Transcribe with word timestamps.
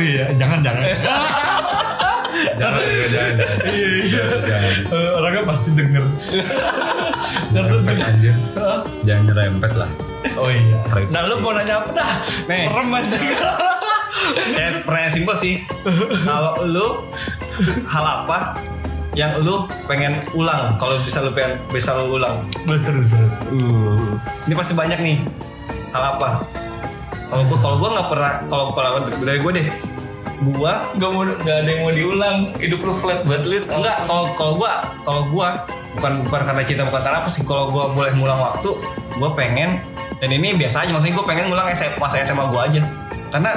oh 0.00 0.02
iya, 0.02 0.24
jangan 0.40 0.64
jangan. 0.64 0.82
Jangan, 2.56 2.80
jangan, 2.80 3.08
jangan. 3.12 3.36
iya 3.68 3.88
iya. 4.00 4.22
Jangan. 4.48 4.72
Eh, 4.88 5.10
orangnya 5.12 5.42
pasti 5.44 5.68
denger. 5.76 6.04
Nyerempet 7.52 7.96
anjir. 8.00 8.34
Jangan 9.04 9.22
nyerempet 9.28 9.72
lah. 9.76 9.90
Oh 10.40 10.48
iya. 10.48 10.78
Privacy. 10.88 11.12
Nah 11.12 11.20
lu 11.28 11.34
mau 11.44 11.52
nanya 11.52 11.84
apa 11.84 11.90
dah? 11.92 12.12
Nih. 12.48 12.64
Serem 12.64 12.96
aja. 12.96 13.18
Ya 14.56 14.66
pertanyaan 14.84 15.12
simpel 15.12 15.36
sih. 15.36 15.54
Kalau 16.24 16.64
lu 16.64 16.86
hal 17.88 18.04
apa 18.04 18.56
yang 19.18 19.36
lu 19.42 19.66
pengen 19.90 20.22
ulang 20.38 20.78
kalau 20.78 20.94
bisa 21.02 21.18
lu 21.20 21.34
pengen 21.34 21.58
bisa 21.74 21.98
lu 21.98 22.14
ulang 22.14 22.46
Terus 22.62 22.82
terus 22.86 23.08
terus. 23.10 23.34
uh 23.50 24.14
ini 24.46 24.54
pasti 24.54 24.70
banyak 24.70 25.02
nih 25.02 25.18
hal 25.90 26.14
apa 26.14 26.46
kalau 27.26 27.42
gua 27.50 27.58
kalau 27.58 27.76
gua 27.82 27.90
nggak 27.98 28.06
pernah 28.06 28.32
kalau 28.46 28.64
kalau 28.70 29.02
dari 29.18 29.38
gua 29.42 29.50
deh 29.50 29.66
gua 30.42 30.88
Gak 30.94 31.10
mau 31.10 31.22
gak 31.26 31.56
ada 31.56 31.68
yang 31.68 31.82
mau 31.82 31.92
diulang. 31.92 32.36
Hidup 32.56 32.80
lu 32.80 32.92
flat 32.94 33.20
banget 33.22 33.44
lit. 33.46 33.64
enggak 33.66 33.96
kalau 34.04 34.24
kalau 34.34 34.52
gua 34.56 34.72
kalau 35.02 35.22
gua 35.28 35.48
bukan 35.90 36.12
bukan 36.22 36.40
karena 36.44 36.62
cinta 36.62 36.82
bukan 36.84 37.00
karena 37.00 37.18
apa 37.18 37.28
sih 37.28 37.42
kalau 37.42 37.68
gua 37.68 37.90
boleh 37.90 38.14
ngulang 38.14 38.38
waktu 38.38 38.70
gua 39.16 39.30
pengen 39.34 39.82
dan 40.16 40.28
ini 40.28 40.54
biasa 40.54 40.84
aja 40.84 40.90
maksudnya 40.90 41.14
gua 41.14 41.26
pengen 41.26 41.44
ngulang 41.48 41.66
SMA, 41.70 41.96
masa 41.96 42.22
SMA 42.22 42.46
gua 42.46 42.64
aja 42.64 42.80
karena 43.28 43.52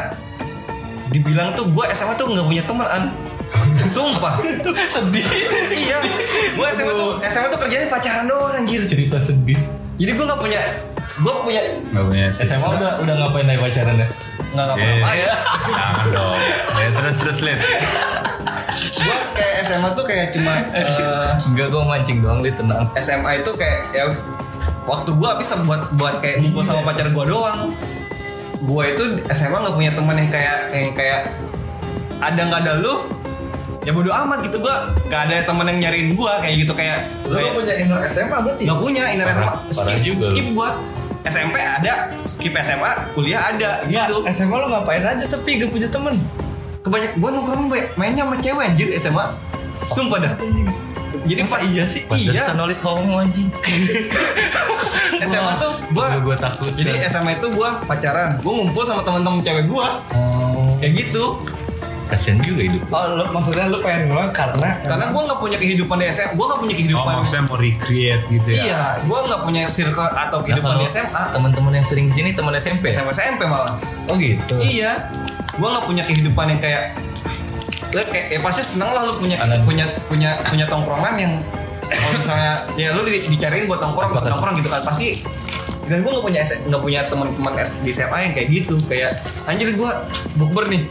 dibilang 1.10 1.54
tuh 1.54 1.70
gua 1.70 1.88
SMA 1.92 2.14
tuh 2.14 2.26
nggak 2.28 2.42
punya 2.44 2.64
teman 2.64 2.88
an 2.88 3.04
sumpah 3.88 4.42
sedih. 4.96 5.24
iya 5.70 6.02
gua 6.54 6.74
SMA 6.74 6.90
tuh 6.92 7.22
SMA 7.24 7.48
tuh 7.48 7.60
kerjanya 7.62 7.88
pacaran 7.88 8.26
doang 8.26 8.54
anjir 8.56 8.82
Cerita 8.84 9.22
sedih. 9.22 9.60
jadi 9.96 10.12
gua 10.18 10.34
nggak 10.34 10.42
punya 10.42 10.62
gua 11.22 11.34
punya 11.40 11.62
Gak 11.86 12.04
punya 12.04 12.26
sih. 12.28 12.44
SMA 12.44 12.66
udah 12.66 12.98
udah 12.98 13.14
ngapain 13.16 13.46
aja 13.46 13.60
pacaran 13.62 13.96
ya? 13.96 14.08
Nggak 14.54 14.66
Iya. 14.70 14.86
ngapa-ngapain 15.02 15.28
Jangan 15.68 16.06
dong. 16.10 16.40
Ya 16.74 16.88
terus 16.92 17.16
terus 17.18 17.38
lihat. 17.42 17.60
gua 18.96 19.18
kayak 19.34 19.54
SMA 19.64 19.90
tuh 19.92 20.06
kayak 20.06 20.28
cuma 20.32 20.54
eh, 20.72 21.30
Enggak 21.44 21.68
gue 21.70 21.82
mancing 21.84 22.18
doang 22.20 22.40
lit 22.40 22.56
tenang. 22.56 22.86
SMA 22.96 23.32
itu 23.36 23.52
kayak 23.54 23.80
ya 23.92 24.06
waktu 24.84 25.10
gua 25.12 25.36
bisa 25.36 25.58
buat 25.62 25.92
buat 25.94 26.20
kayak 26.20 26.40
ngumpul 26.40 26.62
sama 26.62 26.86
pacar 26.86 27.10
gua 27.10 27.26
doang. 27.26 27.60
Gua 28.62 28.88
itu 28.88 29.04
SMA 29.28 29.58
nggak 29.58 29.74
punya 29.74 29.92
teman 29.92 30.16
yang 30.16 30.30
kayak 30.30 30.58
yang 30.72 30.92
kayak 30.94 31.22
ada 32.18 32.42
nggak 32.42 32.62
ada 32.62 32.74
lu 32.78 32.96
ya 33.82 33.92
bodo 33.92 34.08
amat 34.10 34.48
gitu 34.48 34.58
gua 34.58 34.88
nggak 35.04 35.22
ada 35.28 35.36
teman 35.44 35.68
yang 35.68 35.80
nyariin 35.82 36.14
gua 36.14 36.40
kayak 36.40 36.56
gitu 36.58 36.72
kayak 36.72 37.04
Lu 37.26 37.36
kayak 37.36 37.52
punya 37.54 37.74
inner 37.76 38.00
SMA 38.08 38.38
berarti? 38.38 38.64
nggak 38.64 38.80
punya 38.80 39.04
inner 39.12 39.28
SMA 39.28 39.54
skip 39.70 40.00
juga 40.02 40.24
skip 40.24 40.48
gua 40.54 40.70
SMP 41.24 41.56
ada 41.56 42.12
skip 42.24 42.52
SMA 42.58 42.92
kuliah 43.12 43.42
ada 43.48 43.84
Ya, 43.86 44.06
gitu 44.06 44.24
SMA 44.28 44.54
lu 44.54 44.68
ngapain 44.68 45.02
aja 45.02 45.26
tapi 45.26 45.58
gak 45.58 45.70
punya 45.70 45.88
temen? 45.88 46.16
kebanyak 46.84 47.16
gua 47.16 47.32
nongkrong 47.32 47.72
mainnya 47.96 48.28
sama 48.28 48.36
cewek 48.38 48.66
anjir 48.68 48.92
SMA 48.94 49.26
sumpah 49.86 50.20
dah 50.20 50.34
jadi 51.24 51.48
pas 51.48 51.64
iya 51.64 51.88
sih 51.88 52.04
iya 52.12 52.36
Pantesan 52.36 52.56
nolit 52.60 52.80
homo 52.84 53.24
anjing. 53.24 53.48
SMA 55.24 55.54
tuh 55.56 55.72
gua 55.96 56.20
gue 56.20 56.36
takut. 56.36 56.68
Jadi 56.76 57.00
SMA 57.08 57.40
itu 57.40 57.48
gua 57.50 57.80
pacaran, 57.88 58.36
gua 58.44 58.60
ngumpul 58.60 58.84
sama 58.84 59.08
teman-teman 59.08 59.40
cewek 59.40 59.66
gua, 59.66 60.04
Oh. 60.12 60.76
kayak 60.84 61.00
gitu. 61.00 61.40
Kasian 62.06 62.38
juga 62.40 62.62
hidup. 62.64 62.82
Oh, 62.88 63.04
lu, 63.10 63.24
maksudnya 63.30 63.66
lu 63.66 63.80
pengen 63.80 64.08
ngulang 64.08 64.30
karena 64.30 64.70
Karena 64.82 65.06
gua 65.10 65.22
nggak 65.26 65.40
punya 65.40 65.58
kehidupan 65.58 65.96
di 65.96 66.06
SMA, 66.08 66.34
gua 66.34 66.46
nggak 66.48 66.62
punya 66.62 66.72
Oh 66.72 66.80
kehidupan. 66.80 67.14
maksudnya 67.18 67.44
mau 67.44 67.58
recreate 67.58 68.24
gitu 68.28 68.48
ya? 68.48 68.62
iya, 68.62 68.84
gua 69.04 69.20
nggak 69.24 69.42
punya 69.42 69.62
circle 69.68 70.04
atau 70.06 70.38
Nah, 70.38 70.44
kehidupan 70.44 70.70
kalau 70.70 70.80
di 70.80 70.88
SMA. 70.88 71.24
teman-teman 71.30 71.72
yang 71.74 71.86
sering 71.86 72.06
ke 72.08 72.14
sini 72.14 72.30
teman 72.32 72.54
SMP. 72.54 72.84
SMA 72.92 73.12
SMP 73.12 73.42
malah. 73.44 73.74
Oh 74.06 74.16
gitu. 74.16 74.56
Iya, 74.58 75.10
gua 75.56 75.68
nggak 75.72 75.86
punya 75.86 76.04
kehidupan 76.04 76.46
yang 76.48 76.60
kayak, 76.60 76.84
lu 77.90 78.02
kayak, 78.04 78.26
ya 78.28 78.40
pasti 78.40 78.62
seneng 78.64 78.90
lah 78.90 79.04
lu 79.04 79.14
punya 79.16 79.38
Anak- 79.38 79.64
punya 79.64 79.86
punya 80.04 80.30
punya 80.44 80.66
tongkrongan 80.66 81.14
yang 81.16 81.34
kalau 81.86 82.18
misalnya 82.18 82.54
ya 82.74 82.90
lu 82.90 83.04
di- 83.04 83.22
dicariin 83.28 83.64
buat 83.64 83.78
nongkrong 83.80 84.10
buat 84.12 84.26
nongkrong 84.26 84.56
gitu 84.58 84.68
kan 84.68 84.82
pasti 84.82 85.22
dan 85.94 86.02
gue 86.02 86.10
nggak 86.10 86.26
punya 86.26 86.42
nggak 86.42 86.82
punya 86.82 87.00
teman-teman 87.06 87.54
di 87.86 87.92
SMA 87.94 88.18
yang 88.26 88.34
kayak 88.34 88.50
gitu 88.50 88.76
kayak 88.90 89.14
anjir 89.46 89.70
gue 89.70 89.92
bukber 90.42 90.66
nih 90.74 90.90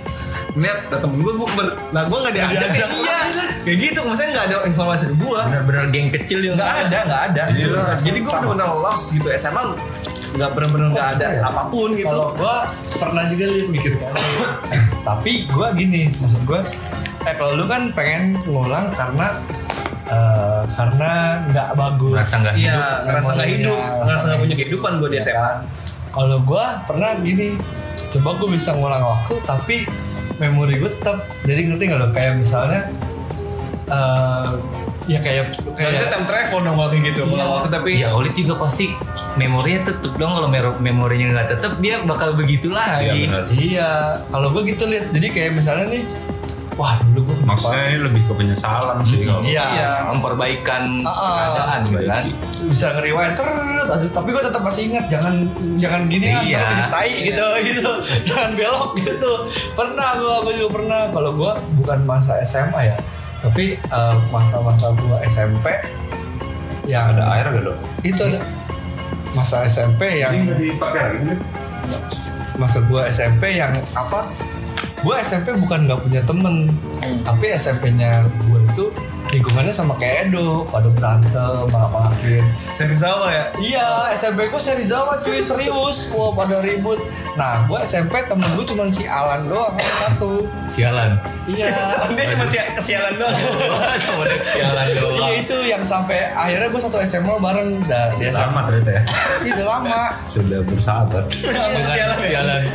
lihat 0.55 0.79
ada 0.95 1.03
temen 1.03 1.19
gue 1.27 1.35
bukber 1.35 1.75
nah 1.91 2.07
gue 2.07 2.19
nggak 2.23 2.35
diajak 2.39 2.71
diajak. 2.71 2.91
iya 3.03 3.19
kayak 3.67 3.79
gitu 3.83 4.01
maksudnya 4.07 4.31
nggak 4.39 4.47
ada 4.47 4.57
informasi 4.71 5.03
dari 5.11 5.17
gue 5.19 5.41
Benar-benar 5.43 5.85
geng 5.91 6.09
kecil 6.15 6.39
yang 6.39 6.55
nggak 6.55 6.73
ada 6.87 6.99
nggak 7.03 7.23
ada 7.35 7.43
Jadi 7.51 7.59
gitu. 7.59 7.75
jadi 8.07 8.19
gue 8.23 8.31
sama. 8.31 8.41
benar-benar 8.47 8.71
lost 8.79 9.05
gitu 9.19 9.27
SMA 9.35 9.63
nggak 10.33 10.51
benar-benar 10.57 10.89
nggak 10.97 11.09
ada 11.19 11.27
ya? 11.29 11.41
apa 11.45 11.63
pun 11.69 11.93
gitu 11.93 12.09
Kalau 12.09 12.33
gua 12.41 12.65
pernah 12.97 13.29
juga 13.29 13.45
liat 13.53 13.69
mikir. 13.69 13.93
Tapi 15.09 15.45
gua 15.53 15.77
gini, 15.77 16.09
maksud 16.09 16.41
gua 16.49 16.65
eh 17.23 17.35
kalau 17.39 17.55
lu 17.55 17.69
kan 17.71 17.93
pengen 17.95 18.35
ngulang 18.49 18.91
karena 18.97 19.39
karena 20.69 21.13
nggak 21.47 21.69
bagus. 21.73 22.13
Merasa 22.15 22.37
nggak 22.39 22.55
iya 22.55 22.73
hidup. 22.73 23.05
ngerasa 23.05 23.31
nggak 23.33 23.51
hidup 23.51 23.79
rasa 23.79 23.93
ngerasa 23.99 24.05
nggak 24.05 24.23
nggak 24.23 24.39
punya 24.39 24.49
hidup. 24.49 24.61
kehidupan 24.63 24.93
gue 24.95 25.09
di 25.09 25.15
Iya 25.15 25.25
SMA? 25.25 25.53
Kalau 26.13 26.39
gua 26.41 26.65
pernah 26.83 27.11
gini, 27.17 27.49
coba 28.11 28.29
gua 28.37 28.49
bisa 28.51 28.71
ngulang 28.73 29.01
waktu 29.01 29.35
tapi 29.43 29.77
memori 30.37 30.75
gue 30.77 30.91
tetap. 30.91 31.25
Jadi 31.43 31.61
ngerti 31.65 31.83
nggak 31.87 31.99
lo? 31.99 32.09
Kayak 32.11 32.33
misalnya 32.37 32.81
eh 33.89 34.51
ya 35.05 35.19
kayak 35.19 35.51
Kayak 35.75 35.91
kayak 35.99 36.11
time 36.11 36.27
travel 36.27 36.59
dong 36.63 36.77
waktu 36.77 36.97
gitu, 37.03 37.23
Iya. 37.27 37.43
waktu 37.45 37.69
tapi 37.69 37.91
Ya 37.99 38.09
Olit 38.13 38.35
juga 38.35 38.55
pasti 38.57 38.95
memorinya 39.35 39.89
tetep 39.89 40.15
dong 40.15 40.31
kalau 40.31 40.47
memorinya 40.79 41.27
nggak 41.33 41.49
tetep 41.51 41.73
dia 41.79 41.99
bakal 42.03 42.33
begitu 42.33 42.71
Iya 42.71 42.79
lagi. 43.01 43.21
benar. 43.27 43.45
Iya, 43.51 43.91
kalau 44.29 44.49
gue 44.51 44.63
gitu 44.69 44.85
lihat. 44.87 45.11
Jadi 45.11 45.27
kayak 45.29 45.51
misalnya 45.55 45.87
nih, 45.89 46.03
wah 46.73 46.97
dulu 47.05 47.29
gue 47.29 47.37
Maksudnya 47.45 47.85
ini 47.87 47.99
lebih 48.03 48.23
ke 48.25 48.33
penyesalan 48.33 48.97
sih 49.03 49.23
kalau. 49.23 49.43
Iya. 49.43 49.65
Iya. 49.71 49.91
Memperbaikan 50.09 50.83
Ah, 51.03 51.11
ah. 51.11 51.33
keadaan 51.37 51.81
gitu 51.85 52.05
kan. 52.07 52.25
bisa 52.63 52.87
ngeriwain 52.95 53.33
terus, 53.35 53.85
tapi 54.09 54.29
gue 54.31 54.43
tetap 54.43 54.63
masih 54.63 54.83
ingat 54.89 55.05
jangan 55.07 55.35
jangan 55.75 56.03
gini 56.07 56.31
ah, 56.31 56.41
Iya. 56.41 56.59
ntar 56.59 56.71
jadi 56.71 56.85
tai 56.89 57.11
gitu 57.23 57.47
gitu, 57.65 57.91
jangan 58.29 58.51
belok 58.55 58.91
gitu. 58.97 59.33
Pernah 59.73 60.09
gue, 60.17 60.35
gue 60.43 60.55
juga 60.57 60.71
pernah. 60.73 61.01
Kalau 61.09 61.31
gue 61.35 61.53
bukan 61.77 61.99
masa 62.03 62.39
SMA 62.41 62.81
ya, 62.87 62.97
tapi 63.41 63.75
eh, 63.77 64.17
masa-masa 64.29 64.95
gue 64.95 65.17
SMP 65.27 65.67
yang 66.83 67.15
Ada 67.15 67.25
air 67.33 67.47
gak 67.49 67.63
dong? 67.65 67.79
itu 68.03 68.19
ada 68.19 68.43
masa 69.33 69.63
SMP 69.65 70.19
yang 70.19 70.35
dipakai 70.51 71.01
lagi 71.15 71.39
masa 72.53 72.83
gua 72.85 73.09
SMP 73.09 73.55
yang 73.55 73.71
apa 73.95 74.29
gua 75.03 75.19
SMP 75.21 75.51
bukan 75.59 75.87
nggak 75.87 76.01
punya 76.01 76.21
temen. 76.23 76.71
Tapi 77.23 77.45
SMP-nya 77.53 78.23
gua 78.47 78.59
itu 78.63 78.87
lingkungannya 79.33 79.73
sama 79.73 79.99
kayak 79.99 80.31
Edo. 80.31 80.63
Pada 80.69 80.89
berantem 80.89 81.67
marah-marahin 81.69 82.45
seri 82.73 82.95
sama 82.95 83.29
ya? 83.29 83.45
Iya 83.59 83.89
SMP 84.15 84.47
gua 84.47 84.63
Serizawa 84.63 85.19
cuy. 85.21 85.43
Serius. 85.43 86.15
Wah 86.15 86.31
pada 86.33 86.63
ribut. 86.63 87.03
Nah 87.35 87.67
gua 87.67 87.83
SMP 87.83 88.23
temen 88.25 88.47
gua 88.55 88.63
cuma 88.63 88.87
si 88.89 89.05
Alan 89.05 89.51
doang 89.51 89.75
satu. 89.79 90.47
Sialan. 90.71 91.19
iya. 91.51 91.75
Dia 92.17 92.25
cuma 92.33 92.45
si 92.47 92.57
kesialan 92.79 93.15
doang. 93.19 93.35
Cuma 94.03 94.25
ada 94.25 94.37
sialan 94.43 94.87
iya 94.89 95.01
doang. 95.03 95.31
itu 95.37 95.57
yang 95.67 95.83
sampai 95.83 96.31
akhirnya 96.33 96.71
gua 96.71 96.81
satu 96.81 96.99
SMA 97.03 97.35
bareng. 97.37 97.71
Dah 97.91 98.15
dia 98.15 98.31
Lama 98.31 98.39
sama 98.47 98.61
ternyata 98.71 98.91
ya. 98.95 99.03
Iya, 99.43 99.53
udah 99.59 99.67
lama. 99.67 100.01
Sudah 100.23 100.61
bersahabat. 100.63 101.25
Dengan 101.35 101.83
Sialan 101.91 102.19
ya? 102.23 102.29
sialan. 102.31 102.63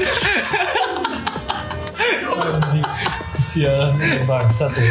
Sialan 3.37 3.95
bangsa 4.25 4.67
tuh. 4.73 4.83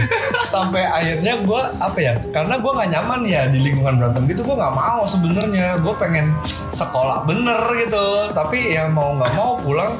Sampai 0.46 0.86
akhirnya 0.86 1.42
gue 1.42 1.62
apa 1.82 1.98
ya? 1.98 2.14
Karena 2.30 2.56
gue 2.56 2.72
nggak 2.72 2.90
nyaman 2.94 3.20
ya 3.26 3.50
di 3.50 3.58
lingkungan 3.60 3.98
berantem 4.00 4.24
gitu. 4.30 4.46
Gue 4.46 4.56
nggak 4.56 4.74
mau 4.74 5.02
sebenarnya. 5.04 5.82
Gue 5.82 5.94
pengen 5.98 6.32
sekolah 6.72 7.26
bener 7.26 7.58
gitu. 7.76 8.30
Tapi 8.32 8.78
ya 8.78 8.88
mau 8.88 9.18
nggak 9.18 9.32
mau 9.34 9.58
pulang. 9.60 9.92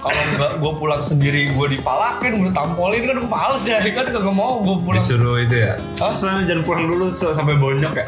Kalau 0.00 0.22
nggak 0.36 0.52
gue 0.64 0.72
pulang 0.80 1.02
sendiri 1.04 1.52
gue 1.52 1.66
dipalakin, 1.76 2.40
gue 2.40 2.52
tampolin 2.56 3.04
kan 3.04 3.16
gue 3.20 3.28
males 3.28 3.64
ya 3.68 3.84
kan 3.84 4.08
gak 4.08 4.32
mau 4.32 4.64
gue 4.64 4.76
pulang. 4.80 5.02
Disuruh 5.02 5.36
itu 5.44 5.56
ya. 5.60 5.76
Hah? 6.00 6.12
Susah 6.12 6.40
jangan 6.48 6.64
pulang 6.64 6.84
dulu 6.88 7.04
sampai 7.12 7.56
bonyok 7.60 7.94
ya. 8.00 8.04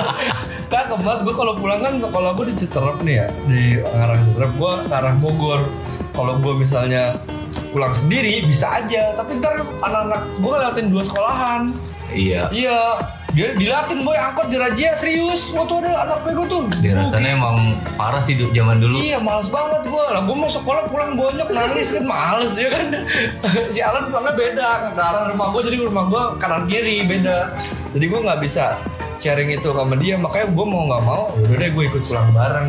Kagak 0.72 1.04
banget 1.04 1.20
gue 1.28 1.34
kalau 1.36 1.52
pulang 1.54 1.84
kan 1.84 2.00
sekolah 2.00 2.32
gue 2.32 2.48
di 2.48 2.54
Citerep 2.64 2.96
nih 3.04 3.14
ya 3.20 3.26
di 3.44 3.62
arah 3.84 4.18
Citerep 4.18 4.52
gue 4.56 4.72
arah 4.88 5.14
Bogor. 5.20 5.60
Kalau 6.16 6.34
gue 6.40 6.54
misalnya 6.58 7.12
pulang 7.72 7.96
sendiri 7.96 8.44
bisa 8.44 8.68
aja, 8.68 9.16
tapi 9.16 9.40
ntar 9.40 9.64
anak-anak 9.80 10.22
gue 10.38 10.54
lewatin 10.54 10.86
dua 10.92 11.02
sekolahan. 11.02 11.62
Iya. 12.12 12.52
Iya, 12.52 12.78
dia 13.32 13.56
dilatin 13.56 14.04
boy 14.04 14.12
angkot 14.12 14.52
di 14.52 14.60
Raja 14.60 14.92
serius. 14.92 15.56
Waktu 15.56 15.80
ada 15.80 16.04
anak 16.04 16.18
bego 16.28 16.44
tuh. 16.44 16.68
Dia 16.84 17.00
rasanya 17.00 17.40
emang 17.40 17.80
parah 17.96 18.20
sih 18.20 18.36
zaman 18.36 18.76
dulu. 18.76 19.00
Iya 19.00 19.16
males 19.16 19.48
banget 19.48 19.88
gue 19.88 20.04
lah 20.12 20.22
gue 20.24 20.36
mau 20.36 20.50
sekolah 20.50 20.88
pulang 20.92 21.16
bonyok 21.16 21.48
nangis 21.52 21.96
kan 21.96 22.04
males 22.04 22.52
ya 22.56 22.68
kan 22.68 22.86
si 23.72 23.80
Alan 23.80 24.12
pulangnya 24.12 24.32
beda 24.36 24.68
ke 24.92 25.00
arah 25.00 25.24
rumah 25.32 25.46
gue 25.52 25.62
jadi 25.68 25.76
rumah 25.84 26.04
gue 26.08 26.22
kanan 26.36 26.64
kiri 26.68 27.04
beda 27.08 27.56
jadi 27.96 28.04
gue 28.08 28.20
nggak 28.24 28.40
bisa 28.44 28.76
sharing 29.20 29.52
itu 29.52 29.68
sama 29.72 29.94
dia 29.96 30.20
makanya 30.20 30.52
gue 30.52 30.66
mau 30.66 30.82
nggak 30.88 31.02
mau 31.04 31.24
udah 31.36 31.56
deh 31.56 31.70
gue 31.70 31.84
ikut 31.88 32.02
pulang 32.04 32.28
bareng 32.34 32.68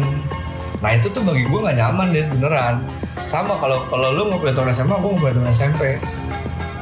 nah 0.83 0.91
itu 0.91 1.07
tuh 1.07 1.23
bagi 1.23 1.47
gue 1.47 1.59
nggak 1.63 1.79
nyaman 1.79 2.07
deh 2.11 2.27
beneran. 2.27 2.83
Sama 3.23 3.55
kalau 3.55 3.87
kalau 3.87 4.11
lu 4.11 4.27
kuliah 4.35 4.51
tahun 4.51 4.75
SMA 4.75 4.95
gue 4.99 5.11
kuliah 5.15 5.33
tahun 5.39 5.49
SMP 5.55 5.81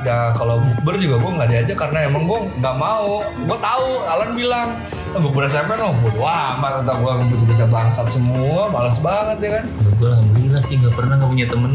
ya 0.02 0.34
kalau 0.34 0.58
bukber 0.58 0.98
juga 0.98 1.22
gue 1.22 1.32
nggak 1.38 1.50
diajak 1.54 1.78
karena 1.78 2.10
emang 2.10 2.26
gue 2.26 2.40
nggak 2.58 2.76
mau. 2.82 3.22
Gue 3.22 3.58
tahu 3.62 3.88
Alan 4.10 4.34
bilang 4.34 4.74
"Ah, 5.14 5.22
bukber 5.22 5.46
SMP 5.46 5.78
no 5.78 5.94
bodo 6.02 6.26
amat 6.26 6.82
entah 6.82 6.98
gue 6.98 7.12
ngebaca-baca 7.14 7.66
bangsat 7.70 8.08
semua 8.10 8.74
malas 8.74 8.98
banget 8.98 9.38
ya 9.38 9.50
kan? 9.62 9.66
Gue 10.02 10.10
alhamdulillah 10.10 10.62
sih 10.66 10.76
nggak 10.82 10.94
pernah 10.98 11.14
nggak 11.22 11.30
punya 11.30 11.46
temen 11.46 11.72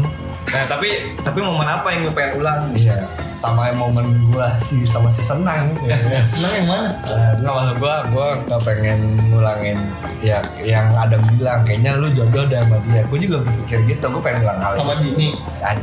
Nah 0.47 0.63
tapi 0.65 0.89
tapi 1.19 1.39
momen 1.43 1.67
apa 1.67 1.87
yang 1.91 2.07
lu 2.07 2.11
pengen 2.15 2.39
ulang? 2.39 2.61
iya 2.75 3.03
sama 3.37 3.69
momen 3.69 4.17
gue 4.33 4.47
sih 4.57 4.81
sama 4.81 5.13
si 5.13 5.21
senang 5.21 5.69
ya. 5.85 5.93
Senang 6.33 6.53
yang 6.57 6.67
mana? 6.67 6.89
Eh, 7.05 7.31
nggak 7.37 7.53
maksud 7.53 7.75
gue 7.77 7.95
gue 8.09 8.27
nggak 8.49 8.61
pengen 8.65 8.99
ngulangin 9.29 9.77
ya 10.25 10.41
yang 10.57 10.89
ada 10.97 11.21
bilang 11.29 11.61
kayaknya 11.61 12.01
lu 12.01 12.09
jodoh 12.09 12.49
deh 12.49 12.57
sama 12.57 12.81
dia 12.89 13.05
gue 13.05 13.19
juga 13.21 13.37
berpikir 13.45 13.77
gitu 13.85 14.05
gue 14.09 14.21
pengen 14.25 14.41
ngulang 14.41 14.59
hal 14.65 14.71
Sama 14.73 14.93
itu. 14.97 15.13
Dini. 15.13 15.29
Kan 15.61 15.77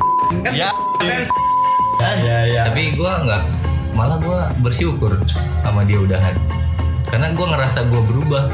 ya 0.50 0.68
sense. 0.98 1.30
ya 2.02 2.38
ya 2.50 2.62
tapi 2.66 2.98
gue 2.98 3.12
nggak 3.22 3.42
malah 3.94 4.18
gue 4.18 4.38
bersyukur 4.66 5.14
sama 5.62 5.86
dia 5.86 6.02
udahan 6.02 6.34
karena 7.06 7.30
gue 7.30 7.46
ngerasa 7.46 7.86
gue 7.86 8.02
berubah 8.10 8.50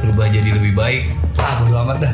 berubah 0.00 0.26
jadi 0.32 0.56
lebih 0.56 0.72
baik 0.72 1.04
ah 1.44 1.60
bodo 1.60 1.76
amat 1.82 1.98
dah 2.00 2.12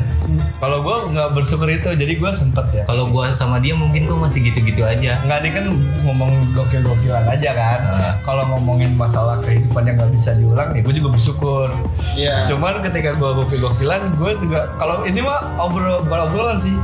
kalau 0.57 0.77
gue 0.79 0.95
nggak 1.09 1.29
bersyukur 1.31 1.67
itu 1.67 1.87
jadi 1.89 2.13
gue 2.13 2.31
sempet 2.31 2.65
ya 2.71 2.83
kalau 2.83 3.07
gue 3.07 3.25
sama 3.33 3.57
dia 3.57 3.71
mungkin 3.73 4.03
gue 4.03 4.17
masih 4.17 4.43
gitu-gitu 4.43 4.83
aja 4.83 5.15
nggak 5.17 5.37
ini 5.39 5.49
kan 5.49 5.65
ngomong 6.03 6.31
gokil-gokilan 6.51 7.23
aja 7.25 7.49
kan 7.51 7.79
Ah. 7.81 8.13
kalau 8.21 8.43
ngomongin 8.49 8.91
masalah 8.93 9.39
kehidupan 9.39 9.83
yang 9.83 9.95
nggak 9.95 10.11
bisa 10.11 10.35
diulang 10.35 10.71
ya 10.71 10.81
gue 10.81 10.93
juga 10.93 11.09
bersyukur 11.11 11.67
Iya. 12.11 12.43
cuman 12.45 12.83
ketika 12.83 13.15
gue 13.15 13.29
gokil-gokilan 13.37 14.01
gue 14.13 14.31
juga 14.37 14.59
kalau 14.75 15.03
ini 15.03 15.23
mah 15.23 15.39
obrol 15.57 16.03
obrolan 16.03 16.59
sih 16.59 16.75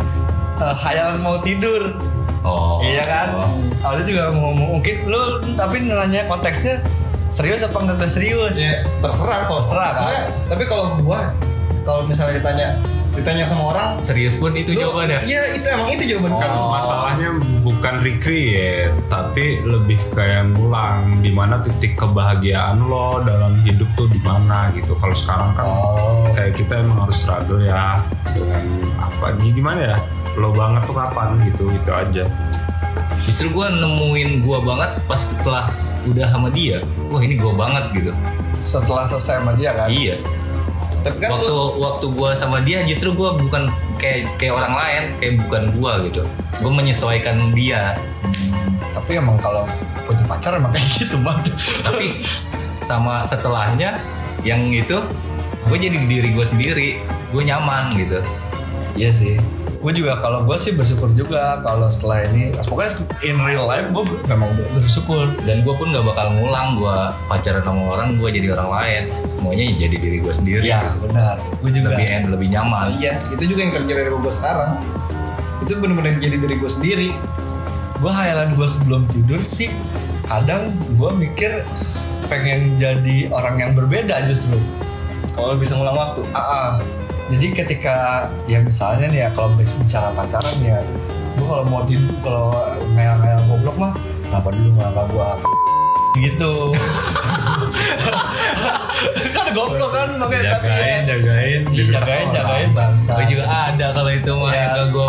eh, 0.57 0.75
hayalan 0.77 1.19
mau 1.19 1.37
tidur 1.37 1.99
oh 2.41 2.79
iya 2.81 3.03
kan 3.03 3.27
Oh. 3.35 3.51
awalnya 3.83 4.05
juga 4.05 4.23
ngomong 4.31 4.79
mungkin 4.79 4.95
lu 5.05 5.19
tapi 5.53 5.83
nanya 5.83 6.23
konteksnya 6.25 6.79
serius 7.27 7.59
apa 7.59 7.75
enggak 7.77 8.07
serius 8.07 8.55
Ya, 8.55 8.87
terserah 9.03 9.45
kok. 9.45 9.59
Terserah, 9.59 9.91
kan? 9.91 9.99
Soalnya, 9.99 10.23
tapi 10.47 10.63
kalau 10.63 10.95
gua 11.03 11.35
kalau 11.87 12.03
misalnya 12.03 12.37
ditanya 12.37 12.67
ditanya 13.13 13.41
sama 13.41 13.63
orang 13.67 13.89
serius 13.97 14.35
pun 14.35 14.53
itu 14.53 14.75
lu- 14.75 14.83
jawabannya 14.83 15.25
Iya, 15.25 15.57
itu 15.57 15.65
emang 15.65 15.89
itu 15.89 16.03
jawaban 16.05 16.31
Kan 16.33 16.45
kamu. 16.45 16.69
masalahnya 16.69 17.29
bukan 17.63 17.95
recreate, 17.97 18.93
tapi 19.07 19.45
lebih 19.63 19.97
kayak 20.11 20.53
ngulang 20.53 20.95
di 21.17 21.31
mana 21.31 21.57
titik 21.57 21.97
kebahagiaan 21.97 22.77
lo 22.79 23.23
dalam 23.23 23.57
hidup 23.63 23.89
tuh 23.95 24.05
di 24.05 24.21
mana 24.21 24.69
gitu. 24.71 24.93
Kalau 24.93 25.15
sekarang 25.15 25.49
kan 25.51 25.65
oh 25.65 26.29
kayak 26.31 26.53
kita 26.53 26.77
emang 26.77 27.01
harus 27.01 27.17
struggle 27.17 27.57
ya 27.57 27.97
dengan 28.27 28.61
apa 28.99 29.33
gimana 29.41 29.81
ya? 29.81 29.97
Lo 30.35 30.51
banget 30.51 30.85
tuh 30.85 30.93
kapan 30.93 31.41
gitu 31.43 31.71
itu 31.71 31.89
aja. 31.89 32.25
justru 33.19 33.49
gue 33.49 33.67
nemuin 33.73 34.39
gue 34.39 34.57
banget 34.61 34.91
pas 35.03 35.19
setelah 35.19 35.67
udah 36.05 36.27
sama 36.27 36.47
dia 36.47 36.79
wah 37.09 37.19
ini 37.19 37.35
gue 37.35 37.51
banget 37.51 37.83
gitu 37.91 38.11
setelah 38.61 39.03
selesai 39.03 39.43
sama 39.43 39.51
dia 39.51 39.75
kan 39.75 39.91
iya 39.91 40.15
Tapi 41.05 41.17
kan 41.21 41.29
waktu 41.37 41.53
lu 41.53 41.65
waktu 41.81 42.05
gue 42.09 42.29
sama 42.35 42.57
dia 42.63 42.81
justru 42.85 43.13
gue 43.13 43.29
bukan 43.47 43.69
kayak 44.01 44.29
kayak 44.37 44.53
orang 44.57 44.73
lain 44.73 45.03
kayak 45.21 45.33
bukan 45.45 45.63
gue 45.73 45.93
gitu. 46.11 46.23
Gue 46.61 46.71
menyesuaikan 46.73 47.53
dia. 47.53 47.97
Tapi 48.95 49.21
emang 49.21 49.37
kalau 49.39 49.63
punya 50.07 50.23
pacar 50.25 50.57
emang 50.57 50.71
kayak 50.71 50.87
gitu 50.97 51.19
mah 51.19 51.37
tapi 51.83 52.23
sama 52.77 53.27
setelahnya 53.27 53.99
yang 54.47 54.63
itu 54.71 55.03
gue 55.67 55.77
jadi 55.77 55.97
diri 56.07 56.29
gue 56.33 56.45
sendiri. 56.45 56.89
Gue 57.29 57.43
nyaman 57.43 57.91
gitu. 57.95 58.23
Iya 58.95 59.11
sih. 59.11 59.35
Gue 59.77 59.91
juga 59.93 60.17
kalau 60.19 60.41
gue 60.43 60.57
sih 60.57 60.73
bersyukur 60.73 61.13
juga 61.13 61.61
kalau 61.61 61.87
setelah 61.87 62.25
ini 62.27 62.49
pokoknya 62.65 62.91
in 63.21 63.37
real 63.37 63.69
life 63.69 63.87
gue 63.93 64.03
memang 64.25 64.49
bersyukur. 64.73 65.29
dan 65.45 65.61
gue 65.61 65.73
pun 65.77 65.93
gak 65.93 66.03
bakal 66.03 66.33
ngulang 66.33 66.81
gue 66.81 66.97
pacaran 67.29 67.63
sama 67.63 67.81
orang 67.95 68.17
gue 68.17 68.29
jadi 68.33 68.47
orang 68.57 68.69
lain 68.73 69.03
maunya 69.39 69.63
jadi 69.77 69.95
diri 69.95 70.17
gue 70.19 70.33
sendiri 70.33 70.63
Iya 70.65 70.81
benar. 70.99 71.37
Gue 71.61 71.69
juga. 71.71 71.93
lebih 71.93 72.05
end 72.09 72.25
lebih 72.33 72.47
nyaman 72.51 72.97
iya, 72.97 73.15
itu 73.29 73.43
juga 73.53 73.59
yang 73.63 73.73
terjadi 73.77 74.09
dari 74.09 74.11
gua 74.17 74.33
sekarang. 74.33 74.71
Itu 75.63 75.71
benar-benar 75.77 76.17
jadi 76.17 76.37
diri 76.41 76.55
gua 76.57 76.71
sendiri. 76.71 77.09
Gue 78.01 78.11
hayalan 78.13 78.53
gue 78.57 78.67
sebelum 78.69 79.01
tidur 79.09 79.41
sih 79.45 79.69
kadang 80.27 80.75
gue 80.99 81.11
mikir 81.15 81.63
pengen 82.27 82.75
jadi 82.75 83.31
orang 83.31 83.55
yang 83.61 83.71
berbeda 83.77 84.27
justru. 84.27 84.59
Kalau 85.37 85.53
bisa 85.55 85.77
ngulang 85.77 85.95
waktu. 85.95 86.21
Ah, 86.33 86.41
ah. 86.41 86.71
Jadi 87.27 87.47
ketika 87.53 88.27
ya 88.45 88.59
misalnya 88.59 89.07
nih 89.07 89.19
ya 89.21 89.29
kalau 89.31 89.55
bicara 89.55 90.11
pacaran 90.11 90.57
ya 90.59 90.83
gue 91.37 91.45
kalau 91.45 91.63
mau 91.63 91.83
tidur 91.83 92.15
kalau 92.19 92.51
ngayal-ngayal 92.91 93.39
goblok 93.45 93.75
mah 93.77 93.93
kenapa 94.23 94.47
dulu 94.49 94.69
nggak 94.73 95.05
gue 95.07 95.29
gitu? 96.23 96.73
Kan 99.35 99.53
goblok 99.53 99.91
kan 99.91 100.09
makanya 100.17 100.57
tapi 100.57 100.67
ya. 100.67 101.05
jagain, 101.05 101.61
Iya, 101.69 101.83
jagain 101.93 102.27
jagain. 102.33 102.69
bangsa. 102.73 103.13
Gue 103.15 103.25
juga 103.29 103.45
ada 103.45 103.93
kalau 103.93 104.09
itu 104.09 104.31
mah 104.33 104.49
Iya. 104.49 104.73
yang 104.73 104.89
gue 104.89 105.07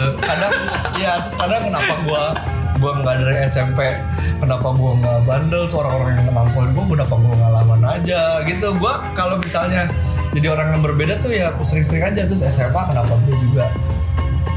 kadang 0.22 0.52
ya 0.96 1.20
terus 1.20 1.36
kadang 1.36 1.60
kenapa 1.62 1.94
gua 2.00 2.32
gua 2.80 2.96
nggak 2.96 3.20
dari 3.20 3.36
SMP 3.44 3.92
kenapa 4.40 4.72
gua 4.72 4.96
nggak 4.96 5.18
bandel 5.28 5.68
tuh 5.68 5.84
orang-orang 5.84 6.16
yang 6.16 6.24
kemampuan 6.24 6.72
gua 6.72 6.84
kenapa 6.88 7.14
gua 7.14 7.32
nggak 7.36 7.52
lawan 7.52 7.82
aja 7.84 8.22
gitu. 8.48 8.66
Gua 8.80 9.04
kalau 9.12 9.36
misalnya 9.36 9.92
jadi 10.30 10.46
orang 10.46 10.78
yang 10.78 10.82
berbeda 10.82 11.18
tuh 11.18 11.34
ya 11.34 11.50
aku 11.50 11.66
sering-sering 11.66 12.06
aja. 12.06 12.22
Terus 12.26 12.42
SMA 12.46 12.82
kenapa 12.86 13.12
gua 13.26 13.36
juga? 13.42 13.64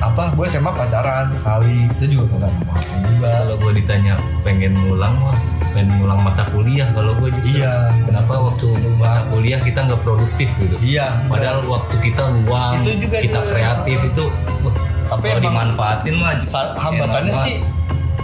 Apa 0.04 0.24
gue 0.36 0.46
SMA 0.46 0.70
pacaran 0.70 1.31
sekali. 1.34 1.90
Itu 1.98 2.06
juga 2.20 2.25
kagak 2.38 2.52
ngapain 2.62 3.02
juga. 3.08 3.30
Kalau 3.42 3.56
gue 3.58 3.72
ditanya 3.81 4.14
pengen 4.46 4.72
ngulang 4.86 5.16
mah 5.18 5.38
pengen 5.74 5.90
ngulang 5.98 6.22
masa 6.22 6.46
kuliah 6.54 6.86
kalau 6.94 7.18
gue 7.18 7.34
justru. 7.42 7.66
Iya. 7.66 7.90
kenapa 8.06 8.34
waktu 8.46 8.66
masa 9.02 9.25
kuliah 9.34 9.58
kita 9.58 9.80
nggak 9.90 10.02
produktif 10.06 10.50
gitu? 10.62 10.75
Iya 10.78 11.18
padahal 11.25 11.66
waktu 11.66 11.96
kita 11.98 12.24
luang 12.30 12.86
Itu 12.86 13.10
juga 13.10 13.18
kita 13.18 13.39
tuh. 13.42 13.50
kreatif 13.50 14.00
itu 14.06 14.25
Tapi 15.10 15.25
kalau 15.30 15.42
dimanfaatin 15.42 16.13
mah 16.22 16.32
hambatannya 16.77 17.34
sih 17.42 17.56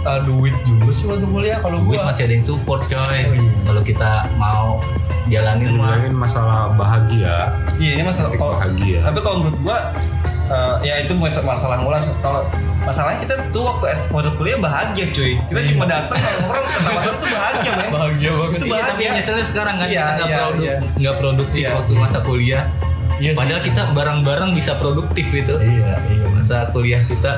uh, 0.06 0.20
duit 0.22 0.54
juga 0.64 0.90
sih 0.94 1.06
waktu 1.10 1.26
kuliah 1.26 1.58
kalau 1.58 1.82
duit 1.82 1.98
gua. 1.98 2.14
masih 2.14 2.22
ada 2.30 2.34
yang 2.38 2.46
support 2.46 2.82
coy. 2.86 3.18
Oh, 3.26 3.34
iya. 3.34 3.50
kalau 3.66 3.82
kita 3.82 4.10
mau 4.38 4.78
jalanin 5.26 5.68
mah 5.72 5.92
Bilangin 5.92 6.14
masalah 6.14 6.72
bahagia, 6.72 7.52
Iya, 7.76 7.90
ini 7.94 8.02
masalah 8.02 8.30
kalau 8.32 8.54
bahagia. 8.54 8.98
Tapi 9.02 9.18
kalau 9.18 9.36
menurut 9.40 9.58
gua 9.60 9.78
eh, 10.46 10.74
ya 10.82 10.94
itu 11.00 11.12
bukan 11.12 11.30
masalah 11.42 11.76
ngulang 11.78 12.00
kalau 12.18 12.42
masalahnya 12.80 13.20
kita 13.20 13.34
tuh 13.48 13.62
waktu 13.62 13.84
S 13.88 14.08
waktu 14.08 14.32
kuliah 14.34 14.56
bahagia 14.56 15.04
cuy 15.10 15.36
kita 15.38 15.60
cuma 15.68 15.84
datang 15.86 16.16
orang 16.42 16.64
ketawa 16.66 17.00
tuh 17.12 17.28
bahagia 17.28 17.70
men 17.76 17.88
bahagia 17.88 18.30
banget 18.32 18.50
Itu 18.50 18.64
Iya, 18.66 18.80
tapi 18.80 18.80
bahagia. 18.98 19.10
nyeselnya 19.14 19.46
sekarang 19.46 19.74
kan 19.76 19.86
Iya, 19.86 20.00
kita 20.00 20.10
nggak 20.16 20.26
iya, 20.26 20.40
produk- 20.42 20.64
iya. 20.64 20.76
nggak 20.96 21.16
produktif 21.18 21.60
Iya, 21.60 21.70
waktu 21.76 21.92
iya. 21.92 22.00
masa 22.00 22.18
kuliah 22.20 22.62
Iya 23.20 23.30
sih. 23.30 23.36
padahal 23.36 23.60
kita 23.60 23.82
bareng-bareng 23.92 24.50
bisa 24.50 24.72
produktif 24.74 25.26
gitu 25.28 25.54
iya 25.60 25.92
iya 26.08 26.24
masa 26.30 26.56
kuliah 26.66 27.02
kita 27.04 27.32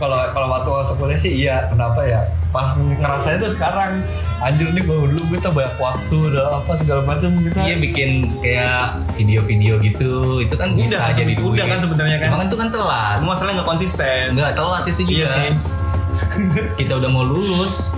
kalau 0.00 0.16
kalau 0.32 0.48
waktu 0.48 0.68
masa 0.72 0.92
kuliah 0.96 1.20
sih 1.20 1.32
iya 1.36 1.68
kenapa 1.68 2.00
ya 2.02 2.24
pas 2.50 2.72
ngerasain 2.74 3.38
tuh 3.38 3.46
sekarang 3.46 4.00
anjir 4.40 4.72
nih 4.72 4.82
gue 4.82 4.96
dulu 5.06 5.22
gue 5.28 5.38
tuh 5.38 5.52
banyak 5.52 5.76
waktu 5.76 6.16
udah 6.32 6.58
apa 6.58 6.72
segala 6.74 7.04
macam 7.04 7.30
gitu 7.38 7.54
Iya 7.54 7.76
bikin 7.78 8.10
kayak 8.40 8.82
video-video 9.14 9.78
gitu 9.78 10.40
itu 10.40 10.54
kan 10.56 10.72
bisa 10.72 10.98
Udah, 10.98 11.12
jadi 11.12 11.32
udah 11.36 11.44
duit. 11.46 11.62
kan 11.62 11.78
sebenarnya 11.78 12.16
kan. 12.18 12.28
Emang 12.32 12.42
itu 12.48 12.56
kan 12.56 12.68
telat. 12.68 13.16
Cuma 13.20 13.30
masalahnya 13.30 13.54
nggak 13.60 13.68
konsisten 13.68 14.24
Enggak 14.34 14.52
telat 14.56 14.82
itu 14.88 15.00
juga. 15.06 15.14
Iya 15.14 15.26
sih. 15.28 15.50
Kita 16.80 16.92
udah 16.96 17.10
mau 17.12 17.22
lulus. 17.22 17.92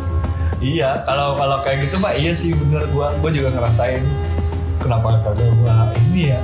iya 0.59 1.03
kalau 1.03 1.35
kalau 1.35 1.59
kayak 1.63 1.87
gitu 1.87 1.99
mah 1.99 2.13
iya 2.13 2.31
sih 2.33 2.55
bener 2.55 2.87
gue 2.87 3.07
gue 3.19 3.31
juga 3.35 3.51
ngerasain 3.51 3.99
kenapa 4.79 5.19
kagak 5.19 5.51
gue 5.51 5.75
ini 6.07 6.31
ya 6.31 6.41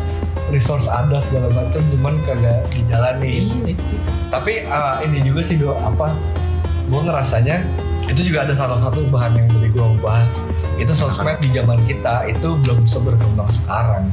resource 0.48 0.88
ada 0.88 1.20
segala 1.20 1.48
macam 1.52 1.80
cuman 1.92 2.14
kagak 2.24 2.64
dijalani. 2.72 3.52
Iya 3.52 3.76
itu. 3.76 3.94
tapi 4.28 4.64
ah, 4.68 5.00
ini 5.00 5.24
juga 5.24 5.40
sih 5.40 5.56
do 5.56 5.72
apa 5.72 6.12
gue 6.88 7.00
ngerasanya 7.04 7.64
itu 8.08 8.32
juga 8.32 8.48
ada 8.48 8.56
salah 8.56 8.80
satu 8.80 9.04
bahan 9.12 9.36
yang 9.36 9.48
tadi 9.52 9.68
gue 9.68 9.86
bahas. 10.00 10.40
Itu 10.80 10.96
sosmed 10.96 11.36
di 11.44 11.52
zaman 11.52 11.76
kita 11.84 12.24
itu 12.28 12.56
belum 12.64 12.88
seberkembang 12.88 13.52
sekarang. 13.52 14.08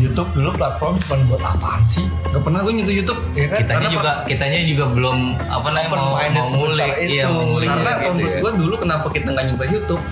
YouTube 0.00 0.30
dulu 0.34 0.50
platform 0.58 0.98
cuma 0.98 1.14
buat 1.30 1.42
apaan 1.46 1.82
sih? 1.82 2.02
Gak 2.34 2.42
pernah 2.42 2.62
gue 2.66 2.74
nyentuh 2.74 2.94
YouTube 2.94 3.22
ya 3.38 3.46
kan? 3.50 3.58
Kitanya 3.62 3.78
Karena 3.78 3.90
juga 3.94 4.10
kitanya 4.26 4.58
juga 4.66 4.84
belum 4.90 5.16
apa 5.46 5.68
namanya 5.70 5.90
mau 5.94 6.06
mau 6.18 6.46
ngulik. 6.48 6.90
itu. 7.06 7.12
iya 7.18 7.24
mau 7.30 7.42
ngulik 7.46 7.68
Karena 7.70 7.90
gitu 8.02 8.24
ya. 8.26 8.38
gue 8.42 8.50
dulu 8.58 8.74
kenapa 8.82 9.06
kita 9.14 9.28
nggak 9.30 9.44
nyentuh 9.46 9.68
YouTube 9.70 10.02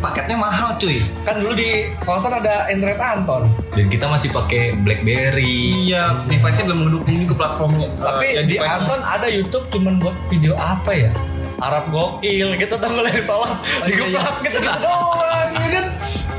Paketnya 0.00 0.36
mahal 0.40 0.80
cuy. 0.80 1.04
Kan 1.28 1.44
dulu 1.44 1.52
di 1.52 1.92
kawasan 2.00 2.40
ada 2.40 2.64
Android 2.72 2.96
Anton. 2.96 3.52
Dan 3.76 3.86
kita 3.92 4.08
masih 4.08 4.32
pakai 4.32 4.72
BlackBerry. 4.80 5.92
Iya 5.92 6.24
device-nya 6.24 6.72
belum 6.72 6.88
mendukung 6.88 7.16
juga 7.20 7.34
platformnya. 7.44 7.88
Tapi 8.00 8.26
ya, 8.32 8.42
di. 8.48 8.56
Anton 8.56 9.00
ada 9.04 9.28
YouTube 9.28 9.68
cuman 9.68 10.00
buat 10.00 10.16
video 10.32 10.56
apa 10.56 10.90
ya? 10.96 11.12
Arab 11.60 11.92
gokil 11.92 12.56
gitu 12.56 12.74
nggak 12.80 13.12
yang 13.12 13.26
salah. 13.28 13.52
Oh, 13.52 13.84
iya, 13.84 13.92
digeplak 13.92 14.36
gitu 14.40 14.58
gitu 14.64 14.78
doang 14.80 15.50
ya 15.52 15.68
kan? 15.68 15.86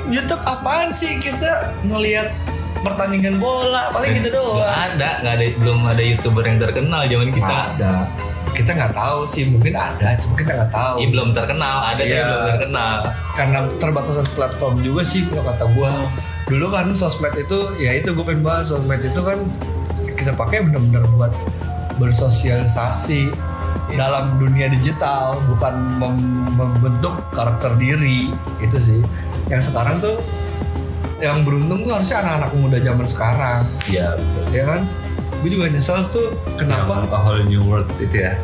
YouTube 0.10 0.44
apaan 0.50 0.90
sih? 0.90 1.22
Kita 1.22 1.78
ngelihat 1.86 2.34
pertandingan 2.82 3.38
bola 3.38 3.94
paling 3.94 4.18
gitu 4.18 4.34
doang. 4.34 4.66
ada, 4.98 5.10
nggak 5.22 5.34
ada, 5.38 5.46
belum 5.62 5.80
ada 5.86 6.02
youtuber 6.02 6.44
yang 6.50 6.58
terkenal 6.58 7.02
zaman 7.06 7.30
kita. 7.30 7.56
Ada 7.78 7.94
kita 8.62 8.72
nggak 8.72 8.94
tahu 8.94 9.26
sih 9.26 9.50
mungkin 9.50 9.74
ada 9.74 10.14
cuma 10.22 10.34
kita 10.38 10.52
nggak 10.54 10.72
tahu. 10.72 10.94
Iya 11.02 11.08
belum 11.10 11.30
terkenal, 11.34 11.78
ada 11.84 12.02
Iya. 12.02 12.22
belum 12.24 12.44
terkenal. 12.56 12.96
karena 13.32 13.60
terbatasan 13.80 14.28
platform 14.36 14.76
juga 14.80 15.02
sih 15.02 15.26
kalau 15.26 15.50
kata 15.50 15.66
gua. 15.74 15.92
Dulu 16.46 16.68
kan 16.68 16.92
sosmed 16.94 17.32
itu 17.34 17.60
ya 17.80 17.96
itu 17.96 18.12
gue 18.12 18.22
pengen 18.22 18.44
bahas 18.44 18.68
sosmed 18.68 19.00
itu 19.00 19.18
kan 19.18 19.40
kita 20.14 20.36
pakai 20.36 20.62
benar-benar 20.62 21.08
buat 21.16 21.32
bersosialisasi 21.96 23.32
dalam 23.92 24.36
dunia 24.36 24.68
digital 24.68 25.40
bukan 25.48 25.74
mem- 25.96 26.52
membentuk 26.54 27.16
karakter 27.32 27.72
diri 27.76 28.32
itu 28.60 28.78
sih. 28.78 29.02
Yang 29.48 29.72
sekarang 29.72 30.00
tuh 30.00 30.20
yang 31.18 31.42
beruntung 31.42 31.88
tuh 31.88 31.96
harusnya 31.96 32.20
anak-anak 32.20 32.52
muda 32.56 32.78
zaman 32.78 33.08
sekarang. 33.08 33.62
Iya 33.88 34.20
betul. 34.20 34.44
ya 34.52 34.64
kan 34.68 34.82
gue 35.42 35.50
juga 35.58 35.66
nyesel 35.74 36.06
tuh 36.14 36.38
kenapa? 36.54 37.02
Yang 37.02 37.18
A 37.18 37.20
Whole 37.26 37.44
New 37.50 37.62
World 37.66 37.90
itu 37.98 38.22
ya. 38.22 38.38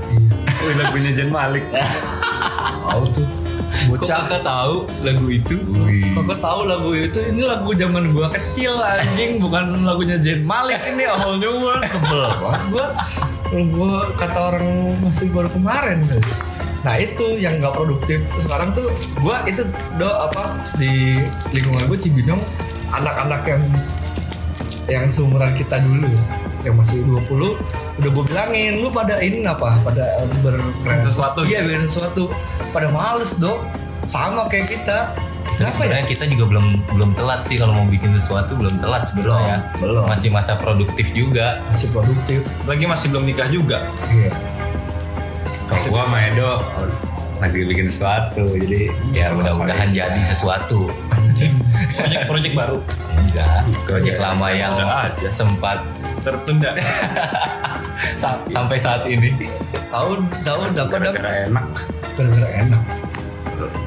Wih 0.65 0.75
lagunya 0.81 1.13
Jen 1.13 1.29
Malik. 1.29 1.61
tahu 2.87 3.03
tuh. 3.13 3.27
Kok 3.77 4.09
kakak 4.09 4.41
tahu 4.41 4.89
lagu 5.05 5.25
itu? 5.29 5.55
Kakak 6.17 6.39
tahu 6.41 6.59
lagu 6.65 6.89
itu? 6.97 7.19
Ini 7.29 7.41
lagu 7.45 7.69
zaman 7.77 8.09
gua 8.15 8.27
kecil 8.33 8.73
anjing. 8.81 9.37
Bukan 9.37 9.85
lagunya 9.85 10.17
Zayn 10.17 10.41
Malik 10.41 10.81
ini 10.89 11.05
A 11.05 11.13
Whole 11.13 11.37
New 11.37 11.53
World. 11.61 11.85
Tebel 11.85 12.21
banget 12.41 12.63
gua. 12.73 12.87
Gua 13.53 13.93
kata 14.17 14.39
orang 14.55 14.97
masih 15.05 15.29
baru 15.29 15.49
kemarin. 15.53 16.01
Nah 16.81 16.95
itu 16.97 17.37
yang 17.37 17.61
nggak 17.61 17.77
produktif. 17.77 18.25
Sekarang 18.41 18.73
tuh 18.73 18.89
gua 19.21 19.45
itu 19.45 19.61
do 20.01 20.09
apa 20.09 20.57
di 20.81 21.21
lingkungan 21.53 21.85
gua 21.85 21.97
Cibinong 22.01 22.41
anak-anak 22.89 23.45
yang 23.45 23.61
yang 24.87 25.05
seumuran 25.11 25.51
kita 25.53 25.83
dulu 25.83 26.07
yang 26.67 26.75
masih 26.75 26.99
20 27.07 27.55
udah 28.03 28.09
gue 28.11 28.23
bilangin 28.27 28.71
lu 28.83 28.91
pada 28.91 29.15
ini 29.23 29.47
apa? 29.47 29.79
Pada 29.81 30.03
ber 30.43 30.59
sesuatu. 31.01 31.47
Iya 31.47 31.63
bikin 31.63 31.87
sesuatu. 31.87 32.27
Pada 32.75 32.91
males 32.91 33.39
dok. 33.39 33.63
Sama 34.07 34.51
kayak 34.51 34.67
kita. 34.71 35.15
Tapi 35.57 35.65
kenapa 35.65 35.81
ya? 35.81 35.89
sebenarnya 35.89 36.07
kita 36.13 36.23
juga 36.29 36.43
belum 36.53 36.67
belum 36.93 37.09
telat 37.17 37.41
sih 37.49 37.57
kalau 37.57 37.73
mau 37.73 37.87
bikin 37.89 38.13
sesuatu 38.13 38.53
belum 38.53 38.77
telat 38.77 39.09
sebenarnya. 39.09 39.57
belum. 39.81 40.05
Masih 40.05 40.29
masa 40.29 40.53
produktif 40.59 41.09
juga. 41.15 41.63
masih 41.73 41.89
produktif. 41.89 42.39
Lagi 42.69 42.85
masih 42.85 43.07
belum 43.09 43.23
nikah 43.25 43.49
juga. 43.49 43.89
Iya. 44.11 44.31
Kalau 45.65 45.83
gua 45.89 46.03
sama 46.05 46.19
Edo 46.23 46.51
lagi 47.37 47.69
bikin 47.69 47.85
sesuatu 47.85 48.49
jadi 48.49 48.89
Ya 49.13 49.29
mudah-mudahan 49.33 49.93
jadi 49.93 50.21
sesuatu. 50.25 50.89
Proyek 51.93 52.21
proyek 52.25 52.51
baru 52.53 52.79
Enggak. 53.17 53.61
Proyek 53.83 54.17
lama 54.17 54.47
yang 54.49 54.73
Udah 54.73 55.05
aja. 55.05 55.29
sempat 55.29 55.81
tertunda 56.19 56.71
sa- 58.21 58.41
sampai 58.47 58.77
saat 58.77 59.03
ini. 59.05 59.33
tahun 59.87 60.25
tahun 60.43 60.67
dapat 60.71 60.99
dapat 61.01 61.15
gara-gara 61.15 61.31
enak. 61.45 61.67
gara-gara 62.13 62.49
enak 62.59 62.81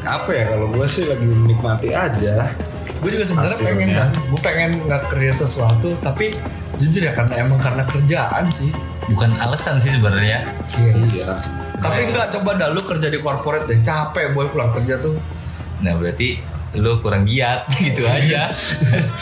Apa 0.03 0.31
ya 0.33 0.45
kalau 0.47 0.67
gua 0.69 0.83
sih 0.85 1.05
lagi 1.05 1.23
menikmati 1.23 1.91
aja. 1.91 2.51
gue 2.97 3.09
juga 3.09 3.25
sebenarnya 3.25 3.55
Hasilnya. 3.55 3.71
pengen 3.73 3.91
kan 3.95 4.09
gue 4.13 4.41
pengen 4.41 4.71
nggak 4.85 5.03
create 5.09 5.39
sesuatu 5.39 5.97
tapi 6.01 6.37
jujur 6.77 7.01
ya 7.01 7.13
karena 7.13 7.35
emang 7.41 7.57
karena 7.57 7.83
kerjaan 7.85 8.45
sih 8.51 8.69
Bukan 9.09 9.33
alasan 9.37 9.77
sih 9.77 9.91
sebenarnya. 9.91 10.45
iya 10.77 10.93
Iya. 11.09 11.29
tapi 11.79 12.01
nggak 12.07 12.29
coba 12.31 12.55
dah 12.55 12.69
lu 12.69 12.79
kerja 12.81 13.09
di 13.09 13.17
corporate 13.17 13.65
deh 13.65 13.81
capek 13.81 14.31
boy 14.31 14.45
pulang 14.47 14.69
kerja 14.71 14.99
tuh 14.99 15.17
Nah 15.81 15.97
berarti 15.97 16.45
lu 16.73 16.99
kurang 16.99 17.27
giat 17.27 17.67
gitu 17.83 18.07
aja. 18.07 18.55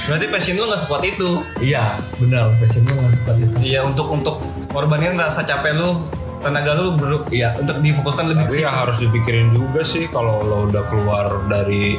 berarti 0.05 0.26
passion 0.28 0.55
lu 0.55 0.67
nggak 0.67 0.81
sekuat 0.81 1.02
itu. 1.02 1.31
Iya 1.59 1.97
benar. 2.19 2.52
Passion 2.57 2.85
lu 2.85 2.93
nggak 2.95 3.12
seperti 3.14 3.40
itu. 3.43 3.57
Iya 3.67 3.81
untuk 3.83 4.07
untuk 4.09 4.37
korbanin 4.69 5.17
rasa 5.17 5.43
capek 5.43 5.73
lu 5.75 6.05
tenaga 6.38 6.73
lu 6.73 6.93
ber- 6.95 7.25
Iya. 7.28 7.57
untuk 7.57 7.81
difokuskan 7.81 8.31
lebih 8.31 8.45
ke 8.47 8.52
Tapi 8.52 8.62
ya 8.62 8.71
harus 8.71 8.97
dipikirin 8.99 9.50
juga 9.50 9.81
sih 9.81 10.07
kalau 10.07 10.38
lo 10.40 10.69
udah 10.69 10.85
keluar 10.87 11.26
dari 11.47 11.97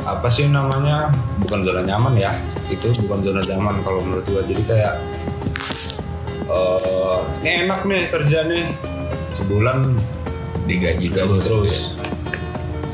apa 0.00 0.24
sih 0.26 0.46
namanya 0.46 1.10
bukan 1.38 1.62
zona 1.62 1.82
nyaman 1.82 2.14
ya. 2.14 2.32
Itu 2.66 2.94
bukan 3.02 3.18
zona 3.22 3.42
nyaman 3.42 3.82
kalau 3.82 4.00
menurut 4.00 4.24
gua. 4.24 4.40
Jadi 4.42 4.62
kayak 4.62 4.94
eh 6.46 7.18
ini 7.42 7.50
enak 7.66 7.80
nih 7.82 8.02
kerja 8.08 8.46
nih. 8.46 8.64
Sebulan 9.34 9.94
Digaji 10.64 11.08
gaji 11.08 11.16
terus. 11.16 11.42
terus 11.42 11.76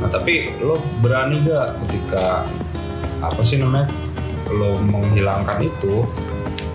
nah 0.04 0.10
tapi 0.10 0.34
lo 0.60 0.76
berani 1.00 1.40
gak 1.42 1.80
ketika 1.80 2.44
apa 3.18 3.40
sih 3.40 3.56
namanya 3.56 3.88
lo 4.52 4.76
menghilangkan 4.78 5.58
itu 5.58 6.04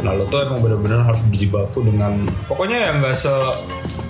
nah 0.02 0.12
lo 0.12 0.26
tuh 0.26 0.42
emang 0.42 0.58
bener-bener 0.60 0.98
harus 1.00 1.22
berjibaku 1.24 1.86
dengan 1.86 2.26
pokoknya 2.48 2.78
ya 2.80 2.92
nggak 2.98 3.14
se 3.14 3.30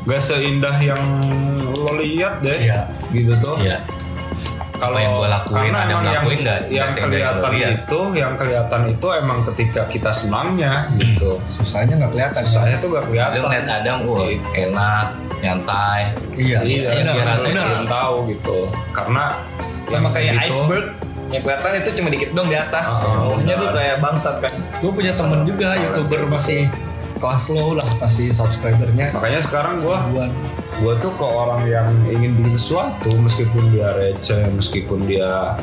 nggak 0.06 0.22
seindah 0.22 0.78
yang 0.80 1.04
lo 1.70 1.92
lihat 1.96 2.40
deh 2.40 2.56
Iya. 2.56 2.88
gitu 3.12 3.36
tuh 3.38 3.60
Iya. 3.60 3.84
kalau 4.80 4.96
yang 4.96 5.12
gua 5.14 5.28
lakuin, 5.30 5.56
karena 5.60 5.76
ada 5.76 5.84
emang 5.84 5.92
yang 5.92 6.00
yang, 6.06 6.16
lakuin 6.16 6.40
nggak? 6.40 6.60
yang 6.62 6.70
Nggak 6.70 6.80
yang 6.80 7.04
kelihatan 7.04 7.52
lihat. 7.52 7.72
itu 7.76 8.00
yang 8.16 8.34
kelihatan 8.34 8.82
itu 8.88 9.08
emang 9.12 9.40
ketika 9.44 9.82
kita 9.86 10.12
senangnya 10.14 10.74
gitu 10.96 11.32
susahnya 11.52 12.00
nggak 12.00 12.12
kelihatan 12.16 12.42
susahnya 12.42 12.78
tuh 12.80 12.90
gak 12.90 13.04
Lu 13.04 13.08
kelihatan 13.12 13.40
ngeliat 13.44 13.68
Adam, 13.68 13.98
wah 14.06 14.24
Gitu. 14.24 14.40
enak, 14.56 15.06
nyantai. 15.42 16.02
iya 16.34 16.60
Iya, 16.60 16.60
Iya, 16.62 16.90
benar, 16.94 17.04
dia 17.10 17.22
benar, 17.22 17.36
rasain. 17.36 17.56
belum 17.56 17.88
tahu 17.88 18.16
gitu. 18.30 18.58
Karena 18.92 19.24
sama 19.86 20.08
kayak 20.10 20.32
gitu, 20.36 20.46
iceberg 20.46 20.86
yang 21.30 21.42
kelihatan 21.42 21.72
itu 21.78 21.90
cuma 21.96 22.10
dikit 22.10 22.30
dong 22.32 22.48
di 22.48 22.58
atas 22.58 22.88
Ah, 23.00 23.22
bawahnya 23.24 23.46
benar. 23.48 23.62
tuh 23.62 23.70
kayak 23.72 23.96
bangsat 24.00 24.36
kan 24.40 24.54
gue 24.76 24.92
punya 24.92 25.12
temen 25.12 25.40
juga 25.44 25.68
youtuber 25.76 26.22
masih 26.26 26.66
kelas 27.16 27.46
low 27.48 27.74
lah 27.74 27.86
masih 27.98 28.30
subscribernya 28.30 29.12
Makanya 29.12 29.38
sekarang 29.40 29.78
gua 29.78 30.02
ribuan. 30.04 30.32
gua 30.80 30.94
tuh 30.98 31.12
ke 31.12 31.26
orang 31.26 31.62
yang 31.66 31.86
ingin 32.08 32.34
bikin 32.34 32.56
sesuatu 32.56 33.12
meskipun 33.16 33.62
dia 33.70 33.94
receh, 33.94 34.42
meskipun 34.50 35.06
dia 35.06 35.54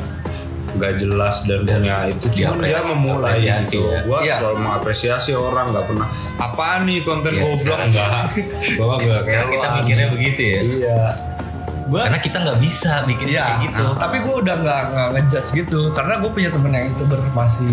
nggak 0.77 0.93
jelas 0.97 1.35
dan, 1.43 1.61
Dan 1.61 1.81
punya 1.81 1.97
itu 2.07 2.25
cuma 2.31 2.61
dia 2.61 2.79
memulai 2.85 3.37
gitu. 3.41 3.81
ya. 3.83 3.99
Gua 4.03 4.19
Iya. 4.21 4.35
selalu 4.37 4.57
mengapresiasi 4.61 5.31
orang 5.33 5.65
nggak 5.73 5.85
pernah 5.85 6.07
apaan 6.37 6.81
nih 6.85 7.01
konten 7.01 7.33
Iya, 7.33 7.43
goblok 7.43 7.79
enggak. 7.83 8.23
Gua 8.77 8.93
enggak 8.95 9.19
Sekarang 9.21 9.49
kita 9.49 9.67
mikirnya 9.75 10.07
begitu 10.09 10.41
ya. 10.43 10.59
Iya. 10.61 11.01
Gua 11.87 12.03
Karena 12.05 12.19
kita 12.19 12.37
nggak 12.43 12.59
bisa 12.59 12.91
bikin 13.07 13.25
Iya, 13.31 13.43
kayak 13.43 13.57
gitu. 13.71 13.85
tapi 13.95 14.15
gue 14.19 14.35
udah 14.43 14.55
nggak 14.59 14.81
ngejudge 15.15 15.49
gitu. 15.55 15.79
Karena 15.95 16.19
gue 16.19 16.29
punya 16.29 16.49
temen 16.51 16.71
yang 16.71 16.85
youtuber 16.91 17.19
masih 17.31 17.71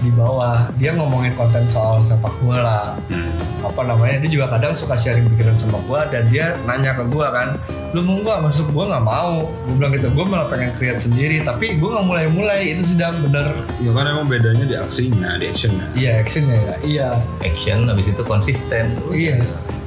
di 0.00 0.08
bawah. 0.16 0.64
Dia 0.80 0.96
ngomongin 0.96 1.36
konten 1.36 1.68
soal 1.68 2.00
sepak 2.00 2.32
bola. 2.40 2.96
Hmm. 3.12 3.36
apa 3.60 3.84
namanya 3.84 4.24
dia 4.24 4.40
juga 4.40 4.56
kadang 4.56 4.72
suka 4.72 4.96
sharing 4.96 5.28
pikiran 5.36 5.52
sama 5.52 5.76
gue 5.84 6.00
dan 6.16 6.24
dia 6.32 6.56
nanya 6.64 6.96
ke 6.96 7.04
gue 7.12 7.26
kan 7.28 7.60
lu 7.92 8.00
mau 8.00 8.16
nggak? 8.24 8.38
Masuk 8.48 8.72
gue 8.72 8.84
nggak 8.88 9.04
mau. 9.04 9.52
Gue 9.52 9.74
bilang 9.76 9.92
gitu 9.92 10.08
gue 10.08 10.24
malah 10.24 10.48
pengen 10.48 10.72
create 10.72 11.04
sendiri. 11.04 11.44
Tapi 11.44 11.76
gue 11.76 11.88
nggak 11.92 12.06
mulai-mulai. 12.08 12.72
Itu 12.72 12.96
sedang 12.96 13.20
bener. 13.20 13.52
Ya 13.76 13.92
kan 13.92 14.08
emang 14.08 14.24
bedanya 14.32 14.64
di 14.64 14.76
aksinya, 14.80 15.36
di 15.36 15.52
actionnya. 15.52 15.86
iya 15.92 16.24
actionnya 16.24 16.56
ya. 16.56 16.74
Iya. 16.80 17.08
Action 17.44 17.84
habis 17.84 18.08
itu 18.08 18.22
konsisten. 18.24 18.96
iya 19.12 19.36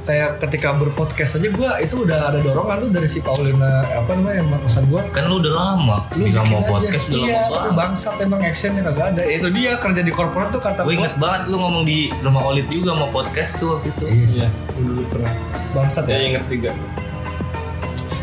kayak 0.04 0.36
ketika 0.38 0.68
berpodcast 0.70 1.40
aja 1.40 1.48
gue 1.48 1.70
itu 1.80 1.96
udah 1.98 2.28
ada 2.28 2.38
dorongan 2.38 2.76
tuh 2.78 2.90
dari 2.92 3.08
si 3.08 3.18
Paulina 3.18 3.80
apa 3.86 4.12
namanya 4.12 4.36
yang 4.38 4.52
pesan 4.58 4.84
gue 4.86 5.00
Kan 5.10 5.24
lu 5.24 5.40
udah 5.40 5.52
lama 5.52 5.96
lu 6.12 6.28
bilang 6.28 6.44
mau 6.46 6.60
aja. 6.60 6.70
podcast 6.70 7.04
udah 7.06 7.16
iya 7.18 7.40
lama 7.42 7.48
banget. 7.48 7.72
bangsat 7.74 8.14
emang 8.20 8.40
actionnya 8.42 8.82
kagak 8.84 9.06
ada. 9.10 9.20
Itu 9.24 9.48
dia 9.48 9.72
kerja 9.74 10.00
di 10.00 10.12
korporat 10.12 10.48
tuh 10.50 10.60
kata 10.60 10.80
Gue 10.80 10.92
gue 10.92 10.94
inget 10.98 11.14
banget 11.16 11.48
lu 11.48 11.56
ngomong 11.56 11.82
di 11.82 12.12
rumah 12.20 12.44
Olit 12.44 12.68
juga 12.68 12.92
mau 12.92 13.08
podcast 13.08 13.56
tuh 13.56 13.74
waktu 13.74 13.88
itu. 13.90 14.04
iya 14.06 14.26
sih 14.26 14.48
dulu 14.76 15.00
pernah. 15.08 15.32
Bangsat 15.72 16.04
ya 16.04 16.12
ya. 16.12 16.24
inget 16.28 16.44
juga. 16.46 16.70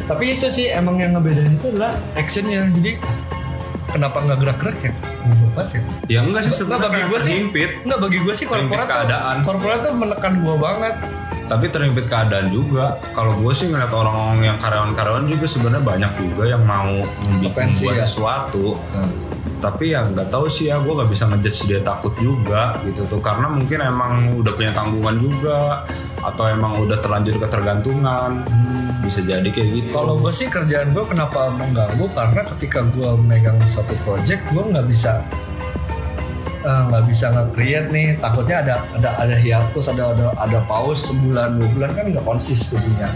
Tapi 0.04 0.24
itu 0.30 0.48
sih 0.48 0.68
emang 0.70 0.96
yang 0.98 1.16
ngebedain 1.16 1.56
itu 1.56 1.66
adalah 1.72 1.98
actionnya. 2.14 2.68
Jadi 2.70 2.92
kenapa 3.88 4.18
nggak 4.20 4.38
gerak-gerak 4.38 4.78
ya? 4.80 4.92
Ya? 4.92 5.66
Ya 6.08 6.20
enggak 6.22 6.42
sih 6.44 6.52
Nggak, 6.52 6.60
sebenarnya 6.60 6.84
bagi 6.88 7.02
gua 7.06 7.20
sih- 7.20 7.38
Enggak 7.84 8.00
bagi 8.00 8.18
gue 8.20 8.34
sih 8.34 8.46
korporat 8.46 8.82
tuh, 8.82 8.90
keadaan. 8.92 9.36
korporat 9.42 9.80
tuh 9.82 9.94
menekan 9.94 10.34
gue 10.38 10.56
banget 10.56 10.96
tapi 11.52 11.68
terhimpit 11.68 12.08
keadaan 12.08 12.48
juga. 12.48 12.96
Kalau 13.12 13.36
gue 13.36 13.52
sih 13.52 13.68
ngeliat 13.68 13.92
orang 13.92 14.40
yang 14.40 14.56
karyawan-karyawan 14.56 15.28
juga 15.28 15.44
sebenarnya 15.44 15.84
banyak 15.84 16.12
juga 16.16 16.44
yang 16.48 16.64
mau 16.64 17.04
bikin 17.44 17.52
Potensi 17.52 17.84
buat 17.84 18.00
ya. 18.00 18.08
sesuatu. 18.08 18.80
Tapi 19.60 19.94
ya 19.94 20.02
nggak 20.08 20.32
tahu 20.32 20.48
sih 20.48 20.72
ya, 20.72 20.80
gue 20.80 20.90
nggak 20.96 21.12
bisa 21.12 21.28
ngejudge 21.28 21.60
dia 21.68 21.84
takut 21.84 22.16
juga 22.24 22.80
gitu 22.88 23.04
tuh. 23.12 23.20
Karena 23.20 23.52
mungkin 23.52 23.84
emang 23.84 24.40
udah 24.40 24.56
punya 24.56 24.72
tanggungan 24.72 25.20
juga, 25.20 25.84
atau 26.24 26.48
emang 26.48 26.80
udah 26.88 26.98
terlanjur 27.04 27.36
ketergantungan. 27.36 28.48
Bisa 29.04 29.20
jadi 29.20 29.46
kayak 29.52 29.70
gitu. 29.76 29.92
Kalau 29.92 30.16
gue 30.18 30.32
sih 30.32 30.48
kerjaan 30.48 30.96
gue 30.96 31.04
kenapa 31.04 31.52
mengganggu 31.52 32.06
karena 32.16 32.42
ketika 32.56 32.80
gue 32.96 33.10
megang 33.28 33.60
satu 33.68 33.92
project 34.08 34.40
gue 34.56 34.64
nggak 34.72 34.88
bisa 34.88 35.20
eh, 36.62 36.82
nggak 36.90 37.04
bisa 37.10 37.26
nge-create 37.34 37.88
nih 37.90 38.08
takutnya 38.22 38.58
ada 38.64 38.76
ada 38.98 39.10
ada 39.18 39.36
hiatus 39.36 39.92
ada 39.92 40.14
ada 40.14 40.28
ada 40.38 40.60
pause 40.70 41.10
sebulan 41.12 41.58
dua 41.58 41.68
bulan 41.74 41.90
kan 41.98 42.06
nggak 42.10 42.26
konsis 42.26 42.72
jadinya 42.72 43.10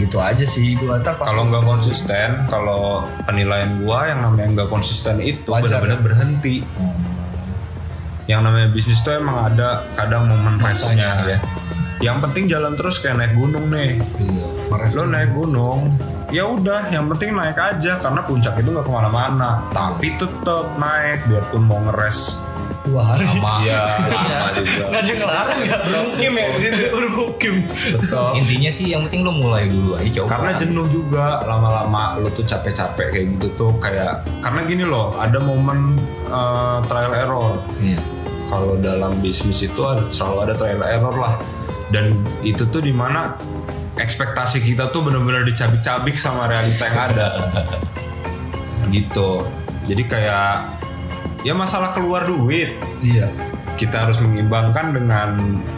gitu 0.00 0.18
aja 0.18 0.42
sih 0.42 0.74
gue 0.74 0.88
ntar 1.04 1.14
kalau 1.20 1.46
nggak 1.46 1.62
konsisten, 1.62 2.48
kalau 2.48 3.06
penilaian 3.28 3.70
gua 3.84 4.08
yang 4.08 4.24
namanya 4.24 4.48
nggak 4.62 4.70
konsisten 4.72 5.20
itu 5.20 5.46
benar-benar 5.46 6.00
ya? 6.00 6.02
berhenti. 6.02 6.56
yang 8.26 8.40
namanya 8.46 8.70
bisnis 8.72 9.02
tuh 9.02 9.18
emang 9.18 9.52
ada 9.52 9.82
kadang 9.98 10.30
momen 10.30 10.56
restnya 10.62 11.26
ya. 11.26 11.38
yang 12.00 12.18
penting 12.22 12.46
jalan 12.46 12.74
terus 12.78 13.02
kayak 13.02 13.18
naik 13.18 13.34
gunung 13.34 13.66
nih 13.70 13.98
Iya. 14.18 14.46
Lo 14.96 15.04
naik 15.04 15.30
gunung 15.36 15.94
ya 16.32 16.48
udah 16.48 16.88
yang 16.88 17.06
penting 17.12 17.36
naik 17.36 17.60
aja 17.60 18.00
karena 18.00 18.24
puncak 18.24 18.56
itu 18.56 18.72
nggak 18.72 18.86
ke 18.88 18.92
mana-mana 18.92 19.60
tapi 19.76 20.16
tetap 20.16 20.64
naik 20.80 21.20
biarpun 21.28 21.62
mau 21.68 21.76
ngeres 21.84 22.40
dua 22.84 23.02
hari. 23.04 23.24
Sama. 23.24 23.62
ya 23.62 23.82
Iya. 24.02 24.36
lama 24.36 24.50
juga 24.52 24.84
Nggak 24.84 24.98
ada 24.98 25.06
yang 25.06 25.20
ngelarang 25.20 25.60
ya. 25.60 25.76
Bermukim 25.82 26.32
ya 26.32 26.46
di 26.48 26.58
situ. 26.60 26.86
Tetap 27.92 28.32
Intinya 28.34 28.70
sih 28.70 28.86
yang 28.88 29.02
penting 29.04 29.22
lu 29.22 29.32
mulai 29.34 29.66
dulu 29.66 29.94
aja 29.94 30.10
coba. 30.18 30.28
karena 30.30 30.50
jenuh 30.56 30.86
juga 30.88 31.24
lama-lama 31.42 32.02
lo 32.16 32.28
tuh 32.28 32.42
capek-capek 32.42 33.06
kayak 33.08 33.26
gitu 33.32 33.46
tuh 33.56 33.70
kayak 33.78 34.12
karena 34.38 34.60
gini 34.62 34.84
loh 34.84 35.14
ada 35.14 35.38
momen 35.38 35.98
eh, 36.26 36.78
trial 36.84 37.12
error 37.12 37.58
Iya. 37.78 37.98
kalau 38.46 38.76
dalam 38.76 39.16
bisnis 39.18 39.60
itu 39.60 39.80
ada, 39.82 40.02
selalu 40.08 40.38
ada 40.42 40.54
trial 40.54 40.82
error 40.82 41.14
lah 41.14 41.34
dan 41.88 42.12
itu 42.42 42.64
tuh 42.64 42.80
di 42.80 42.90
mana 42.90 43.36
ekspektasi 43.94 44.60
kita 44.60 44.88
tuh 44.88 45.02
benar-benar 45.02 45.44
dicabik-cabik 45.44 46.16
sama 46.16 46.46
realita 46.46 46.84
yang 46.84 47.00
ada 47.06 47.28
gitu 48.94 49.44
jadi 49.84 50.02
kayak 50.04 50.50
ya 51.42 51.52
masalah 51.52 51.90
keluar 51.92 52.24
duit 52.24 52.74
Iya. 53.02 53.30
kita 53.74 54.06
harus 54.06 54.22
mengimbangkan 54.22 54.94
dengan 54.94 55.30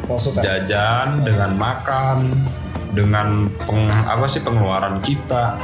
Masukan. 0.05 0.43
jajan 0.45 1.25
dengan 1.25 1.57
makan 1.57 2.19
dengan 2.95 3.49
peng, 3.67 3.91
apa 3.91 4.27
sih 4.29 4.45
pengeluaran 4.45 5.01
kita 5.01 5.59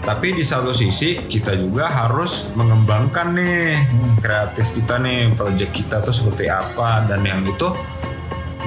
tapi 0.00 0.32
di 0.32 0.40
satu 0.40 0.72
sisi 0.72 1.28
kita 1.28 1.52
juga 1.60 1.84
harus 1.84 2.48
mengembangkan 2.56 3.36
nih 3.36 3.84
kreatif 4.24 4.72
kita 4.72 4.96
nih 4.96 5.28
project 5.36 5.72
kita 5.76 6.00
tuh 6.00 6.14
seperti 6.14 6.48
apa 6.48 7.04
dan 7.04 7.20
yang 7.20 7.44
itu 7.44 7.68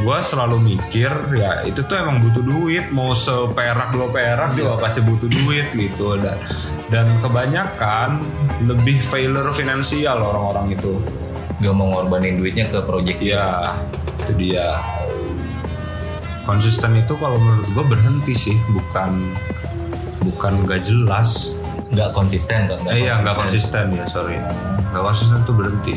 gue 0.03 0.17
selalu 0.19 0.60
mikir 0.60 1.12
ya 1.39 1.63
itu 1.63 1.79
tuh 1.88 1.95
emang 1.95 2.19
butuh 2.19 2.43
duit 2.43 2.91
mau 2.91 3.15
seperak 3.15 3.95
dua 3.95 4.12
perak 4.12 4.51
juga 4.53 4.75
pasti 4.75 5.00
butuh 5.00 5.31
duit 5.31 5.72
gitu 5.72 6.19
dan 6.19 6.36
dan 6.91 7.07
kebanyakan 7.24 8.19
lebih 8.67 9.00
failure 9.00 9.50
finansial 9.55 10.19
orang-orang 10.19 10.75
itu 10.75 11.00
Gak 11.63 11.72
mau 11.79 11.88
ngorbanin 11.95 12.43
duitnya 12.43 12.67
ke 12.67 12.83
project 12.83 13.24
Ya, 13.24 13.72
itu 14.27 14.31
dia. 14.36 14.83
Konsisten 16.43 17.00
itu 17.00 17.15
kalau 17.15 17.39
menurut 17.39 17.67
gue 17.72 17.86
berhenti 17.88 18.33
sih, 18.36 18.57
bukan 18.67 19.31
bukan 20.19 20.53
gak 20.67 20.83
jelas. 20.83 21.55
nggak 21.93 22.10
konsisten 22.10 22.65
kan? 22.65 22.81
Eh, 22.89 23.05
iya, 23.05 23.22
nggak 23.22 23.38
konsisten 23.38 23.93
ya, 23.93 24.03
sorry. 24.10 24.41
Nggak 24.91 25.03
konsisten 25.13 25.39
tuh 25.45 25.53
berhenti. 25.53 25.93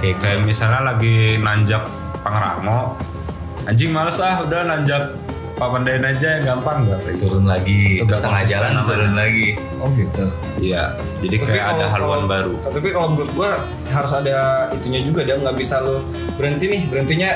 Kayak, 0.00 0.16
Kayak 0.24 0.38
misalnya 0.48 0.80
lagi 0.80 1.36
nanjak 1.36 1.84
Pangrango, 2.22 2.94
anjing 3.64 3.90
males 3.90 4.18
ah, 4.18 4.42
udah 4.42 4.60
nanjak 4.64 5.04
Papandayan 5.52 6.02
aja 6.02 6.40
yang 6.40 6.58
gampang 6.58 6.90
nggak 6.90 7.00
gitu. 7.12 7.28
turun 7.28 7.46
lagi, 7.46 8.02
Itu 8.02 8.10
setengah 8.10 8.42
jalan 8.44 8.70
namanya. 8.72 8.88
turun 8.88 9.12
lagi. 9.14 9.46
Oh 9.78 9.88
gitu. 9.94 10.24
Iya, 10.58 10.82
jadi 11.22 11.36
Tapi 11.38 11.46
kayak 11.46 11.62
ada 11.62 11.70
kalau- 11.70 11.92
haluan 11.92 12.10
kalau- 12.18 12.26
baru. 12.26 12.54
Tapi 12.66 12.88
kalau 12.90 13.08
menurut 13.14 13.30
gua 13.30 13.50
harus 13.86 14.12
ada 14.12 14.36
itunya 14.72 15.00
juga 15.04 15.22
dia 15.22 15.38
nggak 15.38 15.54
bisa 15.54 15.78
lo 15.78 16.02
berhenti 16.34 16.66
nih 16.66 16.82
berhentinya 16.88 17.30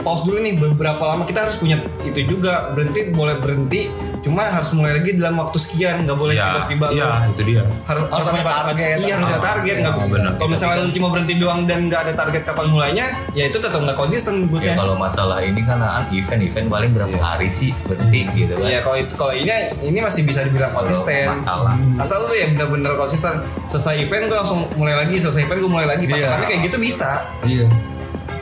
pause 0.00 0.24
dulu 0.24 0.38
nih 0.38 0.54
beberapa 0.56 1.02
lama 1.02 1.26
kita 1.26 1.40
harus 1.42 1.56
punya 1.58 1.76
itu 2.00 2.24
juga 2.24 2.70
berhenti 2.72 3.10
boleh 3.10 3.36
berhenti 3.36 3.90
cuma 4.26 4.42
harus 4.44 4.74
mulai 4.74 4.98
lagi 4.98 5.14
dalam 5.14 5.38
waktu 5.38 5.54
sekian 5.56 6.02
nggak 6.02 6.18
boleh 6.18 6.34
Iya, 6.34 6.66
tiba-tiba 6.66 6.86
iya, 6.90 7.06
lo 7.06 7.30
itu 7.30 7.42
dia. 7.46 7.62
harus 7.86 8.04
Harus 8.10 8.26
ada 8.26 8.42
target. 8.42 8.96
iya 8.98 9.14
harus 9.14 9.30
ada 9.30 9.40
target 9.40 9.76
nggak 9.78 9.94
benar. 10.10 10.32
kalau 10.34 10.50
misalnya 10.50 10.76
lu 10.82 10.90
cuma 10.90 11.08
berhenti 11.08 11.34
doang 11.36 11.60
dan 11.62 11.78
nggak 11.86 12.00
ada 12.02 12.12
target 12.12 12.42
kapan 12.42 12.66
mulainya 12.66 13.06
ya 13.32 13.46
itu 13.46 13.56
tetap 13.56 13.78
nggak 13.78 13.94
konsisten 13.94 14.34
Ya 14.36 14.42
menurutnya 14.42 14.74
kalau 14.74 14.94
masalah 14.96 15.38
ini 15.38 15.62
kan 15.62 15.78
ah, 15.78 16.02
event-event 16.10 16.66
paling 16.66 16.90
berapa 16.90 17.14
hari 17.16 17.46
sih 17.46 17.70
berhenti 17.84 18.26
gitu 18.34 18.52
kan? 18.52 18.66
Iya 18.66 18.78
kalau 18.82 18.96
itu 18.96 19.12
kalau 19.14 19.32
ini 19.32 19.46
ini 19.80 19.98
masih 19.98 20.22
bisa 20.22 20.42
dibilang 20.42 20.70
Kalau 20.70 20.82
konsisten. 20.82 21.26
masalah. 21.30 21.74
Asal 21.96 22.18
lu 22.20 22.32
ya 22.32 22.46
bener-bener 22.48 22.92
konsisten. 22.94 23.38
Selesai 23.66 24.02
event 24.02 24.26
gue 24.26 24.34
langsung 24.34 24.66
mulai 24.74 24.96
lagi, 24.96 25.16
selesai 25.16 25.44
event 25.44 25.60
gue 25.60 25.70
mulai 25.70 25.86
lagi. 25.86 26.04
Iya. 26.04 26.26
Patokannya 26.26 26.46
kayak 26.46 26.60
gitu 26.66 26.76
bisa. 26.76 27.10
Iya. 27.42 27.66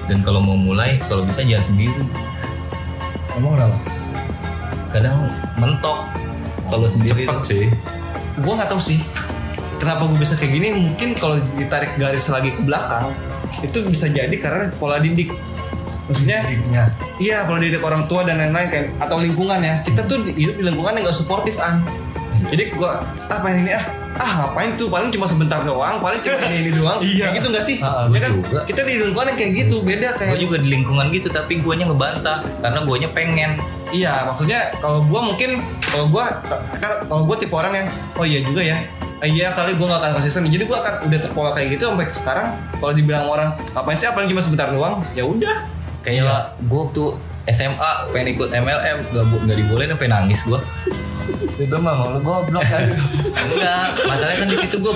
Dan 0.06 0.20
kalau 0.20 0.40
mau 0.40 0.54
mulai, 0.54 0.96
kalau 1.04 1.22
bisa 1.22 1.40
jangan 1.40 1.66
sendiri. 1.66 2.00
Emang 3.34 3.52
kenapa? 3.54 3.76
Kadang 4.94 5.26
mentok 5.58 6.06
kalau 6.70 6.86
sendiri 6.86 7.26
Cepet 7.26 7.34
tuh. 7.34 7.42
sih. 7.42 7.64
Gue 8.38 8.52
nggak 8.54 8.70
tahu 8.70 8.78
sih 8.78 9.02
kenapa 9.82 10.06
gue 10.06 10.18
bisa 10.22 10.38
kayak 10.38 10.52
gini. 10.54 10.68
Mungkin 10.70 11.18
kalau 11.18 11.36
ditarik 11.58 11.98
garis 11.98 12.30
lagi 12.30 12.54
ke 12.54 12.62
belakang 12.62 13.10
itu 13.60 13.82
bisa 13.90 14.06
jadi 14.06 14.32
karena 14.38 14.70
pola 14.78 15.02
didik. 15.02 15.34
Maksudnya 16.04 16.44
Didiknya. 16.44 16.84
iya 17.16 17.48
pola 17.48 17.58
didik 17.58 17.80
orang 17.80 18.04
tua 18.06 18.22
dan 18.28 18.36
lain-lain 18.36 18.68
kayak 18.70 18.86
atau 19.02 19.18
lingkungan 19.18 19.58
ya. 19.58 19.82
Kita 19.82 20.06
tuh 20.06 20.22
hidup 20.30 20.56
di 20.60 20.62
lingkungan 20.62 20.94
yang 20.94 21.04
gak 21.10 21.16
suportif 21.16 21.58
an. 21.58 21.82
Jadi 22.54 22.70
gue 22.70 22.90
ah 23.26 23.38
main 23.42 23.58
ini 23.58 23.74
ah 23.74 23.82
ah 24.14 24.30
ngapain 24.38 24.78
tuh 24.78 24.86
paling 24.86 25.10
cuma 25.10 25.26
sebentar 25.26 25.58
doang 25.60 25.98
paling 25.98 26.22
cuma 26.22 26.38
ini, 26.46 26.56
ini 26.62 26.70
doang 26.70 27.02
Iya. 27.02 27.34
kayak 27.34 27.42
gitu 27.42 27.48
gak 27.50 27.64
sih 27.66 27.76
Ah, 27.82 28.06
ya 28.06 28.18
kan 28.22 28.30
juga. 28.30 28.62
kita 28.62 28.86
di 28.86 28.94
lingkungan 29.02 29.26
yang 29.34 29.38
kayak 29.38 29.52
gitu 29.58 29.76
beda 29.82 30.08
kayak 30.14 30.30
Gue 30.30 30.42
juga 30.46 30.56
di 30.62 30.68
lingkungan 30.70 31.04
gitu, 31.10 31.26
tapi 31.28 31.58
guanya 31.58 31.90
ngebantah 31.90 32.46
karena 32.62 32.78
guanya 32.86 33.08
pengen. 33.10 33.58
Iya, 33.90 34.22
maksudnya 34.24 34.70
kalau 34.78 35.02
gua 35.02 35.20
mungkin 35.24 35.58
kalau 35.82 36.06
gua 36.06 36.30
kan 36.78 37.06
kalau 37.06 37.26
gua 37.26 37.34
tipe 37.34 37.50
orang 37.50 37.74
yang 37.74 37.88
oh 38.14 38.22
iya 38.22 38.38
juga 38.40 38.62
ya. 38.62 38.78
Ah, 39.18 39.26
Iya 39.26 39.50
kali 39.50 39.74
gua 39.74 39.86
gak 39.90 40.00
akan 40.00 40.12
konsisten. 40.18 40.46
Jadi 40.46 40.62
gua 40.62 40.78
akan 40.78 40.94
udah 41.06 41.18
terpola 41.18 41.50
kayak 41.50 41.74
gitu 41.74 41.90
sampai 41.90 42.06
sekarang 42.06 42.46
kalau 42.78 42.92
dibilang 42.94 43.26
orang 43.26 43.50
ngapain 43.70 43.98
sih 43.98 44.06
apalagi 44.06 44.30
cuma 44.30 44.42
sebentar 44.42 44.70
doang, 44.70 45.02
ya 45.12 45.26
udah. 45.26 45.66
Kayak 46.02 46.54
gue 46.60 46.78
waktu 46.80 47.04
SMA 47.46 47.90
pengen 48.12 48.28
ikut 48.36 48.48
MLM, 48.52 48.96
gak, 49.08 49.24
gak 49.42 49.56
dibolehin 49.56 49.90
sampai 49.90 50.08
nangis 50.08 50.40
gue. 50.44 50.60
Itu 51.54 51.76
mah 51.76 51.94
mau 51.94 52.08
lu 52.08 52.20
goblok 52.20 52.62
kan. 52.62 52.90
Enggak, 53.44 53.86
masalahnya 54.02 54.38
kan 54.38 54.48
di 54.48 54.58
situ 54.58 54.76
gue 54.78 54.94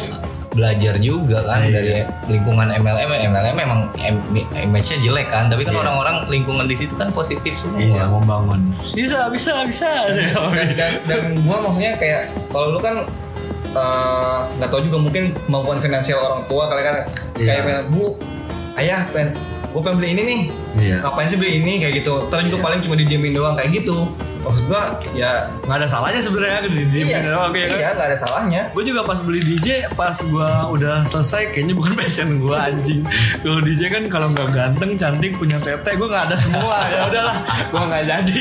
belajar 0.51 0.99
juga 0.99 1.39
kan 1.45 1.63
dari 1.65 2.03
lingkungan 2.27 2.67
MLM. 2.73 3.07
MLM 3.29 3.55
memang 3.55 3.81
em- 3.97 4.27
image-nya 4.57 4.99
jelek 5.01 5.29
kan, 5.29 5.47
tapi 5.47 5.63
kan 5.63 5.71
Iya. 5.71 5.81
orang-orang 5.81 6.17
lingkungan 6.27 6.67
di 6.67 6.75
situ 6.75 6.93
kan 6.93 7.09
positif 7.09 7.55
semua. 7.55 7.79
Iya, 7.79 8.05
membangun. 8.07 8.75
Bisa, 8.91 9.31
bisa, 9.31 9.63
bisa. 9.63 9.87
Dan, 10.51 10.75
dan, 10.75 10.93
dan 11.05 11.21
gua 11.43 11.63
maksudnya 11.63 11.95
kayak 11.95 12.23
kalau 12.49 12.75
lu 12.75 12.81
kan 12.81 13.07
eh, 13.69 14.39
nggak 14.57 14.69
tahu 14.69 14.81
juga 14.83 14.99
mungkin 14.99 15.25
kemampuan 15.39 15.79
finansial 15.79 16.19
orang 16.19 16.43
tua 16.45 16.67
kali 16.67 16.83
kan 16.83 16.97
Iya. 17.37 17.47
kayak 17.47 17.63
pengen, 17.63 17.83
bu 17.89 18.05
ayah 18.75 19.05
pengen 19.09 19.31
gue 19.69 19.81
pengen 19.85 19.97
beli 19.97 20.09
ini 20.11 20.23
nih 20.25 20.43
Iya. 20.81 20.97
ngapain 21.05 21.29
sih 21.29 21.37
beli 21.37 21.61
ini 21.61 21.77
kayak 21.77 22.01
gitu 22.01 22.27
terus 22.27 22.49
juga 22.49 22.65
paling 22.65 22.81
cuma 22.81 22.97
didiemin 22.97 23.31
doang 23.31 23.55
kayak 23.55 23.77
gitu 23.77 24.09
maksud 24.49 24.65
gua 24.67 24.97
ya 25.13 25.53
Nggak 25.69 25.77
ada 25.85 25.89
salahnya 25.89 26.21
sebenarnya 26.25 26.59
di 26.65 26.83
di 26.89 27.01
iya, 27.05 27.21
doang 27.29 27.53
kayak 27.53 27.69
kan. 27.69 27.79
iya 27.79 27.89
nggak 27.93 28.09
ada 28.09 28.19
salahnya 28.19 28.63
Gue 28.79 28.95
juga 28.95 29.03
pas 29.03 29.19
beli 29.19 29.43
DJ, 29.43 29.91
pas 29.99 30.15
gue 30.15 30.51
udah 30.71 31.03
selesai, 31.03 31.51
kayaknya 31.51 31.75
bukan 31.75 31.93
passion 32.01 32.39
gue 32.39 32.55
anjing. 32.55 33.03
Kalau 33.43 33.59
DJ 33.59 33.83
kan 33.91 34.03
kalau 34.07 34.29
nggak 34.31 34.49
ganteng, 34.55 34.95
cantik, 34.95 35.35
punya 35.35 35.59
tete, 35.59 35.99
gue 35.99 36.09
nggak 36.09 36.31
ada 36.31 36.37
semua. 36.39 36.79
ya 36.95 37.11
udahlah, 37.11 37.37
gue 37.67 37.83
nggak 37.91 38.05
jadi. 38.07 38.41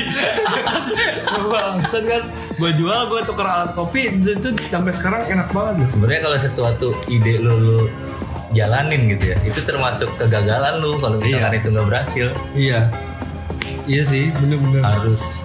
gue 1.34 1.46
bangsat 1.50 2.04
kan, 2.06 2.22
gue 2.54 2.70
jual, 2.78 3.00
gue 3.10 3.20
tuker 3.26 3.46
alat 3.50 3.74
kopi, 3.74 4.14
itu 4.14 4.48
sampai 4.70 4.92
sekarang 4.94 5.20
enak 5.26 5.48
banget. 5.50 5.74
Gitu. 5.82 5.90
Sebenarnya 5.98 6.20
kalau 6.22 6.36
sesuatu 6.38 6.88
ide 7.10 7.34
lu 7.42 7.54
lu 7.58 7.80
jalanin 8.54 9.10
gitu 9.10 9.34
ya, 9.34 9.36
itu 9.42 9.60
termasuk 9.66 10.08
kegagalan 10.16 10.78
lu 10.78 10.96
kalau 11.02 11.18
misalkan 11.18 11.58
itu 11.58 11.68
nggak 11.74 11.86
berhasil. 11.88 12.26
Iya, 12.54 12.80
iya 13.90 14.02
sih, 14.06 14.30
bener-bener. 14.38 14.86
harus 14.86 15.42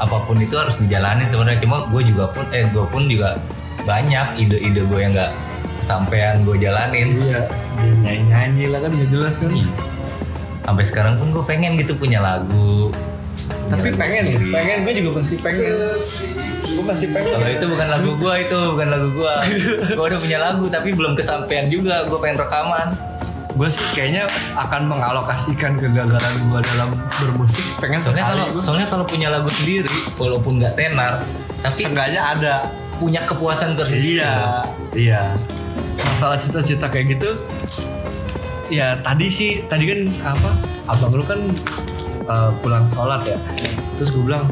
apa 0.00 0.16
pun 0.22 0.36
itu 0.36 0.56
harus 0.56 0.74
dijalanin 0.74 1.28
sebenarnya 1.28 1.60
cuma 1.60 1.84
gue 1.86 2.02
juga 2.02 2.24
pun 2.28 2.44
eh 2.50 2.64
gue 2.66 2.84
pun 2.84 3.04
juga 3.04 3.36
banyak 3.80 4.26
ide-ide 4.38 4.82
gue 4.82 4.98
yang 4.98 5.12
nggak 5.12 5.32
sampean 5.80 6.40
gue 6.42 6.56
jalanin 6.56 7.16
Iya, 7.16 7.40
nyanyi 7.98 8.22
nyanyi 8.26 8.64
lah 8.68 8.80
kan 8.80 8.90
nggak 8.90 9.10
jelas 9.10 9.34
kan. 9.38 9.52
sampai 10.62 10.84
sekarang 10.84 11.14
pun 11.16 11.28
gue 11.30 11.42
pengen 11.42 11.74
gitu 11.74 11.92
punya 11.94 12.18
lagu 12.18 12.88
punya 12.88 13.70
Tapi 13.70 13.88
lagu 13.88 13.98
pengen, 13.98 14.24
sendiri. 14.26 14.48
pengen 14.50 14.76
gue 14.80 14.94
juga 14.94 15.10
masih 15.16 15.36
pengen. 15.38 15.72
Gue 16.60 16.84
masih 16.84 17.08
pengen. 17.10 17.32
kalau 17.32 17.48
itu 17.50 17.64
bukan 17.66 17.88
lagu 17.88 18.10
gue 18.14 18.34
itu 18.40 18.58
bukan 18.68 18.88
lagu 18.88 19.08
gue 19.10 19.34
gue 19.96 20.04
udah 20.06 20.18
punya 20.18 20.38
lagu 20.38 20.64
tapi 20.66 20.88
belum 20.90 21.12
kesampaian 21.12 21.66
juga 21.66 22.04
gue 22.04 22.18
pengen 22.18 22.38
rekaman 22.38 22.88
Gue 23.60 23.68
sih 23.68 23.84
kayaknya 23.92 24.24
akan 24.56 24.88
mengalokasikan 24.88 25.76
kegagalan 25.76 26.32
gue 26.48 26.60
dalam 26.64 26.96
bermusik. 27.20 27.60
Pengen 27.76 28.00
soalnya 28.00 28.32
kalau 28.32 28.46
soalnya 28.56 28.88
kalau 28.88 29.04
punya 29.04 29.28
lagu 29.28 29.52
sendiri 29.52 29.92
walaupun 30.16 30.56
nggak 30.56 30.80
tenar 30.80 31.20
tapi 31.60 31.84
Seenggaknya 31.84 32.20
ada 32.24 32.54
punya 32.96 33.20
kepuasan 33.28 33.76
tersendiri 33.76 34.24
Iya, 34.24 34.64
iya. 34.96 35.22
Masalah 36.08 36.40
cita-cita 36.40 36.88
kayak 36.88 37.20
gitu, 37.20 37.36
ya 38.72 38.96
tadi 39.04 39.28
sih, 39.28 39.60
tadi 39.68 39.84
kan 39.88 40.00
apa? 40.24 40.50
Abang 40.88 41.12
lu 41.12 41.24
kan 41.24 41.40
uh, 42.28 42.52
pulang 42.64 42.88
sholat 42.88 43.24
ya. 43.28 43.36
Terus 44.00 44.08
gue 44.12 44.24
bilang, 44.24 44.48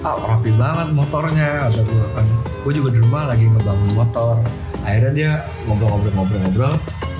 ah 0.00 0.16
rapi 0.16 0.52
banget 0.56 0.96
motornya. 0.96 1.68
Kata 1.68 1.84
gue 1.84 2.06
kan, 2.16 2.26
gue 2.64 2.72
juga 2.72 2.88
di 2.96 3.00
rumah 3.04 3.28
lagi 3.28 3.52
ngebangun 3.52 3.92
motor. 3.92 4.40
Akhirnya 4.84 5.12
dia 5.12 5.32
ngobrol-ngobrol-ngobrol-ngobrol. 5.68 6.76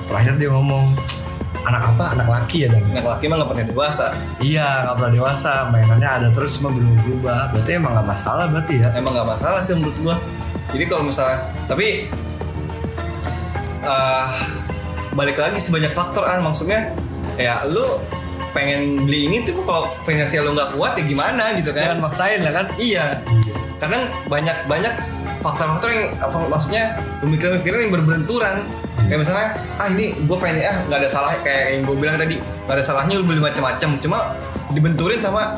Terakhir 0.07 0.33
dia 0.39 0.49
ngomong, 0.55 0.95
anak 1.67 1.83
apa? 1.93 2.15
Anak 2.15 2.27
laki 2.31 2.63
ya 2.63 2.67
dan 2.71 2.81
anak 2.95 3.05
laki 3.05 3.23
mah 3.27 3.35
nggak 3.43 3.49
pernah 3.51 3.65
dewasa. 3.67 4.05
Iya 4.39 4.67
nggak 4.87 4.95
pernah 4.95 5.13
dewasa. 5.13 5.53
Mainannya 5.67 6.09
ada 6.09 6.27
terus 6.31 6.55
cuma 6.57 6.71
belum 6.71 6.95
berubah. 7.03 7.51
Berarti 7.51 7.71
emang 7.75 7.91
nggak 7.99 8.07
masalah 8.07 8.45
berarti 8.47 8.73
ya? 8.79 8.89
Emang 8.95 9.11
nggak 9.11 9.27
masalah 9.27 9.59
sih 9.59 9.75
menurut 9.75 9.97
gua. 9.99 10.15
Jadi 10.71 10.83
kalau 10.87 11.03
misalnya 11.07 11.37
tapi 11.67 12.07
eh 13.87 14.27
balik 15.15 15.37
lagi 15.39 15.57
sih 15.59 15.71
banyak 15.71 15.91
faktor 15.95 16.27
kan 16.27 16.43
maksudnya 16.43 16.91
ya 17.39 17.63
lu 17.65 17.99
pengen 18.51 19.05
beli 19.05 19.29
ini 19.29 19.45
tuh 19.45 19.53
kalau 19.63 19.89
finansial 20.03 20.49
lu 20.49 20.57
nggak 20.57 20.75
kuat 20.75 20.97
ya 20.97 21.03
gimana 21.05 21.53
gitu 21.55 21.69
jangan 21.75 21.99
kan 21.99 21.99
maksain 22.09 22.39
lah 22.47 22.53
kan? 22.55 22.65
Iya. 22.79 23.19
Kadang 23.77 24.07
banyak 24.31 24.57
banyak 24.71 24.93
faktor-faktor 25.43 25.89
yang 25.93 26.09
apa 26.17 26.37
maksudnya 26.49 26.83
pemikiran-pemikiran 27.21 27.79
yang 27.87 27.93
berbenturan 27.93 28.55
kayak 29.07 29.19
misalnya 29.23 29.47
ah 29.79 29.87
ini 29.87 30.13
gue 30.19 30.37
pengen 30.37 30.67
ah 30.67 30.77
nggak 30.87 30.99
ada 31.01 31.09
salah 31.09 31.31
kayak 31.41 31.79
yang 31.79 31.81
gue 31.87 31.95
bilang 31.95 32.15
tadi. 32.19 32.37
Nggak 32.37 32.75
ada 32.77 32.83
salahnya 32.83 33.15
lu 33.19 33.23
beli 33.23 33.39
macam-macam 33.39 33.89
cuma 34.03 34.19
dibenturin 34.75 35.19
sama 35.23 35.57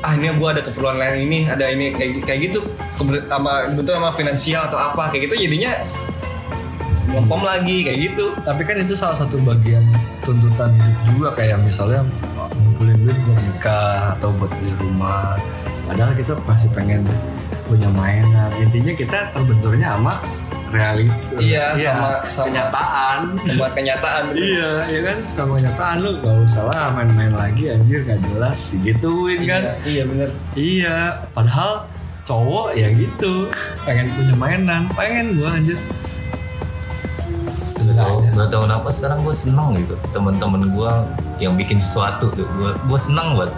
ah 0.00 0.12
ini 0.16 0.32
gue 0.32 0.48
ada 0.48 0.60
keperluan 0.64 0.96
lain 0.96 1.28
ini 1.28 1.38
ada 1.48 1.64
ini 1.68 1.96
kayak 1.96 2.24
kayak 2.28 2.52
gitu. 2.52 2.60
Sama 3.00 3.72
dibentur 3.72 3.96
sama 3.96 4.12
finansial 4.12 4.68
atau 4.68 4.76
apa 4.76 5.08
kayak 5.08 5.32
gitu 5.32 5.48
jadinya 5.48 5.72
ngepom 7.10 7.42
lagi 7.42 7.82
kayak 7.82 7.98
gitu. 8.12 8.36
Tapi 8.44 8.62
kan 8.68 8.76
itu 8.78 8.92
salah 8.92 9.16
satu 9.16 9.40
bagian 9.40 9.82
tuntutan 10.20 10.76
hidup 10.76 11.00
juga 11.16 11.28
kayak 11.34 11.64
misalnya 11.64 12.04
ngumpulin 12.54 12.96
duit 13.00 13.16
buat 13.24 13.40
nikah 13.40 14.14
atau 14.16 14.28
buat 14.36 14.52
beli 14.60 14.72
rumah. 14.84 15.40
Padahal 15.88 16.12
kita 16.14 16.36
masih 16.44 16.68
pengen 16.76 17.02
punya 17.66 17.88
mainan. 17.96 18.52
Intinya 18.60 18.92
kita 18.94 19.32
terbenturnya 19.32 19.96
sama 19.96 20.20
realita 20.70 21.14
Iya, 21.36 21.74
sama- 21.76 22.22
sama- 22.24 22.46
kenyataan. 22.46 23.18
sama 23.38 23.66
kenyataan 23.70 24.22
iya 24.32 24.70
iya 24.86 25.00
kan? 25.04 25.16
Sama 25.28 25.50
kenyataan 25.56 25.96
lu 25.98 26.10
gak 26.18 26.36
usah 26.44 26.62
lah 26.64 26.84
main-main 26.92 27.32
lagi 27.32 27.64
anjir 27.68 28.00
gak 28.02 28.20
jelas 28.24 28.58
gituin 28.80 29.40
kan? 29.44 29.62
Iya, 29.62 29.74
iya 29.84 30.02
bener. 30.04 30.30
Iya 30.54 30.96
padahal 31.30 31.90
cowok 32.22 32.72
ya 32.72 32.88
gitu 32.92 33.50
pengen 33.82 34.06
punya 34.14 34.34
mainan 34.34 34.82
pengen 34.92 35.34
gua 35.34 35.50
anjir. 35.52 35.74
Sebenarnya. 37.70 38.30
Nggak 38.30 38.48
tahu 38.48 38.60
kenapa 38.62 38.88
sekarang 38.90 39.18
gue 39.20 39.34
seneng 39.34 39.68
gitu. 39.74 39.94
Teman-teman 40.10 40.62
gue 40.68 40.92
yang 41.38 41.54
bikin 41.54 41.80
sesuatu 41.80 42.28
tuh 42.30 42.46
gue 42.46 42.70
gue 42.76 42.98
seneng 43.00 43.34
banget. 43.34 43.52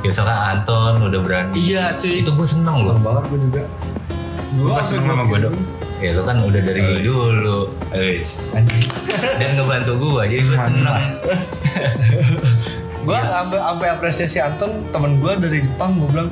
Ya 0.00 0.08
misalkan 0.08 0.32
Anton 0.34 0.94
udah 1.06 1.20
berani. 1.20 1.52
iya 1.54 1.92
cuy. 1.94 2.20
Itu 2.20 2.32
gue 2.32 2.44
seneng 2.44 2.76
loh. 2.82 2.92
seneng 2.92 3.04
banget 3.04 3.22
gua 3.24 3.38
juga. 3.38 3.62
Gua 4.50 4.80
seneng 4.82 5.06
sama 5.08 5.24
gua, 5.24 5.38
Dok. 5.40 5.54
Ya 6.00 6.10
lo 6.12 6.22
kan 6.22 6.40
udah 6.40 6.58
dari 6.58 6.80
Oh, 6.80 6.96
dulu 6.98 7.58
Guys. 7.90 8.56
anjir 8.56 8.88
dan 9.36 9.52
ngebantu 9.52 9.92
gue 9.96 10.22
jadi 10.26 10.42
gue 10.42 10.56
seneng. 10.58 11.04
Gua 13.00 13.16
sampai 13.18 13.56
sampai 13.56 13.86
apresiasi 13.90 14.38
Anton 14.38 14.84
temen 14.90 15.16
gua 15.16 15.32
dari 15.34 15.60
Jepang 15.60 15.96
gua 15.96 16.08
bilang 16.10 16.28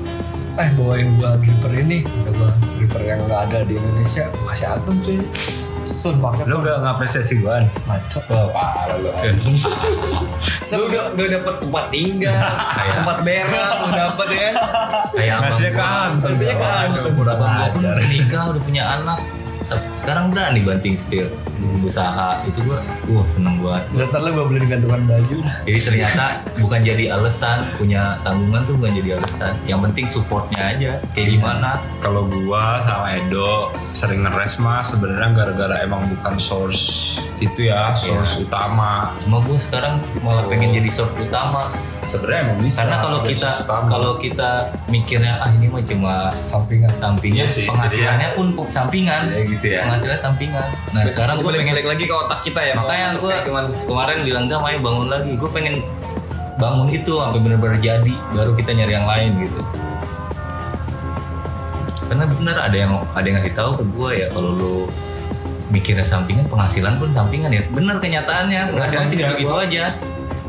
eh 0.55 0.69
bawain 0.75 1.17
gua 1.17 1.37
gripper 1.39 1.73
ini 1.75 2.05
kata 2.05 2.29
gua 2.35 2.49
gripper 2.75 3.03
yang 3.03 3.21
nggak 3.25 3.41
ada 3.49 3.59
di 3.63 3.73
Indonesia 3.75 4.29
Gua 4.31 4.53
kasih 4.53 4.69
Anton 4.71 5.01
cuy 5.01 5.17
sun 5.89 6.17
pakai 6.19 6.45
Lu 6.45 6.61
gak 6.61 6.77
ngapresiasi 6.79 7.41
gua 7.41 7.65
macet 7.85 8.21
Oh, 8.29 8.53
parah 8.53 8.97
lu. 8.97 9.09
lu 10.69 10.83
udah 10.87 11.03
udah 11.11 11.27
dapet 11.31 11.55
tempat 11.59 11.85
tinggal 11.89 12.37
tempat 12.91 13.17
berak 13.23 13.73
lu 13.75 13.89
dapet 13.91 14.27
ya 14.29 14.41
kan 14.45 14.55
Kayak 15.11 15.37
Ngasihnya 15.41 15.71
ke 15.71 15.81
gua. 15.81 15.89
Anton. 16.05 16.29
Ngasihnya 16.29 16.55
ke 16.55 16.69
Anton. 16.69 17.83
Nikah 18.07 18.43
udah 18.47 18.63
punya 18.63 18.83
anak. 18.95 19.19
Sekarang 19.99 20.31
berani 20.33 20.65
banting 20.65 20.97
setir 20.97 21.29
usaha 21.83 22.39
itu 22.47 22.63
gue 22.63 22.79
wah 23.13 23.27
seneng 23.29 23.61
banget. 23.63 24.09
Ntar 24.09 24.21
lu 24.25 24.31
gua 24.35 24.47
beli 24.47 24.67
gantungan 24.67 25.03
baju. 25.07 25.39
Jadi 25.67 25.81
ternyata 25.81 26.25
bukan 26.59 26.81
jadi 26.83 27.05
alasan 27.15 27.67
punya 27.77 28.19
tanggungan 28.23 28.63
tuh 28.67 28.75
bukan 28.79 28.93
jadi 28.99 29.11
alasan. 29.19 29.53
Yang 29.67 29.81
penting 29.91 30.07
supportnya 30.07 30.63
aja. 30.75 30.93
Kayak 31.13 31.29
gimana? 31.39 31.71
Kalau 31.99 32.27
gua 32.29 32.83
sama 32.83 33.19
Edo 33.19 33.73
sering 33.95 34.23
ngeres 34.27 34.61
mah 34.63 34.81
sebenarnya 34.83 35.31
gara-gara 35.35 35.77
emang 35.83 36.07
bukan 36.13 36.35
source 36.39 37.19
itu 37.39 37.71
ya, 37.71 37.95
source 37.95 38.43
utama. 38.43 39.15
Cuma 39.23 39.39
gue 39.47 39.59
sekarang 39.59 40.03
malah 40.23 40.47
pengen 40.47 40.75
jadi 40.75 40.91
source 40.91 41.15
utama. 41.19 41.71
Sebenarnya 42.09 42.41
emang 42.43 42.59
bisa. 42.59 42.79
Karena 42.81 42.97
kalau 42.99 43.19
kita 43.23 43.51
kalau 43.85 44.13
kita 44.17 44.51
mikirnya 44.89 45.37
ah 45.37 45.51
ini 45.51 45.69
mah 45.69 45.83
cuma 45.83 46.15
sampingan 46.43 46.89
sampingan, 46.97 47.39
Iya 47.39 47.47
sih, 47.47 47.65
penghasilannya 47.65 48.29
pun 48.33 48.47
pu- 48.51 48.69
sampingan. 48.69 49.29
ya 49.29 49.43
gitu 49.45 49.67
ya. 49.69 49.81
Penghasilannya 49.85 50.23
sampingan. 50.23 50.67
Nah 50.91 51.03
sekarang 51.05 51.37
gue 51.39 51.53
pengen 51.53 51.75
balik 51.75 51.89
lagi 51.89 52.05
ke 52.05 52.15
otak 52.17 52.41
kita 52.43 52.61
ya 52.63 52.73
makanya 52.75 53.07
gue 53.15 53.35
kemarin 53.85 54.19
bilang 54.19 54.45
gak 54.47 54.61
main 54.61 54.81
bangun 54.81 55.09
lagi 55.09 55.33
gue 55.33 55.51
pengen 55.51 55.75
bangun 56.57 56.89
itu 56.89 57.13
sampai 57.15 57.39
bener-bener 57.39 57.79
jadi 57.79 58.15
baru 58.33 58.53
kita 58.53 58.71
nyari 58.73 58.93
yang 58.93 59.07
lain 59.07 59.31
gitu 59.39 59.61
karena 62.09 62.25
bener 62.27 62.57
ada 62.57 62.73
yang 62.75 62.93
ada 63.13 63.23
yang 63.23 63.37
ngasih 63.39 63.55
tahu 63.55 63.71
ke 63.75 63.85
gue 63.87 64.11
ya 64.17 64.27
kalau 64.33 64.51
lu 64.51 64.75
mikirnya 65.69 66.01
sampingan 66.03 66.43
penghasilan 66.47 66.97
pun 66.97 67.13
sampingan 67.13 67.53
ya 67.53 67.61
bener 67.69 68.01
kenyataannya 68.01 68.73
penghasilan 68.73 69.07
sih 69.07 69.15
Iya, 69.15 69.23
gitu-gitu 69.29 69.53
gua- 69.53 69.63
aja 69.63 69.85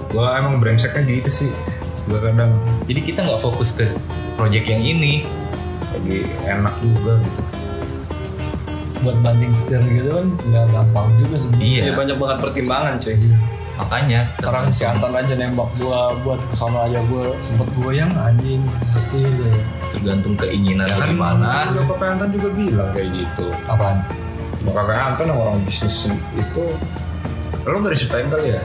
Gua 0.10 0.38
emang 0.42 0.58
brengseknya 0.58 1.06
gitu 1.06 1.30
sih. 1.30 1.52
Gua 2.10 2.18
kadang 2.22 2.58
jadi 2.90 3.00
kita 3.06 3.20
nggak 3.26 3.42
fokus 3.42 3.78
ke 3.78 3.86
project 4.34 4.66
yang 4.66 4.82
ini. 4.82 5.26
lagi 5.90 6.22
enak 6.46 6.76
juga 6.86 7.18
gitu. 7.18 7.42
buat 9.00 9.18
banting 9.26 9.50
setir 9.50 9.82
gitu 9.90 10.12
kan 10.12 10.28
nggak 10.54 10.66
gampang 10.70 11.08
juga 11.18 11.36
sebenarnya. 11.42 11.66
Iya. 11.66 11.82
Ya 11.82 11.94
banyak 11.98 12.18
banget 12.22 12.38
pertimbangan 12.46 12.94
cuy. 13.02 13.18
Makanya 13.80 14.22
orang 14.44 14.66
si 14.76 14.84
Anton 14.84 15.16
aja 15.16 15.34
nembak 15.34 15.70
gua 15.82 16.14
buat 16.22 16.38
ke 16.52 16.54
sana 16.54 16.86
aja 16.86 17.00
gua 17.10 17.32
sempet 17.42 17.66
goyang 17.80 18.12
anjing 18.22 18.62
hati 18.92 19.24
deh 19.24 19.58
tergantung 19.90 20.36
keinginan 20.38 20.86
Ya 20.86 20.94
lu 20.94 21.02
kan 21.02 21.10
gimana. 21.10 21.50
Bokapnya 21.74 22.10
Anton 22.20 22.30
juga 22.38 22.50
bilang 22.54 22.90
kayak 22.94 23.10
gitu. 23.18 23.48
apaan? 23.66 23.98
Bokapnya 24.62 25.02
Anton 25.10 25.26
yang 25.32 25.40
orang 25.42 25.58
bisnis 25.66 26.12
itu 26.36 26.66
Lo 27.68 27.78
gak 27.84 27.92
diceritain 27.94 28.28
kali 28.32 28.56
ya? 28.56 28.62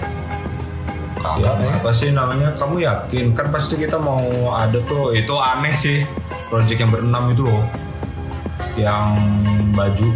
Ya, 1.24 1.56
kagak 1.56 1.56
ya 1.64 1.72
apa 1.80 1.90
sih 1.90 2.12
namanya? 2.12 2.52
Kamu 2.52 2.76
yakin? 2.78 3.32
Kan 3.32 3.48
pasti 3.48 3.74
kita 3.74 3.96
mau 3.96 4.20
ada 4.52 4.76
tuh 4.84 5.16
Itu 5.16 5.40
aneh 5.40 5.72
sih 5.72 6.04
Project 6.52 6.78
yang 6.78 6.92
berenam 6.92 7.32
itu 7.32 7.48
loh. 7.48 7.64
Yang 8.76 9.04
baju. 9.72 10.08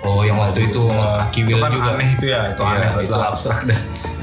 Oh 0.00 0.24
yang 0.24 0.40
waktu 0.40 0.72
itu 0.72 0.88
Ya, 0.88 1.28
kiwil 1.28 1.60
itu 1.60 1.60
kan 1.60 1.70
juga. 1.76 1.90
aneh 1.92 2.08
itu 2.16 2.26
ya 2.26 2.40
Itu 2.50 2.62
Iya, 2.64 2.72
aneh 2.72 2.88
itu 3.04 3.14
abstrak 3.14 3.60
dah. 3.68 3.80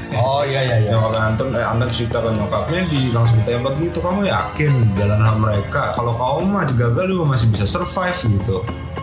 Oh 0.08 0.40
iya 0.42 0.60
iya 0.64 0.76
iya. 0.82 0.90
Nyokapnya 0.96 1.20
Anton, 1.20 1.48
eh 1.52 1.60
Anton 1.62 1.88
cerita 1.92 2.16
ke 2.18 2.32
nyokapnya 2.32 2.80
di 2.88 3.12
langsung 3.12 3.38
tembak 3.44 3.76
gitu. 3.76 4.00
Kamu 4.00 4.24
yakin 4.24 4.72
jalan 4.96 5.20
sama 5.20 5.38
mereka? 5.52 5.92
Kalau 5.92 6.12
kamu 6.16 6.40
mah 6.48 6.64
gagal 6.64 7.04
juga 7.06 7.24
masih 7.28 7.46
bisa 7.52 7.68
survive 7.68 8.16
gitu. 8.16 8.56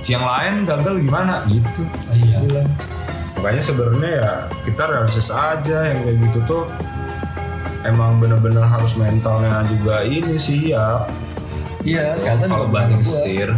Yang 0.10 0.24
lain 0.26 0.54
gagal 0.66 0.96
gimana? 1.00 1.46
Gitu. 1.46 1.82
Oh, 2.10 2.16
iya. 2.18 2.66
Makanya 3.38 3.62
sebenarnya 3.62 4.12
ya 4.18 4.32
kita 4.66 4.84
realistis 4.90 5.30
aja 5.30 5.78
yang 5.86 6.00
kayak 6.02 6.18
gitu 6.26 6.40
tuh 6.50 6.64
emang 7.86 8.18
bener-bener 8.18 8.66
harus 8.66 8.98
mentalnya 8.98 9.62
juga 9.70 10.02
ini 10.06 10.36
sih 10.36 10.74
ya. 10.74 11.06
Iya 11.86 12.18
Anton 12.18 12.50
kalau 12.50 12.68
gua. 12.70 12.90
setir. 13.06 13.54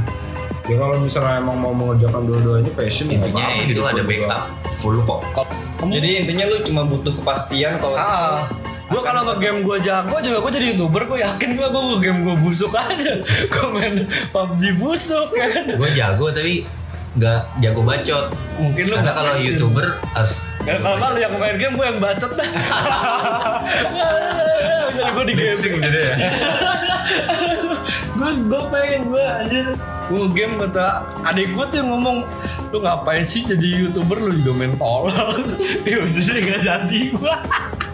Ya 0.67 0.75
kalau 0.75 0.99
misalnya 0.99 1.39
emang 1.39 1.57
mau 1.63 1.71
mengerjakan 1.71 2.27
dua-duanya 2.27 2.71
passion 2.75 3.07
ya 3.07 3.23
nggak 3.23 3.31
intinya 3.31 3.47
apa-apa, 3.47 3.71
itu 3.71 3.81
ada 3.87 4.03
backup. 4.03 4.41
Full 4.83 4.97
kok. 5.07 5.21
Kamu? 5.31 5.91
Jadi 5.95 6.09
intinya 6.19 6.43
lu 6.51 6.57
cuma 6.67 6.81
butuh 6.83 7.13
kepastian 7.15 7.79
kalau 7.79 7.95
ah. 7.95 8.43
Gue 8.87 9.03
kalau 9.03 9.27
nge-game 9.27 9.67
gue 9.67 9.77
jago 9.83 10.15
juga 10.23 10.39
gue 10.47 10.51
jadi 10.59 10.65
youtuber 10.71 11.03
gue 11.11 11.19
yakin 11.19 11.49
gue 11.59 11.67
gue 11.67 11.83
nge-game 11.91 12.19
gue 12.23 12.35
busuk 12.39 12.71
aja. 12.71 13.13
Gue 13.51 13.67
main 13.75 14.07
PUBG 14.31 14.63
busuk 14.79 15.27
ya 15.35 15.47
kan? 15.51 15.65
Gue 15.75 15.89
jago 15.91 16.31
tapi 16.31 16.63
nggak 17.19 17.41
jago 17.59 17.81
bacot. 17.83 18.25
Mungkin 18.59 18.83
lu 18.87 18.95
karena 18.95 19.03
nggak 19.11 19.15
kalau 19.19 19.33
youtuber 19.43 19.85
harus 20.15 20.47
Ya, 20.67 20.75
kalau 20.83 20.99
kalau 20.99 21.15
yang 21.15 21.31
main 21.39 21.55
game 21.55 21.79
gue 21.79 21.85
yang 21.87 21.99
bacot 22.03 22.31
dah. 22.35 22.43
Jadi 24.99 25.09
gue 25.15 25.23
di 25.31 25.33
game. 25.39 25.79
Jadi 25.79 25.99
ya? 26.03 26.15
Gue 28.19 28.29
gue 28.35 28.61
pengen 28.67 29.01
gue 29.07 29.23
anjir. 29.23 29.67
Gue 30.11 30.27
game 30.35 30.59
kata 30.59 31.07
adik 31.23 31.55
gue 31.55 31.65
tuh 31.71 31.77
yang 31.79 31.89
ngomong 31.95 32.27
lu 32.75 32.83
ngapain 32.83 33.23
sih 33.23 33.47
jadi 33.47 33.87
youtuber? 33.87 34.19
Lu 34.19 34.35
juga 34.35 34.51
main 34.59 34.75
tolol 34.75 35.39
ya 35.87 36.03
udah 36.03 36.19
sih 36.23 36.35
gak 36.43 36.59
jadi 36.63 36.99
gue 37.15 37.35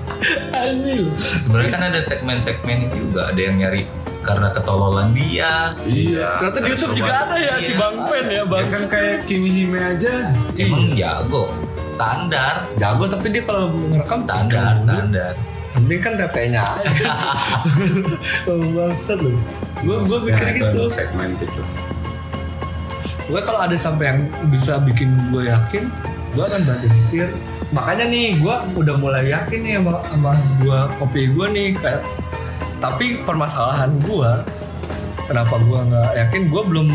anjir 0.66 1.06
sebenarnya 1.46 1.70
kan 1.78 1.82
ada 1.94 2.02
segmen-segmen 2.02 2.90
itu 2.90 2.98
juga. 3.10 3.30
Ada 3.30 3.42
yang 3.54 3.56
nyari 3.62 3.82
karena 4.26 4.48
ketololan 4.50 5.14
dia. 5.14 5.70
Iya. 5.86 6.42
Ternyata 6.42 6.58
di 6.58 6.70
YouTube 6.74 6.94
juga 6.98 7.14
ada 7.22 7.36
ya 7.38 7.54
si 7.62 7.74
Iya. 7.74 7.78
Bang 7.78 7.96
Pen 8.10 8.26
ya 8.34 8.44
Bang. 8.50 8.66
Ya 8.66 8.74
kan 8.74 8.84
kayak 8.90 9.18
Kimi 9.30 9.50
Hime 9.54 9.78
aja. 9.78 10.34
Emang 10.58 10.98
jago 10.98 11.73
standar. 11.94 12.66
Jago 12.82 13.06
tapi 13.06 13.30
dia 13.30 13.46
kalau 13.46 13.70
ngerekam 13.70 14.26
standar. 14.26 14.82
Standar 14.82 15.34
penting 15.74 16.00
kan 16.00 16.14
tetenya 16.16 16.64
oh, 18.50 18.62
bangsat 18.78 19.20
lu. 19.20 19.34
Gue 19.82 19.98
gue 20.06 20.20
mikir 20.30 20.48
itu 20.54 20.64
gitu. 20.64 20.84
segmen 20.88 21.34
gitu. 21.42 21.62
Gue 23.28 23.42
kalau 23.42 23.60
ada 23.66 23.74
sampai 23.74 24.14
yang 24.14 24.20
bisa 24.54 24.78
bikin 24.86 25.18
gue 25.34 25.50
yakin 25.50 25.90
gue 26.34 26.44
akan 26.46 26.62
banting 26.66 26.94
setir. 26.94 27.30
Makanya 27.74 28.06
nih 28.06 28.38
gue 28.38 28.56
udah 28.78 28.96
mulai 29.02 29.34
yakin 29.34 29.60
nih 29.66 29.74
sama, 29.82 30.06
sama 30.06 30.32
gua 30.62 30.80
kopi 31.02 31.34
gue 31.34 31.48
nih 31.50 31.68
kayak 31.74 32.06
tapi 32.78 33.18
permasalahan 33.26 33.98
gue 34.06 34.32
kenapa 35.34 35.58
gue 35.58 35.80
nggak 35.84 36.12
yakin 36.16 36.42
gue 36.46 36.62
belum 36.64 36.88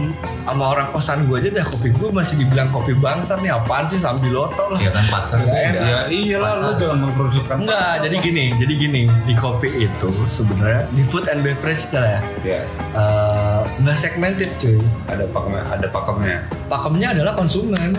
sama 0.44 0.64
orang 0.70 0.88
kosan 0.88 1.26
gue 1.26 1.36
aja 1.36 1.50
dah 1.52 1.66
kopi 1.66 1.90
gue 1.90 2.08
masih 2.08 2.34
dibilang 2.38 2.70
kopi 2.70 2.94
bangsat 2.94 3.38
nih 3.38 3.50
apaan 3.50 3.84
sih 3.84 3.98
sambil 3.98 4.30
loto 4.32 4.62
lah 4.68 4.78
ya 4.78 4.88
kan 4.88 5.04
pasar 5.10 5.36
Nggak 5.38 5.50
beda 5.52 5.80
Ya 5.82 5.98
iyalah 6.06 6.52
lu 6.54 6.62
Pasar. 6.64 6.78
jangan 6.78 6.98
mengkerucutkan 7.02 7.56
Enggak, 7.58 7.92
jadi 8.00 8.16
gini, 8.16 8.44
jadi 8.54 8.74
gini 8.78 9.02
di 9.24 9.34
kopi 9.34 9.68
itu 9.82 10.08
sebenarnya 10.28 10.86
di 10.88 11.02
food 11.02 11.26
and 11.26 11.42
beverage 11.42 11.90
dah 11.90 12.06
ya 12.06 12.20
Ya, 12.40 12.60
eh, 12.94 13.60
nggak 13.76 13.96
segmented 13.96 14.50
cuy. 14.56 14.78
ada 15.04 15.26
pakemnya, 15.26 15.64
ada 15.68 15.86
pakemnya. 15.90 16.38
Pakemnya 16.66 17.08
adalah 17.10 17.32
konsumen. 17.34 17.90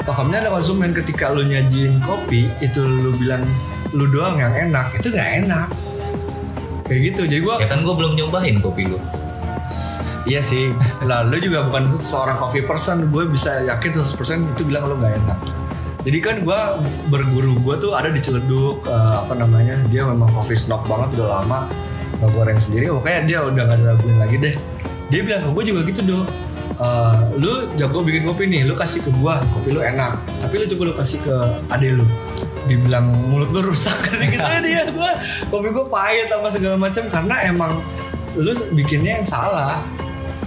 Pakemnya 0.00 0.38
adalah 0.40 0.54
konsumen. 0.56 0.94
Ketika 0.94 1.28
lu 1.28 1.42
nyajin 1.42 1.98
kopi 2.00 2.46
itu 2.60 2.78
lu 2.78 3.12
bilang 3.12 3.42
lu 3.90 4.06
doang 4.06 4.38
yang 4.38 4.54
enak, 4.54 4.94
itu 4.94 5.10
nggak 5.10 5.30
enak. 5.42 5.66
Kayak 6.84 7.00
gitu. 7.06 7.20
Jadi 7.26 7.40
gua 7.42 7.54
ya 7.58 7.66
kan 7.66 7.82
gue 7.82 7.92
belum 7.92 8.12
nyobain 8.14 8.56
kopi 8.58 8.86
lu 8.86 8.96
iya 10.28 10.44
sih. 10.44 10.70
Lalu 11.02 11.48
juga 11.48 11.64
bukan 11.64 11.98
seorang 12.04 12.36
coffee 12.36 12.62
person, 12.62 13.08
gue 13.08 13.24
bisa 13.26 13.64
yakin 13.64 14.04
100% 14.04 14.52
itu 14.54 14.62
bilang 14.68 14.86
lu 14.86 15.00
nggak 15.00 15.14
enak. 15.24 15.38
Jadi 16.04 16.18
kan 16.22 16.36
gue 16.44 16.60
berguru 17.10 17.58
gue 17.64 17.74
tuh 17.80 17.92
ada 17.96 18.12
di 18.12 18.20
Ciledug 18.22 18.86
eh, 18.86 19.14
apa 19.24 19.34
namanya 19.34 19.80
dia 19.90 20.06
memang 20.06 20.30
coffee 20.30 20.56
snob 20.56 20.86
banget 20.86 21.18
udah 21.18 21.40
lama 21.40 21.66
nggak 22.20 22.30
goreng 22.36 22.60
sendiri. 22.60 22.92
Pokoknya 22.92 23.20
dia 23.24 23.38
udah 23.42 23.62
nggak 23.66 23.80
raguin 23.82 24.16
lagi 24.20 24.36
deh. 24.38 24.54
Dia 25.08 25.20
bilang 25.24 25.40
ke 25.42 25.50
gue 25.50 25.64
juga 25.72 25.80
gitu 25.88 26.00
dong. 26.04 26.28
Eh, 26.78 27.16
lu 27.42 27.66
jago 27.74 28.06
bikin 28.06 28.22
kopi 28.22 28.46
nih, 28.46 28.62
lu 28.62 28.78
kasih 28.78 29.02
ke 29.02 29.10
gua 29.18 29.42
kopi 29.50 29.74
lu 29.74 29.82
enak. 29.82 30.22
Tapi 30.38 30.62
lu 30.62 30.64
coba 30.70 30.82
lu 30.86 30.94
kasih 30.94 31.18
ke 31.26 31.34
ade 31.74 31.98
lu. 31.98 32.06
Dibilang 32.70 33.10
mulut 33.26 33.50
lu 33.50 33.66
rusak 33.66 33.98
kan 34.06 34.22
gitu 34.22 34.44
dia 34.62 34.86
gua 34.94 35.10
kopi 35.50 35.74
gua 35.74 35.90
pahit 35.90 36.30
apa 36.30 36.46
segala 36.54 36.78
macam 36.78 37.10
karena 37.10 37.34
emang 37.50 37.82
lu 38.38 38.54
bikinnya 38.78 39.18
yang 39.18 39.26
salah. 39.26 39.82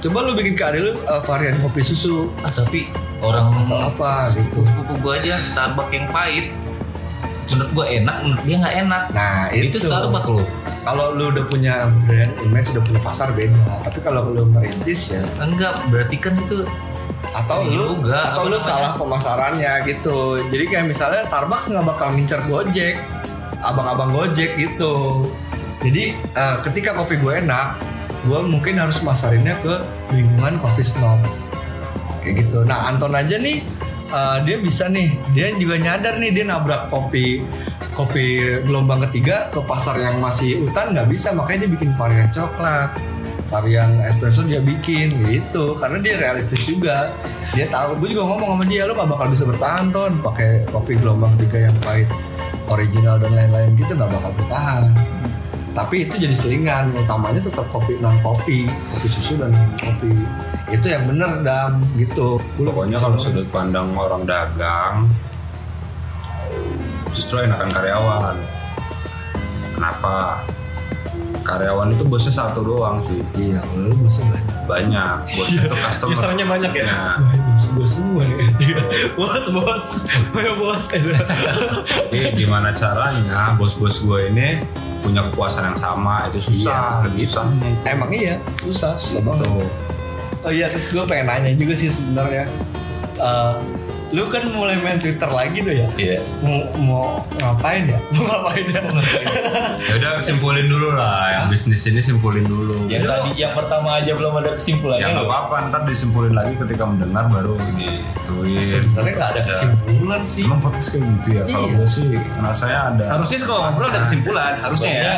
Coba 0.02 0.18
lu 0.26 0.34
bikin 0.34 0.58
ke 0.58 0.66
lu 0.82 0.98
eh, 0.98 1.22
varian 1.24 1.56
kopi 1.62 1.82
susu 1.86 2.34
ah 2.42 2.50
tapi 2.50 2.90
orang 3.22 3.54
atau 3.54 3.78
apa 3.78 4.34
gitu. 4.34 4.66
sepupu 4.66 4.94
gue 4.98 5.14
aja 5.22 5.38
Starbucks 5.38 5.94
yang 5.94 6.10
pahit 6.10 6.50
menurut 7.54 7.72
gue 7.76 7.86
enak 8.02 8.16
menurut 8.26 8.44
dia 8.48 8.56
nggak 8.64 8.76
enak 8.88 9.04
Nah, 9.14 9.46
itu, 9.54 9.78
itu, 9.78 9.78
Starbucks 9.86 10.28
lo 10.34 10.44
kalau 10.82 11.14
lu 11.14 11.30
udah 11.30 11.46
punya 11.46 11.94
brand 12.10 12.34
image 12.42 12.74
udah 12.74 12.82
punya 12.82 13.02
pasar 13.06 13.30
beda. 13.38 13.86
Tapi 13.86 14.00
kalau 14.02 14.34
lu 14.34 14.50
merintis 14.50 15.14
ya 15.14 15.22
enggak 15.38 15.78
berarti 15.94 16.18
kan 16.18 16.34
itu 16.42 16.66
atau 17.32 17.64
lu 17.64 18.02
juga, 18.02 18.34
atau 18.34 18.50
lu 18.50 18.58
namanya? 18.58 18.66
salah 18.66 18.92
pemasarannya 18.98 19.74
gitu. 19.86 20.42
Jadi 20.50 20.64
kayak 20.68 20.86
misalnya 20.90 21.22
Starbucks 21.30 21.70
nggak 21.70 21.86
bakal 21.86 22.08
ngincer 22.18 22.42
Gojek, 22.50 22.98
abang-abang 23.62 24.10
Gojek 24.10 24.58
gitu. 24.58 25.30
Jadi 25.86 26.18
eh, 26.18 26.56
ketika 26.66 26.98
kopi 26.98 27.22
gue 27.22 27.46
enak, 27.46 27.78
gue 28.26 28.40
mungkin 28.46 28.78
harus 28.78 29.02
masarinnya 29.02 29.58
ke 29.62 29.74
lingkungan 30.14 30.62
coffee 30.62 30.86
snob 30.86 31.22
kayak 32.22 32.46
gitu. 32.46 32.62
Nah 32.66 32.94
Anton 32.94 33.18
aja 33.18 33.38
nih 33.42 33.62
eh, 34.14 34.38
dia 34.46 34.58
bisa 34.62 34.86
nih, 34.88 35.10
dia 35.34 35.54
juga 35.58 35.82
nyadar 35.82 36.22
nih 36.22 36.32
dia 36.34 36.46
nabrak 36.46 36.94
kopi 36.94 37.42
kopi 37.92 38.40
gelombang 38.64 39.04
ketiga 39.10 39.52
ke 39.52 39.60
pasar 39.68 40.00
yang 40.00 40.22
masih 40.22 40.62
hutan 40.66 40.94
nggak 40.94 41.10
bisa. 41.10 41.34
Makanya 41.34 41.66
dia 41.68 41.72
bikin 41.76 41.92
varian 41.98 42.30
coklat 42.30 42.94
varian 43.52 44.00
espresso 44.08 44.48
dia 44.48 44.64
bikin 44.64 45.12
gitu. 45.28 45.76
Karena 45.76 46.00
dia 46.00 46.16
realistis 46.22 46.64
juga. 46.64 47.12
Dia 47.52 47.68
tahu 47.68 48.00
gue 48.00 48.16
juga 48.16 48.32
ngomong 48.32 48.56
sama 48.56 48.64
dia 48.64 48.88
lu 48.88 48.96
gak 48.96 49.12
bakal 49.12 49.28
bisa 49.28 49.44
bertahan 49.44 49.92
ton 49.92 50.16
pakai 50.24 50.64
kopi 50.72 50.96
gelombang 50.96 51.36
tiga 51.36 51.68
yang 51.68 51.76
pahit 51.84 52.08
original 52.72 53.20
dan 53.20 53.32
lain-lain 53.36 53.76
gitu 53.76 53.92
nggak 54.00 54.08
bakal 54.08 54.32
bertahan 54.40 54.84
tapi 55.72 56.04
itu 56.04 56.16
jadi 56.20 56.36
selingan 56.36 56.92
utamanya 57.00 57.40
tetap 57.40 57.64
kopi 57.72 57.96
non 58.04 58.20
kopi 58.20 58.68
kopi 58.68 59.08
susu 59.08 59.40
dan 59.40 59.56
kopi 59.80 60.12
itu 60.72 60.88
yang 60.88 61.04
bener 61.08 61.44
dam 61.44 61.80
gitu 61.96 62.40
Gua 62.60 62.72
Pokoknya 62.72 63.00
kalau 63.00 63.20
sudut 63.20 63.48
pandang 63.52 63.92
orang 63.96 64.24
dagang 64.24 65.08
justru 67.12 67.44
enakan 67.44 67.70
karyawan. 67.72 68.36
Kenapa? 69.76 70.40
Karyawan 71.42 71.98
itu 71.98 72.04
bosnya 72.06 72.32
satu 72.32 72.62
doang 72.62 73.02
sih. 73.02 73.18
iya 73.34 73.60
kalau 73.66 73.90
lu 73.90 73.96
bisa 74.06 74.22
banyak 74.24 74.58
Banyak. 74.70 75.16
Bosnya 75.26 75.62
itu 75.66 75.76
customer. 75.76 76.14
Usernya 76.14 76.46
banyak 76.46 76.72
ya? 76.72 76.86
Nah, 76.86 77.18
gue 77.72 77.88
semua 77.88 78.22
nih 78.28 78.46
bos 79.18 79.46
bos 79.50 79.88
Ayo 80.38 80.54
bos 80.60 80.84
Jadi 80.92 82.20
gimana 82.36 82.70
caranya 82.76 83.56
bos-bos 83.58 84.04
gue 84.06 84.20
ini 84.30 84.50
punya 85.02 85.22
kepuasan 85.26 85.64
yang 85.66 85.78
sama 85.78 86.30
itu 86.30 86.40
susah, 86.44 87.02
Iya, 87.02 87.04
lebih 87.06 87.20
gitu. 87.20 87.34
susah. 87.34 87.46
emang 87.86 88.10
iya 88.10 88.36
susah 88.62 88.92
susah 88.96 89.22
banget 89.22 89.48
Oh 90.42 90.50
iya 90.50 90.66
terus 90.66 90.90
gue 90.90 91.04
pengen 91.04 91.26
nanya 91.28 91.54
juga 91.54 91.74
sih 91.74 91.90
sebenarnya 91.90 92.46
Eh, 93.14 93.56
Lu 94.12 94.28
kan 94.28 94.44
mulai 94.50 94.76
main 94.76 94.96
Twitter 94.96 95.26
lagi 95.26 95.58
tuh 95.60 95.72
ya 95.72 95.88
iya 95.96 96.20
Mau, 96.40 96.68
mau 96.78 97.04
ngapain 97.34 97.88
ya? 97.88 98.00
Mau 98.12 98.28
ngapain 98.28 98.66
ya? 98.66 98.82
Ya 99.82 99.94
udah 99.96 100.12
simpulin 100.20 100.68
dulu 100.68 100.94
lah, 100.94 101.32
yang 101.32 101.46
bisnis 101.48 101.88
ini 101.88 102.00
simpulin 102.00 102.44
dulu. 102.44 102.76
yang 102.86 103.02
tadi 103.02 103.32
yang 103.36 103.56
pertama 103.56 103.98
aja 103.98 104.12
belum 104.12 104.36
ada 104.36 104.52
kesimpulannya 104.54 105.00
Ya 105.00 105.08
nggak 105.12 105.26
apa-apa, 105.26 105.56
ntar 105.70 105.82
disimpulin 105.86 106.34
lagi 106.34 106.54
ketika 106.56 106.84
mendengar 106.84 107.26
baru 107.28 107.56
gituin. 107.74 108.60
Sebenarnya 108.60 109.14
gak 109.14 109.30
ada 109.32 109.42
kesimpulan 109.42 110.22
sih 110.24 110.44
Emang 110.44 110.60
podcast 110.60 110.88
kayak 110.92 111.04
gitu 111.18 111.30
ya? 111.32 111.44
Kalau 111.46 111.60
Iya. 111.64 111.76
gue 111.78 111.88
sih, 111.88 112.08
rasanya 112.38 112.80
ada. 112.90 113.06
Harusnya 113.12 113.38
sih 113.38 113.48
kalau 113.48 113.62
ngobrol 113.64 113.88
ada 113.88 114.00
kesimpulan 114.02 114.54
Harusnya 114.60 114.92
ya 114.94 115.16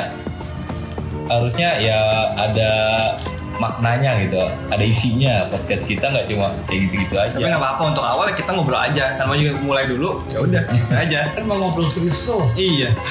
harusnya 1.23 1.79
ya 1.79 1.99
ada 2.36 2.71
maknanya 3.61 4.17
gitu. 4.23 4.39
Ada 4.69 4.83
isinya. 4.83 5.33
Podcast 5.49 5.85
kita 5.85 6.09
nggak 6.09 6.25
cuma 6.29 6.53
kayak 6.65 6.79
gitu-gitu 6.89 7.15
aja. 7.17 7.33
Tapi 7.35 7.45
nggak 7.45 7.61
apa-apa 7.61 7.83
untuk 7.93 8.05
awal 8.05 8.25
kita 8.33 8.49
ngobrol 8.53 8.79
aja. 8.79 9.17
Kan 9.17 9.25
mau 9.29 9.37
juga 9.37 9.53
mulai 9.61 9.85
dulu 9.85 10.21
ya 10.29 10.39
udah 10.41 10.63
aja. 11.03 11.19
Kan 11.33 11.43
mau 11.45 11.57
ngobrol 11.57 11.87
serius 11.87 12.25
tuh 12.25 12.41
Iya. 12.53 12.89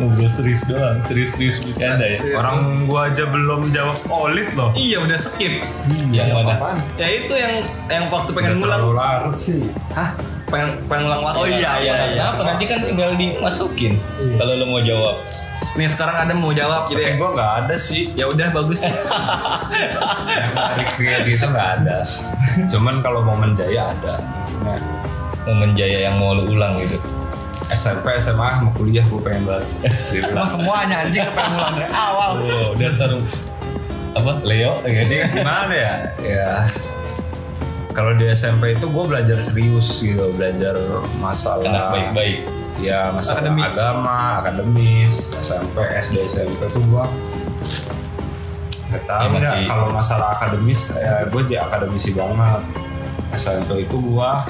Ngobrol 0.00 0.26
serius 0.26 0.66
doang 0.66 0.98
serius-serius 1.04 1.62
bercanda 1.62 2.02
ya. 2.02 2.18
Orang 2.34 2.88
gua 2.90 3.06
aja 3.12 3.24
belum 3.28 3.70
jawab 3.70 3.98
olit 4.10 4.48
loh. 4.58 4.74
Iya 4.74 5.04
udah 5.04 5.18
skip. 5.18 5.62
Yang 6.10 6.34
mana? 6.34 6.58
Apaan? 6.58 6.76
Ya 6.98 7.06
itu 7.06 7.34
yang 7.34 7.54
yang 7.86 8.04
waktu 8.10 8.30
pengen 8.34 8.58
Udah 8.58 8.80
ngulang 8.80 8.84
larut 8.96 9.36
sih. 9.38 9.62
Hah? 9.94 10.16
pengen 10.44 10.76
pengen 10.86 11.08
ngulang 11.08 11.22
waktu 11.24 11.38
oh 11.40 11.46
iya 11.48 11.70
iya 11.82 11.94
kenapa? 12.14 12.42
Nanti 12.46 12.64
kan 12.68 12.78
tinggal 12.84 13.10
dimasukin. 13.16 13.92
Iya. 14.20 14.34
kalau 14.38 14.52
lo 14.54 14.64
mau 14.68 14.78
jawab 14.78 15.16
Nih 15.74 15.90
sekarang 15.90 16.16
ada 16.22 16.32
mau 16.38 16.54
jawab 16.54 16.86
Tapi 16.86 17.02
jadi 17.02 17.18
gua 17.18 17.34
nggak 17.34 17.52
ada 17.66 17.74
sih. 17.74 18.14
ya 18.14 18.30
udah 18.30 18.46
bagus 18.54 18.86
Yang 18.86 20.52
tarik 20.54 20.90
gitu 21.26 21.44
nggak 21.50 21.68
ada. 21.82 21.96
Cuman 22.70 23.02
kalau 23.02 23.26
momen 23.26 23.58
jaya 23.58 23.90
ada. 23.90 24.22
Maksudnya 24.22 24.78
momen 25.44 25.74
jaya 25.74 26.08
yang 26.10 26.16
mau 26.22 26.32
lo 26.32 26.46
ulang 26.46 26.78
gitu 26.78 26.98
SMP, 27.74 28.12
SMA, 28.20 28.60
mau 28.60 28.70
kuliah 28.76 29.02
gue 29.08 29.20
pengen 29.24 29.48
banget. 29.48 29.66
Emang 30.30 30.46
semuanya 30.46 31.08
anjing 31.08 31.26
pengen 31.32 31.52
ngulang 31.56 31.74
dari 31.80 31.88
awal 31.90 32.30
oh 32.44 32.70
dasar 32.76 33.10
apa 34.14 34.32
Leo 34.46 34.78
Jadi 34.84 35.14
gimana 35.32 35.72
ya? 35.74 35.92
Ya 36.22 36.52
kalau 37.94 38.10
di 38.18 38.26
SMP 38.26 38.74
itu 38.74 38.90
gue 38.90 39.04
belajar 39.06 39.38
serius 39.38 40.02
gitu, 40.02 40.26
belajar 40.34 40.74
masalah 41.22 41.62
anak 41.62 41.86
baik-baik 41.94 42.42
ya 42.76 43.08
masalah 43.10 43.38
Akademis. 43.40 43.70
agama, 43.70 44.18
akademis, 44.38 45.12
SMP, 45.36 45.76
SD, 45.94 46.16
SMP 46.24 46.60
tuh 46.68 46.82
gua 46.86 47.06
nggak 48.86 49.04
tahu 49.04 49.20
Ya, 49.20 49.26
ya, 49.26 49.30
masih- 49.32 49.66
kalau 49.66 49.86
masalah 49.90 50.26
akademis 50.32 50.80
ya 50.94 51.14
gue 51.24 51.40
jadi 51.44 51.58
akademisi 51.60 52.10
banget. 52.12 52.62
SMP 53.32 53.82
itu 53.82 53.96
gua 54.00 54.46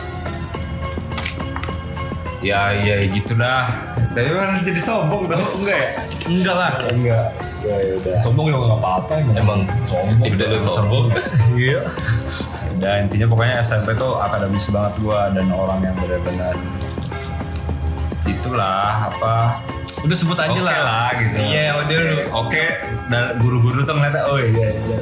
ya 2.40 2.76
ya 2.76 3.08
gitu 3.08 3.32
dah 3.34 3.64
tapi 4.12 4.30
mana 4.30 4.60
jadi 4.60 4.78
sombong 4.78 5.26
dong. 5.26 5.42
Enggak 5.58 5.74
ya? 5.74 5.88
Enggak 6.24 6.54
lah. 6.54 6.72
Enggak. 6.86 7.26
Ya 7.64 7.76
ya 7.80 7.92
udah. 7.96 8.16
Sombong 8.20 8.46
juga 8.46 8.64
gak 8.68 8.78
apa-apa 8.78 9.12
emang. 9.32 9.60
Sombong 9.84 10.28
udah 10.28 10.46
lo 10.46 10.58
sombong. 10.62 11.06
Iya. 11.56 11.80
Udah 12.74 12.92
intinya 13.00 13.26
pokoknya 13.26 13.54
SMP 13.58 13.96
tuh 13.96 14.14
akademis 14.16 14.68
banget 14.68 14.94
gua 15.00 15.32
dan 15.32 15.48
orang 15.48 15.80
yang 15.80 15.96
benar-benar 15.96 16.54
itulah 18.24 19.10
apa 19.12 19.60
udah 20.04 20.16
sebut 20.16 20.36
aja 20.36 20.52
Oke 20.52 20.60
lah 20.60 20.78
lah 20.84 21.10
gitu. 21.16 21.36
Iya, 21.40 21.66
udah 21.80 21.96
Oke. 21.96 22.24
Oke, 22.28 22.64
dan 23.08 23.40
guru-guru 23.40 23.82
tuh 23.82 23.96
ngeliatnya, 23.96 24.22
oh 24.28 24.36
iya 24.36 24.68
iya. 24.76 25.00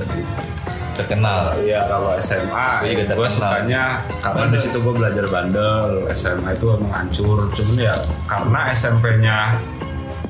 terkenal 0.93 1.57
Iya 1.59 1.81
kalau 1.89 2.13
SMA, 2.21 2.69
Iya, 2.85 2.93
gue 3.03 3.07
terkenal. 3.09 3.33
sukanya 3.33 3.83
karena 4.21 4.45
di 4.47 4.59
situ 4.61 4.77
gue 4.79 4.95
belajar 4.95 5.25
bandel. 5.27 6.07
SMA 6.13 6.55
itu 6.55 6.67
emang 6.71 6.93
hancur, 6.93 7.51
cuman 7.51 7.77
ya 7.81 7.95
karena 8.29 8.61
SMP-nya 8.71 9.39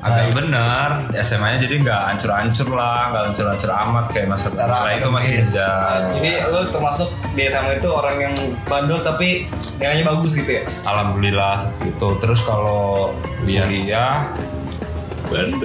agak 0.03 0.35
bener. 0.35 0.89
SMA-nya 1.15 1.57
jadi 1.63 1.75
nggak 1.79 2.01
hancur-hancur 2.11 2.67
lah 2.75 2.99
nggak 3.09 3.23
hancur-hancur 3.31 3.69
amat 3.71 4.05
kayak 4.11 4.27
masa 4.27 4.47
Secara 4.51 4.91
itu 4.93 5.07
masih 5.07 5.31
kejar 5.39 5.99
Jadi 6.19 6.31
lu 6.51 6.59
termasuk 6.67 7.09
di 7.33 7.41
SMA 7.47 7.73
itu 7.79 7.89
orang 7.89 8.15
yang 8.19 8.35
bandel 8.67 8.99
tapi 8.99 9.47
nilainya 9.79 10.05
bagus 10.05 10.35
gitu 10.35 10.51
ya? 10.59 10.63
alhamdulillah 10.83 11.55
itu 11.81 12.07
terus 12.19 12.43
kalau 12.43 13.15
Kuliah. 13.39 13.65
kuliah 13.65 14.15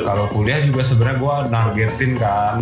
kalau 0.01 0.25
kuliah 0.33 0.63
juga 0.63 0.81
sebenarnya 0.81 1.19
gue 1.19 1.35
nargetin 1.51 2.13
kan. 2.17 2.57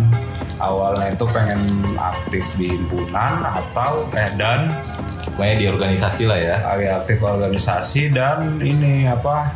Awalnya 0.57 1.13
itu 1.13 1.25
pengen 1.29 1.61
aktif 1.95 2.57
di 2.57 2.73
himpunan 2.73 3.45
atau 3.45 4.09
eh 4.17 4.25
dan 4.41 4.73
Pokoknya 5.29 5.53
di 5.53 5.65
organisasi 5.69 6.25
lah 6.25 6.39
ya. 6.41 6.55
agak 6.65 7.05
aktif 7.05 7.21
organisasi 7.21 8.09
dan 8.09 8.57
ini 8.57 9.05
apa 9.05 9.53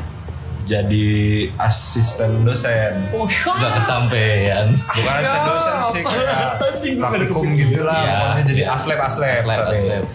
jadi 0.63 1.10
asisten 1.58 2.41
dosen 2.41 2.93
Oh, 3.12 3.26
Gak 3.26 3.71
kesampean. 3.76 4.78
bukan 4.78 5.13
asisten 5.15 5.41
dosen 5.43 5.74
sih 5.91 6.04
kayak 6.04 6.50
praktikum 7.00 7.45
gitu 7.56 7.82
lah 7.82 7.97
Iya. 7.97 8.13
pokoknya 8.15 8.43
jadi 8.45 8.62
aslet 8.69 9.00
aslet 9.00 9.41
Atlet, 9.41 9.58
sorry. 9.58 9.80
atlet. 9.89 10.06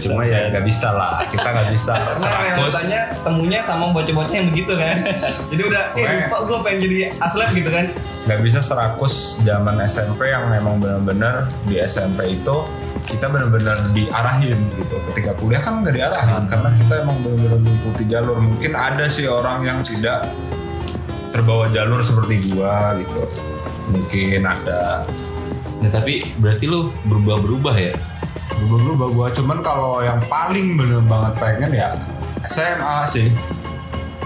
cuma 0.00 0.24
ya 0.24 0.48
nggak 0.48 0.64
bisa 0.64 0.88
lah 0.90 1.28
kita 1.28 1.44
nggak 1.44 1.68
bisa 1.68 1.92
seratus 2.16 2.72
tanya 2.72 3.00
temunya 3.20 3.60
sama 3.60 3.92
bocah-bocah 3.92 4.32
yang 4.32 4.48
begitu 4.48 4.72
kan. 4.74 4.96
Jadi 5.52 5.60
udah, 5.62 5.82
eh 5.92 6.24
lupa 6.24 6.38
gue 6.40 6.58
pengen 6.64 6.78
jadi 6.82 6.96
aslet 7.20 7.52
gitu 7.52 7.68
kan. 7.68 7.86
nggak 8.24 8.40
bisa 8.40 8.64
serakus 8.64 9.14
zaman 9.44 9.76
SMP 9.84 10.32
yang 10.32 10.48
memang 10.48 10.80
benar-benar 10.80 11.44
di 11.68 11.76
SMP 11.78 12.32
itu 12.32 12.56
kita 13.04 13.28
benar-benar 13.28 13.78
diarahin 13.92 14.58
gitu. 14.80 14.96
Ketika 15.12 15.36
kuliah 15.36 15.60
kan 15.60 15.84
nggak 15.84 15.94
diarahin 15.94 16.44
karena 16.48 16.70
kita 16.76 16.94
emang 17.04 17.16
benar-benar 17.20 17.60
mengikuti 17.60 18.04
jalur. 18.08 18.36
Mungkin 18.40 18.72
ada 18.72 19.04
sih 19.06 19.28
orang 19.28 19.64
yang 19.64 19.78
tidak 19.84 20.28
terbawa 21.30 21.68
jalur 21.70 22.00
seperti 22.00 22.54
gua 22.54 22.96
gitu. 22.98 23.22
Mungkin 23.92 24.40
ada. 24.48 25.04
Nah 25.84 25.90
tapi 25.92 26.24
berarti 26.40 26.64
lu 26.64 26.90
berubah-berubah 27.04 27.76
ya? 27.76 27.94
berubah-berubah 28.64 29.08
gua. 29.12 29.26
Cuman 29.32 29.58
kalau 29.60 30.00
yang 30.00 30.20
paling 30.30 30.78
bener 30.78 31.02
banget 31.04 31.32
pengen 31.36 31.70
ya 31.74 31.88
SMA 32.48 32.96
sih. 33.08 33.28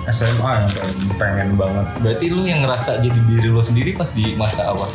SMA 0.08 0.50
yang 0.64 0.68
pengen, 0.72 0.96
pengen 1.20 1.48
banget. 1.60 1.86
Berarti 2.00 2.26
lu 2.32 2.48
yang 2.48 2.64
ngerasa 2.64 3.04
jadi 3.04 3.18
diri 3.28 3.48
lu 3.52 3.60
sendiri 3.60 3.92
pas 3.92 4.08
di 4.16 4.32
masa 4.40 4.72
apa? 4.72 4.86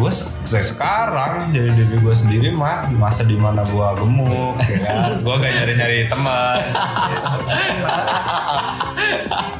Gue 0.00 0.12
saya 0.48 0.64
sekarang 0.64 1.52
jadi 1.52 1.76
diri 1.76 2.00
gue 2.00 2.14
sendiri 2.16 2.48
mah 2.56 2.88
di 2.88 2.96
masa 2.96 3.20
di 3.20 3.36
mana 3.36 3.60
gue 3.68 3.88
gemuk 4.00 4.56
ya 4.64 4.78
kan? 4.80 5.20
Gue 5.20 5.34
gak 5.36 5.52
nyari 5.52 5.72
nyari 5.76 5.98
teman 6.08 6.60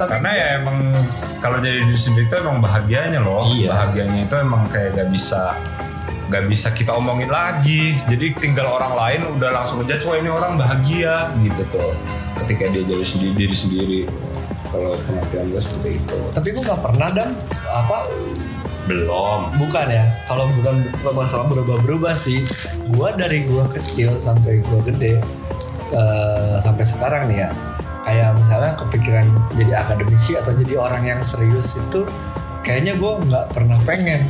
karena 0.01 0.31
ya 0.33 0.47
emang 0.65 0.79
kalau 1.45 1.61
jadi 1.61 1.85
diri 1.85 2.01
sendiri 2.01 2.25
itu 2.25 2.37
emang 2.41 2.65
bahagianya 2.65 3.21
loh. 3.21 3.53
Iya. 3.53 3.69
bahagianya 3.69 4.21
itu 4.25 4.35
emang 4.41 4.65
kayak 4.73 4.97
gak 4.97 5.09
bisa 5.13 5.53
gak 6.33 6.47
bisa 6.49 6.73
kita 6.73 6.97
omongin 6.97 7.29
lagi. 7.29 8.01
Jadi 8.09 8.33
tinggal 8.41 8.71
orang 8.71 8.97
lain 8.97 9.21
udah 9.37 9.51
langsung 9.53 9.85
aja 9.85 10.01
wah 10.09 10.17
ini 10.17 10.31
orang 10.33 10.57
bahagia 10.57 11.37
gitu 11.37 11.63
tuh. 11.69 11.93
Ketika 12.41 12.65
dia 12.73 12.83
jadi 12.89 13.05
sendiri 13.05 13.35
diri 13.37 13.57
sendiri. 13.57 14.01
Kalau 14.71 14.97
pengertian 15.05 15.53
gue 15.53 15.61
seperti 15.61 15.91
itu. 16.01 16.19
Tapi 16.33 16.49
gue 16.55 16.63
nggak 16.65 16.81
pernah 16.81 17.09
dan 17.13 17.29
apa 17.69 18.09
belum. 18.91 19.41
Bukan 19.63 19.87
ya 19.87 20.05
kalau 20.27 20.51
bukan 20.59 20.83
masalah 21.15 21.47
berubah-berubah 21.47 22.15
sih. 22.19 22.43
Gua 22.91 23.15
dari 23.15 23.47
gua 23.47 23.65
kecil 23.71 24.19
sampai 24.19 24.59
gua 24.67 24.83
gede 24.83 25.23
eh, 25.95 26.55
sampai 26.59 26.85
sekarang 26.85 27.31
nih 27.31 27.47
ya 27.47 27.51
kayak 28.01 28.33
misalnya 28.35 28.73
kepikiran 28.81 29.27
jadi 29.55 29.73
akademisi 29.87 30.33
atau 30.35 30.57
jadi 30.57 30.75
orang 30.81 31.03
yang 31.07 31.21
serius 31.23 31.79
itu 31.79 32.03
kayaknya 32.67 32.99
gua 32.99 33.23
nggak 33.23 33.47
pernah 33.55 33.79
pengen. 33.87 34.27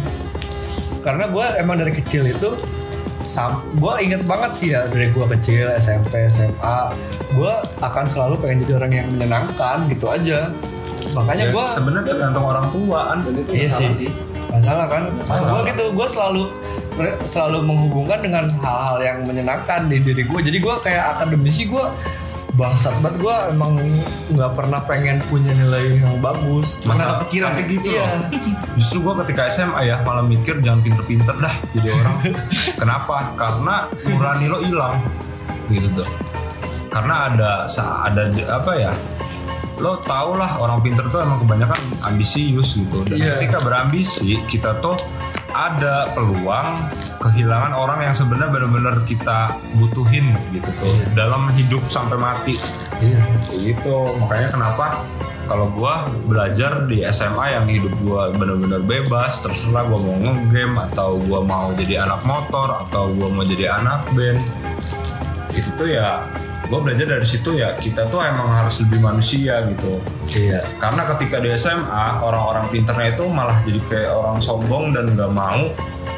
Karena 1.01 1.25
gua 1.33 1.57
emang 1.57 1.81
dari 1.81 1.97
kecil 1.97 2.29
itu 2.29 2.53
sam 3.31 3.63
gue 3.79 3.95
inget 4.03 4.27
banget 4.27 4.51
sih 4.59 4.69
ya 4.75 4.83
dari 4.91 5.07
gua 5.15 5.31
kecil 5.31 5.71
SMP 5.79 6.27
SMA 6.27 6.79
gua 7.39 7.63
akan 7.79 8.11
selalu 8.11 8.43
pengen 8.43 8.67
jadi 8.67 8.73
orang 8.83 8.93
yang 8.93 9.07
menyenangkan 9.15 9.87
gitu 9.89 10.11
aja. 10.11 10.51
Makanya 11.15 11.49
Ya, 11.49 11.55
gua 11.55 11.65
sebenarnya 11.65 12.07
tergantung 12.11 12.45
orang 12.45 12.67
tua 12.75 13.15
kan 13.15 13.19
Iya 13.55 13.71
sih. 13.71 14.11
Masalah 14.51 14.87
kan? 14.87 15.03
Masalah. 15.15 15.49
Gue 15.49 15.61
gitu, 15.71 15.85
gue 15.95 16.07
selalu 16.07 16.43
selalu 17.25 17.59
menghubungkan 17.65 18.19
dengan 18.21 18.45
hal-hal 18.61 18.99
yang 19.01 19.19
menyenangkan 19.25 19.89
di 19.89 20.03
diri 20.03 20.27
gue. 20.27 20.41
Jadi 20.43 20.59
gue 20.61 20.75
kayak 20.85 21.17
akademisi 21.17 21.71
gue 21.71 21.85
bangsat 22.51 22.93
banget 23.01 23.23
gue 23.23 23.37
emang 23.55 23.79
nggak 24.35 24.53
pernah 24.53 24.83
pengen 24.85 25.23
punya 25.31 25.55
nilai 25.55 25.97
yang 25.97 26.19
bagus. 26.21 26.83
Masalah 26.85 27.25
kepikiran 27.25 27.57
tapi 27.57 27.63
gitu 27.73 27.89
Iya. 27.95 28.05
loh. 28.05 28.21
Justru 28.79 28.99
gue 29.01 29.15
ketika 29.25 29.49
SMA 29.49 29.81
ya 29.87 29.97
malah 30.03 30.27
mikir 30.27 30.61
jangan 30.61 30.83
pinter-pinter 30.85 31.37
dah 31.41 31.55
jadi 31.73 31.89
orang. 31.95 32.17
Kenapa? 32.81 33.33
Karena 33.39 33.87
nurani 34.05 34.47
lo 34.51 34.59
hilang 34.61 34.99
gitu 35.71 35.89
tuh. 36.03 36.09
Karena 36.91 37.31
ada 37.31 37.51
ada 38.05 38.23
apa 38.51 38.73
ya? 38.77 38.93
Lo 39.81 39.97
tau 40.05 40.37
lah 40.37 40.61
orang 40.61 40.85
pinter 40.85 41.09
tuh 41.09 41.25
emang 41.25 41.41
kebanyakan 41.41 41.81
ambisius 42.05 42.77
gitu. 42.77 43.01
Dan 43.09 43.17
Iya. 43.17 43.41
ketika 43.41 43.65
berambisi 43.65 44.37
kita 44.45 44.77
tuh 44.85 44.97
ada 45.51 46.13
peluang 46.15 46.79
kehilangan 47.19 47.75
orang 47.75 48.07
yang 48.07 48.15
sebenarnya 48.15 48.55
benar-benar 48.55 49.03
kita 49.03 49.59
butuhin 49.81 50.31
gitu 50.55 50.71
tuh 50.79 50.95
dalam 51.17 51.49
hidup 51.57 51.83
sampai 51.89 52.21
mati. 52.21 52.55
Kayak 53.01 53.25
gitu 53.59 54.15
makanya 54.21 54.49
kenapa 54.53 55.03
kalau 55.51 55.67
gua 55.75 56.07
belajar 56.31 56.87
di 56.87 57.03
SMA 57.03 57.59
yang 57.59 57.67
hidup 57.67 57.91
gua 58.07 58.31
bener-bener 58.31 58.79
bebas 58.79 59.43
terserah 59.43 59.83
gua 59.91 59.99
mau 59.99 60.17
ngegame 60.23 60.79
atau 60.87 61.19
gua 61.27 61.41
mau 61.43 61.75
jadi 61.75 62.07
anak 62.07 62.23
motor 62.23 62.87
atau 62.87 63.11
gua 63.19 63.29
mau 63.35 63.43
jadi 63.43 63.83
anak 63.83 64.07
band 64.15 64.39
itu 65.51 65.67
tuh 65.75 65.91
ya 65.91 66.23
gua 66.71 66.81
belajar 66.81 67.07
dari 67.11 67.27
situ 67.27 67.51
ya 67.53 67.75
kita 67.75 68.07
tuh 68.07 68.23
emang 68.23 68.47
harus 68.49 68.79
lebih 68.79 69.03
manusia 69.03 69.59
gitu 69.67 69.99
Iya. 70.31 70.63
karena 70.79 71.03
ketika 71.09 71.37
di 71.37 71.51
SMA 71.53 71.83
orang-orang 72.21 72.71
pinternya 72.71 73.13
itu 73.13 73.27
malah 73.27 73.59
jadi 73.61 73.81
kayak 73.85 74.11
orang 74.13 74.39
sombong 74.39 74.95
dan 74.95 75.11
nggak 75.11 75.31
mau 75.31 75.67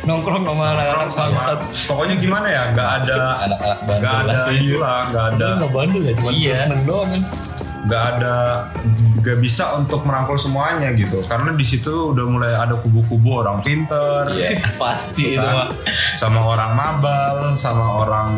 Nongkrong 0.02 0.42
sama 0.42 0.74
anak-anak 0.74 1.08
bangsat. 1.14 1.58
pokoknya 1.86 2.16
gimana 2.18 2.46
ya 2.46 2.62
nggak 2.70 2.88
ada 3.00 3.16
Anak-anak 3.40 3.78
bandel 3.80 4.02
nggak 4.02 4.14
ada 4.18 4.32
lah. 4.34 4.46
itulah 4.52 4.98
nggak 5.06 5.24
ada 5.30 5.46
nggak 5.56 5.72
bandel 5.72 6.02
ya, 6.02 6.12
cuma 6.12 6.30
Iya. 6.30 6.54
seneng 6.58 6.80
doang 6.82 7.08
kan. 7.08 7.22
Nggak 7.82 8.04
ada 8.14 8.34
nggak 9.18 9.38
bisa 9.38 9.74
untuk 9.74 10.02
merangkul 10.02 10.34
semuanya 10.34 10.90
gitu 10.92 11.18
karena 11.20 11.50
di 11.50 11.62
situ 11.62 12.14
udah 12.14 12.24
mulai 12.24 12.52
ada 12.52 12.74
kubu-kubu 12.74 13.42
orang 13.42 13.58
pinter 13.58 14.30
Iya, 14.30 14.62
pasti 14.76 15.34
itu 15.34 15.38
kan? 15.38 15.66
mah. 15.66 15.68
sama 16.14 16.40
orang 16.44 16.72
mabal 16.72 17.34
sama 17.54 18.02
orang 18.02 18.28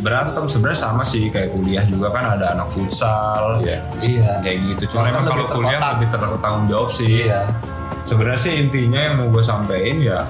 berantem 0.00 0.42
sebenarnya 0.44 0.80
sama 0.80 1.02
sih 1.02 1.28
kayak 1.28 1.50
kuliah 1.50 1.86
juga 1.86 2.10
kan 2.10 2.34
ada 2.34 2.50
anak 2.52 2.66
futsal 2.66 3.62
Iya. 3.62 3.78
Iya. 4.00 4.32
kayak 4.42 4.58
gitu 4.74 4.98
cuma 4.98 5.06
emang 5.08 5.26
kalau 5.28 5.46
kuliah 5.48 5.78
terkotak. 5.78 5.90
lebih 5.94 6.08
tertanggung 6.10 6.66
jawab 6.66 6.90
sih 6.90 7.10
Iya. 7.26 7.42
sebenarnya 8.02 8.40
sih 8.40 8.54
intinya 8.58 9.00
yang 9.00 9.14
mau 9.16 9.30
gue 9.30 9.42
sampein 9.42 10.02
ya 10.02 10.26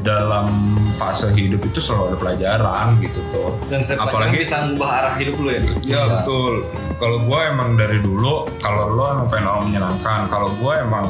dalam 0.00 0.50
fase 0.92 1.30
hidup 1.30 1.62
itu 1.62 1.78
selalu 1.78 2.02
ada 2.08 2.16
pelajaran 2.18 2.86
gitu 2.98 3.20
tuh 3.28 3.54
Dan 3.66 3.78
setiap 3.78 4.08
Apalagi- 4.08 4.40
bisa 4.40 4.64
ngubah 4.64 4.90
arah 4.96 5.14
hidup 5.14 5.36
lu 5.36 5.48
ya. 5.48 5.60
Ya 5.60 5.68
Iya. 5.84 6.02
betul. 6.16 6.52
Kalau 6.94 7.18
gue 7.20 7.40
emang 7.44 7.70
dari 7.74 7.98
dulu, 7.98 8.46
kalau 8.58 8.90
lo 8.90 9.04
emang 9.12 9.26
pengen 9.26 9.46
orang 9.46 9.64
menyenangkan. 9.66 10.20
Kalau 10.26 10.48
gue 10.52 10.72
emang 10.74 11.06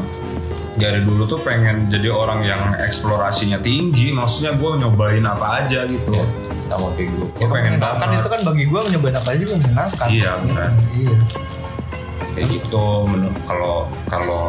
dari 0.75 1.01
dulu 1.01 1.23
tuh 1.25 1.38
pengen 1.38 1.87
jadi 1.87 2.09
orang 2.09 2.42
yang 2.42 2.62
eksplorasinya 2.77 3.59
tinggi. 3.59 4.11
Maksudnya 4.11 4.53
gue 4.53 4.70
nyobain 4.77 5.23
apa 5.23 5.62
aja 5.62 5.85
gitu. 5.85 6.12
Iya, 6.12 6.27
Sama 6.66 6.90
kayak 6.92 7.09
gue. 7.12 7.27
Gue 7.31 7.47
pengen 7.47 7.77
menyenangkan 7.77 8.01
banget. 8.03 8.19
itu 8.19 8.29
kan 8.29 8.40
bagi 8.42 8.65
gue 8.65 8.81
nyobain 8.90 9.15
apa 9.15 9.29
aja 9.29 9.38
juga 9.38 9.54
menyenangkan. 9.58 10.06
Iya, 10.08 10.31
benar. 10.40 10.71
Iya. 10.90 11.15
Kayak 12.35 12.46
gitu. 12.50 12.87
Menurut 13.06 13.38
kalau 13.44 13.75
kalau 14.08 14.42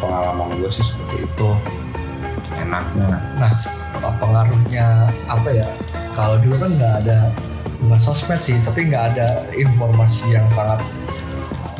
pengalaman 0.00 0.48
gue 0.58 0.66
sih 0.68 0.82
seperti 0.82 1.22
itu. 1.22 1.48
Enaknya. 2.72 3.20
Nah, 3.36 3.52
pengaruhnya 4.16 4.86
apa 5.28 5.48
ya? 5.52 5.68
Kalau 6.16 6.40
dulu 6.40 6.56
kan 6.56 6.70
nggak 6.72 6.94
ada 7.04 7.28
bukan 7.84 8.00
sosmed 8.00 8.40
sih, 8.40 8.56
tapi 8.64 8.88
nggak 8.88 9.12
ada 9.12 9.44
informasi 9.52 10.32
yang 10.32 10.48
sangat 10.48 10.80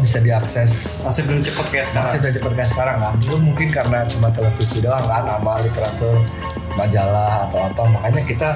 bisa 0.03 0.19
diakses 0.19 1.07
Masih 1.07 1.23
belum 1.31 1.41
cepet 1.47 1.67
kayak 1.71 1.87
sekarang. 1.87 2.05
masih 2.05 2.19
udah 2.19 2.33
cepat 2.35 2.53
kayak 2.59 2.71
sekarang 2.75 2.97
kan. 2.99 3.13
Dulu 3.23 3.37
mungkin 3.41 3.69
karena 3.71 3.99
cuma 4.05 4.29
televisi 4.35 4.77
doang 4.83 5.05
kan, 5.07 5.25
sama 5.25 5.53
literatur, 5.63 6.17
majalah 6.75 7.49
atau 7.49 7.59
apa, 7.71 7.83
makanya 7.89 8.23
kita 8.27 8.51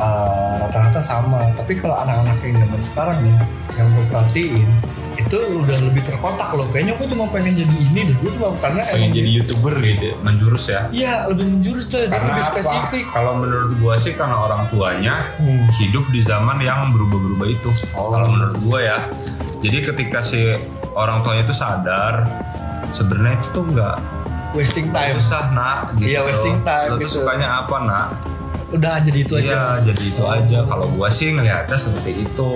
uh, 0.00 0.66
rata-rata 0.66 0.98
sama. 1.04 1.46
Tapi 1.54 1.78
kalau 1.78 1.94
anak-anak 1.94 2.40
yang 2.42 2.56
zaman 2.64 2.80
sekarang 2.82 3.18
nih, 3.22 3.36
yang 3.78 3.86
gue 3.92 4.04
perhatiin 4.10 4.68
itu 5.32 5.64
udah 5.64 5.78
lebih 5.88 6.04
terkotak 6.04 6.52
loh. 6.52 6.68
Kayaknya 6.68 6.92
gue 6.92 7.06
cuma 7.08 7.24
pengen 7.32 7.56
jadi 7.56 7.72
ini 7.72 8.00
deh. 8.04 8.16
Gue 8.20 8.30
cuma 8.36 8.52
karena 8.60 8.84
Pengen 8.84 9.10
jadi 9.10 9.30
youtuber 9.32 9.72
gitu. 9.80 10.12
Menjurus 10.20 10.64
ya. 10.68 10.80
Iya 10.92 11.24
lebih 11.26 11.46
menjurus 11.48 11.88
tuh, 11.88 12.04
dia 12.04 12.12
Karena 12.12 12.36
lebih 12.36 12.44
spesifik. 12.44 13.04
Kalau 13.08 13.32
menurut 13.40 13.72
gue 13.74 13.94
sih 13.96 14.12
karena 14.12 14.36
orang 14.38 14.68
tuanya 14.68 15.14
Hmm. 15.40 15.64
hidup 15.80 16.04
di 16.12 16.20
zaman 16.20 16.60
yang 16.60 16.92
berubah-berubah 16.92 17.48
itu. 17.48 17.70
Oh. 17.96 18.12
Kalau 18.12 18.28
menurut 18.28 18.56
gue 18.60 18.78
ya. 18.84 18.98
Jadi 19.58 19.76
ketika 19.82 20.20
si 20.20 20.52
orang 20.92 21.24
tuanya 21.24 21.42
itu 21.42 21.56
sadar 21.56 22.28
sebenarnya 22.92 23.40
itu 23.40 23.48
tuh 23.50 23.64
nggak 23.64 23.96
wasting 24.52 24.92
time 24.92 25.16
usah 25.16 25.48
nak 25.50 25.96
gitu 25.96 26.12
Iya, 26.12 26.20
wasting 26.28 26.60
time 26.60 26.90
Lo 26.92 26.96
gitu. 27.00 27.24
sukanya 27.24 27.64
apa 27.64 27.76
nak 27.80 28.06
udah 28.68 29.00
jadi 29.00 29.18
itu 29.18 29.32
aja 29.36 29.48
Iya, 29.48 29.64
jadi 29.86 30.02
itu 30.06 30.24
aja. 30.24 30.58
Kalau 30.64 30.86
gua 30.90 31.08
sih 31.08 31.28
ngelihatnya 31.30 31.76
seperti 31.76 32.24
itu. 32.24 32.52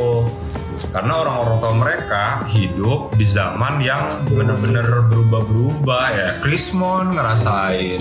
Karena 0.90 1.12
orang-orang 1.20 1.56
tua 1.58 1.72
mereka 1.74 2.24
hidup 2.48 3.12
di 3.14 3.24
zaman 3.24 3.80
yang 3.80 4.00
bener-bener 4.26 4.84
berubah-berubah 5.08 6.04
ya. 6.12 6.28
Krismon 6.40 7.16
ngerasain. 7.16 8.00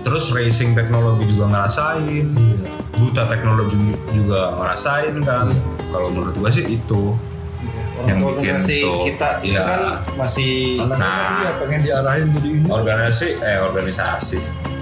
Terus 0.00 0.32
racing 0.32 0.72
teknologi 0.72 1.28
juga 1.28 1.44
ngerasain. 1.52 2.24
Iya. 2.32 2.68
Buta 2.96 3.24
teknologi 3.28 3.76
juga 4.12 4.56
ngerasain 4.56 5.14
kan. 5.20 5.52
Kalau 5.88 6.08
menurut 6.08 6.34
gua 6.36 6.50
sih 6.50 6.66
itu. 6.66 7.16
orang 8.00 8.08
Yang 8.08 8.18
tua 8.18 8.30
bikin 8.32 8.40
generasi 8.40 8.76
itu. 8.80 8.92
kita 9.12 9.28
itu 9.36 9.52
Iya. 9.52 9.62
kan 9.62 9.80
masih 10.16 10.52
Nah. 10.88 11.28
dia 11.36 11.52
pengen 11.60 11.80
diarahin 11.84 12.26
jadi 12.32 12.48
ini 12.48 12.64
Organisasi 12.64 13.28
eh 13.38 13.58
organisasi. 13.60 14.38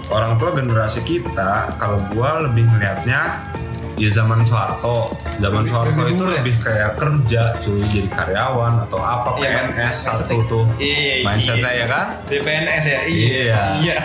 Orang 0.09 0.39
tua 0.39 0.51
generasi 0.55 1.01
kita 1.03 1.51
kalau 1.77 1.99
gua 2.15 2.47
lebih 2.47 2.65
melihatnya 2.71 3.43
ya 3.99 4.09
zaman 4.09 4.41
Soeharto. 4.43 5.11
Zaman 5.37 5.63
Soeharto 5.65 6.03
itu 6.07 6.23
ya? 6.23 6.31
lebih 6.39 6.55
kayak 6.57 6.91
kerja 6.95 7.43
cuy 7.59 7.83
jadi 7.85 8.09
karyawan 8.09 8.73
atau 8.87 8.99
apa 8.99 9.29
Iya, 9.37 9.49
kan? 9.53 9.67
PNS 9.75 9.97
satu 10.01 10.37
tuh. 10.47 10.65
Iya, 10.79 10.97
iya. 10.97 11.27
Mindsetnya 11.27 11.73
ya 11.75 11.87
kan? 11.87 12.07
DPNS 12.25 12.85
ya. 12.87 13.01
Iya. 13.05 13.61
Iya. 13.79 13.97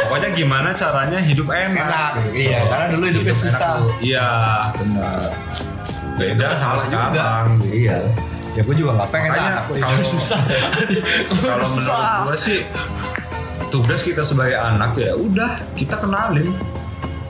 Pokoknya 0.00 0.30
gimana 0.32 0.68
caranya 0.72 1.18
hidup 1.18 1.50
enak. 1.50 1.76
Enak, 1.76 2.10
gitu. 2.16 2.30
iya, 2.48 2.58
karena 2.64 2.86
dulu 2.88 3.04
hidupnya 3.06 3.34
Hidup 3.34 3.44
susah. 3.44 3.72
Iya, 3.98 4.28
benar. 4.74 5.18
Beda 6.14 6.46
sama 6.54 6.58
salah 6.58 6.82
juga. 6.82 6.98
sekarang. 7.10 7.46
gitu. 7.54 7.66
iya 7.76 7.98
ya 8.56 8.66
gue 8.66 8.74
juga 8.74 8.90
nggak 8.98 9.10
pengen 9.14 9.30
Makanya 9.30 9.54
kalau- 9.70 10.02
susah 10.02 10.40
kalau 11.46 11.66
menurut 11.68 12.10
gue 12.26 12.36
sih 12.36 12.58
tugas 13.70 14.00
kita 14.02 14.26
sebagai 14.26 14.58
anak 14.58 14.98
ya 14.98 15.14
udah 15.14 15.62
kita 15.78 15.94
kenalin 15.94 16.50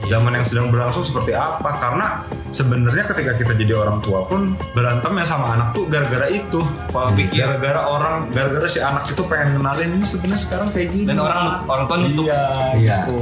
zaman 0.09 0.33
yang 0.33 0.45
sedang 0.45 0.67
berlangsung 0.73 1.05
seperti 1.05 1.37
apa. 1.37 1.69
Karena 1.77 2.25
sebenarnya 2.49 3.05
ketika 3.05 3.37
kita 3.37 3.53
jadi 3.53 3.77
orang 3.77 4.01
tua 4.01 4.25
pun 4.25 4.57
berantemnya 4.73 5.25
sama 5.29 5.53
anak 5.53 5.77
tuh 5.77 5.85
gara-gara 5.85 6.25
itu. 6.33 6.65
Pola 6.89 7.13
pikir. 7.13 7.45
gara-gara 7.45 7.85
orang 7.85 8.15
gara-gara 8.33 8.65
si 8.65 8.81
anak 8.81 9.05
itu 9.05 9.21
pengen 9.29 9.61
kenalin 9.61 10.01
ini 10.01 10.05
sebenarnya 10.09 10.39
sekarang 10.41 10.67
kayak 10.73 10.89
gini. 10.89 11.05
Dan 11.05 11.21
orang 11.21 11.61
orang 11.69 11.85
tua 11.85 11.97
nutup. 12.01 12.25
iya. 12.25 12.43
Iya. 12.73 12.97
gitu. 13.05 13.17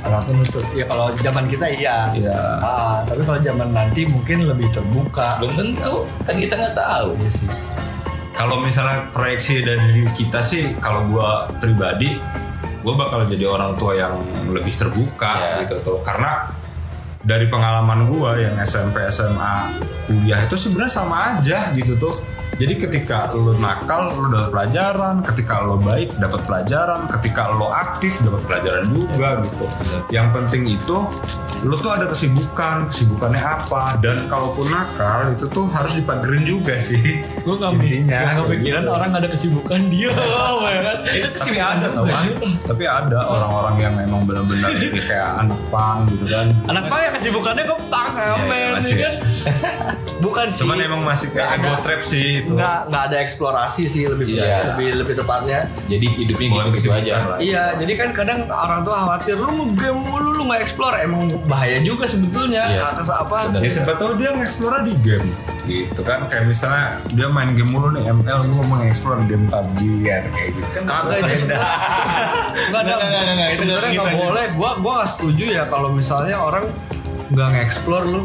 anak 0.00 0.20
tuh 0.24 0.32
nutut 0.32 0.66
ya 0.72 0.84
kalau 0.88 1.12
zaman 1.20 1.44
kita 1.52 1.66
iya. 1.68 2.08
Iya. 2.16 2.40
Ah, 2.64 3.04
tapi 3.04 3.20
kalau 3.28 3.40
zaman 3.44 3.68
nanti 3.76 4.08
mungkin 4.08 4.48
lebih 4.48 4.72
terbuka. 4.72 5.36
Belum 5.44 5.52
tentu. 5.52 6.08
Kan 6.24 6.40
kita 6.40 6.56
nggak 6.56 6.74
tahu. 6.74 7.12
Iya 7.20 7.30
sih. 7.30 7.48
Kalau 8.32 8.56
misalnya 8.64 9.04
proyeksi 9.12 9.60
dari 9.60 10.08
kita 10.16 10.40
sih 10.40 10.72
kalau 10.80 11.04
gua 11.12 11.52
pribadi 11.60 12.16
gue 12.80 12.94
bakal 12.94 13.28
jadi 13.28 13.44
orang 13.44 13.76
tua 13.76 13.92
yang 13.94 14.14
lebih 14.48 14.72
terbuka 14.72 15.32
Ya. 15.36 15.52
gitu 15.64 15.76
tuh 15.80 15.98
karena 16.00 16.48
dari 17.20 17.52
pengalaman 17.52 18.08
gua 18.08 18.32
yang 18.34 18.56
SMP 18.58 18.96
SMA 19.12 19.68
kuliah 20.08 20.40
itu 20.40 20.56
sebenarnya 20.56 20.88
sama 20.90 21.36
aja 21.36 21.68
gitu 21.76 21.92
tuh 21.94 22.16
jadi 22.56 22.74
ketika 22.76 23.30
lo 23.36 23.54
nakal 23.56 24.10
lo 24.16 24.26
dapat 24.28 24.50
pelajaran. 24.50 25.14
Ketika 25.22 25.54
lo 25.62 25.76
baik 25.78 26.16
dapat 26.18 26.40
pelajaran. 26.44 27.00
Ketika 27.08 27.42
lo 27.54 27.70
aktif 27.70 28.18
dapat 28.20 28.40
pelajaran 28.48 28.84
juga 28.90 29.28
gitu. 29.46 29.64
Yang 30.10 30.28
penting 30.34 30.62
itu 30.66 30.96
lo 31.64 31.74
tuh 31.78 31.92
ada 31.92 32.06
kesibukan. 32.08 32.88
Kesibukannya 32.90 33.40
apa? 33.40 33.96
Dan 34.00 34.26
kalaupun 34.26 34.66
nakal 34.68 35.36
itu 35.36 35.46
tuh 35.48 35.68
harus 35.70 35.92
dipagerin 35.94 36.44
juga 36.44 36.76
sih. 36.76 37.22
Gue 37.44 37.54
nggak 37.56 37.72
Intinya, 37.80 38.18
kayak 38.20 38.36
kepikiran 38.44 38.82
gitu. 38.82 38.92
orang 38.92 39.10
ada 39.14 39.28
kesibukan 39.28 39.80
dia 39.88 40.10
ya 40.74 40.80
kan? 40.84 40.98
Itu 41.06 41.28
tapi 41.28 41.34
kesibukan 41.36 41.68
ada 41.70 41.86
kan 41.90 42.24
tapi 42.60 42.84
ada 42.86 43.18
orang-orang 43.26 43.74
yang 43.80 43.94
emang 44.00 44.22
benar-benar 44.24 44.70
kayak 45.10 45.30
anak 45.40 45.60
pang 45.72 45.98
gitu 46.08 46.24
kan. 46.28 46.46
Anak 46.68 46.84
pak 46.88 46.98
ya 47.00 47.10
kesibukannya 47.16 47.64
kok 47.66 47.80
pang 47.88 48.10
masih. 48.76 48.94
ya 48.96 49.00
kan? 49.04 49.14
Bukan 50.24 50.46
sih. 50.52 50.60
cuman 50.64 50.78
emang 50.84 51.00
masih 51.00 51.32
kayak 51.32 51.56
ego 51.56 51.72
ada- 51.72 51.80
trap 51.80 52.02
sih 52.04 52.39
itu 52.40 52.50
nggak 52.56 52.78
nggak 52.88 53.02
ada 53.12 53.16
eksplorasi 53.20 53.84
sih 53.86 54.08
lebih 54.08 54.32
Iya. 54.32 54.72
lebih 54.74 55.04
lebih 55.04 55.14
tepatnya 55.20 55.68
jadi 55.86 56.06
hidupnya 56.06 56.48
Bukan 56.50 56.66
gitu 56.72 56.78
gitu 56.80 56.90
aja 56.92 57.12
lah. 57.20 57.38
Iya, 57.38 57.64
jadi 57.76 57.92
kan 57.98 58.08
kadang 58.16 58.38
orang 58.48 58.80
tua 58.82 58.96
khawatir 59.04 59.36
lu 59.36 59.50
nge-game 59.52 60.00
mulu 60.00 60.30
lu 60.36 60.42
nggak 60.48 60.60
explore 60.64 60.96
emang 60.98 61.28
bahaya 61.44 61.78
juga 61.82 62.04
sebetulnya. 62.08 62.62
Iya. 62.70 62.82
Atas 62.96 63.08
apa? 63.10 63.52
Ya 63.60 63.70
siapa 63.70 63.94
tahu 64.00 64.16
dia 64.16 64.30
nge-explore 64.32 64.82
di 64.86 64.94
game 65.04 65.28
gitu 65.68 66.02
kan 66.02 66.26
kayak 66.26 66.50
misalnya 66.50 66.98
dia 67.14 67.30
main 67.30 67.54
game 67.54 67.70
mulu 67.70 67.94
nih 67.94 68.02
ML 68.10 68.38
gue 68.42 68.64
mau 68.66 68.76
nge-explore 68.82 69.22
game 69.30 69.46
PUBG 69.46 69.78
ya 70.02 70.24
kayak 70.26 70.50
gitu 70.58 70.68
kan 70.74 70.82
Kagak 70.88 71.18
itu 71.22 71.44
ada. 71.46 71.58
Nggak, 72.70 72.82
nggak, 72.82 72.98
nggak, 72.98 73.22
nggak, 73.38 73.48
itu 73.50 73.58
Sebenarnya 73.62 73.90
nggak 73.90 74.02
nggak 74.02 74.10
gitu 74.10 74.24
boleh. 74.26 74.46
Gua 74.58 74.70
gua 74.82 74.92
nggak 74.98 75.10
setuju 75.10 75.44
ya 75.52 75.62
kalau 75.70 75.88
misalnya 75.94 76.36
orang 76.40 76.64
nggak 77.30 77.48
nge-explore 77.54 78.06
lu. 78.08 78.22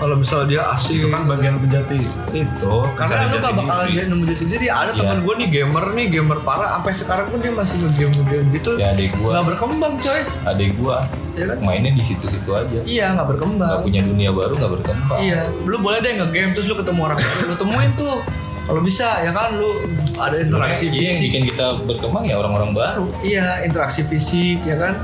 Kalau 0.00 0.16
misalnya 0.16 0.46
dia 0.48 0.62
asik 0.72 0.96
itu 0.96 1.08
kan 1.08 1.28
bagian 1.28 1.60
penjati 1.60 2.00
itu 2.32 2.74
karena 2.96 3.28
lu 3.28 3.36
gak 3.36 3.52
diri. 3.52 3.92
jadi 3.92 4.08
nemu 4.08 4.24
jati 4.26 4.44
diri. 4.48 4.66
Ada 4.66 4.90
Iya. 4.90 4.98
teman 4.98 5.18
gue 5.20 5.34
nih 5.36 5.48
gamer 5.52 5.84
nih 5.92 6.06
gamer 6.10 6.38
parah. 6.40 6.68
Sampai 6.72 6.92
sekarang 6.96 7.26
pun 7.28 7.38
dia 7.38 7.52
masih 7.52 7.76
nge-game 7.78 8.12
nge-game 8.16 8.46
gitu. 8.50 8.70
Ya 8.74 8.86
adik 8.90 9.12
nggak 9.12 9.20
gua 9.22 9.44
berkembang 9.44 9.94
coy. 10.00 10.20
Adik 10.46 10.70
gua. 10.74 11.04
Ya 11.36 11.44
kan? 11.46 11.56
Mainnya 11.60 11.92
di 11.92 12.00
situ-situ 12.00 12.50
aja. 12.50 12.80
Iya 12.82 13.12
nggak 13.12 13.28
berkembang. 13.28 13.68
Nggak 13.68 13.84
punya 13.84 14.00
dunia 14.02 14.30
baru 14.32 14.52
nggak 14.56 14.72
berkembang. 14.80 15.18
Iya, 15.20 15.40
lu 15.62 15.76
boleh 15.78 15.98
deh 16.00 16.12
nge-game 16.16 16.50
terus 16.50 16.64
lu 16.64 16.74
ketemu 16.74 17.00
orang 17.04 17.18
baru, 17.18 17.42
lu 17.44 17.56
temuin 17.56 17.90
tuh. 17.94 18.16
Kalau 18.62 18.80
bisa 18.80 19.20
ya 19.20 19.32
kan 19.32 19.58
lu 19.58 19.74
ada 20.16 20.36
interaksi 20.38 20.86
Iya, 20.86 20.94
yang 20.94 21.00
fisik. 21.12 21.24
bikin 21.28 21.42
kita 21.50 21.66
berkembang 21.82 22.24
ya 22.24 22.38
orang-orang 22.38 22.70
baru. 22.72 23.04
Iya, 23.20 23.66
interaksi 23.66 24.00
fisik 24.02 24.64
ya 24.64 24.80
kan. 24.80 24.94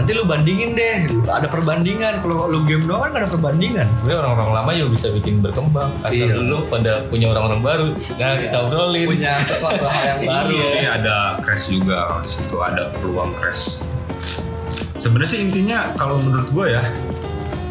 Nanti 0.00 0.16
lu 0.16 0.24
bandingin 0.24 0.72
deh, 0.72 1.12
ada 1.28 1.44
perbandingan. 1.44 2.24
Kalau 2.24 2.48
lu 2.48 2.64
game 2.64 2.88
doang 2.88 3.04
kan 3.04 3.10
gak 3.12 3.20
ada 3.20 3.30
perbandingan. 3.30 3.84
Sebenarnya 4.00 4.18
orang-orang 4.24 4.52
lama 4.56 4.70
juga 4.72 4.88
bisa 4.96 5.06
bikin 5.12 5.44
berkembang 5.44 5.92
asal 6.00 6.16
Iya. 6.16 6.40
dulu 6.40 6.56
pada 6.72 6.92
punya 7.04 7.26
orang-orang 7.28 7.60
baru 7.60 7.88
nah 8.16 8.32
kita 8.32 8.56
obrolin 8.64 9.06
Punya 9.12 9.44
sesuatu 9.44 9.84
hal 9.84 10.02
yang 10.08 10.20
baru. 10.32 10.56
Iya. 10.56 10.68
Ini 10.72 10.88
ada 10.88 11.16
crash 11.44 11.68
juga 11.68 12.16
di 12.24 12.32
situ 12.32 12.56
ada 12.56 12.88
peluang 12.96 13.28
crash. 13.36 13.84
Sebenarnya 14.96 15.28
sih 15.28 15.40
intinya 15.44 15.92
kalau 15.92 16.16
menurut 16.16 16.48
gue 16.48 16.66
ya, 16.72 16.82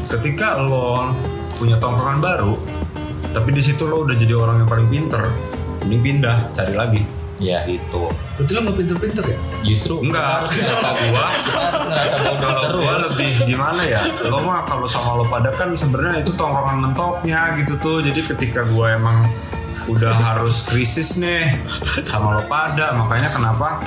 ketika 0.05 0.61
lo 0.61 1.09
punya 1.57 1.81
tongkrongan 1.81 2.21
baru, 2.21 2.53
tapi 3.33 3.49
di 3.49 3.65
situ 3.65 3.89
lo 3.89 4.05
udah 4.05 4.13
jadi 4.13 4.37
orang 4.37 4.61
yang 4.61 4.69
paling 4.69 4.85
pinter, 4.85 5.25
mending 5.81 6.01
pindah, 6.05 6.37
cari 6.53 6.77
lagi. 6.77 7.01
Ya 7.39 7.63
Gitu. 7.65 8.03
Betul 8.37 8.53
lu 8.55 8.59
nggak 8.67 8.77
pinter-pinter 8.77 9.23
ya? 9.25 9.39
justru 9.63 9.99
Enggak, 9.99 10.23
kita 10.23 10.31
harus 10.39 10.51
ngerasa 10.55 10.89
gua 11.11 11.25
kita 11.27 11.59
harus 11.59 11.83
ngerasa 11.89 12.15
bodoh 12.23 12.51
terus 12.55 12.71
gua 12.79 12.95
lebih 13.11 13.31
gimana 13.43 13.81
ya 13.83 14.01
lo 14.31 14.39
mah 14.43 14.59
kalau 14.67 14.87
sama 14.87 15.11
lo 15.19 15.25
pada 15.27 15.51
kan 15.55 15.75
sebenarnya 15.75 16.23
itu 16.23 16.31
tongkrongan 16.35 16.77
mentoknya 16.91 17.41
gitu 17.59 17.73
tuh 17.79 17.97
jadi 17.99 18.21
ketika 18.23 18.63
gua 18.71 18.95
emang 18.95 19.27
udah 19.91 20.13
harus 20.13 20.63
krisis 20.69 21.17
nih 21.19 21.59
sama 22.07 22.39
lo 22.39 22.43
pada 22.47 22.95
makanya 22.95 23.29
kenapa 23.33 23.83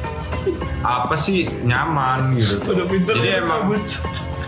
apa 0.86 1.14
sih 1.18 1.50
nyaman 1.66 2.30
gitu 2.38 2.62
tuh. 2.62 2.86
jadi 2.86 3.42
emang 3.42 3.74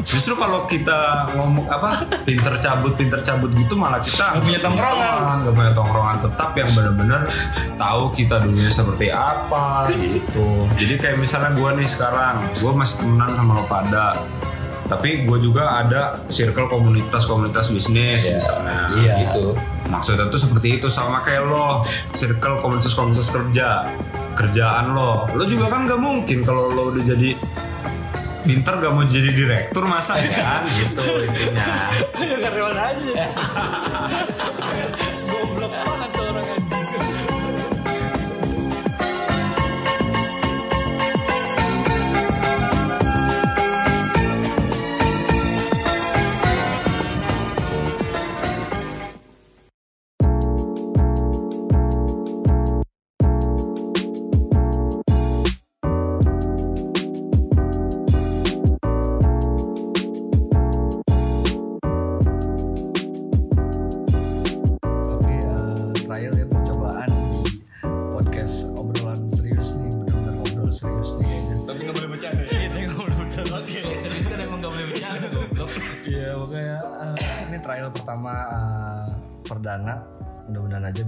justru 0.01 0.35
kalau 0.35 0.65
kita 0.65 0.99
ngomong 1.33 1.67
apa 1.67 1.91
pinter 2.23 2.55
cabut 2.59 2.95
pinter 2.95 3.21
cabut 3.21 3.51
gitu 3.53 3.75
malah 3.75 3.99
kita 3.99 4.33
Nggak 4.33 4.45
punya 4.45 4.61
tongkrongan. 4.61 5.37
nggak 5.41 5.55
punya 5.55 5.73
tongkrongan 5.73 6.17
tetap 6.21 6.51
yang 6.55 6.71
benar-benar 6.73 7.23
tahu 7.75 8.03
kita 8.13 8.37
dulunya 8.39 8.69
seperti 8.69 9.07
apa 9.09 9.91
gitu 9.93 10.47
jadi 10.75 10.95
kayak 10.97 11.17
misalnya 11.19 11.51
gue 11.53 11.71
nih 11.75 11.89
sekarang 11.89 12.35
gue 12.55 12.73
masih 12.73 12.95
temenan 12.99 13.31
sama 13.33 13.53
lo 13.55 13.65
pada 13.65 14.07
tapi 14.85 15.21
gue 15.23 15.39
juga 15.39 15.77
ada 15.77 16.17
circle 16.27 16.65
komunitas-komunitas 16.67 17.69
bisnis 17.69 18.25
Iya. 18.25 18.35
misalnya 18.35 18.79
Iya. 18.95 19.15
gitu 19.23 19.53
maksudnya 19.87 20.27
tuh 20.27 20.41
seperti 20.41 20.79
itu 20.79 20.89
sama 20.89 21.21
kayak 21.21 21.45
lo 21.45 21.85
circle 22.13 22.57
komunitas-komunitas 22.59 23.29
kerja 23.29 23.85
kerjaan 24.33 24.93
lo 24.93 25.27
lo 25.29 25.45
juga 25.45 25.69
kan 25.69 25.85
nggak 25.85 25.99
mungkin 25.99 26.41
kalau 26.41 26.71
lo 26.71 26.89
udah 26.89 27.05
jadi 27.05 27.37
pinter 28.49 28.81
gak 28.81 28.93
mau 28.97 29.05
jadi 29.05 29.29
direktur 29.29 29.85
masa 29.85 30.17
kan 30.17 30.65
gitu 30.73 31.05
intinya 31.21 31.69
Karyawan 32.17 32.81
aja. 32.81 33.29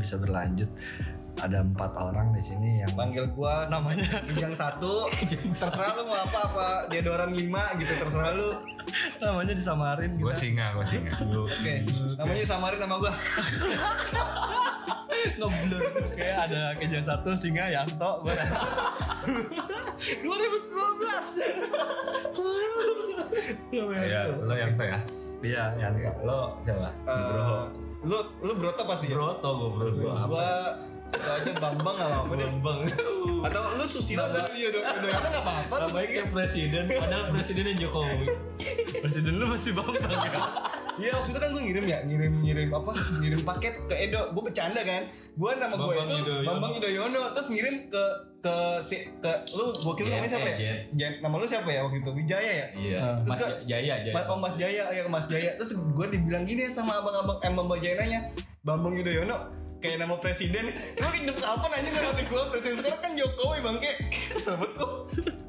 bisa 0.00 0.16
berlanjut 0.16 0.72
ada 1.38 1.60
empat 1.60 1.94
orang 1.94 2.30
di 2.30 2.40
sini 2.40 2.80
yang 2.80 2.90
Panggil 2.92 3.24
gua 3.30 3.64
namanya 3.66 4.02
Kijang 4.28 4.52
satu. 4.52 5.06
terserah 5.46 5.94
lu 5.94 6.02
mau 6.04 6.18
apa 6.18 6.38
apa 6.44 6.66
deodoran 6.88 7.30
lima 7.30 7.70
gitu 7.76 7.90
terserah 7.94 8.34
lu. 8.34 8.50
namanya 9.18 9.52
disamarin 9.52 10.16
Gue 10.16 10.34
singa, 10.34 10.72
gue 10.74 10.84
singa. 10.84 11.10
Oke. 11.22 11.74
Namanya 12.18 12.44
samarin 12.44 12.78
nama 12.78 12.94
gua. 12.96 13.12
ngeblur 15.36 15.80
kayak 16.12 16.36
ada 16.48 16.62
kejang 16.76 17.04
satu 17.04 17.32
singa 17.32 17.68
Yanto 17.68 18.20
gua 18.20 18.32
2019 20.00 21.60
Ya, 24.02 24.20
lo 24.28 24.54
yang 24.54 24.72
tuh 24.74 24.84
ya. 24.84 24.98
iya 25.40 25.64
Yanto 25.78 26.10
Lo 26.24 26.40
siapa? 26.60 26.90
Eh, 27.04 27.62
lu 28.04 28.18
lu 28.40 28.52
broto 28.56 28.82
pasti 28.88 29.12
ya? 29.12 29.16
Broto 29.16 29.48
gue 29.48 29.68
broto. 29.76 30.00
Gua 30.28 30.50
itu 31.10 31.26
aja 31.26 31.50
Bambang 31.58 31.96
gak 31.98 32.06
apa-apa 32.06 32.32
deh. 32.38 32.46
Bambang. 32.46 32.78
Atau 33.44 33.62
lu 33.74 33.84
Susilo 33.84 34.22
atau 34.30 34.46
Yudo 34.54 34.78
Yudoyono 34.78 35.28
gak 35.28 35.42
apa-apa 35.42 35.74
tuh. 35.74 35.88
Namanya 35.90 36.06
kayak 36.06 36.28
presiden, 36.30 36.82
padahal 36.86 37.24
presidennya 37.34 37.74
Jokowi. 37.74 38.26
presiden 39.02 39.32
lu 39.42 39.46
masih 39.50 39.72
bambang 39.74 40.20
ya 40.22 40.30
Iya 41.00 41.12
waktu 41.14 41.30
itu 41.30 41.40
kan 41.40 41.48
gue 41.50 41.62
ngirim 41.62 41.84
ya 41.86 41.98
ngirim 42.04 42.32
ngirim 42.40 42.68
apa 42.70 42.90
ngirim 43.18 43.40
paket 43.40 43.74
ke 43.88 43.94
Edo 43.98 44.20
gue 44.30 44.42
bercanda 44.42 44.80
kan 44.80 45.02
gue 45.08 45.50
nama 45.56 45.72
gue 45.72 45.86
Bambang 45.86 46.04
itu 46.04 46.14
Yudhoyono. 46.20 46.44
Bambang 46.46 46.72
Yudhoyono 46.76 47.22
terus 47.32 47.48
ngirim 47.48 47.74
ke 47.88 48.04
ke 48.38 48.54
si 48.80 48.96
ke 49.16 49.32
lu 49.50 49.72
gue 49.74 49.94
kira 49.94 50.08
namanya 50.14 50.30
siapa 50.30 50.44
eh, 50.46 50.52
ya 50.52 50.60
Jet. 50.60 50.80
Jet. 50.94 51.14
nama 51.18 51.34
lu 51.34 51.44
siapa 51.44 51.68
ya 51.68 51.80
waktu 51.82 51.98
itu 51.98 52.10
Wijaya 52.14 52.52
ya 52.54 52.66
Iya. 52.74 53.00
Terus 53.18 53.28
Mas 53.30 53.38
ke- 53.38 53.60
Jaya 53.66 53.94
Jaya. 53.98 54.12
Mas, 54.12 54.24
oh 54.26 54.38
Mas 54.38 54.54
Jaya 54.54 54.84
ya 54.90 55.02
Mas 55.06 55.26
Jaya 55.26 55.50
terus 55.54 55.72
gue 55.72 56.06
dibilang 56.06 56.44
gini 56.44 56.64
sama 56.66 57.00
abang-abang 57.00 57.40
em 57.40 57.52
Bambang 57.54 57.80
Jaya 57.80 57.96
nanya 57.96 58.20
Bambang 58.60 58.92
Yudhoyono 58.94 59.36
kayak 59.80 59.96
nama 59.98 60.14
presiden. 60.16 60.70
Lu 60.94 61.08
hidup 61.10 61.36
kapan 61.36 61.70
aja 61.74 61.88
nama 61.90 62.10
gue 62.14 62.42
presiden 62.48 62.74
sekarang 62.78 63.00
kan 63.00 63.12
Jokowi 63.14 63.58
bangke 63.60 63.92
sebut 64.38 64.70
gue 64.70 64.92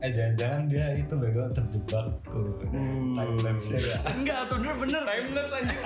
Eh 0.01 0.09
jangan-jangan 0.09 0.61
dia 0.65 0.85
itu 0.97 1.13
bego 1.13 1.45
terjebak 1.51 2.05
tuh. 2.25 2.57
Time 2.65 3.37
lapse 3.39 3.69
ya. 3.71 3.95
enggak 4.09 4.39
tuh 4.47 4.55
bener 4.57 4.75
bener. 4.79 5.01
Time 5.03 5.27
lapse 5.31 5.53
anjing. 5.53 5.81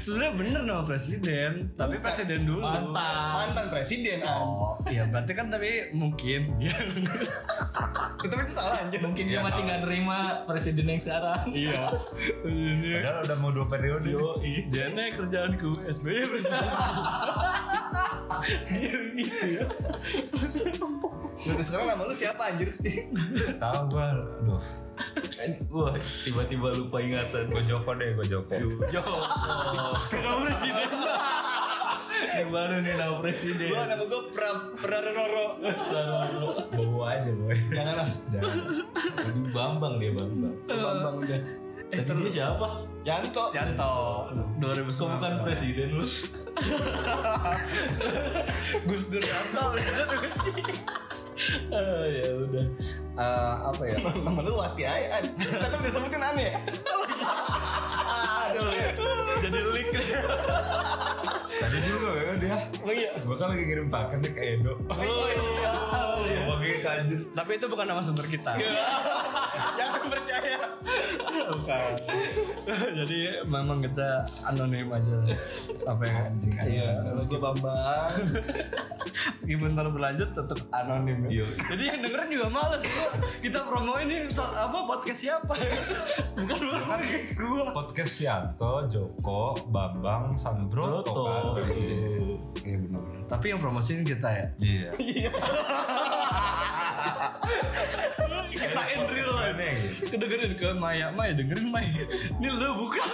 Sebenarnya 0.00 0.32
bener 0.34 0.60
nama 0.62 0.82
presiden 0.82 1.70
tapi 1.72 1.94
Bukan. 1.94 2.02
presiden 2.02 2.38
dulu. 2.42 2.60
Mantan. 2.60 3.14
mantan 3.36 3.66
presiden 3.68 4.18
oh 4.24 4.74
iya 4.86 5.02
berarti 5.06 5.30
kan 5.30 5.46
tapi 5.46 5.92
mungkin 5.92 6.48
ya 6.58 6.74
tapi 8.20 8.40
itu 8.40 8.52
salah 8.52 8.76
anjing. 8.80 9.00
Mungkin 9.02 9.24
dia 9.24 9.34
Iya, 9.36 9.44
masih 9.44 9.60
nggak 9.62 9.80
nerima 9.84 10.18
presiden 10.42 10.84
yang 10.88 10.98
sekarang. 10.98 11.44
iya. 11.52 11.82
Ini 12.46 12.88
Padahal 12.98 13.16
udah 13.22 13.36
mau 13.38 13.50
dua 13.52 13.66
periode. 13.68 14.08
Yo, 14.08 14.40
jane 14.66 15.12
kerjaanku 16.06 16.22
SBY 16.22 16.22
presiden. 16.30 16.62
gitu 19.18 19.46
ya. 19.58 19.66
Udah 21.46 21.64
sekarang 21.66 21.86
nama 21.94 22.02
lu 22.06 22.14
siapa 22.14 22.42
anjir 22.50 22.70
sih? 22.70 23.10
Tahu 23.58 23.80
gue, 23.90 24.02
aduh. 24.02 24.62
Wah, 25.70 25.94
tiba-tiba 26.24 26.68
lupa 26.74 26.98
ingatan. 27.02 27.50
Gue 27.50 27.62
Joko 27.66 27.90
deh, 27.94 28.14
gue 28.16 28.26
Joko. 28.26 28.54
Joko. 28.90 29.16
Nama 30.14 30.38
presiden. 30.46 30.88
Yang 32.16 32.48
baru 32.48 32.74
nih 32.80 32.94
nama 32.96 33.14
presiden. 33.20 33.68
Gua 33.68 33.84
nama 33.84 34.04
gua 34.08 34.22
pra 34.32 34.50
Praroro. 34.80 35.60
Bobo 36.72 37.04
aja 37.04 37.28
boy. 37.28 37.56
Jangan 37.68 37.94
lah. 37.96 38.08
Jangan. 38.32 38.56
Jadi 39.20 39.40
Bambang 39.52 39.94
dia 40.00 40.12
Bambang. 40.16 40.54
Bambang 40.64 41.14
udah. 41.20 41.40
Tadi 41.86 42.10
dia 42.26 42.32
siapa? 42.42 42.66
Yanto. 43.06 43.54
Yanto 43.54 43.94
Kok 44.58 45.06
bukan 45.06 45.32
presiden 45.46 45.88
lu? 45.94 46.06
Gus 48.90 49.02
Dur 49.06 49.22
Yanto 49.22 49.62
presiden 49.74 50.04
juga 50.10 50.30
sih. 50.42 50.54
Ah, 51.68 52.08
ya 52.08 52.32
udah. 52.32 52.64
Eh, 53.12 53.54
apa 53.68 53.82
ya? 53.84 54.00
Nama 54.00 54.40
lu 54.40 54.56
Wati 54.56 54.88
Ayan. 54.88 55.36
Tetap 55.36 55.84
disebutin 55.84 56.16
aneh. 56.16 56.48
ya? 56.48 56.58
Aduh, 58.56 58.72
jadi 59.44 59.60
leak. 59.76 59.88
Tadi 61.60 61.78
juga 61.84 62.08
ya 62.16 62.32
dia. 62.40 62.56
Oh 62.80 62.88
iya. 62.88 63.12
Gue 63.20 63.36
kan 63.36 63.52
lagi 63.52 63.68
ngirim 63.68 63.92
paket 63.92 64.18
nih 64.24 64.32
ke 64.32 64.42
Edo. 64.56 64.80
Oh 64.88 65.04
iya. 66.24 66.40
Pakai 66.48 67.02
anjir. 67.04 67.20
Tapi 67.36 67.50
itu 67.60 67.66
bukan 67.68 67.84
nama 67.84 68.00
sumber 68.00 68.26
kita. 68.26 68.56
Bukan. 71.46 71.92
Jadi 72.98 73.18
memang 73.46 73.78
kita 73.78 74.26
anonim 74.42 74.90
aja 74.90 75.18
sampai 75.78 76.10
Anjing, 76.10 76.54
anjing. 76.58 76.82
Iya. 76.82 76.90
Nama 77.02 77.22
gua 77.22 77.40
Bambang. 77.50 78.12
Meskipun 79.46 79.78
ntar 79.78 79.86
berlanjut 79.94 80.30
tetap 80.34 80.58
anonim 80.74 81.30
ya. 81.30 81.46
Jadi 81.46 81.82
yang 81.86 81.98
dengerin 82.02 82.28
juga 82.34 82.48
males 82.50 82.82
Kita 83.38 83.62
promo 83.62 83.94
ini 84.02 84.26
apa 84.34 84.78
podcast 84.90 85.20
siapa 85.22 85.54
Bukan 86.34 86.58
podcast 86.82 87.30
gua. 87.38 87.64
Podcast 87.70 88.14
Yanto, 88.22 88.72
Joko, 88.90 89.54
Bambang, 89.70 90.34
Sambroto 90.34 91.14
Broto. 91.14 91.62
Iya 92.66 92.76
benar. 92.82 93.02
Tapi 93.30 93.54
yang 93.54 93.60
promosiin 93.62 94.02
kita 94.02 94.28
ya. 94.30 94.46
Iya. 94.98 95.30
Kita 98.56 98.82
real 99.12 99.30
lah. 99.36 99.52
Aneh 99.52 99.74
gitu. 99.84 100.16
Kedengerin 100.16 100.52
ke 100.56 100.68
Maya, 100.74 101.12
Maya 101.12 101.32
dengerin 101.36 101.68
Maya. 101.68 102.04
Ini 102.40 102.48
lu 102.48 102.68
bukan. 102.80 103.08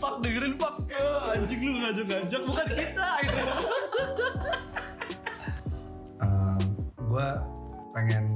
Fuck 0.00 0.14
dengerin 0.24 0.54
fuck. 0.56 0.80
Eh, 0.88 1.32
anjing 1.36 1.60
lu 1.60 1.72
ngajak-ngajak 1.84 2.42
bukan 2.48 2.66
kita 2.72 3.08
itu. 3.24 3.42
gue 7.10 7.28
pengen 7.90 8.30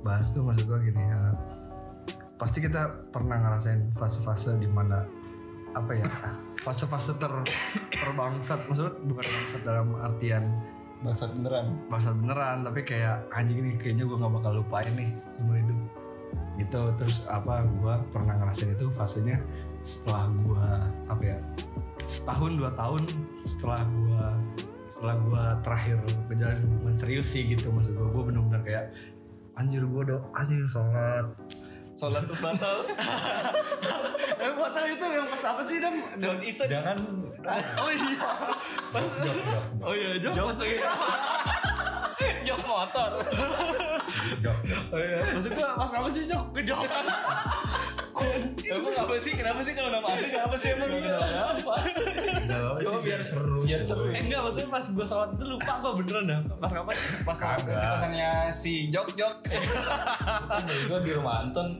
bahas 0.00 0.32
tuh 0.32 0.42
maksud 0.42 0.64
gue 0.66 0.78
gini 0.90 1.02
ya. 1.06 1.30
Pasti 2.40 2.58
kita 2.64 3.04
pernah 3.14 3.36
ngerasain 3.38 3.92
fase-fase 3.94 4.56
di 4.56 4.66
mana 4.66 5.04
apa 5.76 5.92
ya 5.92 6.08
fase-fase 6.64 7.14
ter 7.20 7.32
terbangsat 7.92 8.64
maksudnya 8.66 8.92
bukan 9.04 9.26
bangsat 9.28 9.62
dalam 9.62 9.88
artian 10.00 10.44
Bangsat 10.98 11.30
beneran. 11.30 11.78
bangsat 11.86 12.14
beneran 12.18 12.66
tapi 12.66 12.80
kayak 12.82 13.22
anjing 13.30 13.62
nih 13.62 13.74
kayaknya 13.78 14.04
gue 14.06 14.16
nggak 14.18 14.32
bakal 14.34 14.52
lupain 14.62 14.92
nih 14.98 15.10
seumur 15.30 15.56
hidup. 15.58 15.78
Gitu 16.58 16.82
terus 16.98 17.22
apa 17.30 17.62
gue 17.64 17.94
pernah 18.10 18.34
ngerasain 18.38 18.74
itu 18.74 18.90
fasenya 18.98 19.38
setelah 19.86 20.26
gue 20.28 20.66
apa 21.06 21.22
ya 21.22 21.38
setahun 22.10 22.58
dua 22.58 22.70
tahun 22.74 23.02
setelah 23.46 23.82
gue 23.86 24.26
setelah 24.88 25.14
gue 25.20 25.44
terakhir 25.62 25.96
berjalan 26.26 26.58
hubungan 26.64 26.96
serius 26.96 27.28
sih 27.30 27.44
gitu 27.46 27.68
maksud 27.70 27.92
gue 27.94 28.08
gue 28.08 28.22
bener-bener 28.24 28.62
kayak 28.64 28.84
anjir 29.60 29.84
gue 29.84 30.02
udah 30.08 30.20
anjir 30.34 30.64
sholat 30.66 31.26
Sholat 31.98 32.22
terus 32.30 32.38
batal. 32.38 32.78
eh 34.46 34.52
batal 34.54 34.84
itu 34.86 35.06
yang 35.10 35.26
pas 35.26 35.42
apa 35.50 35.62
sih 35.66 35.76
dam 35.82 35.94
Sholat 36.14 36.42
isya. 36.46 36.64
Jangan 36.70 36.96
oh 37.82 37.90
iya 37.90 38.06
jok 38.14 39.14
jok 39.18 39.36
jok. 39.42 39.62
oh 39.82 39.92
iya 39.98 40.10
jok 40.22 40.34
Jok. 40.38 40.48
Jok 42.46 42.60
motor. 42.66 43.10
Jok 44.38 44.58
jok. 44.62 44.82
oh 44.94 44.98
iya 45.02 45.18
maksud 45.26 45.50
gue 45.50 45.68
pas 45.74 45.90
apa 45.90 46.08
sih 46.14 46.22
jok 46.30 46.44
kejok 46.54 46.80
Emang 48.68 48.94
apa 48.96 49.14
sih? 49.16 49.32
Kenapa 49.32 49.60
sih 49.60 49.72
kalau 49.72 49.90
nama 49.90 50.06
asli 50.08 50.28
kenapa 50.28 50.54
sih 50.54 50.68
emang? 50.72 50.90
Apa? 50.92 51.74
Coba 52.78 52.98
biar 53.00 53.20
seru. 53.20 53.62
biar 53.62 53.80
seru. 53.80 54.08
Eh 54.08 54.22
enggak 54.22 54.40
maksudnya 54.40 54.68
pas 54.68 54.84
gue 54.84 55.04
sholat 55.04 55.30
itu 55.32 55.44
lupa 55.44 55.72
gue 55.78 55.92
beneran 55.96 56.24
dah 56.26 56.40
Pas 56.56 56.70
kapan? 56.70 56.94
Pas 57.22 57.38
kosannya 57.38 58.30
si 58.50 58.88
Jok 58.88 59.08
Jok. 59.14 59.36
Gue 60.88 60.98
di 61.00 61.12
rumah 61.12 61.42
Anton. 61.42 61.78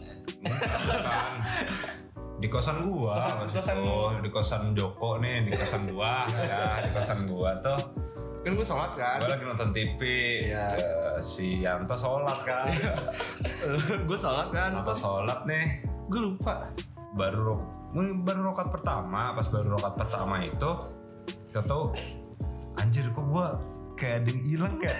Di 2.38 2.46
kosan 2.46 2.78
gua, 2.80 3.18
Kosan- 3.18 3.50
kosan- 3.50 3.82
gua. 3.82 4.14
di 4.22 4.30
kosan 4.30 4.62
Joko 4.70 5.18
nih, 5.18 5.42
di 5.42 5.50
kosan 5.52 5.90
gua 5.90 6.22
ya, 6.38 6.78
di 6.80 6.90
kosan 6.94 7.26
gua 7.26 7.50
tuh. 7.58 7.80
Kan 8.38 8.54
gue 8.54 8.62
sholat 8.62 8.94
kan 8.94 9.18
Gua 9.18 9.34
lagi 9.34 9.42
nonton 9.42 9.74
TV, 9.74 10.00
Iya. 10.46 10.70
eh, 10.78 11.18
si 11.18 11.58
Yanto 11.58 11.98
sholat 11.98 12.38
kan, 12.46 12.70
Gue 14.08 14.14
sholat 14.14 14.54
kan 14.54 14.70
Yanto 14.70 14.94
sholat 14.94 15.42
nih, 15.44 15.82
Gue 16.08 16.20
lupa 16.24 16.72
baru 17.16 17.56
baru 18.24 18.40
rokat 18.52 18.68
pertama, 18.68 19.32
pas 19.32 19.46
baru 19.48 19.76
rokat 19.76 19.94
pertama 19.96 20.44
itu, 20.44 20.70
kita 21.48 21.64
tahu, 21.64 21.92
anjir 22.76 23.08
kok 23.12 23.24
gua 23.28 23.56
kayak 23.96 24.22
ada 24.24 24.28
yang 24.30 24.42
hilang 24.44 24.74
ya, 24.78 24.94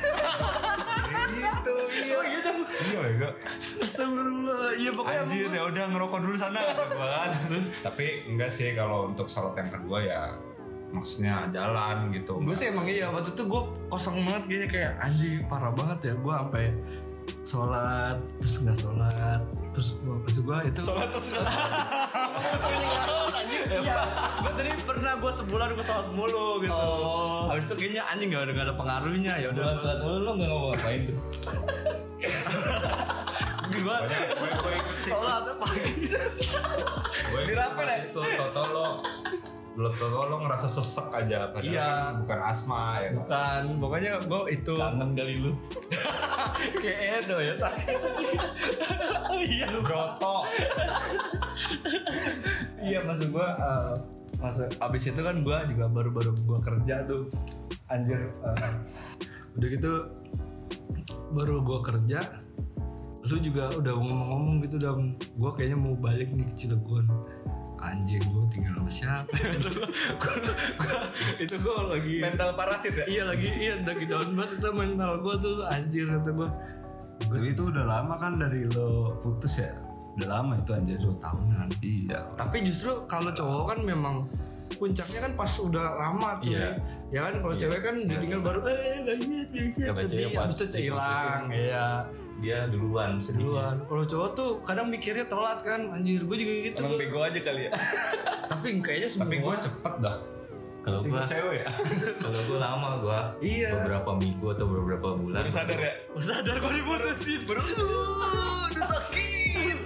Kayak 1.09 1.29
gitu, 1.39 1.73
iya, 2.03 2.17
Oh 2.19 2.25
gitu 2.27 2.51
iya 2.89 2.99
bego. 3.05 3.29
Astagfirullah 3.79 4.75
Iya 4.75 4.91
pokoknya 4.95 5.23
Anjir 5.23 5.51
ya 5.55 5.63
udah 5.71 5.85
ngerokok 5.95 6.19
dulu 6.25 6.35
sana 6.35 6.61
gua 6.65 7.09
kan. 7.27 7.31
Tapi 7.85 8.07
enggak 8.27 8.51
sih 8.51 8.75
kalau 8.75 9.11
untuk 9.11 9.31
sholat 9.31 9.55
yang 9.55 9.71
kedua 9.71 9.99
ya 10.03 10.21
maksudnya 10.89 11.47
jalan 11.53 12.11
gitu. 12.17 12.41
Gue 12.41 12.57
sih 12.57 12.73
emang 12.73 12.89
iya 12.89 13.13
Waktu 13.13 13.37
itu 13.37 13.45
gue 13.45 13.63
kosong 13.93 14.25
banget 14.25 14.43
kayaknya 14.49 14.69
Kayak 14.73 14.93
anjing 15.05 15.45
parah 15.45 15.73
banget 15.77 15.99
ya 16.01 16.15
Gue 16.17 16.33
sampai 16.33 16.65
sholat 17.43 18.17
terus 18.39 18.55
nggak 18.61 18.77
sholat 18.77 19.41
terus 19.71 19.89
gua 20.01 20.17
maksud 20.19 20.43
gua 20.43 20.59
itu 20.63 20.81
Sholat 20.81 21.09
terus 21.09 21.29
nggak 21.29 21.47
sholat 21.47 23.33
anjir. 23.41 23.63
Iya, 23.69 23.97
gue 24.39 24.53
tadi 24.55 24.71
pernah 24.83 25.13
gue 25.15 25.33
sebulan 25.35 25.69
gue 25.73 25.85
sholat 25.85 26.09
mulu 26.11 26.49
gitu. 26.59 26.73
Oh. 26.73 27.49
Habis 27.49 27.65
itu 27.65 27.75
kayaknya 27.77 28.03
anjing 28.07 28.29
gak 28.29 28.43
ada, 28.43 28.53
gak 28.53 28.67
ada 28.67 28.75
pengaruhnya 28.75 29.33
ya 29.37 29.47
udah. 29.49 29.63
Bulan 29.63 29.79
saat 29.79 29.99
lu 30.01 30.15
lu 30.19 30.31
nggak 30.35 30.49
ngomong 30.49 30.71
ngapain 30.73 31.01
tuh 31.05 31.19
Gue 33.69 33.97
gue 34.01 34.51
gue 34.51 34.75
sholat 35.05 35.45
pagi. 35.55 35.93
Gue 37.29 37.41
Dirapain 37.45 37.85
pas 37.85 37.93
ya? 37.93 38.05
Itu 38.09 38.21
toto 38.25 38.63
lo 38.67 38.87
lo 39.79 39.89
toto 39.95 40.21
lo 40.27 40.37
ngerasa 40.43 40.67
sesek 40.67 41.07
aja 41.15 41.53
padahal 41.53 41.71
Iya. 41.71 41.87
kan 41.87 42.13
bukan 42.19 42.41
asma 42.43 42.83
ya 42.99 43.09
kan. 43.09 43.15
Bukan, 43.15 43.61
pokoknya 43.79 44.13
gue 44.21 44.41
itu 44.51 44.73
kangen 44.75 45.11
kali 45.15 45.35
lu 45.39 45.53
kayak 46.83 46.99
Edo 47.25 47.37
ya 47.41 47.55
sakit. 47.57 47.99
iya, 49.39 49.67
Broto. 49.81 50.37
iya 52.81 52.99
maksud 53.05 53.29
gue 53.33 53.49
uh, 53.49 53.95
masa 54.39 54.71
abis 54.83 55.11
itu 55.11 55.21
kan 55.21 55.43
gue 55.43 55.59
juga 55.75 55.85
baru-baru 55.91 56.33
gue 56.45 56.59
kerja 56.63 57.05
tuh. 57.05 57.29
Anjir 57.89 58.21
eh, 58.21 58.73
udah 59.57 59.69
gitu 59.73 59.93
baru 61.33 61.61
gue 61.65 61.79
kerja 61.85 62.21
lu 63.29 63.37
juga 63.45 63.69
udah 63.77 63.93
ngomong-ngomong 63.93 64.57
gitu 64.65 64.81
udah 64.81 64.93
gue 65.13 65.51
kayaknya 65.57 65.77
mau 65.77 65.93
balik 66.01 66.33
nih 66.33 66.49
ke 66.49 66.55
Cilegon 66.65 67.05
anjing 67.79 68.21
gue 68.21 68.45
tinggal 68.51 68.75
sama 68.77 68.91
siapa 68.91 69.31
itu 71.43 71.55
gue 71.57 71.75
lagi 71.89 72.15
Mental 72.19 72.51
parasit 72.55 72.95
ya? 72.95 73.05
iya 73.07 73.23
lagi 73.25 73.49
iya 73.49 73.75
lagi 73.79 74.05
down 74.05 74.35
banget 74.35 74.59
itu 74.59 74.69
mental 74.71 75.11
gue 75.19 75.35
tuh 75.39 75.55
anjir 75.65 76.07
kata 76.07 76.31
gue 76.33 76.49
Tapi 77.19 77.51
itu 77.51 77.63
udah 77.67 77.85
lama 77.85 78.15
kan 78.15 78.39
dari 78.39 78.63
lo 78.73 79.19
putus 79.21 79.59
ya? 79.59 79.75
Udah 80.17 80.39
lama 80.39 80.55
itu 80.55 80.71
anjir. 80.71 80.97
dua 80.99 81.15
tahunan 81.19 81.67
Iya. 81.79 82.19
tapi 82.35 82.63
justru 82.63 83.05
kalau 83.05 83.31
cowok 83.31 83.63
kan 83.69 83.79
memang 83.83 84.15
puncaknya 84.69 85.25
kan 85.25 85.33
pas 85.35 85.53
udah 85.59 85.85
lama 85.97 86.29
tuh 86.39 86.53
Iya. 86.53 86.71
ya 87.09 87.21
kan 87.25 87.35
kalau 87.41 87.55
cewek 87.55 87.81
kan 87.81 87.95
ditinggal 87.99 88.41
baru 88.43 88.61
eh 88.65 89.01
banget 89.01 89.49
cewek 89.75 90.03
sedih 90.07 90.29
habis 90.35 90.59
itu 90.59 90.67
hilang 90.87 91.49
ya 91.51 92.05
dia 92.39 92.65
duluan 92.65 93.19
sedih 93.19 93.45
duluan 93.45 93.83
kalau 93.85 94.03
cowok 94.03 94.31
tuh 94.33 94.51
kadang 94.63 94.87
mikirnya 94.87 95.25
telat 95.25 95.59
kan 95.61 95.91
anjir 95.91 96.23
gue 96.23 96.37
juga 96.37 96.53
gitu 96.65 96.81
Emang 96.81 96.95
bego 96.97 97.19
aja 97.21 97.41
kali 97.41 97.61
ya. 97.65 97.71
tapi 98.51 98.67
kayaknya 98.79 99.09
semua 99.09 99.25
Tapi 99.25 99.37
gue 99.39 99.55
cepet 99.61 99.95
dah. 99.99 100.17
kalau 100.81 100.99
gua 101.03 101.21
Cewek 101.23 101.57
ya. 101.59 101.69
kalau 102.23 102.39
gua 102.47 102.59
lama 102.63 102.89
gua 102.99 103.19
Iya. 103.39 103.69
beberapa 103.77 104.11
minggu 104.15 104.47
atau 104.49 104.67
beberapa 104.67 105.09
bulan 105.15 105.43
Baru 105.43 105.53
sadar 105.53 105.79
ya? 105.79 105.93
Baru 106.09 106.25
sadar 106.25 106.57
gue 106.57 106.73
diputusin 106.75 107.41
baru 107.45 107.61
Aduh 107.61 108.87
sakit 108.87 109.38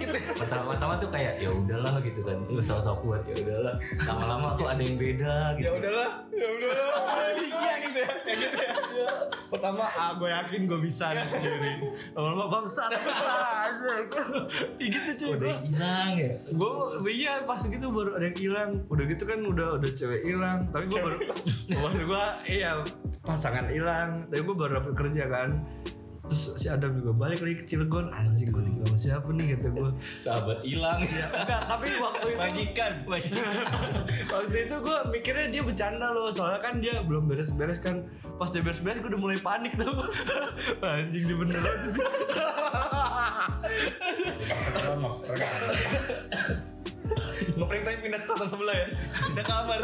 gitu. 0.03 0.15
pertama-tama 0.43 0.93
tuh 0.99 1.09
kayak 1.09 1.33
ya 1.39 1.49
udahlah 1.49 1.95
gitu 2.03 2.19
kan. 2.21 2.37
Lu 2.45 2.59
sok-sok 2.59 2.97
kuat 2.99 3.21
ya 3.23 3.35
udahlah. 3.39 3.75
Lama-lama 4.03 4.47
kok 4.59 4.67
ada 4.67 4.81
yang 4.83 4.97
beda 4.99 5.35
gitu. 5.55 5.65
Ya 5.65 5.71
udahlah, 5.79 6.09
ya 6.29 6.47
udahlah. 6.51 6.91
Iya 7.63 7.73
gitu 7.79 7.97
ya. 7.97 8.09
Kayak 8.23 8.37
gitu 8.39 8.57
ya. 8.59 8.71
pertama 9.47 9.85
ah 9.85 10.17
gue 10.17 10.25
yakin 10.25 10.61
gue 10.65 10.79
bisa 10.81 11.13
nih 11.13 11.25
sendiri. 11.29 11.73
Lama-lama 12.17 12.45
bangsa 12.49 12.89
gitu 14.79 15.09
cuy 15.13 15.29
udah 15.37 15.47
Gua- 15.47 15.61
hilang 15.63 16.11
ya? 16.17 16.31
Gue 16.51 16.71
iya 17.13 17.33
pas 17.45 17.61
gitu 17.61 17.87
baru 17.89 18.17
ada 18.17 18.25
yang 18.29 18.37
hilang. 18.37 18.69
Udah 18.89 19.03
gitu 19.05 19.23
kan 19.23 19.39
udah 19.45 19.67
udah 19.77 19.89
cewek 19.93 20.21
hilang. 20.25 20.57
Tapi 20.69 20.85
gue 20.89 20.99
baru 20.99 21.17
baru 21.69 22.03
gue 22.11 22.25
iya 22.49 22.71
pasangan 23.21 23.69
hilang. 23.69 24.25
Tapi 24.27 24.41
gue 24.41 24.55
baru 24.55 24.71
dapet 24.81 24.93
kerja 24.97 25.23
kan 25.29 25.49
terus 26.23 26.55
si 26.55 26.71
Adam 26.71 26.95
juga 26.95 27.11
balik 27.11 27.43
lagi 27.43 27.55
ke 27.59 27.65
Cilegon. 27.67 28.07
Anjing 28.15 28.49
gue 28.49 28.63
tinggal 28.63 28.85
sama 28.87 28.99
siapa 28.99 29.29
nih 29.35 29.45
kata 29.55 29.67
gue 29.75 29.89
sahabat 30.23 30.59
hilang. 30.63 30.99
Ya 31.03 31.27
enggak 31.27 31.61
tapi 31.67 31.87
waktu 31.99 32.27
itu 32.31 32.39
Majikan. 32.39 32.91
waktu 34.33 34.57
itu 34.63 34.75
gue 34.79 34.97
mikirnya 35.11 35.47
dia 35.51 35.61
bercanda 35.61 36.07
loh 36.15 36.31
soalnya 36.31 36.59
kan 36.63 36.79
dia 36.79 37.03
belum 37.03 37.27
beres-beres 37.27 37.83
kan. 37.83 38.07
Pas 38.39 38.49
dia 38.49 38.63
beres-beres 38.63 39.03
gue 39.03 39.09
udah 39.11 39.21
mulai 39.21 39.37
panik 39.37 39.75
tuh. 39.75 39.93
Anjing 40.83 41.23
dia 41.27 41.37
beneran 41.37 41.79
Ngeprank 47.53 47.83
tapi 47.85 47.97
pindah 48.07 48.19
ke 48.23 48.27
kosan 48.31 48.47
sebelah 48.49 48.75
ya. 48.75 48.87
Pindah 49.29 49.45
kamar. 49.45 49.81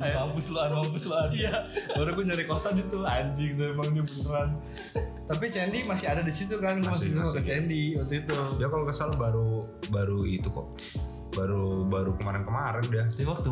mampus 0.00 0.46
lu 0.50 0.58
An, 0.58 0.70
mampus 0.74 1.04
lu 1.06 1.14
An. 1.14 1.30
Iya, 1.30 1.54
baru 1.94 2.10
gue 2.18 2.24
nyari 2.26 2.44
kosan 2.44 2.74
itu 2.82 2.98
anjing 3.06 3.54
tuh 3.56 3.66
emang 3.72 3.88
dia 3.94 4.04
beneran. 4.04 4.48
Tapi 5.30 5.44
Sandy 5.46 5.78
masih 5.86 6.06
ada 6.10 6.22
di 6.26 6.32
situ 6.34 6.58
kan, 6.58 6.82
gue 6.82 6.90
masih, 6.90 7.14
Masih, 7.14 7.22
sama 7.22 7.30
ke 7.30 7.40
masih. 7.40 7.48
Sandy 7.54 7.82
waktu 7.96 8.14
itu. 8.26 8.36
Dia 8.58 8.68
kalau 8.68 8.84
kesal 8.84 9.08
baru 9.14 9.48
baru 9.94 10.18
itu 10.26 10.48
kok. 10.50 10.66
Baru 11.38 11.86
baru 11.86 12.10
kemarin-kemarin 12.18 12.84
dia. 12.90 13.04
Tapi 13.06 13.24
waktu 13.24 13.48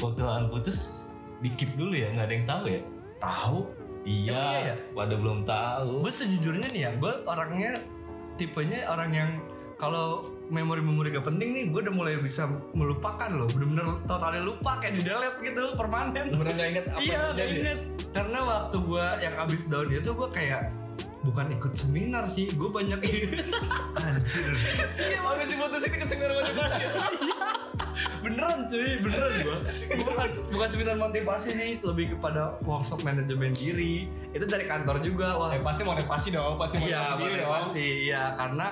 waktu 0.00 0.22
An 0.24 0.48
putus 0.48 1.06
di 1.44 1.52
keep 1.52 1.76
dulu 1.76 1.92
ya 1.92 2.08
nggak 2.16 2.26
ada 2.26 2.34
yang 2.34 2.46
tahu 2.48 2.64
ya 2.64 2.80
Tahu? 3.20 3.58
iya, 4.06 4.40
iya 4.40 4.60
ya? 4.72 4.74
pada 4.94 5.14
belum 5.18 5.44
tahu 5.44 6.00
Gue 6.00 6.12
sejujurnya 6.14 6.68
nih 6.72 6.82
ya, 6.86 6.90
gue 6.96 7.12
orangnya 7.28 7.76
tipenya 8.40 8.86
orang 8.88 9.10
yang 9.12 9.30
kalau 9.76 10.24
memori-memori 10.46 11.10
gak 11.10 11.26
penting 11.26 11.48
nih, 11.52 11.64
gue 11.74 11.80
udah 11.82 11.94
mulai 11.94 12.14
bisa 12.22 12.46
melupakan 12.72 13.30
loh, 13.30 13.50
bener-bener 13.50 13.98
totalnya 14.06 14.42
lupa 14.46 14.78
kayak 14.78 14.98
di 14.98 15.02
delete 15.02 15.38
gitu, 15.42 15.74
permanen. 15.74 16.30
Beneran 16.30 16.54
gak 16.54 16.68
inget 16.70 16.84
apa 16.90 17.00
iya, 17.02 17.22
gak 17.34 17.48
inget. 17.50 17.78
Karena 18.14 18.38
waktu 18.46 18.76
gue 18.78 19.06
yang 19.22 19.34
abis 19.42 19.62
down 19.66 19.88
itu 19.90 20.10
gue 20.14 20.28
kayak 20.30 20.70
bukan 21.26 21.46
ikut 21.58 21.72
seminar 21.74 22.24
sih, 22.30 22.46
gue 22.54 22.68
banyak 22.70 23.00
Anjir. 24.06 24.50
Iya, 24.94 25.18
habis 25.26 25.50
diputusin 25.50 25.90
ke 25.90 26.06
seminar 26.06 26.32
motivasi. 26.38 26.82
beneran 28.24 28.66
cuy 28.68 28.98
beneran 29.00 29.32
gua 29.46 29.56
bukan 30.02 30.28
bukan 30.52 30.68
seminar 30.68 30.96
motivasi 30.98 31.50
nih 31.56 31.72
lebih 31.80 32.16
kepada 32.16 32.58
workshop 32.66 33.00
manajemen 33.06 33.54
diri 33.54 34.10
itu 34.34 34.44
dari 34.44 34.66
kantor 34.68 35.00
juga 35.00 35.38
wah 35.38 35.48
Eh 35.54 35.62
pasti 35.62 35.82
motivasi 35.86 36.28
dong, 36.34 36.58
pasti 36.58 36.76
motivasi 36.82 36.90
iya 36.92 37.16
diri 37.16 37.34
dong. 37.40 37.68
iya 37.76 38.22
karena 38.36 38.66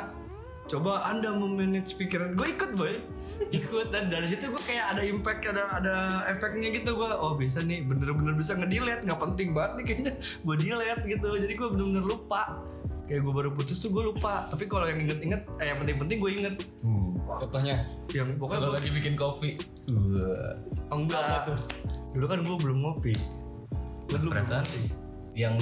coba 0.64 1.04
anda 1.04 1.30
memanage 1.30 1.94
pikiran. 1.94 2.34
Gue 2.34 2.56
ikut 2.56 2.72
boy. 2.74 3.04
Ikut. 3.50 3.90
Dan 3.90 4.08
dari 4.08 4.30
situ 4.30 4.48
gue 4.48 4.62
kayak 4.64 4.96
ada 4.96 5.02
impact 5.04 5.42
ada 5.44 5.64
ada 5.76 5.94
efeknya 6.30 6.72
gitu. 6.72 6.96
Gue 6.96 7.10
oh 7.10 7.36
bisa 7.36 7.60
nih. 7.60 7.84
Bener-bener 7.84 8.32
bisa 8.32 8.56
ngedelete. 8.56 9.04
Nggak 9.04 9.20
penting 9.20 9.48
banget 9.52 9.72
nih 9.76 9.84
kayaknya. 9.84 10.12
Gue 10.42 10.56
delete 10.56 11.02
gitu. 11.04 11.28
Jadi 11.36 11.52
gue 11.52 11.68
bener-bener 11.68 12.04
lupa. 12.04 12.42
Kayak 13.04 13.20
gue 13.20 13.32
baru 13.36 13.50
putus 13.52 13.84
tuh 13.84 13.92
gue 13.92 14.04
lupa. 14.08 14.48
Tapi 14.48 14.64
kalau 14.64 14.88
yang 14.88 15.04
inget-inget 15.04 15.44
eh 15.60 15.66
yang 15.68 15.78
penting-penting 15.84 16.18
gue 16.20 16.30
inget. 16.40 16.54
Contohnya, 17.24 17.84
yang 18.12 18.36
pokoknya 18.36 18.60
kalau 18.60 18.72
gua- 18.72 18.78
lagi 18.80 18.90
bikin 18.92 19.14
kopi. 19.16 19.50
Oh, 20.88 20.96
enggak. 20.96 21.52
Dulu 22.16 22.24
kan 22.24 22.40
gue 22.40 22.56
belum 22.56 22.78
ngopi. 22.80 23.12
Gue 24.08 24.18
dulu 24.20 24.32
belum 24.32 24.48
ngopi. 24.48 24.80
yang 25.34 25.58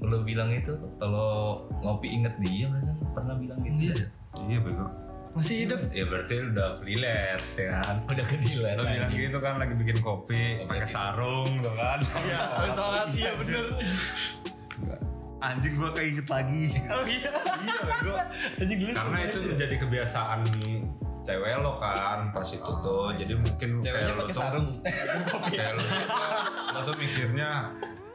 lo 0.00 0.24
bilang 0.24 0.48
itu 0.48 0.72
kalau 0.96 1.60
ngopi 1.84 2.08
inget 2.08 2.32
dia 2.40 2.72
perasaan 2.72 3.12
pernah 3.12 3.36
bilang 3.36 3.58
gitu? 3.60 3.76
Iya. 3.84 3.94
ya? 4.00 4.08
Iya 4.38 4.58
bego. 4.62 4.86
Masih 5.30 5.66
hidup. 5.66 5.80
Ya 5.94 6.04
berarti 6.10 6.34
udah 6.42 6.68
relate 6.82 7.46
ya 7.54 7.70
kan. 7.70 7.96
udah 8.10 8.26
kedilan 8.26 8.74
Lo 8.74 8.82
bilang 8.82 9.12
gitu 9.14 9.38
kan 9.38 9.54
lagi 9.62 9.74
bikin 9.78 9.98
kopi 10.02 10.66
pakai 10.66 10.86
sarung 10.86 11.50
tuh 11.62 11.74
kan. 11.74 11.98
Iya, 12.26 12.38
habis 12.38 12.72
sholat. 12.74 13.06
Iya 13.14 13.30
bener. 13.38 13.64
Anjing 15.40 15.74
gua 15.80 15.90
keinget 15.94 16.26
lagi. 16.28 16.64
Oh 16.90 17.06
iya. 17.06 17.32
iya 17.62 17.78
bego. 17.86 18.14
Anjing 18.58 18.78
gelis. 18.78 18.94
Karena 18.98 19.18
itu 19.26 19.38
menjadi 19.54 19.74
kebiasaan 19.82 20.40
cewek 21.20 21.52
lo 21.62 21.72
kan 21.78 22.18
pas 22.34 22.48
itu 22.50 22.72
tuh. 22.82 23.08
Jadi 23.14 23.32
mungkin 23.38 23.70
ceweknya 23.82 24.02
kayak 24.02 24.18
lo 24.18 24.22
pakai 24.26 24.34
tuh 24.34 24.42
sarung. 24.42 24.68
kayak 25.46 25.72
lo, 25.78 25.82
lo 26.74 26.80
tuh 26.90 26.94
mikirnya 26.98 27.50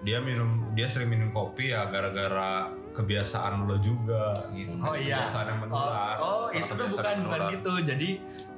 dia 0.03 0.19
minum 0.19 0.73
dia 0.73 0.89
sering 0.89 1.09
minum 1.09 1.29
kopi 1.29 1.71
ya 1.71 1.87
gara-gara 1.87 2.73
kebiasaan 2.91 3.67
lo 3.67 3.75
juga 3.79 4.31
gitu. 4.51 4.71
Oh 4.79 4.95
iya. 4.95 5.23
Kebiasaan 5.23 5.45
yang 5.51 5.59
menular. 5.67 6.15
Oh, 6.17 6.25
oh 6.25 6.43
itu 6.49 6.71
tuh 6.71 6.87
bukan 6.89 7.15
bukan 7.27 7.41
gitu. 7.51 7.73
Jadi 7.83 8.09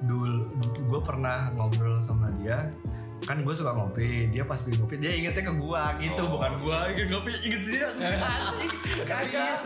dulu 0.05 0.45
gue 0.87 1.01
pernah 1.01 1.49
ngobrol 1.53 1.97
sama 2.01 2.29
dia 2.37 2.69
kan 3.25 3.41
gue 3.41 3.49
suka 3.49 3.73
ngopi 3.73 4.29
dia 4.29 4.45
pas 4.45 4.61
bikin 4.61 4.77
kopi 4.77 4.95
dia 5.01 5.09
ingetnya 5.09 5.49
ke 5.49 5.53
gua 5.57 5.97
gitu 5.97 6.21
Oh. 6.21 6.37
bukan 6.37 6.53
gua 6.61 6.85
inget 6.93 7.09
ngopi 7.09 7.33
inget 7.33 7.61
dia 7.65 7.85
anjing 7.97 8.71
kagak 9.09 9.57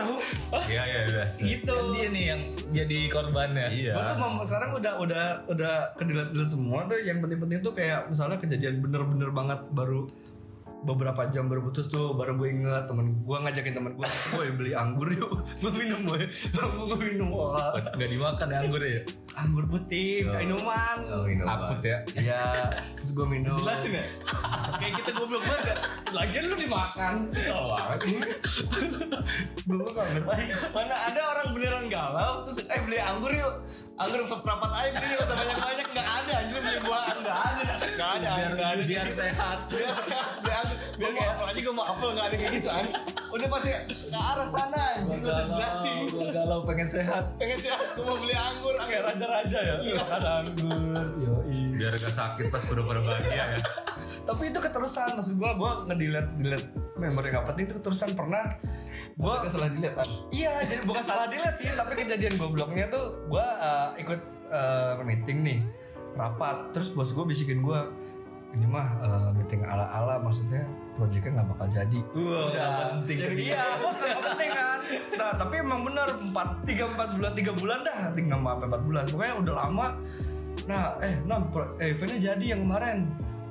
Iya 0.72 0.82
iya 0.88 1.00
udah. 1.04 1.26
gitu 1.36 1.68
Kan 1.76 1.92
dia 1.92 2.08
nih 2.08 2.24
yang 2.32 2.40
jadi 2.72 2.98
korbannya 3.12 3.66
Iya. 3.68 3.92
Gue 3.92 4.04
tuh 4.08 4.48
sekarang 4.48 4.70
udah 4.72 4.92
udah 5.04 5.24
udah 5.52 5.74
kedilat-dilat 6.00 6.48
semua 6.48 6.88
tuh 6.88 6.96
yang 7.04 7.20
penting-penting 7.20 7.60
tuh 7.60 7.76
kayak 7.76 8.08
misalnya 8.08 8.40
kejadian 8.40 8.80
bener-bener 8.80 9.28
banget 9.28 9.60
baru 9.68 10.08
beberapa 10.82 11.30
jam 11.30 11.46
baru 11.46 11.62
putus 11.70 11.86
tuh 11.86 12.18
baru 12.18 12.34
gue 12.34 12.48
inget 12.50 12.84
temen 12.90 13.22
gue 13.22 13.36
ngajakin 13.38 13.72
temen 13.74 13.92
gue 13.94 14.06
gue 14.06 14.44
beli 14.54 14.72
anggur 14.74 15.08
yuk 15.14 15.30
gue 15.62 15.72
minum 15.74 16.00
gue 16.02 16.26
gue 16.58 16.98
minum 16.98 17.28
wah 17.30 17.70
nggak 17.94 18.10
dimakan 18.10 18.46
ya 18.50 18.58
anggur 18.66 18.82
ya 18.82 19.00
anggur 19.38 19.64
putih 19.70 20.32
Oh. 20.32 20.38
minuman 20.40 20.98
oh, 21.08 21.24
minuman. 21.28 21.48
Aput 21.50 21.80
ya. 21.84 21.98
Iya, 22.16 22.44
terus 22.96 23.10
gue 23.12 23.26
minum. 23.26 23.56
Jelasin 23.58 24.00
ya? 24.00 24.04
Kayak 24.80 24.92
kita 25.02 25.10
goblok 25.16 25.42
banget. 25.44 25.76
Lagian 26.12 26.44
lu 26.48 26.56
dimakan. 26.56 27.14
Salah. 27.36 27.96
Gue 29.62 29.88
gak 29.92 30.06
ngerti. 30.14 30.42
Mana 30.72 30.94
ada 30.94 31.20
orang 31.36 31.48
beneran 31.56 31.86
galau 31.92 32.44
terus 32.48 32.64
eh 32.66 32.80
beli 32.84 32.98
anggur 33.00 33.32
yuk. 33.32 33.54
Anggur 34.00 34.24
seperempat 34.24 34.70
aja 34.72 34.90
beli 34.96 35.14
yuk 35.14 35.24
banyak 35.28 35.58
banyak 35.58 35.86
nggak 35.92 36.08
ada 36.08 36.32
anjir 36.42 36.58
beli 36.58 36.78
buahan 36.82 37.16
nggak 37.22 37.38
ada 37.38 37.62
nggak 37.92 38.10
ada 38.16 38.28
biar, 38.32 38.50
nggak 38.56 38.70
ada 38.72 38.82
biar 38.82 39.08
sehat 39.12 39.58
biar 39.68 40.56
anggur 40.64 40.71
biar 40.98 41.10
kayak 41.14 41.30
apel 41.34 41.46
aja 41.48 41.60
gue 41.60 41.74
mau 41.74 41.86
apel 41.86 42.08
nggak 42.12 42.26
ada 42.26 42.36
kayak 42.36 42.52
gitu 42.58 42.68
an 42.68 42.86
udah 43.32 43.48
pasti 43.48 43.70
ke 43.88 44.18
arah 44.18 44.48
sana 44.48 44.82
anjir 45.00 45.18
gue 45.20 45.32
jelasin 45.32 45.96
Gua 46.12 46.26
galau 46.28 46.60
pengen 46.68 46.88
sehat 46.88 47.24
pengen 47.40 47.56
sih 47.56 47.70
gue 47.72 48.04
mau 48.04 48.18
beli 48.20 48.36
anggur 48.36 48.74
kayak 48.76 49.02
raja-raja 49.08 49.58
ya 49.58 49.76
iya 49.80 50.02
Ada 50.04 50.30
anggur. 50.44 51.06
Yoi. 51.16 51.60
biar 51.78 51.94
gak 51.96 52.14
sakit 52.14 52.46
pas 52.52 52.62
udah 52.68 52.84
bahagia 52.84 53.44
ya 53.56 53.60
Tapi 54.22 54.54
itu 54.54 54.58
keterusan 54.62 55.18
maksud 55.18 55.34
gue. 55.34 55.50
Gue 55.58 55.72
ngedelete 55.90 56.30
delete 56.38 56.68
memori 56.98 57.34
gak 57.34 57.46
penting 57.52 57.64
itu 57.66 57.74
keterusan 57.82 58.10
pernah. 58.14 58.54
Gue 59.18 59.34
gue 59.42 59.50
salah 59.50 59.68
dilihat 59.72 60.06
Iya, 60.30 60.52
jadi 60.68 60.82
bukan 60.86 61.02
salah 61.02 61.26
dilihat 61.26 61.56
sih, 61.58 61.70
tapi 61.74 61.98
kejadian 61.98 62.38
gobloknya 62.38 62.86
tuh 62.92 63.26
gue 63.26 63.46
ikut 63.98 64.20
eh, 64.52 64.94
meeting 65.02 65.38
nih, 65.42 65.58
rapat, 66.14 66.70
terus 66.76 66.92
bos 66.92 67.10
gue 67.10 67.24
bisikin 67.24 67.64
gue, 67.64 67.80
ini 68.52 68.66
mah 68.68 68.86
eh, 69.00 69.28
meeting 69.36 69.64
ala-ala, 69.64 70.20
maksudnya 70.20 70.68
proyeknya 70.96 71.40
nggak 71.40 71.48
bakal 71.56 71.66
jadi. 71.72 71.98
Wah, 72.12 72.44
Udah 72.52 72.68
penting 73.00 73.16
ke 73.16 73.32
dia. 73.32 73.48
Iya, 73.56 73.64
nggak 73.80 74.22
penting 74.28 74.50
kan. 74.52 74.78
Nah, 75.16 75.30
tapi 75.40 75.54
emang 75.64 75.80
bener 75.88 76.08
empat 76.20 76.48
tiga 76.68 76.84
empat 76.92 77.08
bulan 77.16 77.32
tiga 77.32 77.52
bulan 77.56 77.78
dah, 77.80 78.00
tiga 78.12 78.36
sampai 78.36 78.66
empat 78.68 78.82
bulan, 78.84 79.04
pokoknya 79.08 79.34
udah 79.40 79.54
lama. 79.56 79.86
Nah, 80.68 80.82
eh, 81.00 81.14
nam, 81.24 81.48
eh, 81.80 81.96
eventnya 81.96 82.18
jadi 82.32 82.44
yang 82.56 82.60
kemarin 82.68 82.98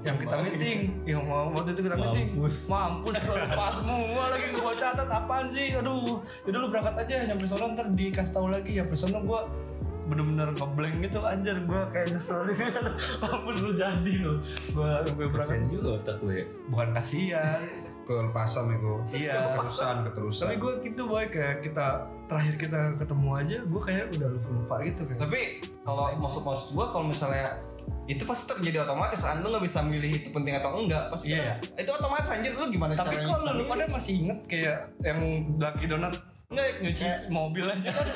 yang 0.02 0.18
kita 0.18 0.34
meeting 0.42 0.80
yang 1.06 1.22
mau 1.30 1.54
waktu 1.54 1.78
itu 1.78 1.86
kita 1.86 1.94
meeting 1.94 2.28
Mampus. 2.34 2.56
mampus 2.66 3.14
gue 3.22 3.38
lupa 3.38 3.66
semua 3.70 4.24
lagi 4.34 4.48
gue 4.50 4.74
catat 4.82 5.06
apaan 5.06 5.46
sih 5.54 5.78
aduh 5.78 6.18
udah 6.50 6.58
lu 6.58 6.68
berangkat 6.74 7.06
aja 7.06 7.30
nyampe 7.30 7.46
sono 7.46 7.78
ntar 7.78 7.86
dikasih 7.94 8.34
tahu 8.34 8.50
lagi 8.50 8.82
nyampe 8.82 8.98
sono 8.98 9.22
gue 9.22 9.42
bener-bener 10.12 10.52
ngeblank 10.52 10.96
gitu 11.02 11.20
anjir. 11.24 11.56
Gue 11.64 11.82
kayak 11.88 12.08
nyesel. 12.12 12.44
Mampus 13.24 13.58
lu 13.60 13.72
jadi 13.74 14.14
lu. 14.20 14.34
Gue 14.70 14.92
gue 15.16 15.26
berangkat. 15.26 15.64
Juga 15.66 15.90
otak 15.98 16.18
gue 16.20 16.44
bukan 16.68 16.92
kasihan. 16.92 17.60
Kelepasan 18.04 18.76
itu 18.76 18.94
Iya. 19.16 19.56
keterusan 19.56 19.96
keterusan. 20.06 20.44
Tapi 20.44 20.56
gue 20.60 20.74
gitu 20.84 21.02
boy. 21.06 21.26
Kayak 21.26 21.64
kita 21.64 21.88
terakhir 22.28 22.56
kita 22.58 22.80
ketemu 22.96 23.30
aja 23.34 23.58
gue 23.62 23.82
kayak 23.82 24.06
udah 24.14 24.30
lupa 24.30 24.50
lupa 24.52 24.76
gitu 24.84 25.02
kan 25.04 25.18
tapi 25.22 25.42
kalau 25.82 26.08
maksud 26.16 26.42
maksud 26.42 26.68
gue 26.72 26.86
kalau 26.88 27.06
misalnya 27.06 27.60
itu 28.06 28.24
pasti 28.24 28.46
terjadi 28.48 28.84
otomatis. 28.84 29.24
An 29.24 29.40
lu 29.40 29.50
nggak 29.50 29.64
bisa 29.64 29.80
milih 29.82 30.12
itu 30.14 30.30
penting 30.30 30.54
atau 30.54 30.76
enggak. 30.76 31.08
Pasti 31.08 31.32
Iya. 31.32 31.56
kan- 31.58 31.80
itu 31.80 31.92
otomatis 31.92 32.30
anjir. 32.30 32.52
Lu 32.54 32.68
gimana 32.68 32.94
tapi 32.94 33.16
bisa 33.18 33.52
lu 33.52 33.64
pada 33.66 33.86
masih 33.88 34.14
inget 34.20 34.40
kayak 34.46 34.78
yang 35.02 35.20
Lucky 35.56 35.86
Donat 35.88 36.14
Enggak, 36.52 36.68
nyuci 36.80 37.04
mobil 37.28 37.64
aja 37.64 37.90
kan. 37.90 38.08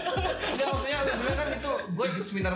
Enggak 0.52 0.66
maksudnya 0.66 0.98
lu 1.02 1.12
bilang 1.14 1.36
kan 1.36 1.48
itu 1.52 1.70
gue 1.92 2.06
ikut 2.08 2.24
seminar 2.24 2.52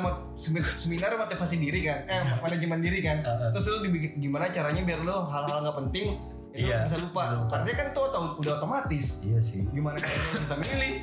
seminar 0.74 1.10
motivasi 1.14 1.56
diri 1.56 1.80
kan. 1.84 1.98
Eh 2.06 2.22
manajemen 2.40 2.80
diri 2.80 3.00
kan. 3.00 3.20
Terus 3.22 3.64
lu 3.68 3.84
dibikin 3.84 4.16
gimana 4.16 4.48
caranya 4.48 4.80
biar 4.80 5.00
lu 5.00 5.12
hal-hal 5.12 5.60
nggak 5.60 5.76
penting 5.84 6.16
itu 6.50 6.66
Iya. 6.66 6.88
bisa 6.88 6.96
lupa. 6.96 7.44
Artinya 7.46 7.76
kan 7.76 7.86
itu 7.92 8.00
auto- 8.00 8.40
udah 8.40 8.52
otomatis. 8.56 9.20
Iya 9.22 9.38
sih. 9.38 9.68
Gimana 9.68 10.00
caranya 10.00 10.28
lu 10.32 10.40
bisa 10.40 10.56
milih? 10.56 10.94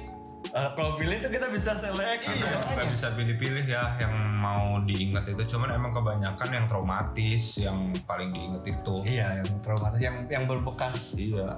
Eh, 0.44 0.70
kalau 0.76 0.98
pilih 0.98 1.18
tuh 1.18 1.30
kita 1.30 1.48
bisa 1.50 1.72
select. 1.74 2.26
Iya. 2.26 2.58
Nggak 2.74 2.90
bisa 2.90 3.08
pilih-pilih 3.14 3.64
ya 3.64 3.96
yang 3.96 4.14
mau 4.36 4.82
diingat 4.82 5.30
itu. 5.30 5.46
Cuman 5.48 5.72
emang 5.72 5.90
kebanyakan 5.90 6.50
yang 6.52 6.66
traumatis 6.66 7.58
yang 7.58 7.78
paling 8.04 8.30
diinget 8.30 8.64
itu. 8.68 8.96
Iya 9.04 9.40
yang 9.40 9.50
traumatis 9.62 10.02
yang 10.02 10.16
yang 10.26 10.44
berbekas. 10.44 11.14
Iya 11.16 11.54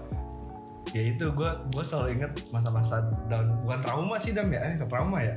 ya 0.92 1.02
itu 1.04 1.26
gue 1.28 1.50
gue 1.72 1.84
selalu 1.84 2.08
inget 2.16 2.32
masa-masa 2.50 3.02
down. 3.26 3.50
Bukan 3.62 3.80
trauma 3.80 4.16
sih 4.16 4.32
dam 4.32 4.48
ya? 4.48 4.62
Eh 4.62 4.78
trauma 4.82 5.20
ya? 5.20 5.36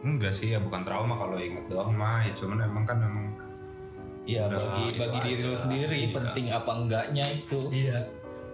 Enggak 0.00 0.32
sih 0.32 0.50
ya 0.50 0.58
bukan 0.58 0.82
trauma 0.82 1.14
kalau 1.14 1.36
inget 1.36 1.64
doang 1.64 1.92
mah 1.92 2.20
ya 2.20 2.32
cuman 2.34 2.58
emang 2.60 2.84
kan 2.84 2.98
emang 2.98 3.26
Iya 4.24 4.48
Udah, 4.48 4.56
bagi 4.58 4.82
itu 4.86 4.96
bagi 4.98 5.18
diri 5.20 5.42
lu 5.44 5.52
sendiri 5.54 5.96
Iya. 5.98 6.12
penting 6.14 6.44
apa 6.48 6.70
enggaknya 6.74 7.24
itu. 7.28 7.60
iya 7.68 7.98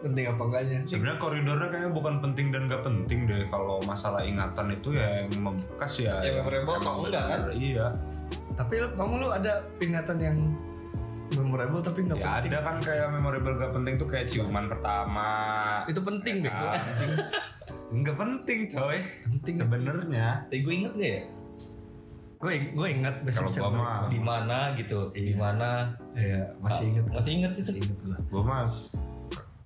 penting 0.01 0.27
apa 0.27 0.43
enggaknya. 0.43 0.79
Sebenarnya 0.83 1.19
koridornya 1.19 1.69
kayaknya 1.69 1.91
bukan 1.93 2.15
penting 2.19 2.47
dan 2.51 2.63
gak 2.67 2.83
penting 2.83 3.19
deh. 3.23 3.47
Kalau 3.47 3.79
masalah 3.85 4.25
ingatan 4.25 4.73
itu 4.73 4.97
ya 4.97 5.23
yang 5.23 5.31
membekas 5.39 5.93
ya 6.01 6.19
Ya, 6.21 6.41
memorable 6.41 6.75
atau 6.75 6.93
enggak, 7.05 7.23
kan? 7.25 7.41
iya. 7.53 7.87
Tapi 8.51 8.75
kamu 8.83 9.15
lu 9.17 9.29
ada 9.31 9.53
ingatan 9.79 10.19
yang 10.19 10.37
memorable 11.33 11.81
tapi 11.81 12.03
nggak 12.03 12.17
ya 12.17 12.27
penting. 12.33 12.51
ada 12.51 12.59
kan 12.61 12.77
kayak 12.79 13.07
memorable 13.09 13.55
gak 13.55 13.71
penting 13.71 13.95
tuh 13.97 14.07
kayak 14.07 14.27
ciuman 14.27 14.67
pertama. 14.67 15.31
Itu 15.85 16.01
penting 16.01 16.35
deh 16.41 16.51
anjing. 16.51 17.13
Nggak 17.93 18.17
penting 18.17 18.59
coy. 18.69 18.99
Penting. 19.25 19.55
sebenarnya. 19.57 20.27
Tapi 20.45 20.59
gue 20.61 20.75
inget 20.77 20.93
gak 20.93 21.13
ya 21.13 21.23
gue 22.41 22.53
gue 22.73 22.89
ingat 22.91 23.21
besok 23.21 23.53
Kalau 23.53 23.69
gua 23.69 23.85
mah- 24.01 24.09
di 24.09 24.17
mana 24.19 24.73
gitu, 24.73 25.13
di 25.13 25.29
Iya. 25.29 25.37
mana? 25.37 25.93
Iya 26.13 26.43
masih 26.57 26.85
inget 26.89 27.05
masih 27.07 27.31
inget 27.37 27.53
itu. 27.53 27.69
masih 27.69 27.81
inget 27.85 27.99
gue 28.01 28.17
gue 28.17 28.43
mas 28.43 28.75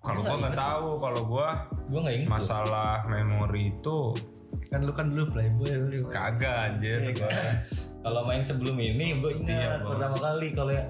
kalau 0.01 0.21
Gua 0.21 0.27
gue 0.27 0.37
nggak 0.43 0.51
inget. 0.51 0.65
tahu 0.67 0.89
kalau 0.99 1.23
gue 1.25 1.49
Gue 1.87 2.01
nggak 2.03 2.17
inget. 2.19 2.29
masalah 2.29 3.07
memori 3.07 3.71
itu 3.71 3.99
kan 4.67 4.83
lu 4.83 4.91
kan 4.91 5.07
dulu 5.07 5.25
playboy 5.31 5.71
lu 5.71 6.11
kagak 6.11 6.75
anjir. 6.75 6.99
Gua. 7.15 7.31
Kalau 8.03 8.21
main 8.27 8.43
sebelum 8.43 8.75
ini 8.75 9.07
gue 9.17 9.33
ingat 9.39 9.79
pertama 9.81 10.17
kali 10.19 10.51
kalau 10.51 10.73
ya 10.75 10.85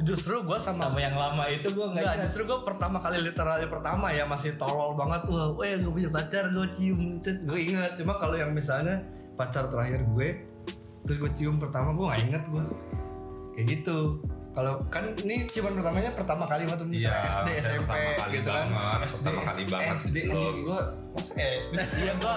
justru 0.00 0.40
gue 0.40 0.58
sama 0.60 0.88
sama 0.88 0.98
yang 1.00 1.16
lama 1.16 1.44
itu 1.52 1.68
gue 1.68 1.86
nggak 1.92 2.28
justru 2.28 2.48
gue 2.48 2.58
pertama 2.64 2.96
kali 3.00 3.20
literally 3.20 3.68
pertama 3.68 4.08
ya 4.08 4.24
masih 4.24 4.56
tolol 4.56 4.96
banget 4.96 5.28
wah, 5.28 5.52
weh 5.52 5.76
gue 5.76 5.92
punya 5.92 6.08
pacar 6.08 6.48
gue 6.48 6.66
cium, 6.72 7.20
gue 7.20 7.58
ingat. 7.60 7.96
Cuma 8.00 8.16
kalau 8.16 8.36
yang 8.36 8.56
misalnya 8.56 9.04
pacar 9.36 9.68
terakhir 9.68 10.08
gue, 10.16 10.48
terus 11.04 11.16
gue 11.20 11.32
cium 11.36 11.60
pertama 11.60 11.92
gue 11.92 12.04
nggak 12.08 12.22
inget 12.24 12.44
gue, 12.48 12.64
kayak 13.52 13.66
gitu. 13.68 13.98
Kalau 14.56 14.80
kan 14.88 15.12
ini 15.20 15.44
ciuman 15.52 15.76
pertamanya 15.76 16.08
pertama 16.16 16.48
kali 16.48 16.64
waktu 16.64 16.88
misalnya 16.88 17.12
Iya, 17.12 17.28
SD, 17.28 17.48
saya 17.60 17.60
SMP 17.60 17.84
pertama 17.84 18.12
kali 18.16 18.32
gitu 18.40 18.48
kan. 18.48 18.66
banget, 18.72 19.08
pertama 19.12 19.40
kali 19.44 19.62
banget 19.68 19.96
SD 20.00 20.16
gitu. 20.16 20.40
gue 20.64 20.80
masa 21.12 21.32
SD 21.36 21.74
Iya 21.76 22.12
gue, 22.16 22.32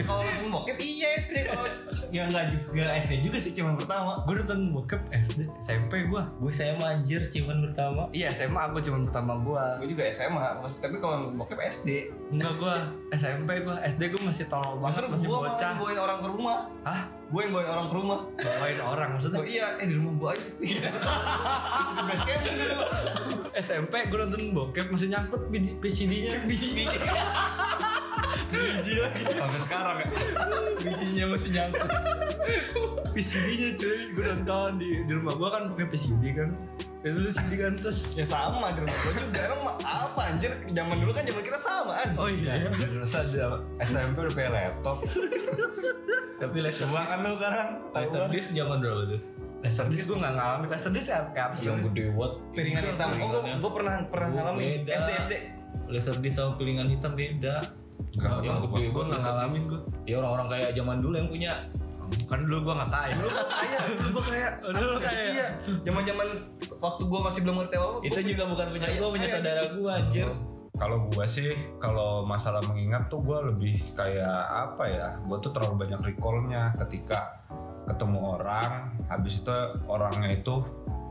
kalau 0.00 0.22
nonton 0.22 0.46
bokep 0.48 0.78
iya 0.78 1.08
SD 1.16 1.36
kalau 1.44 1.66
ya 2.08 2.24
nggak 2.24 2.44
juga 2.50 2.84
SD 2.96 3.20
juga 3.20 3.36
sih 3.36 3.52
cuma 3.52 3.74
pertama 3.74 4.22
gue 4.22 4.34
nonton 4.38 4.60
bokep 4.72 5.00
SD, 5.10 5.40
SMP 5.58 6.04
gue. 6.04 6.22
Gue 6.38 6.50
saya 6.50 6.72
manjir 6.74 7.28
ciuman 7.28 7.58
pertama. 7.60 8.08
Iya 8.10 8.28
SMA 8.30 8.62
gue 8.70 8.80
ciuman 8.80 9.02
pertama 9.04 9.32
gue. 9.38 9.64
gue 9.78 9.88
juga 9.92 10.02
SMA 10.08 10.40
maksud 10.58 10.78
tapi 10.80 10.96
kalau 10.96 11.14
nonton 11.20 11.36
bokep 11.36 11.58
SD 11.60 11.88
Enggak 12.28 12.52
gue 12.56 12.74
SMP 13.10 13.50
gue, 13.58 13.76
SD 13.86 14.02
gue 14.10 14.20
masih 14.22 14.44
tolol 14.46 14.76
banget, 14.78 14.94
justru 14.94 15.06
masih 15.10 15.26
gue 15.26 15.38
bocah. 15.38 15.72
bawain 15.74 15.98
orang 15.98 16.18
ke 16.18 16.28
rumah 16.28 16.58
Hah? 16.82 17.00
gue 17.28 17.40
yang 17.40 17.52
bawain 17.52 17.68
orang 17.70 17.86
ke 17.86 17.94
rumah 17.94 18.18
Bawain 18.34 18.80
orang 18.80 19.08
maksudnya? 19.12 19.38
oh 19.38 19.44
iya 19.44 19.66
eh 19.76 19.84
di 19.84 19.94
rumah 19.94 20.12
gue 20.14 20.28
aja 20.30 20.42
sepi 20.42 20.66
di 20.70 22.02
base 22.04 22.24
camp 22.24 22.42
dulu 22.42 22.78
SMP 23.54 23.94
gue 24.06 24.18
nonton 24.18 24.42
bokep 24.50 24.86
masih 24.88 25.08
nyangkut 25.08 25.40
biji- 25.46 25.76
biji 25.76 26.04
biji 26.08 26.28
lagi 28.98 29.22
sampai 29.34 29.60
sekarang 29.60 29.96
ya. 30.02 30.06
Bijinya 30.78 31.24
masih 31.34 31.50
nyangkut. 31.52 31.88
PCD-nya 33.12 33.68
cuy. 33.76 34.00
Gue 34.14 34.24
nonton 34.24 34.70
di, 34.78 34.88
di 35.04 35.12
rumah 35.12 35.34
gue 35.34 35.48
kan 35.48 35.62
pakai 35.74 35.86
PCD 35.90 36.24
kan. 36.36 36.50
Itu 36.98 37.14
dulu 37.14 37.30
CD 37.30 37.52
kan 37.62 37.72
terus. 37.78 37.98
Ya 38.18 38.26
sama 38.26 38.74
di 38.74 38.82
rumah 38.82 38.96
gue 38.96 39.12
juga. 39.16 39.40
Emang 39.48 39.62
ma- 39.64 39.78
apa 39.82 40.20
anjir? 40.34 40.52
Zaman 40.70 40.96
dulu 40.98 41.12
kan 41.14 41.22
zaman 41.24 41.42
kita 41.46 41.58
samaan 41.58 42.08
oh 42.18 42.28
iya. 42.28 42.68
Terus 42.74 43.12
aja 43.14 43.54
SMP 43.78 44.16
udah 44.22 44.32
punya 44.34 44.50
laptop. 44.50 44.96
Tapi 46.38 46.56
laser 46.62 46.86
coba 46.86 47.06
kan 47.06 47.18
lu 47.22 47.30
sekarang. 47.38 47.68
Laser 47.94 48.22
disc 48.30 48.48
zaman 48.54 48.76
berapa 48.82 49.04
tuh? 49.16 49.20
Laserdisc 49.58 50.06
gue 50.06 50.22
gak 50.22 50.38
ngalamin 50.38 50.70
Laserdisc 50.70 51.10
ya 51.10 51.18
kayak 51.34 51.46
apa 51.50 51.54
sih? 51.58 51.66
Yang 51.66 51.90
gede 51.90 52.04
buat 52.14 52.32
piringan 52.54 52.82
hitam. 52.94 53.08
Oh 53.18 53.26
gue 53.26 53.42
gue 53.58 53.72
pernah 53.74 53.94
pernah 54.06 54.28
ngalamin. 54.30 54.86
SD 54.86 55.10
SD 55.26 55.32
Laser 55.90 56.16
disc 56.22 56.38
sama 56.38 56.54
piringan 56.54 56.86
hitam 56.86 57.18
beda. 57.18 57.58
Enggak, 58.18 58.42
yang 58.42 58.56
gue 58.58 58.90
buat 58.90 59.06
gak 59.10 59.20
ngalamin 59.20 59.62
gue 59.68 59.80
Ya 60.04 60.14
orang-orang 60.18 60.48
kayak 60.48 60.68
zaman 60.74 60.96
dulu 60.98 61.14
yang 61.14 61.28
punya. 61.28 61.52
kan 62.24 62.40
dulu 62.40 62.64
gue 62.64 62.74
gak 62.74 62.88
kaya 62.88 63.12
dulu 63.14 63.28
gue 63.28 63.44
kayak 63.52 63.80
dulu 63.84 64.08
gue 64.08 64.24
kayak 64.32 64.52
Dulu 64.64 64.96
kayak. 64.96 65.24
iya 65.28 65.46
zaman 65.84 66.02
zaman 66.08 66.28
waktu 66.80 67.02
gue 67.04 67.20
masih 67.20 67.40
belum 67.44 67.56
ngerti 67.60 67.76
apa 67.76 67.88
Itu 68.00 68.18
juga 68.24 68.42
bukan 68.48 68.66
punya 68.72 68.88
gue, 68.88 69.08
punya 69.12 69.28
saudara 69.28 69.62
gue 69.68 69.90
anjir. 69.92 70.28
Kalau 70.78 71.10
gua 71.10 71.26
sih, 71.26 71.58
kalau 71.82 72.22
masalah 72.22 72.62
mengingat 72.70 73.10
tuh 73.10 73.18
gua 73.18 73.42
lebih 73.42 73.82
kayak 73.98 74.30
apa 74.46 74.86
ya? 74.86 75.06
Gua 75.26 75.42
tuh 75.42 75.50
terlalu 75.50 75.74
banyak 75.82 75.98
recallnya 76.06 76.70
ketika 76.78 77.42
ketemu 77.82 78.38
orang, 78.38 78.86
habis 79.10 79.42
itu 79.42 79.50
orangnya 79.90 80.38
itu 80.38 80.62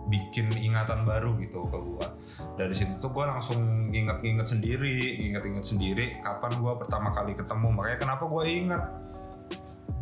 bikin 0.07 0.47
ingatan 0.55 1.03
baru 1.03 1.35
gitu 1.39 1.67
ke 1.67 1.77
gua. 1.77 2.07
Dari 2.55 2.73
situ 2.73 2.95
tuh 2.97 3.11
gua 3.11 3.35
langsung 3.35 3.91
inget-inget 3.91 4.47
sendiri, 4.47 5.19
inget-inget 5.21 5.65
sendiri 5.67 6.17
kapan 6.23 6.51
gua 6.59 6.79
pertama 6.79 7.11
kali 7.11 7.35
ketemu. 7.35 7.67
Makanya 7.71 7.99
kenapa 7.99 8.23
gua 8.25 8.43
ingat 8.47 8.83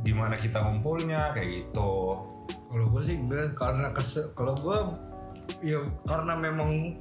gimana 0.05 0.37
kita 0.37 0.61
ngumpulnya 0.61 1.33
kayak 1.33 1.65
gitu. 1.65 2.21
kalau 2.69 2.91
gue 2.91 3.01
sih 3.01 3.15
gue 3.23 3.55
karena 3.55 3.89
kese 3.95 4.35
kalau 4.35 4.51
gue 4.53 4.77
ya 5.63 5.79
karena 6.03 6.35
memang 6.35 6.93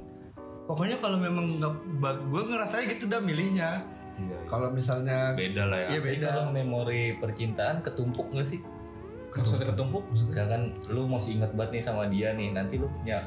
pokoknya 0.65 0.97
kalau 1.03 1.19
memang 1.19 1.59
nggak 1.59 2.15
gue 2.31 2.41
ngerasanya 2.47 2.85
gitu 2.95 3.05
udah 3.11 3.21
milihnya 3.21 3.71
Iya. 4.15 4.37
kalau 4.47 4.71
misalnya 4.71 5.35
Beda 5.35 5.67
lah 5.67 5.79
ya. 5.85 5.87
Iya 5.91 5.99
beda. 5.99 6.27
kalau 6.31 6.43
memori 6.55 7.19
percintaan 7.19 7.83
ketumpuk 7.83 8.31
gak 8.31 8.47
sih? 8.47 8.63
Maksudnya 9.37 9.67
ketumpuk? 9.67 10.03
Misalkan 10.09 10.61
lu 10.87 11.01
masih 11.05 11.31
ingat 11.35 11.51
banget 11.51 11.71
nih 11.71 11.83
sama 11.83 12.03
dia 12.07 12.31
nih, 12.31 12.49
nanti 12.51 12.75
lu 12.75 12.87
punya 12.89 13.19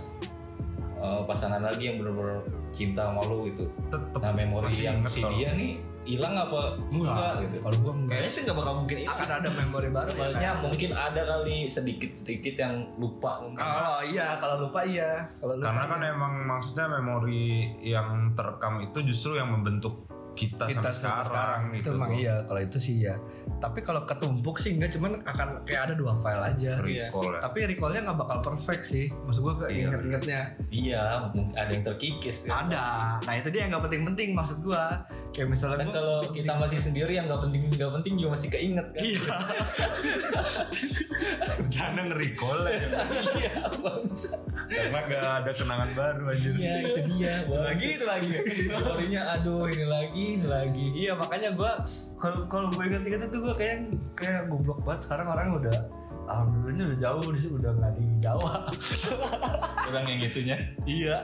uh, 0.98 1.20
pasangan 1.22 1.60
lagi 1.60 1.82
yang 1.84 1.96
bener-bener 1.96 2.42
cinta 2.70 3.06
sama 3.06 3.20
lu 3.24 3.44
gitu. 3.44 3.64
Tetep 3.88 4.18
Nah 4.18 4.32
memori 4.32 4.66
masih 4.66 4.84
yang 4.86 4.98
si 5.04 5.20
kalau- 5.20 5.34
dia 5.34 5.50
nih 5.52 5.72
hilang 6.08 6.32
apa 6.32 6.72
enggak 6.88 7.32
gitu? 7.44 7.56
kalau 7.60 7.76
gue 7.76 7.92
enggak 8.00 8.12
Kayaknya 8.16 8.32
sih 8.32 8.42
nggak 8.42 8.56
bakal 8.56 8.74
mungkin 8.80 8.96
hilang. 8.96 9.18
akan 9.18 9.32
ada 9.34 9.50
memori 9.52 9.88
baru 9.90 10.08
ya 10.08 10.16
Soalnya 10.16 10.50
mungkin 10.56 10.90
ada 10.96 11.20
kali 11.22 11.56
sedikit-sedikit 11.68 12.54
yang 12.56 12.74
lupa 12.96 13.44
mungkin. 13.44 13.60
kalau 13.60 14.00
iya 14.00 14.40
kalau 14.40 14.56
lupa 14.58 14.80
iya 14.88 15.28
kalau 15.36 15.52
lupa 15.54 15.68
Karena 15.68 15.84
kan 15.84 16.00
iya. 16.00 16.08
emang 16.08 16.32
maksudnya 16.48 16.86
memori 16.88 17.44
yang 17.84 18.08
terekam 18.32 18.80
itu 18.80 18.98
justru 19.04 19.36
yang 19.36 19.52
membentuk 19.52 20.07
kita, 20.38 20.64
kita 20.64 20.78
sampai 20.86 20.94
sampai 20.94 21.26
sekarang, 21.26 21.60
itu 21.68 21.76
gitu. 21.76 21.88
emang 21.92 22.10
iya 22.14 22.34
kalau 22.44 22.60
itu 22.60 22.78
sih 22.78 22.96
ya 23.00 23.14
tapi 23.58 23.78
kalau 23.80 24.00
ketumpuk 24.02 24.56
sih 24.56 24.70
enggak 24.72 24.94
cuman 24.94 25.18
akan 25.20 25.48
kayak 25.62 25.82
ada 25.84 25.94
dua 25.94 26.14
file 26.14 26.42
aja 26.44 26.78
Recall 26.78 27.26
ya. 27.28 27.40
tapi 27.42 27.58
recallnya 27.66 28.00
nggak 28.04 28.18
bakal 28.18 28.38
perfect 28.40 28.82
sih 28.84 29.06
maksud 29.20 29.42
gue 29.42 29.54
Iya. 29.68 29.90
inget-ingetnya 29.90 30.40
Iya, 30.68 31.02
ada 31.52 31.70
yang 31.70 31.82
terkikis. 31.82 32.46
Kan? 32.46 32.68
ada 32.68 33.18
nah 33.18 33.34
itu 33.34 33.48
dia 33.48 33.66
yang 33.66 33.74
nggak 33.74 33.84
penting-penting 33.84 34.28
maksud 34.32 34.58
gue 34.60 34.82
kayak 35.30 35.48
misalnya 35.48 35.82
gua- 35.82 35.96
kalau 35.96 36.18
kita 36.30 36.52
masih 36.54 36.78
sendiri 36.78 37.12
yang 37.12 37.26
nggak 37.26 37.42
penting 37.42 37.62
nggak 37.68 37.92
penting 37.92 38.12
juga 38.14 38.30
masih 38.32 38.48
keinget 38.48 38.86
kan? 38.88 39.02
iya 39.02 39.18
Jangan 41.68 42.08
nge-recall 42.08 42.60
ya. 42.64 42.80
iya, 43.36 43.52
bangsa. 43.74 44.34
Karena 44.64 44.98
gak 45.04 45.24
ada 45.42 45.50
kenangan 45.52 45.90
baru 45.92 46.24
anjir. 46.30 46.52
Iya, 46.54 46.74
itu 46.80 47.00
dia. 47.10 47.34
Lagi 47.44 47.86
itu 47.90 48.04
lagi. 48.06 48.30
Memorinya 48.64 49.22
aduh 49.34 49.66
ini 49.66 49.84
lagi, 49.84 50.27
lagi. 50.44 50.86
iya 50.92 51.12
makanya 51.14 51.56
gue 51.56 51.72
kalau 52.20 52.44
kalau 52.46 52.68
gue 52.68 52.84
inget-inget 52.84 53.26
itu 53.26 53.38
gue 53.40 53.54
kayak 53.56 53.76
kayak 54.12 54.42
goblok 54.46 54.84
banget 54.84 55.00
sekarang 55.08 55.26
orang 55.30 55.48
udah 55.56 55.76
alhamdulillahnya 56.28 56.84
udah 56.92 56.98
jauh 57.00 57.28
di 57.32 57.38
sini 57.40 57.54
udah 57.56 57.70
nggak 57.72 57.92
di 57.96 58.04
Jawa 58.20 58.52
Orang 59.88 60.04
yang 60.04 60.20
itunya. 60.20 60.56
iya 60.84 61.16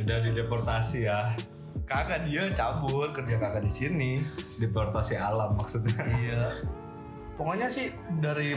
Udah 0.00 0.16
dideportasi 0.24 1.04
ya. 1.04 1.36
kagak 1.84 2.24
dia 2.24 2.48
cabut 2.56 3.12
kerja 3.12 3.36
kagak 3.36 3.60
di 3.60 3.72
sini 3.72 4.10
Deportasi 4.56 5.20
alam 5.20 5.52
maksudnya. 5.60 6.00
iya 6.16 6.48
pokoknya 7.34 7.66
sih 7.66 7.90
dari 8.22 8.54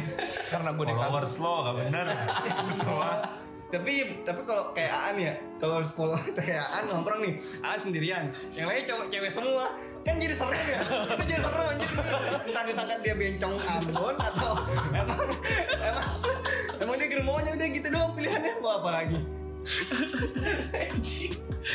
karena 0.47 0.69
gue 0.71 0.85
di 0.85 0.95
kantor 0.95 1.23
lo 1.41 1.53
gak 1.65 1.75
bener. 1.83 2.05
tapi 3.67 4.23
tapi 4.23 4.41
kalau 4.47 4.71
kayak 4.71 4.93
Aan 4.95 5.15
ya, 5.19 5.33
kalau 5.59 5.83
kalau 5.91 6.15
kayak 6.39 6.63
Aan 6.71 6.87
nongkrong 6.87 7.19
nih, 7.19 7.33
Aan 7.59 7.79
sendirian, 7.79 8.31
yang 8.55 8.67
lain 8.71 8.87
cowok 8.87 9.11
cewek 9.11 9.31
semua, 9.31 9.67
kan 10.07 10.15
jadi 10.15 10.35
serem 10.35 10.65
ya. 10.71 10.79
Itu 10.87 11.23
jadi 11.27 11.41
serem 11.43 11.65
anjir. 11.75 11.91
Entah 12.47 12.63
disangka 12.63 12.95
dia 13.03 13.15
bencong 13.19 13.55
Ambon 13.59 14.15
atau 14.15 14.51
emang 15.03 15.19
emang 15.83 16.07
emang 16.79 16.95
dia 16.95 17.07
germonya 17.11 17.51
udah 17.59 17.67
gitu 17.67 17.87
doang 17.91 18.11
pilihannya 18.15 18.51
mau 18.63 18.79
apa 18.79 18.89
lagi? 19.03 19.19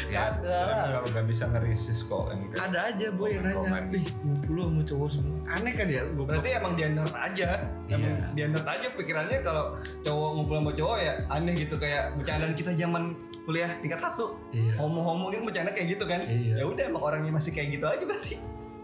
Ya, 0.08 0.32
saya 0.40 0.98
gak, 0.98 1.12
gak 1.12 1.26
bisa 1.28 1.44
nge-resist 1.48 2.08
kok 2.08 2.32
yang 2.32 2.40
kayak 2.48 2.64
ada 2.64 2.78
aja 2.88 3.06
boy 3.12 3.28
yang 3.28 3.44
nanya 3.44 3.56
Komen-komen. 3.60 3.98
ih 3.98 4.06
lu 4.48 4.60
sama 4.64 4.82
cowok 4.82 5.08
semua 5.12 5.36
aneh 5.46 5.72
kan 5.72 5.86
ya 5.86 6.02
gue 6.06 6.24
Berarti 6.24 6.48
emang 6.52 6.72
dia 6.74 6.88
nerd 6.88 7.12
aja. 7.12 7.48
Emang 7.86 8.08
Iya. 8.08 8.26
dia 8.32 8.46
nerd 8.48 8.64
aja 8.66 8.86
pikirannya 8.92 9.38
kalau 9.44 9.64
cowok 10.00 10.28
ngumpul 10.32 10.54
sama 10.58 10.70
cowok 10.72 10.98
ya 10.98 11.12
aneh 11.28 11.52
gitu 11.54 11.74
kayak 11.76 12.16
bercandaan 12.16 12.54
kita 12.56 12.72
zaman 12.72 13.02
kuliah 13.42 13.70
tingkat 13.82 14.00
satu. 14.00 14.38
Iya. 14.54 14.78
Homo-homo 14.78 15.28
gitu 15.28 15.42
bercanda 15.42 15.74
kayak 15.74 15.98
gitu 15.98 16.04
kan. 16.06 16.24
Iya. 16.24 16.62
Ya 16.62 16.64
udah 16.64 16.84
emang 16.88 17.02
orangnya 17.02 17.32
masih 17.34 17.52
kayak 17.52 17.76
gitu 17.76 17.84
aja 17.84 18.04
berarti. 18.06 18.34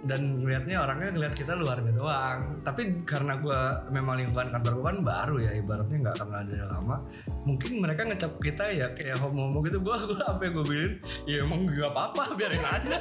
Dan 0.06 0.38
ngelihatnya 0.38 0.76
orangnya 0.78 1.10
ngeliat 1.16 1.34
kita 1.34 1.52
luarnya 1.58 1.92
doang. 1.96 2.38
Tapi 2.62 2.82
karena 3.02 3.34
gue 3.40 3.60
memang 3.90 4.14
lingkungan 4.20 4.54
kantor 4.54 4.72
gue 4.78 4.84
kan 4.86 4.98
baru 5.02 5.36
ya 5.42 5.50
ibaratnya 5.58 5.98
nggak 6.06 6.16
kenal 6.22 6.42
dari 6.46 6.62
lama 6.62 6.96
mungkin 7.42 7.72
mereka 7.80 8.04
ngecap 8.06 8.32
kita 8.38 8.64
ya 8.70 8.86
kayak 8.94 9.18
homo-homo 9.18 9.64
gitu. 9.66 9.82
Gue 9.82 9.96
gue 10.06 10.20
apa 10.22 10.40
yang 10.46 10.52
gue 10.54 10.66
bilangin? 10.68 10.94
Ya 11.26 11.36
emang 11.42 11.60
gak 11.66 11.90
apa-apa 11.90 12.22
biarin 12.38 12.62
aja. 12.62 12.98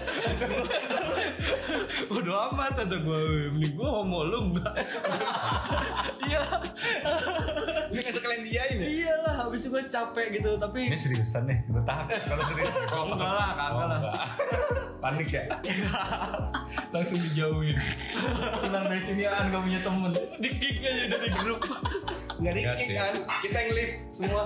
Udah 2.18 2.50
amat 2.50 2.78
kata 2.78 3.04
gue 3.04 3.20
mending 3.58 3.74
gue 3.74 3.90
homo 3.90 4.24
lu 4.24 4.38
enggak 4.48 4.74
iya 6.30 6.44
Ini 7.88 8.00
nggak 8.00 8.16
sekalian 8.16 8.42
dia 8.42 8.64
ini. 8.70 8.86
iyalah 9.00 9.36
habis 9.40 9.62
itu 9.62 9.70
gue 9.70 9.84
capek 9.86 10.28
gitu 10.34 10.50
tapi 10.56 10.80
Ini 10.88 10.98
seriusan 10.98 11.44
nih, 11.44 11.58
gue 11.66 11.84
tahan 11.84 12.06
kalau 12.08 12.44
serius. 12.46 12.72
Oh, 12.94 13.04
enggak 13.08 13.32
lah, 13.32 13.50
kagak 13.60 13.88
lah. 13.88 14.28
Panik 14.98 15.30
ya? 15.30 15.44
Langsung 16.94 17.20
dijauhin. 17.20 17.78
Keluar 18.58 18.84
dari 18.84 19.04
sini 19.04 19.24
an 19.24 19.48
gak 19.48 19.62
punya 19.62 19.80
temen. 19.80 20.12
di 20.38 20.50
kick 20.54 20.78
aja 20.80 21.04
dari 21.10 21.30
grup 21.36 21.62
Nggak 22.38 22.54
Enggak 22.54 22.54
di-kick 22.54 22.88
sih. 22.88 22.96
kan. 22.96 23.14
Kita 23.42 23.58
yang 23.58 23.72
live 23.74 23.94
semua. 24.10 24.42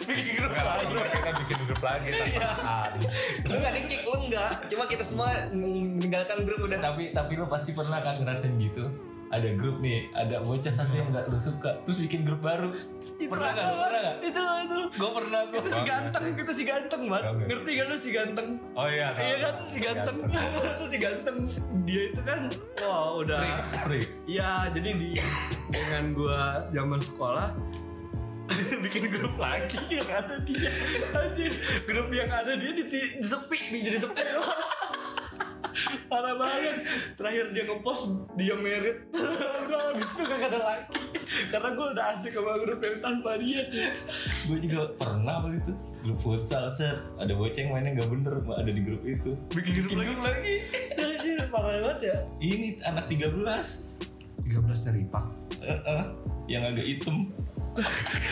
bikin 0.00 0.34
grup 0.38 0.50
Enggak 0.50 0.64
lah, 0.64 0.76
cuma 0.80 1.04
kita 1.04 1.30
bikin 1.36 1.58
grup 1.66 1.82
lagi 1.82 2.08
tahan. 2.14 2.90
Lu 3.44 3.54
nggak 3.54 3.74
di-kick, 3.74 4.00
lu 4.02 4.14
enggak. 4.22 4.50
Cuma 4.66 4.84
kita 4.86 5.04
semua 5.04 5.28
meninggalkan 5.50 6.38
grup 6.44 6.60
udah. 6.62 6.78
Tapi 6.80 7.04
tapi 7.10 7.32
lu 7.34 7.44
pasti 7.44 7.70
pernah 7.72 7.98
kan 7.98 8.14
ngerasain 8.20 8.54
gitu. 8.56 8.84
Ada 9.34 9.50
grup 9.58 9.82
nih, 9.82 10.06
ada 10.14 10.38
bocah 10.40 10.70
satu 10.70 10.94
yang 10.94 11.10
gak 11.10 11.26
lu 11.26 11.34
suka, 11.36 11.82
terus 11.82 11.98
bikin 11.98 12.22
grup 12.22 12.38
baru. 12.38 12.70
pernah 13.18 13.50
gak? 13.50 13.64
Lu 13.66 13.74
Pernah 13.82 14.00
gak? 14.00 14.16
itu 14.22 14.42
itu. 14.62 14.78
Gue 14.94 15.10
pernah 15.10 15.40
gue. 15.44 15.58
itu 15.58 15.68
si 15.68 15.82
ganteng 15.82 16.24
itu 16.38 16.52
si 16.54 16.62
ganteng 16.62 17.02
banget 17.10 17.24
ngerti 17.50 17.70
kan 17.74 17.86
lu 17.90 17.96
si 17.98 18.10
ganteng? 18.14 18.48
Oh 18.72 18.86
iya, 18.86 19.10
tahu. 19.10 19.26
iya 19.26 19.36
kan? 19.42 19.54
Si 19.58 19.78
ganteng. 19.82 20.16
Tuh 20.30 20.86
si 20.92 20.98
ganteng. 21.02 21.36
Dia 21.82 22.02
itu 22.14 22.20
kan 22.22 22.40
wah 22.78 23.18
udah. 23.18 23.42
Free. 23.82 24.06
iya 24.30 24.70
jadi 24.70 24.90
di 24.94 25.18
dengan 25.66 26.14
gua 26.14 26.70
zaman 26.70 27.02
sekolah 27.02 27.48
bikin 28.84 29.08
grup 29.08 29.34
lagi 29.34 29.80
yang 29.90 30.06
ada 30.06 30.36
dia. 30.46 30.70
Anjir 31.10 31.52
grup 31.88 32.08
yang 32.12 32.30
ada 32.30 32.54
dia 32.54 32.70
di, 32.70 32.84
di, 32.86 33.00
di 33.18 33.26
sepi 33.26 33.58
nih 33.72 33.80
jadi 33.90 33.98
sepi 33.98 34.20
parah 36.10 36.34
banget. 36.36 36.76
Terakhir 37.16 37.44
dia 37.52 37.64
ngepost 37.68 38.04
dia 38.36 38.54
merit. 38.58 38.98
Udah 39.64 39.80
habis 39.90 40.08
itu 40.08 40.22
gak 40.24 40.40
ada 40.52 40.60
lagi. 40.60 40.98
Karena 41.48 41.68
gue 41.72 41.86
udah 41.96 42.04
asik 42.14 42.32
sama 42.36 42.52
grup 42.60 42.80
yang 42.84 42.96
tanpa 43.00 43.40
dia 43.40 43.64
cuy. 43.66 43.88
Gue 44.44 44.58
juga 44.60 44.80
pernah 45.00 45.40
waktu 45.40 45.56
itu. 45.58 45.72
Grup 46.04 46.18
futsal 46.20 46.68
set. 46.68 47.00
Ada 47.16 47.32
bocah 47.32 47.60
yang 47.64 47.70
mainnya 47.72 47.90
gak 47.96 48.10
bener, 48.12 48.34
ada 48.44 48.70
di 48.70 48.82
grup 48.84 49.02
itu. 49.02 49.30
bikin 49.56 49.72
grup 49.82 49.88
Bikin 49.88 49.98
grup 50.04 50.20
lagi. 50.20 50.54
Anjir, 51.00 51.38
parah 51.48 51.80
banget 51.80 51.98
ya. 52.12 52.18
Ini 52.38 52.68
anak 52.84 53.08
13 53.08 53.40
13 54.44 54.88
dari 54.92 55.02
Pak. 55.08 55.26
Heeh, 55.64 56.02
yang 56.52 56.62
agak 56.68 56.84
hitam. 56.84 57.32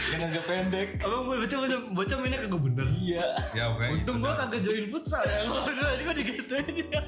Yang 0.08 0.22
agak 0.22 0.44
pendek. 0.44 0.88
Abang 1.00 1.22
bocah 1.26 1.58
bocah 1.58 1.78
bocah 1.90 2.16
mainnya 2.18 2.38
kagak 2.38 2.62
bener 2.62 2.86
Iya. 2.90 3.26
Ya 3.52 3.64
oke. 3.70 3.84
Untung 3.90 4.16
itu 4.16 4.22
gua 4.22 4.30
dah. 4.30 4.38
kagak 4.44 4.60
join 4.62 4.84
futsal 4.86 5.22
ya 5.22 5.38
Kalau 5.42 5.62
join 5.66 5.96
juga 5.96 6.12
digituin 6.14 6.66
dia 6.70 7.00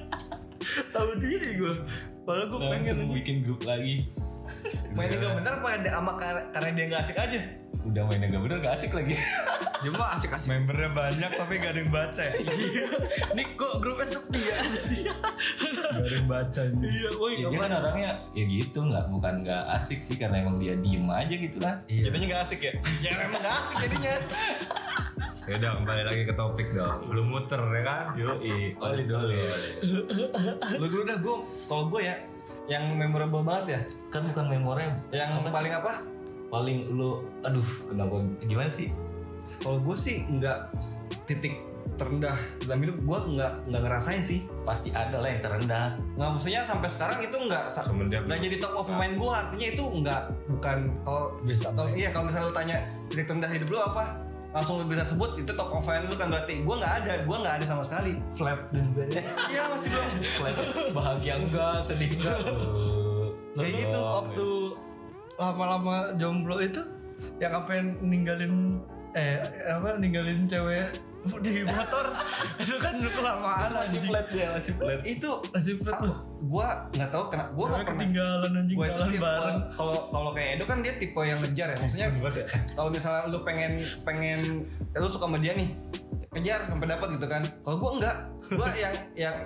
Tahu 0.94 1.10
diri 1.18 1.48
gua 1.54 1.74
Padahal 2.24 2.46
gua 2.48 2.58
pengen 2.72 2.94
Langsung 2.98 3.14
bikin 3.14 3.36
grup 3.40 3.60
lagi. 3.62 4.08
Mainnya 4.92 5.16
nggak 5.16 5.34
bener 5.38 5.52
apa 5.56 5.68
ada 5.74 5.90
ama 5.94 6.12
kar- 6.14 6.48
karena 6.50 6.70
dia 6.72 6.84
nggak 6.88 7.02
asik 7.02 7.16
aja. 7.16 7.38
Udah 7.84 8.02
mainnya 8.04 8.28
gak 8.28 8.42
bener 8.42 8.58
gak 8.60 8.74
asik 8.76 8.92
lagi. 8.92 9.14
Cuma 9.84 10.16
asik-asik 10.16 10.48
Membernya 10.48 10.90
banyak 10.90 11.30
tapi 11.36 11.60
gak 11.60 11.76
ada 11.76 11.80
yang 11.80 11.92
baca 11.92 12.22
ya. 12.24 12.34
Nih 13.36 13.46
kok 13.52 13.72
grupnya 13.78 14.06
sepi 14.08 14.40
ya 14.40 14.56
Gak 14.56 16.00
ada 16.00 16.08
yang 16.10 16.24
baca. 16.26 16.60
Iya 16.64 17.10
woi 17.14 17.32
ya 17.36 17.46
dia 17.46 17.58
kan 17.60 17.72
orangnya 17.74 18.10
ya 18.32 18.44
gitu 18.44 18.78
nggak 18.80 19.04
bukan 19.08 19.34
nggak 19.44 19.62
asik 19.76 20.00
sih 20.00 20.16
karena 20.16 20.40
emang 20.40 20.56
dia 20.56 20.72
diem 20.74 21.04
aja 21.04 21.34
gitu 21.34 21.60
kan. 21.60 21.76
Iya 21.84 22.08
Jadinya 22.08 22.26
nggak 22.32 22.42
asik 22.42 22.60
ya. 22.60 22.72
Ya 22.98 23.10
memang 23.20 23.40
nggak 23.40 23.56
asik 23.60 23.76
jadinya. 23.84 24.14
Ya 25.44 25.60
udah 25.60 25.70
kembali 25.76 26.02
lagi 26.08 26.22
ke 26.24 26.32
topik 26.32 26.68
dong. 26.72 27.04
Belum 27.04 27.26
muter 27.28 27.60
ya 27.60 27.82
kan? 27.84 28.04
Yo, 28.16 28.32
Oli 28.80 29.04
dulu. 29.04 29.28
Lu 30.80 30.86
dulu 30.88 31.02
dah 31.04 31.18
gue, 31.20 31.36
kalau 31.68 31.84
gue 31.92 32.00
ya, 32.00 32.16
yang 32.64 32.88
memorable 32.96 33.44
banget 33.44 33.64
ya, 33.68 33.80
Kan 34.08 34.24
bukan 34.24 34.48
memorem. 34.48 34.96
yang 35.12 35.36
Apa 35.36 35.44
sih? 35.44 35.52
paling 35.52 35.72
apa? 35.76 35.92
Paling 36.54 36.94
lu 36.94 37.26
aduh 37.42 37.66
kenapa 37.90 38.22
gimana 38.46 38.70
sih? 38.70 38.94
Kalau 39.58 39.82
gue 39.82 39.96
sih 39.98 40.22
nggak 40.30 40.70
titik 41.26 41.58
terendah 41.98 42.34
dalam 42.64 42.80
hidup 42.80 42.96
gue 43.02 43.18
nggak 43.34 43.52
nggak 43.66 43.82
ngerasain 43.82 44.22
sih. 44.22 44.46
Pasti 44.62 44.94
ada 44.94 45.18
lah 45.18 45.34
yang 45.34 45.42
terendah. 45.42 45.98
Nggak 46.14 46.30
maksudnya 46.38 46.62
sampai 46.62 46.86
sekarang 46.86 47.18
itu 47.18 47.34
nggak 47.34 47.64
nggak 48.30 48.38
jadi 48.38 48.56
top 48.62 48.74
of 48.78 48.86
mind 48.94 49.18
gue 49.18 49.30
artinya 49.34 49.66
itu 49.74 49.82
nggak 49.82 50.20
bukan 50.46 50.78
kalau 51.02 51.34
Biasa 51.42 51.74
aja. 51.74 51.82
iya 51.98 52.08
kalau 52.14 52.30
misalnya 52.30 52.46
lu 52.46 52.54
tanya 52.54 52.76
titik 53.10 53.26
terendah 53.26 53.50
hidup 53.50 53.68
lu 53.74 53.78
apa 53.82 54.04
langsung 54.54 54.78
lu 54.78 54.86
bisa 54.86 55.02
sebut 55.02 55.34
itu 55.34 55.50
top 55.50 55.74
of 55.74 55.82
mind 55.82 56.06
lu 56.06 56.14
kan 56.14 56.30
berarti 56.30 56.62
gue 56.62 56.74
nggak 56.78 56.94
ada 57.02 57.12
gue 57.26 57.36
nggak 57.42 57.54
ada 57.58 57.64
sama 57.66 57.82
sekali 57.82 58.14
Flap 58.38 58.70
dan 58.70 58.86
iya 59.52 59.66
masih 59.66 59.90
belum 59.90 60.08
Bahagia 60.94 61.34
enggak, 61.42 61.82
sedih 61.90 62.14
enggak. 62.14 62.38
Kayak 63.54 63.86
gitu, 63.86 63.98
Waktu 64.02 64.46
lama-lama 65.36 66.14
jomblo 66.14 66.62
itu 66.62 66.82
yang 67.40 67.52
apa 67.54 67.70
yang 67.74 67.88
ninggalin 68.02 68.78
eh 69.14 69.38
apa 69.70 69.96
ninggalin 69.98 70.44
cewek 70.44 70.90
di 71.40 71.64
motor? 71.64 72.12
Itu 72.60 72.76
kan 72.76 73.00
kelamaan 73.00 73.72
masih 73.72 73.96
anjing. 73.96 74.12
flat 74.12 74.26
dia 74.28 74.46
masih 74.52 74.72
flat. 74.76 75.00
Itu 75.08 75.30
Masih 75.56 75.74
flat 75.80 76.00
loh. 76.04 76.20
gua 76.44 76.84
nggak 76.92 77.08
tahu 77.08 77.24
kenapa 77.32 77.48
gua 77.56 77.64
nggak 77.64 77.80
pernah. 77.80 77.96
ketinggalan 77.96 78.50
anjing 78.60 78.76
gue 78.76 78.84
itu 78.84 78.92
jalan 79.00 79.08
tipe 79.08 79.24
bareng. 79.24 79.58
kalau 79.72 79.96
kalau 80.12 80.30
kayak 80.36 80.50
Edo 80.60 80.64
kan 80.68 80.78
dia 80.84 80.92
tipe 81.00 81.20
yang 81.24 81.40
ngejar 81.40 81.68
ya. 81.72 81.76
Maksudnya 81.80 82.08
kalau 82.76 82.90
misalnya 82.92 83.22
lu 83.32 83.38
pengen 83.40 83.72
pengen 84.04 84.40
lu 84.92 85.08
suka 85.08 85.24
sama 85.24 85.40
dia 85.40 85.56
nih 85.56 85.72
kejar 86.28 86.60
sampai 86.68 86.86
dapat 86.92 87.08
gitu 87.16 87.24
kan. 87.24 87.42
Kalau 87.64 87.76
gue 87.80 87.90
enggak 87.96 88.16
gue 88.50 88.68
yang 88.76 88.94
yang 89.14 89.36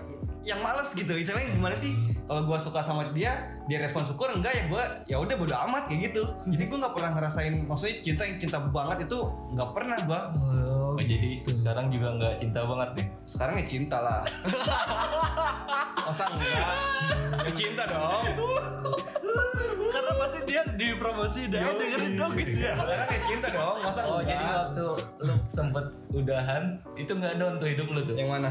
yang 0.42 0.60
males 0.64 0.94
gitu. 0.94 1.12
Istilahnya 1.12 1.52
gimana 1.52 1.76
sih? 1.76 1.92
Kalau 2.24 2.44
gue 2.44 2.58
suka 2.58 2.80
sama 2.80 3.10
dia 3.12 3.58
dia 3.68 3.78
respon 3.78 4.04
syukur 4.04 4.32
enggak 4.32 4.54
ya 4.56 4.64
gue 4.66 4.82
ya 5.08 5.16
udah 5.20 5.34
bodo 5.36 5.54
amat 5.68 5.86
kayak 5.86 6.12
gitu. 6.12 6.22
Jadi 6.48 6.62
gue 6.66 6.78
nggak 6.78 6.94
pernah 6.94 7.10
ngerasain 7.14 7.54
maksudnya 7.66 7.96
cinta 8.00 8.22
yang 8.24 8.38
cinta 8.40 8.58
banget 8.68 9.04
itu 9.04 9.18
nggak 9.54 9.70
pernah 9.72 9.98
gue 10.02 10.20
Oh, 10.38 10.78
Oh, 10.88 11.06
jadi 11.06 11.44
sekarang 11.46 11.94
juga 11.94 12.10
nggak 12.18 12.34
cinta 12.42 12.64
banget 12.66 12.90
nih? 12.98 13.06
Sekarang 13.22 13.54
ya 13.54 13.64
cinta 13.70 13.96
lah. 14.02 14.20
Masa 16.10 16.24
enggak? 16.32 16.74
Ya 17.44 17.50
cinta 17.54 17.82
dong. 17.86 18.24
Karena 19.94 20.12
pasti 20.18 20.38
dia 20.42 20.62
di 20.74 20.88
promosi 20.98 21.46
dan 21.46 21.76
dengerin 21.76 22.12
dong 22.18 22.32
gitu 22.34 22.56
ya. 22.56 22.74
sekarang 22.74 23.08
ya 23.14 23.20
cinta 23.30 23.48
dong 23.52 23.76
masa 23.78 24.00
oh 24.06 24.18
enggak? 24.18 24.30
jadi 24.32 24.44
waktu 24.48 24.86
lu 25.22 25.34
sempet 25.46 25.84
udahan 26.10 26.62
itu 26.94 27.12
nggak 27.14 27.34
down 27.38 27.54
tuh 27.60 27.68
hidup 27.70 27.86
lu 27.94 28.00
tuh? 28.02 28.14
Yang 28.18 28.30
mana 28.34 28.50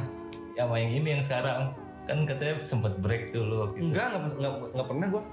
sama 0.57 0.75
yang 0.81 0.91
ini 0.97 1.07
yang 1.17 1.23
sekarang. 1.23 1.71
Kan 2.07 2.23
katanya 2.25 2.63
sempet 2.63 2.97
break 3.03 3.35
tuh 3.35 3.43
lu 3.45 3.55
waktu 3.67 3.83
itu. 3.83 3.93
Enggak 3.93 4.15
enggak 4.15 4.53
enggak, 4.73 4.87
pernah 4.87 5.07
gue 5.11 5.23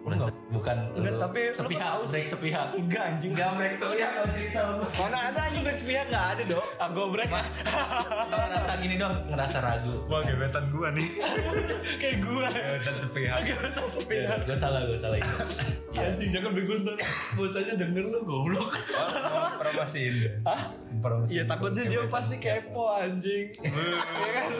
bukan 0.00 0.16
bukan 0.50 0.76
Enggak, 0.96 1.12
lu 1.12 1.20
tapi 1.20 1.40
lu 1.46 1.54
sepihak 1.54 1.92
sih? 2.00 2.08
break 2.08 2.26
sepihak 2.26 2.68
enggak 2.72 3.04
anjing 3.04 3.32
Enggak 3.36 3.50
break 3.54 3.74
sepihak 3.76 4.12
lu 4.16 4.84
Mana 4.96 5.18
ada 5.28 5.40
anjing 5.44 5.62
break 5.62 5.78
sepihak 5.78 6.06
nggak 6.08 6.26
ada 6.34 6.42
dong. 6.48 6.68
Ah, 6.80 6.88
gue 6.88 7.06
break 7.12 7.30
Lu 7.30 8.36
ngerasa 8.40 8.72
gini 8.80 8.94
dong 8.96 9.14
ngerasa 9.28 9.58
ragu 9.60 9.94
Wah 10.08 10.20
gebetan 10.24 10.64
gua 10.72 10.88
nih. 10.90 11.08
kayak 12.00 12.16
gue. 12.20 12.46
Gebetan 12.48 12.96
sepihak. 12.98 13.38
Gebetan 13.44 13.86
sepihak. 13.92 14.38
gue 14.42 14.56
salah 14.56 14.80
gue 14.82 14.98
salah 14.98 15.16
itu 15.20 15.34
Anjing 16.00 16.30
jangan 16.32 16.50
bego 16.54 16.74
ntar 16.80 16.96
bocahnya 17.34 17.74
denger 17.76 18.04
lu 18.08 18.18
goblok. 18.24 18.70
Oh, 18.94 19.48
promosiin. 19.58 20.32
Hah? 20.46 20.70
Promosiin. 21.02 21.34
Iya 21.34 21.42
takutnya 21.44 21.82
dia 21.84 22.00
pasti 22.06 22.40
kepo 22.40 22.94
anjing. 22.94 23.50
Iya 23.52 24.30
kan? 24.32 24.50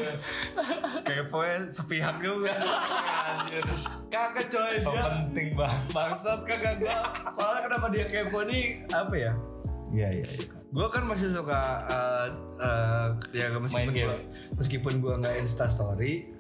Keponya 1.06 1.56
sepihak 1.70 2.18
juga. 2.20 2.52
Anjir. 2.60 3.64
Kagak 4.10 4.46
coy 4.50 4.74
dia 4.74 5.29
penting 5.30 5.48
banget. 5.54 5.82
bangsat 5.90 6.40
kagak 6.42 6.74
gua. 6.76 6.96
Soalnya 7.30 7.60
kenapa 7.64 7.86
dia 7.88 8.04
kepo 8.04 8.42
nih 8.42 8.64
apa 8.90 9.14
ya? 9.14 9.32
Iya 9.88 10.08
iya. 10.12 10.26
iya. 10.26 10.46
Gue 10.68 10.86
kan 10.86 11.02
masih 11.02 11.30
suka 11.30 11.60
eh, 11.86 12.26
eh, 12.58 13.06
ya 13.32 13.46
meskipun 13.52 13.74
Main 13.84 13.90
game. 13.92 14.06
gua, 14.06 14.16
meskipun 14.56 14.92
gue 14.98 15.12
nggak 15.16 15.34
insta 15.38 15.66
story. 15.66 16.30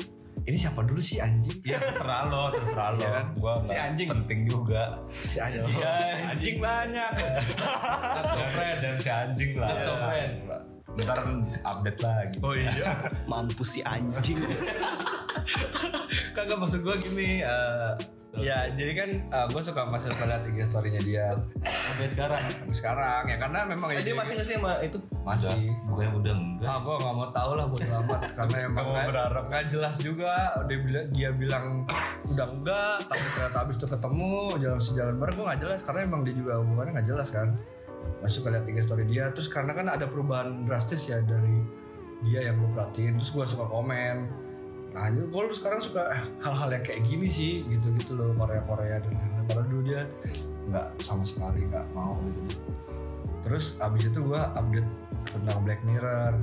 Ini 0.40 0.56
siapa 0.56 0.80
dulu 0.80 0.98
sih 0.98 1.18
anjing? 1.18 1.60
Ya 1.62 1.76
terserah 1.76 2.26
lo, 2.26 2.48
terserah 2.48 2.90
lo. 2.92 2.98
Iya 2.98 3.10
kan? 3.12 3.26
Gua 3.36 3.52
Si 3.60 3.76
anjing. 3.76 4.08
penting 4.08 4.40
juga. 4.46 4.82
Si 5.20 5.36
anjing. 5.36 5.76
Iya, 5.76 5.92
anjing 6.28 6.56
banyak. 6.58 7.12
not 7.12 8.26
so 8.28 8.42
friend 8.50 8.76
Dan 8.80 8.94
si 8.96 9.08
anjing 9.08 9.50
lah. 9.54 9.68
not 9.68 9.80
so 9.80 9.94
friend 9.96 10.32
Ntar 10.90 11.18
update 11.62 12.00
lagi. 12.00 12.38
Oh 12.40 12.50
iya. 12.50 12.90
Mampus 13.24 13.68
si 13.68 13.80
anjing. 13.80 14.42
Kagak 16.34 16.56
maksud 16.56 16.82
gue 16.82 16.96
gini. 17.00 17.42
eh, 17.42 17.92
ya 18.32 18.70
jadi 18.70 18.92
kan 18.94 19.10
gue 19.48 19.58
suka 19.60 19.82
masih 19.84 20.08
suka 20.08 20.24
lihat 20.24 20.42
IG 20.44 20.58
story-nya 20.64 21.00
dia 21.00 21.26
sampai 21.66 22.06
sekarang 22.08 22.38
sampai 22.40 22.76
sekarang 22.76 23.22
ya 23.26 23.36
karena 23.36 23.58
memang 23.64 23.88
Eh, 23.90 23.94
ya 23.96 24.00
dia 24.02 24.14
masih 24.14 24.32
nggak 24.32 24.46
sih 24.46 24.54
sama 24.54 24.72
itu? 24.80 24.98
masih. 25.20 25.60
gue 25.68 26.04
udah 26.06 26.34
enggak 26.34 26.64
Ah, 26.64 26.78
gue 26.78 26.94
nggak 26.96 27.14
mau 27.16 27.28
tahu 27.28 27.50
lah 27.52 27.66
buat 27.66 27.82
amat 27.82 28.20
karena 28.38 28.56
emang 28.64 28.84
nggak 28.86 29.06
berharap. 29.08 29.42
nggak 29.44 29.64
jelas 29.68 29.96
juga. 29.98 30.34
Dia 30.64 30.78
bilang 30.78 31.06
dia 31.10 31.30
bilang 31.32 31.64
udah 32.24 32.46
enggak, 32.48 32.96
tapi 33.04 33.24
ternyata 33.30 33.58
abis 33.60 33.76
itu 33.76 33.86
ketemu 33.88 34.32
jalan 34.58 34.80
sejalan 34.80 35.14
bareng 35.16 35.34
gue 35.34 35.46
nggak 35.46 35.60
jelas 35.60 35.80
karena 35.82 36.00
emang 36.00 36.20
dia 36.22 36.34
juga 36.34 36.52
hubungannya 36.56 36.92
nggak 36.96 37.08
jelas 37.08 37.28
kan. 37.28 37.48
Masuk 38.18 38.40
ke 38.42 38.48
lihat 38.48 38.64
tiga 38.64 38.80
story 38.80 39.04
dia, 39.04 39.24
terus 39.28 39.46
karena 39.46 39.72
kan 39.72 39.86
ada 39.86 40.06
perubahan 40.06 40.64
drastis 40.64 41.04
ya 41.04 41.18
dari 41.20 41.60
dia 42.22 42.46
yang 42.46 42.56
gue 42.56 42.70
perhatiin, 42.70 43.16
terus 43.16 43.30
gue 43.30 43.44
suka 43.44 43.66
komen. 43.66 44.16
Nah, 44.90 45.06
gue 45.10 45.26
lu 45.30 45.54
sekarang 45.54 45.78
suka 45.78 46.26
hal-hal 46.42 46.68
yang 46.74 46.82
kayak 46.82 47.02
gini 47.06 47.30
sih, 47.30 47.62
gitu-gitu 47.66 48.18
loh 48.18 48.34
Korea 48.34 48.62
Korea 48.66 48.96
dan 48.98 49.12
lain-lain. 49.14 49.44
Padahal 49.46 49.66
dulu 49.70 49.82
dia 49.86 50.02
nggak 50.66 50.86
sama 51.02 51.22
sekali 51.22 51.66
nggak 51.70 51.86
mau 51.94 52.18
gitu. 52.26 52.58
Terus 53.46 53.78
abis 53.80 54.10
itu 54.10 54.18
gue 54.20 54.40
update 54.40 54.90
tentang 55.30 55.58
Black 55.62 55.80
Mirror 55.86 56.34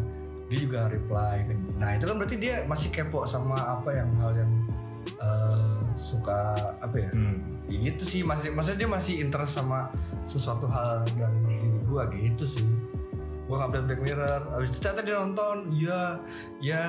dia 0.47 0.59
juga 0.63 0.87
reply 0.87 1.43
nah 1.75 1.95
itu 1.95 2.07
kan 2.07 2.15
berarti 2.15 2.37
dia 2.39 2.63
masih 2.65 2.89
kepo 2.91 3.27
sama 3.27 3.55
apa 3.55 3.91
yang 3.91 4.09
hal 4.23 4.31
yang 4.31 4.51
eh, 5.19 5.79
suka 5.99 6.55
apa 6.79 6.95
ya 6.95 7.11
Hmm. 7.11 7.35
Ya 7.67 7.91
gitu 7.91 8.03
sih 8.07 8.21
masih 8.23 8.55
maksudnya 8.55 8.87
dia 8.87 8.89
masih 8.91 9.13
interest 9.19 9.59
sama 9.59 9.91
sesuatu 10.23 10.71
hal 10.71 11.03
dari 11.19 11.35
diri 11.47 11.69
gua 11.83 12.07
gitu 12.15 12.47
sih 12.47 12.67
gua 13.47 13.67
update 13.67 13.91
Black 13.91 14.01
Mirror 14.03 14.41
abis 14.55 14.71
itu 14.71 14.79
ternyata 14.79 15.01
dia 15.03 15.15
nonton 15.19 15.57
ya 15.75 16.01
ya 16.63 16.83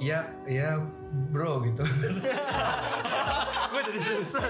ya 0.00 0.20
ya 0.48 0.80
bro 1.30 1.60
gitu. 1.68 1.84
Gua 3.70 3.80
jadi 3.86 4.00
susah. 4.02 4.42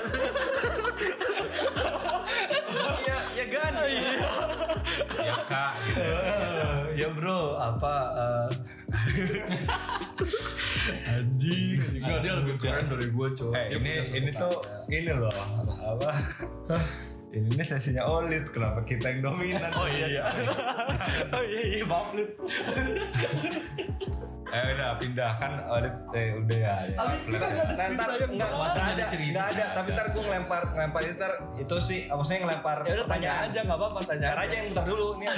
Iya, 3.01 3.17
ya 3.37 3.45
gan. 3.51 3.75
Ya 5.21 5.37
kak 5.45 5.73
gitu. 5.85 6.01
ya 6.97 7.09
bro 7.13 7.59
apa 7.59 7.95
eh, 8.17 8.49
anjing 11.11 11.79
anjing. 11.83 12.23
Dia 12.23 12.33
lebih 12.41 12.55
keren 12.63 12.87
dari 12.89 13.09
gua 13.13 13.29
coy. 13.35 13.53
Eh 13.53 13.67
ini 13.77 13.93
ini 14.17 14.31
tuh 14.33 14.55
ini 14.89 15.11
loh 15.13 15.35
apa? 15.85 16.11
Ini 17.31 17.47
ini 17.55 17.63
sesinya 17.63 18.03
Olit 18.11 18.51
kenapa 18.51 18.83
kita 18.83 19.07
yang 19.15 19.31
dominan? 19.31 19.71
Oh 19.79 19.87
iya. 19.87 20.27
oh 21.35 21.43
iya 21.47 21.63
iya 21.79 21.85
maaf 21.87 22.11
eh 24.51 24.63
udah 24.75 24.99
pindah 24.99 25.39
kan 25.39 25.63
Olit 25.71 25.95
eh 26.11 26.35
udah 26.35 26.59
ya. 26.59 26.75
ya 26.91 26.99
Abis 26.99 27.23
kita 27.31 27.39
ya. 27.39 27.55
nggak 27.55 27.67
Nah, 27.71 27.87
ntar 27.95 28.09
enggak 28.19 28.51
ada, 28.51 28.83
Ada 28.83 29.05
enggak 29.15 29.47
ada. 29.55 29.65
Tapi 29.79 29.89
ntar 29.95 30.07
gue 30.11 30.23
ngelempar 30.27 30.63
ngelempar 30.75 31.01
itu 31.07 31.15
ntar 31.23 31.33
itu 31.55 31.77
sih, 31.79 32.01
maksudnya 32.11 32.41
ngelempar 32.51 32.79
ya 32.83 32.93
udah 32.99 33.07
tanya 33.07 33.31
aja 33.47 33.59
nggak 33.63 33.79
apa-apa 33.79 34.01
tanya 34.11 34.27
Ntar 34.35 34.41
aja 34.43 34.55
yang 34.59 34.69
ntar 34.75 34.85
dulu 34.91 35.07
nih 35.23 35.29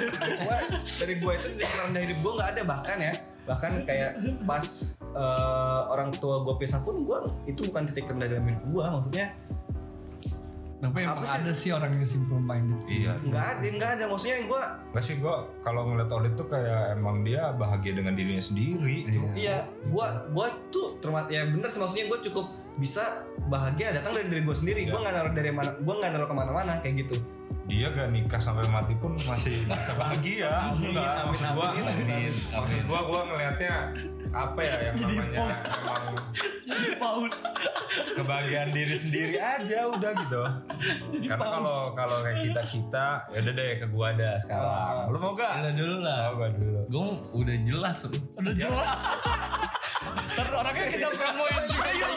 gua 0.48 0.56
dari 0.80 1.14
gua 1.20 1.32
itu 1.36 1.48
dari 1.60 1.74
rendah 1.76 2.02
hidup 2.08 2.18
gua 2.24 2.32
nggak 2.40 2.50
ada 2.56 2.62
bahkan 2.64 2.96
ya 3.04 3.12
bahkan 3.42 3.72
kayak 3.84 4.10
pas 4.48 4.66
eh, 5.12 5.80
orang 5.92 6.08
tua 6.16 6.40
gua 6.40 6.54
pisah 6.56 6.80
pun 6.80 7.04
gua 7.04 7.28
itu 7.44 7.68
bukan 7.68 7.84
titik 7.92 8.08
terendah 8.08 8.32
dalam 8.32 8.48
hidup 8.48 8.64
gua 8.72 8.84
maksudnya 8.96 9.26
tapi 10.82 11.06
emang 11.06 11.14
Apa 11.14 11.24
sih? 11.24 11.38
ada 11.38 11.52
sih 11.54 11.70
orang 11.70 11.90
yang 11.94 12.02
simple 12.04 12.36
minded 12.36 12.74
Iya. 12.84 13.14
nggak 13.22 13.44
ada 13.54 13.66
nggak 13.70 13.90
ada 13.94 14.04
maksudnya 14.10 14.42
gua 14.44 14.62
Gak 14.90 15.04
sih 15.06 15.14
gua 15.16 15.34
kalau 15.62 15.86
ngeliat 15.86 16.10
Olit 16.10 16.34
tuh 16.34 16.44
kayak 16.44 16.98
emang 16.98 17.22
dia 17.22 17.54
bahagia 17.54 17.94
dengan 17.94 18.12
dirinya 18.12 18.42
sendiri. 18.42 19.06
Iya. 19.06 19.22
iya 19.32 19.56
gua 19.86 20.26
gua 20.28 20.50
tuh 20.68 20.98
termat 20.98 21.30
ya 21.30 21.46
bener 21.46 21.70
sih 21.70 21.78
maksudnya 21.78 22.10
gua 22.10 22.18
cukup 22.20 22.46
bisa 22.74 23.22
bahagia 23.46 23.94
datang 23.94 24.10
dari 24.12 24.26
diri 24.28 24.42
gua 24.42 24.56
sendiri 24.56 24.90
gua 24.90 25.00
nggak 25.00 25.14
naruh 25.14 25.32
dari 25.32 25.50
mana 25.50 25.70
gua 25.78 25.94
nggak 25.96 26.10
naruh 26.10 26.26
ke 26.26 26.34
mana-mana 26.34 26.72
kayak 26.78 26.94
gitu 27.00 27.14
Dia 27.62 27.88
gak 27.88 28.10
nikah 28.10 28.40
sampai 28.42 28.66
mati 28.68 28.94
pun 28.98 29.14
masih 29.22 29.54
bisa 29.64 29.92
bahagia. 29.94 30.50
Amin, 30.74 30.90
Enggak, 30.92 31.10
amin, 31.14 31.26
maksud 31.30 31.48
gua, 31.54 31.66
amin, 31.70 31.84
amin, 31.86 32.32
maksud 32.50 32.80
gua 32.84 33.00
gua 33.06 33.20
ngelihatnya 33.30 33.74
apa 34.32 34.60
ya 34.64 34.76
yang 34.88 34.96
namanya? 34.96 35.44
emang 35.76 36.16
jadi 36.64 36.90
paus. 37.02 37.38
kebahagiaan 38.16 38.70
diri 38.72 38.96
sendiri 38.96 39.36
aja 39.36 39.78
udah 39.86 40.12
gitu. 40.16 40.42
Karena 41.28 41.46
kalau 41.60 41.78
kalau 41.92 42.16
kayak 42.24 42.38
kita 42.40 42.62
kita 42.64 43.06
ya 43.28 43.38
udah 43.44 43.52
deh 43.52 43.70
ke 43.76 43.86
gua 43.92 44.06
ada 44.16 44.30
sekarang. 44.40 45.12
Lu 45.12 45.18
mau 45.20 45.32
gak? 45.36 45.52
Udah 45.60 45.72
dulu 45.76 45.96
lah. 46.00 46.20
Mau 46.32 46.36
gak 46.40 46.52
dulu? 46.56 46.80
gue 46.88 47.06
udah 47.36 47.56
jelas 47.62 47.98
udah 48.08 48.54
jelas. 48.56 48.90
Ntar 50.32 50.48
orangnya 50.50 50.84
kita 50.88 51.08
promoin. 51.12 51.62
Juga 51.68 51.90
yuk 51.94 52.10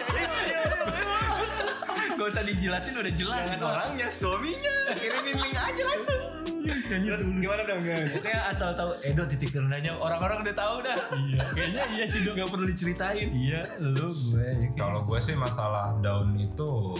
Gak 2.15 2.27
usah 2.31 2.43
dijelasin 2.43 2.93
udah 2.95 3.13
jelas 3.13 3.43
jangan 3.45 3.75
orangnya 3.75 4.07
suaminya 4.07 4.75
kirimin 4.95 5.35
link 5.35 5.57
aja 5.57 5.83
langsung 5.83 6.21
terus 6.65 7.21
gimana 7.29 7.61
dong 7.61 7.81
gimana? 7.85 8.09
Pokoknya 8.09 8.41
asal 8.49 8.69
tahu 8.73 8.91
Edo 9.05 9.23
titik 9.29 9.53
terendahnya 9.53 9.93
orang-orang 9.95 10.41
udah 10.41 10.55
tahu 10.55 10.75
dah. 10.81 10.97
Iya. 11.13 11.43
kayaknya 11.53 11.83
iya 11.93 12.05
sih 12.09 12.19
dong 12.25 12.35
Gak 12.39 12.49
perlu 12.49 12.65
diceritain. 12.65 13.27
iya 13.35 13.61
lu 13.77 14.09
gue 14.09 14.41
ya. 14.41 14.69
Kalau 14.73 15.05
gue 15.05 15.19
sih 15.21 15.35
masalah 15.37 15.93
down 16.01 16.33
itu 16.37 16.97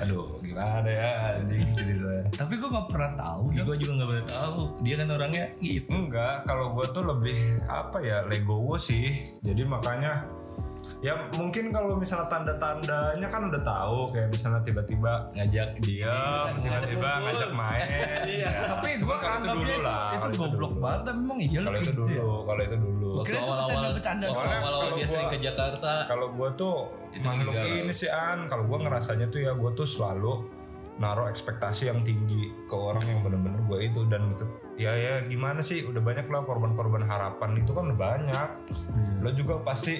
aduh 0.00 0.40
gimana 0.40 0.88
ya 0.88 1.36
anjing 1.36 1.68
ceritanya. 1.76 2.24
tapi 2.32 2.56
gue 2.56 2.64
nggak 2.64 2.88
pernah 2.88 3.12
tahu 3.12 3.44
Dok. 3.52 3.64
Gue 3.68 3.76
juga 3.76 3.92
gak 4.00 4.08
pernah 4.08 4.26
tahu. 4.30 4.60
Dia 4.80 4.94
kan 4.96 5.08
orangnya 5.10 5.44
gitu. 5.60 5.88
Enggak, 5.92 6.34
kalau 6.48 6.66
gue 6.72 6.86
tuh 6.90 7.04
lebih 7.04 7.38
apa 7.66 7.98
ya 8.00 8.18
legowo 8.24 8.74
sih. 8.80 9.28
Jadi 9.44 9.62
makanya 9.66 10.24
Ya 11.02 11.18
mungkin 11.34 11.68
kalau 11.68 11.98
misalnya 11.98 12.30
tanda-tandanya 12.30 13.26
kan 13.26 13.42
udah 13.44 13.58
tahu 13.60 14.06
kayak 14.08 14.30
misalnya 14.30 14.62
tiba-tiba 14.62 15.26
ngajak 15.32 15.82
diam, 15.82 16.54
tiba-tiba 16.56 17.10
ngumpul. 17.10 17.26
ngajak 17.26 17.50
main. 17.52 17.82
Iya. 18.32 18.50
Tapi 18.70 18.88
Cuma 18.96 19.06
gue 19.08 19.16
kalau 19.18 19.36
itu 19.36 19.48
dulu 19.52 19.74
lah, 19.82 20.06
Itu 20.06 20.14
kalau 20.14 20.30
itu 20.30 20.38
goblok 20.40 20.70
dulu. 20.70 20.78
banget. 20.80 21.00
Tapi 21.02 21.18
Emang 21.18 21.38
iya 21.40 21.58
Kalau 21.60 21.74
itu 21.74 21.82
gitu 21.82 21.90
ya? 21.92 22.06
dulu, 22.14 22.32
kalau 22.44 22.60
itu 22.62 22.76
dulu. 22.78 23.10
Kira 23.20 23.34
itu 23.34 23.42
awal-awal 23.42 23.66
bercanda-bercanda 23.90 24.24
waktu 24.24 24.30
doang. 24.32 24.46
awal-awal 24.54 24.62
Kalau 24.80 24.86
dia 24.92 25.02
gua- 25.02 25.12
sering 25.12 25.28
ke 25.28 25.38
Jakarta 25.40 25.92
Kalau 26.06 26.26
gue 26.32 26.48
tuh 26.54 26.74
Itu 27.12 27.26
makhluk 27.26 27.54
ini 27.58 27.92
sih 27.92 28.08
an, 28.08 28.38
kalau 28.46 28.64
gue 28.64 28.78
ngerasanya 28.78 29.26
tuh 29.28 29.40
ya 29.40 29.52
gue 29.52 29.70
tuh 29.72 29.84
selalu 29.84 30.32
naruh 30.94 31.26
ekspektasi 31.26 31.88
yang 31.88 32.00
tinggi 32.00 32.40
ke 32.62 32.74
orang 32.74 33.02
yang 33.02 33.20
bener-bener 33.20 33.58
gue 33.60 33.78
itu 33.82 34.00
dan 34.06 34.32
ke- 34.32 34.46
ya 34.76 34.92
ya 34.92 35.14
gimana 35.22 35.58
sih 35.58 35.82
udah 35.82 35.98
banyak 35.98 36.24
lah 36.26 36.40
korban-korban 36.42 37.02
harapan 37.02 37.50
itu 37.54 37.70
kan 37.70 37.90
udah 37.90 37.98
banyak 37.98 38.48
lo 39.18 39.30
juga 39.30 39.58
pasti 39.58 39.98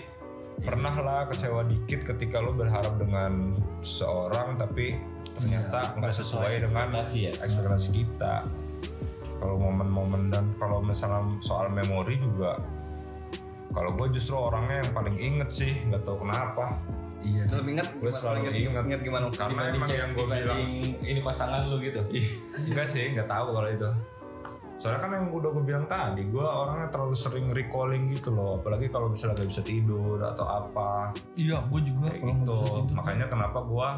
pernah 0.62 0.94
lah 1.02 1.20
kecewa 1.26 1.66
dikit 1.66 2.06
ketika 2.14 2.38
lo 2.38 2.54
berharap 2.54 2.94
dengan 2.98 3.58
seorang 3.82 4.54
tapi 4.56 4.96
ternyata 5.36 5.98
nggak 5.98 6.14
sesuai 6.14 6.52
dengan 6.62 6.86
ekspektasi 6.94 7.18
ya? 7.26 7.32
ekspektasi 7.42 7.88
kita 7.90 8.34
kalau 9.42 9.58
momen-momen 9.58 10.30
dan 10.30 10.54
kalau 10.54 10.78
misalnya 10.78 11.26
soal 11.42 11.66
memori 11.66 12.14
juga 12.22 12.54
kalau 13.72 13.90
gue 13.96 14.06
justru 14.14 14.38
orangnya 14.38 14.84
yang 14.86 14.92
paling 14.94 15.16
inget 15.18 15.50
sih 15.50 15.72
nggak 15.88 16.02
tahu 16.06 16.22
kenapa 16.22 16.78
Iya. 17.22 17.46
Terus 17.46 17.62
ingat 17.70 17.86
Gue 18.02 18.10
selalu 18.10 18.36
ingat, 18.42 18.54
ingat. 18.58 18.82
ingat 18.82 19.00
gimana 19.06 19.24
Karena 19.30 19.62
emang 19.70 19.90
yang 19.94 20.10
gue 20.10 20.26
bilang 20.26 20.58
ini 21.06 21.20
pasangan 21.22 21.70
lu 21.70 21.78
gitu 21.78 22.02
enggak 22.66 22.86
sih, 22.90 23.14
enggak 23.14 23.30
tahu 23.30 23.54
kalau 23.54 23.70
itu. 23.70 23.90
Soalnya 24.82 24.98
kan 24.98 25.14
yang 25.14 25.30
udah 25.30 25.54
gue 25.54 25.62
bilang 25.62 25.86
tadi, 25.86 26.26
gue 26.26 26.42
orangnya 26.42 26.90
terlalu 26.90 27.14
sering 27.14 27.54
recalling 27.54 28.10
gitu 28.10 28.34
loh. 28.34 28.58
Apalagi 28.58 28.90
kalau 28.90 29.14
misalnya 29.14 29.38
gak 29.38 29.50
bisa 29.54 29.62
tidur 29.62 30.18
atau 30.18 30.42
apa. 30.42 31.14
Iya, 31.38 31.62
gue 31.70 31.80
juga 31.86 32.10
Kayak 32.10 32.26
gitu. 32.26 32.58
Makanya 32.90 33.30
kenapa 33.30 33.62
gue 33.62 33.88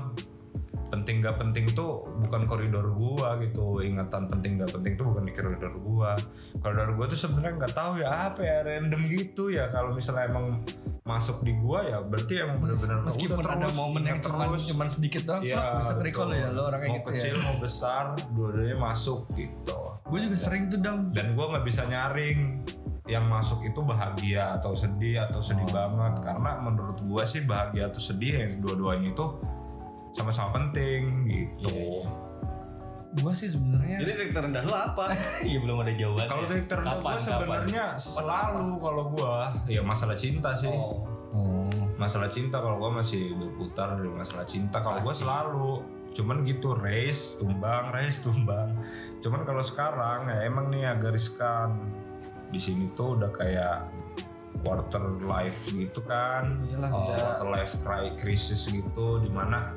penting 0.94 1.18
gak 1.18 1.34
penting 1.36 1.66
tuh 1.68 1.90
bukan 2.22 2.46
koridor 2.46 2.86
gua 2.90 3.34
gitu 3.36 3.82
ingatan 3.82 4.30
penting 4.30 4.56
gak 4.56 4.70
penting 4.70 4.94
tuh 4.94 5.04
bukan 5.04 5.22
di 5.22 5.32
koridor 5.32 5.74
gua 5.76 6.14
koridor 6.56 6.94
gua 6.94 7.06
tuh 7.06 7.18
sebenarnya 7.18 7.58
nggak 7.58 7.74
tahu 7.74 7.92
ya 7.98 8.30
apa 8.30 8.40
ya 8.40 8.56
random 8.62 9.02
gitu 9.06 9.50
ya 9.50 9.66
kalau 9.68 9.90
misalnya 9.90 10.30
emang 10.30 10.62
masuk 11.02 11.42
di 11.42 11.52
gua 11.58 11.82
ya 11.82 11.98
berarti 12.00 12.32
emang 12.40 12.62
bener-bener 12.62 12.96
Meskipun 13.02 13.36
udah 13.36 13.52
ada 13.52 13.66
terus, 13.66 13.74
momen 13.74 14.02
yang 14.04 14.18
cuman, 14.18 14.46
terus. 14.48 14.64
cuman 14.70 14.88
sedikit 14.88 15.22
doang, 15.24 15.42
Pak, 15.42 15.68
bisa 15.76 15.92
recall 15.98 16.30
ya 16.30 16.48
lo 16.48 16.62
orang 16.64 16.80
kayak 16.80 16.90
mau 16.90 16.96
gitu 16.96 17.08
kecil 17.12 17.34
ya. 17.34 17.42
mau 17.42 17.54
besar 17.58 18.04
dua-duanya 18.32 18.76
masuk 18.78 19.20
gitu 19.34 19.80
Gue 20.04 20.18
juga 20.20 20.36
sering 20.38 20.68
tuh 20.68 20.78
dong. 20.78 21.10
dan 21.10 21.34
gue 21.34 21.44
nggak 21.44 21.64
bisa 21.64 21.82
nyaring 21.84 22.62
yang 23.04 23.28
masuk 23.28 23.60
itu 23.60 23.80
bahagia 23.80 24.56
atau 24.56 24.72
sedih 24.72 25.20
atau 25.22 25.40
sedih 25.40 25.64
Oh. 25.64 25.72
banget 25.74 26.24
karena 26.24 26.50
menurut 26.62 26.96
gue 26.98 27.22
sih 27.24 27.42
bahagia 27.42 27.88
atau 27.88 28.00
sedih 28.00 28.32
yang 28.40 28.52
dua-duanya 28.60 29.12
itu 29.12 29.26
sama-sama 30.14 30.54
penting 30.54 31.26
gitu. 31.26 31.68
Iya. 31.68 32.06
Gue 33.14 33.30
sih 33.30 33.46
sebenarnya 33.46 34.02
Jadi 34.02 34.10
titik 34.10 34.30
terendah 34.34 34.62
lu 34.62 34.74
apa? 34.74 35.14
iya 35.46 35.58
belum 35.62 35.86
ada 35.86 35.94
jawaban 35.94 36.26
Kalau 36.26 36.42
titik 36.44 36.66
terendah 36.66 36.96
gue 36.98 37.14
sebenarnya 37.16 37.84
selalu 37.94 38.66
kalau 38.78 39.04
gue 39.10 39.34
ya 39.70 39.82
masalah 39.82 40.16
cinta 40.16 40.50
sih. 40.54 40.70
Oh. 40.70 41.06
Oh. 41.30 41.70
Masalah 41.94 42.26
cinta 42.26 42.58
kalau 42.58 42.78
gue 42.78 42.90
masih 42.92 43.34
berputar 43.34 43.94
dari 43.94 44.10
masalah 44.10 44.42
cinta. 44.42 44.82
Kalau 44.82 44.98
gue 44.98 45.14
selalu 45.14 45.70
cuman 46.14 46.42
gitu 46.42 46.74
race 46.74 47.38
tumbang 47.38 47.90
race 47.90 48.22
tumbang. 48.22 48.70
Cuman 49.18 49.42
kalau 49.42 49.62
sekarang 49.62 50.26
ya 50.26 50.46
emang 50.46 50.70
nih 50.70 50.90
agak 50.90 51.14
riskan. 51.14 51.74
Di 52.50 52.58
sini 52.58 52.90
tuh 52.94 53.18
udah 53.18 53.30
kayak 53.30 53.90
quarter 54.62 55.22
life 55.22 55.70
gitu 55.70 56.02
kan. 56.02 56.62
Iyalah 56.66 56.90
Oh, 56.90 56.98
udah. 57.10 57.18
quarter 57.18 57.48
life 57.50 57.72
cri- 57.78 58.14
crisis 58.18 58.66
gitu 58.66 59.18
di 59.18 59.30
mana 59.30 59.70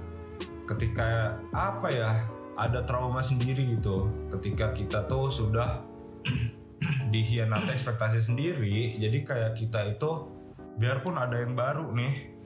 ketika 0.67 1.33
apa 1.55 1.87
ya 1.89 2.11
ada 2.59 2.83
trauma 2.83 3.23
sendiri 3.23 3.79
gitu. 3.79 4.11
Ketika 4.29 4.75
kita 4.75 5.07
tuh 5.07 5.31
sudah 5.31 5.81
dihianati 7.13 7.73
ekspektasi 7.73 8.21
sendiri 8.21 8.99
jadi 9.01 9.17
kayak 9.25 9.51
kita 9.57 9.97
itu 9.97 10.29
biarpun 10.77 11.17
ada 11.17 11.41
yang 11.41 11.57
baru 11.57 11.89
nih 11.89 12.36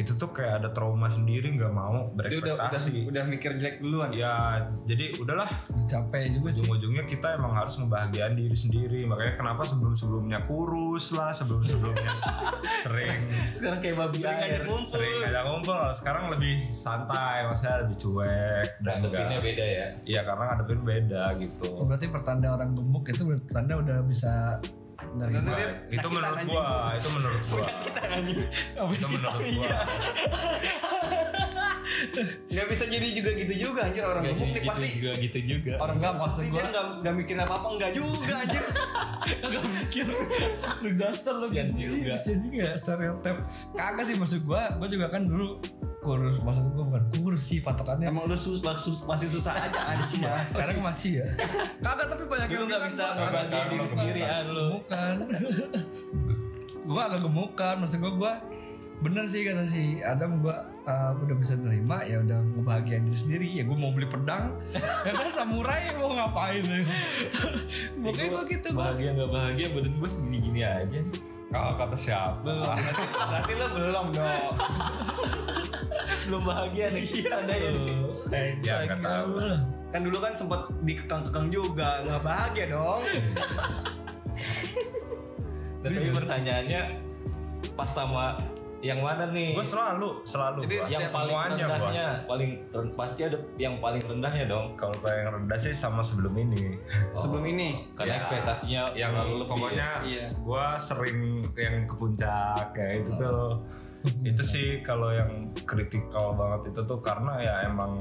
itu 0.00 0.12
tuh 0.14 0.30
kayak 0.30 0.52
ada 0.58 0.68
trauma 0.70 1.06
sendiri 1.06 1.52
nggak 1.52 1.68
mau 1.68 2.08
Dia 2.10 2.40
udah, 2.40 2.56
udah 2.56 2.56
berekspektasi. 2.56 3.04
udah 3.04 3.24
mikir 3.26 3.50
jelek 3.54 3.76
duluan. 3.78 4.10
ya 4.10 4.56
jadi 4.82 5.12
udahlah. 5.16 5.50
Capek 5.84 6.22
juga 6.32 6.48
sih. 6.48 6.62
ujung-ujungnya 6.62 7.04
kita 7.04 7.36
emang 7.36 7.52
harus 7.52 7.76
ngebahagiain 7.76 8.32
diri 8.32 8.56
sendiri. 8.56 9.00
Makanya 9.04 9.34
kenapa 9.34 9.62
sebelum-sebelumnya 9.62 10.38
kurus 10.44 11.12
lah 11.12 11.30
sebelum-sebelumnya 11.30 12.10
sering 12.84 13.28
sekarang 13.52 13.78
kayak 13.78 13.96
babi 13.98 14.18
Sering 14.18 14.40
air. 14.40 14.60
ngumpul. 14.64 14.88
sering 14.88 15.14
ngajak 15.20 15.44
ngumpul. 15.44 15.80
sekarang 15.92 16.24
lebih 16.30 16.54
santai 16.70 17.36
maksudnya 17.44 17.74
lebih 17.82 17.96
cuek 17.98 18.66
dan 18.80 18.94
ngadepinnya 18.98 19.38
beda 19.38 19.64
ya? 19.66 19.86
Iya 20.02 20.20
karena 20.22 20.42
ngadepin 20.48 20.80
beda 20.80 21.24
gitu. 21.36 21.68
Oh, 21.70 21.84
berarti 21.84 22.06
pertanda 22.08 22.46
orang 22.50 22.72
gemuk 22.72 23.04
itu 23.04 23.22
pertanda 23.42 23.74
udah 23.76 23.98
bisa 24.02 24.56
dari. 25.16 25.32
Nah, 25.40 25.56
itu 25.88 26.08
menurut 26.08 26.40
gua 26.46 26.66
itu 26.96 27.08
menurut 27.12 27.42
gua 27.48 27.62
Kita 27.84 28.00
anjing. 28.08 28.40
itu 28.92 29.06
menurut 29.08 29.40
gua 29.40 29.78
Iya. 31.90 32.22
Gak 32.56 32.66
bisa 32.68 32.84
jadi 32.86 33.06
juga 33.10 33.30
gitu 33.32 33.54
juga 33.58 33.80
anjir 33.82 34.02
orang 34.02 34.22
Nggak 34.22 34.34
gemuk 34.36 34.46
jadi 34.46 34.52
nih 34.52 34.60
gitu 34.60 34.70
pasti 34.70 34.88
juga 34.92 35.10
gitu 35.18 35.38
juga 35.44 35.72
orang 35.76 35.96
Nggak, 35.96 36.12
pasti 36.16 36.40
gua- 36.44 36.54
dia 36.54 36.64
nggak 36.68 36.84
nggak 37.00 37.14
mikir 37.16 37.34
apa 37.36 37.54
apa 37.54 37.68
enggak 37.68 37.90
juga 37.92 38.34
anjir. 38.36 38.64
Gak 39.20 39.62
mikir 39.68 40.06
Lu 40.80 40.88
dasar 40.96 41.34
lu 41.34 41.46
gitu. 41.46 41.60
juga. 41.76 41.92
Iya, 42.08 42.16
Sian 42.16 42.40
juga 42.42 42.72
stereotip 42.72 43.36
Kagak 43.72 44.04
sih 44.04 44.16
maksud 44.16 44.40
gue 44.40 44.62
Gue 44.74 44.88
juga 44.88 45.06
kan 45.06 45.22
dulu 45.22 45.60
kurus 46.00 46.40
Maksud 46.40 46.64
gue 46.70 46.84
bukan 46.84 47.04
kurus 47.12 47.44
sih 47.44 47.60
patokannya 47.60 48.08
Emang 48.08 48.24
lu 48.24 48.34
sus, 48.34 48.58
sus- 48.58 49.04
masih 49.04 49.28
susah 49.28 49.54
aja 49.54 49.76
anjing 49.92 50.24
mah. 50.24 50.40
Sekarang 50.46 50.80
masih 50.82 51.10
ya 51.20 51.26
Kagak 51.78 52.06
tapi 52.08 52.24
banyak 52.24 52.48
lu 52.48 52.54
yang 52.56 52.66
nggak 52.66 52.82
bisa 52.86 53.04
gua 53.12 53.26
agak 53.28 53.44
diri 53.68 53.86
sendiri 53.86 54.20
an 54.24 54.44
lu 54.48 54.68
Gemukan 54.80 55.14
Gue 56.88 57.00
agak 57.02 57.20
gemukan 57.20 57.74
Maksud 57.78 57.98
gue 57.98 58.12
gue 58.16 58.32
Bener 59.00 59.24
sih 59.24 59.48
kata 59.48 59.64
si 59.64 60.04
Adam 60.04 60.44
gue 60.44 60.52
uh, 60.84 61.16
udah 61.16 61.36
bisa 61.40 61.56
nerima 61.56 62.04
ya 62.04 62.20
udah 62.20 62.36
ngebahagiain 62.56 63.08
diri 63.08 63.18
sendiri. 63.18 63.48
Ya 63.48 63.62
gue 63.64 63.76
mau 63.76 63.92
beli 63.96 64.04
pedang. 64.08 64.52
Ya 65.08 65.16
kan 65.16 65.32
samurai 65.32 65.96
mau 65.96 66.12
ngapain? 66.12 66.60
Ya 66.60 66.84
pokoknya 68.04 68.28
gue 68.28 68.42
gitu 68.52 68.68
gue 68.76 68.76
bahagia 68.76 69.10
nggak 69.16 69.30
bahagia 69.32 69.66
badan 69.72 69.94
gue 69.96 70.10
segini 70.12 70.38
gini 70.44 70.60
aja. 70.60 71.00
Kalau 71.50 71.72
kata 71.80 71.96
siapa? 71.96 72.44
Berarti, 72.62 73.04
berarti 73.10 73.52
lu 73.56 73.66
belum 73.74 74.06
dong. 74.14 74.54
belum 76.28 76.42
bahagia 76.44 76.86
nih 76.92 77.06
ada 77.32 77.54
ya. 77.56 77.70
Ya 78.60 78.74
nggak 78.84 79.00
tahu. 79.00 79.30
Kan 79.90 80.00
dulu 80.06 80.18
kan 80.22 80.32
sempet 80.36 80.60
dikekang-kekang 80.86 81.48
juga, 81.48 82.04
nggak 82.06 82.22
bahagia 82.22 82.64
dong. 82.70 83.02
dan 85.80 85.96
tapi 85.96 86.12
pertanyaannya 86.12 86.82
pas 87.72 87.88
sama 87.88 88.36
yang 88.80 88.98
mana 88.98 89.28
nih 89.28 89.52
gua 89.52 89.60
selalu 89.62 90.24
selalu 90.24 90.64
Jadi 90.64 90.74
gua. 90.74 90.88
yang 90.88 91.04
paling 91.04 91.28
semuanya 91.28 91.54
gua. 91.54 91.68
rendahnya 91.70 92.06
paling 92.24 92.50
pasti 92.90 93.20
ada 93.22 93.38
yang 93.54 93.74
paling 93.76 94.00
rendahnya 94.00 94.44
dong 94.46 94.66
kalau 94.72 94.96
paling 94.98 95.24
rendah 95.26 95.58
sih 95.58 95.72
sama 95.72 96.00
sebelum 96.00 96.32
ini 96.34 96.80
Sebelum 97.20 97.44
ini. 97.44 97.84
karena 97.92 98.08
Ya, 98.08 98.16
ekspektasinya 98.18 98.82
yang 98.94 99.12
lebih 99.14 99.44
pokoknya 99.44 99.88
ya. 100.00 100.08
Iya. 100.08 100.24
gue 100.40 100.66
sering 100.78 101.18
yang 101.54 101.74
ke 101.84 101.94
puncak 101.94 102.64
kayak 102.72 102.94
itu 103.00 103.10
tuh 103.14 103.44
itu 104.24 104.42
sih 104.42 104.66
kalau 104.80 105.12
yang 105.12 105.28
kritikal 105.60 106.32
banget 106.32 106.72
itu 106.72 106.80
tuh 106.80 106.98
karena 106.98 107.36
ya 107.36 107.54
emang 107.68 108.00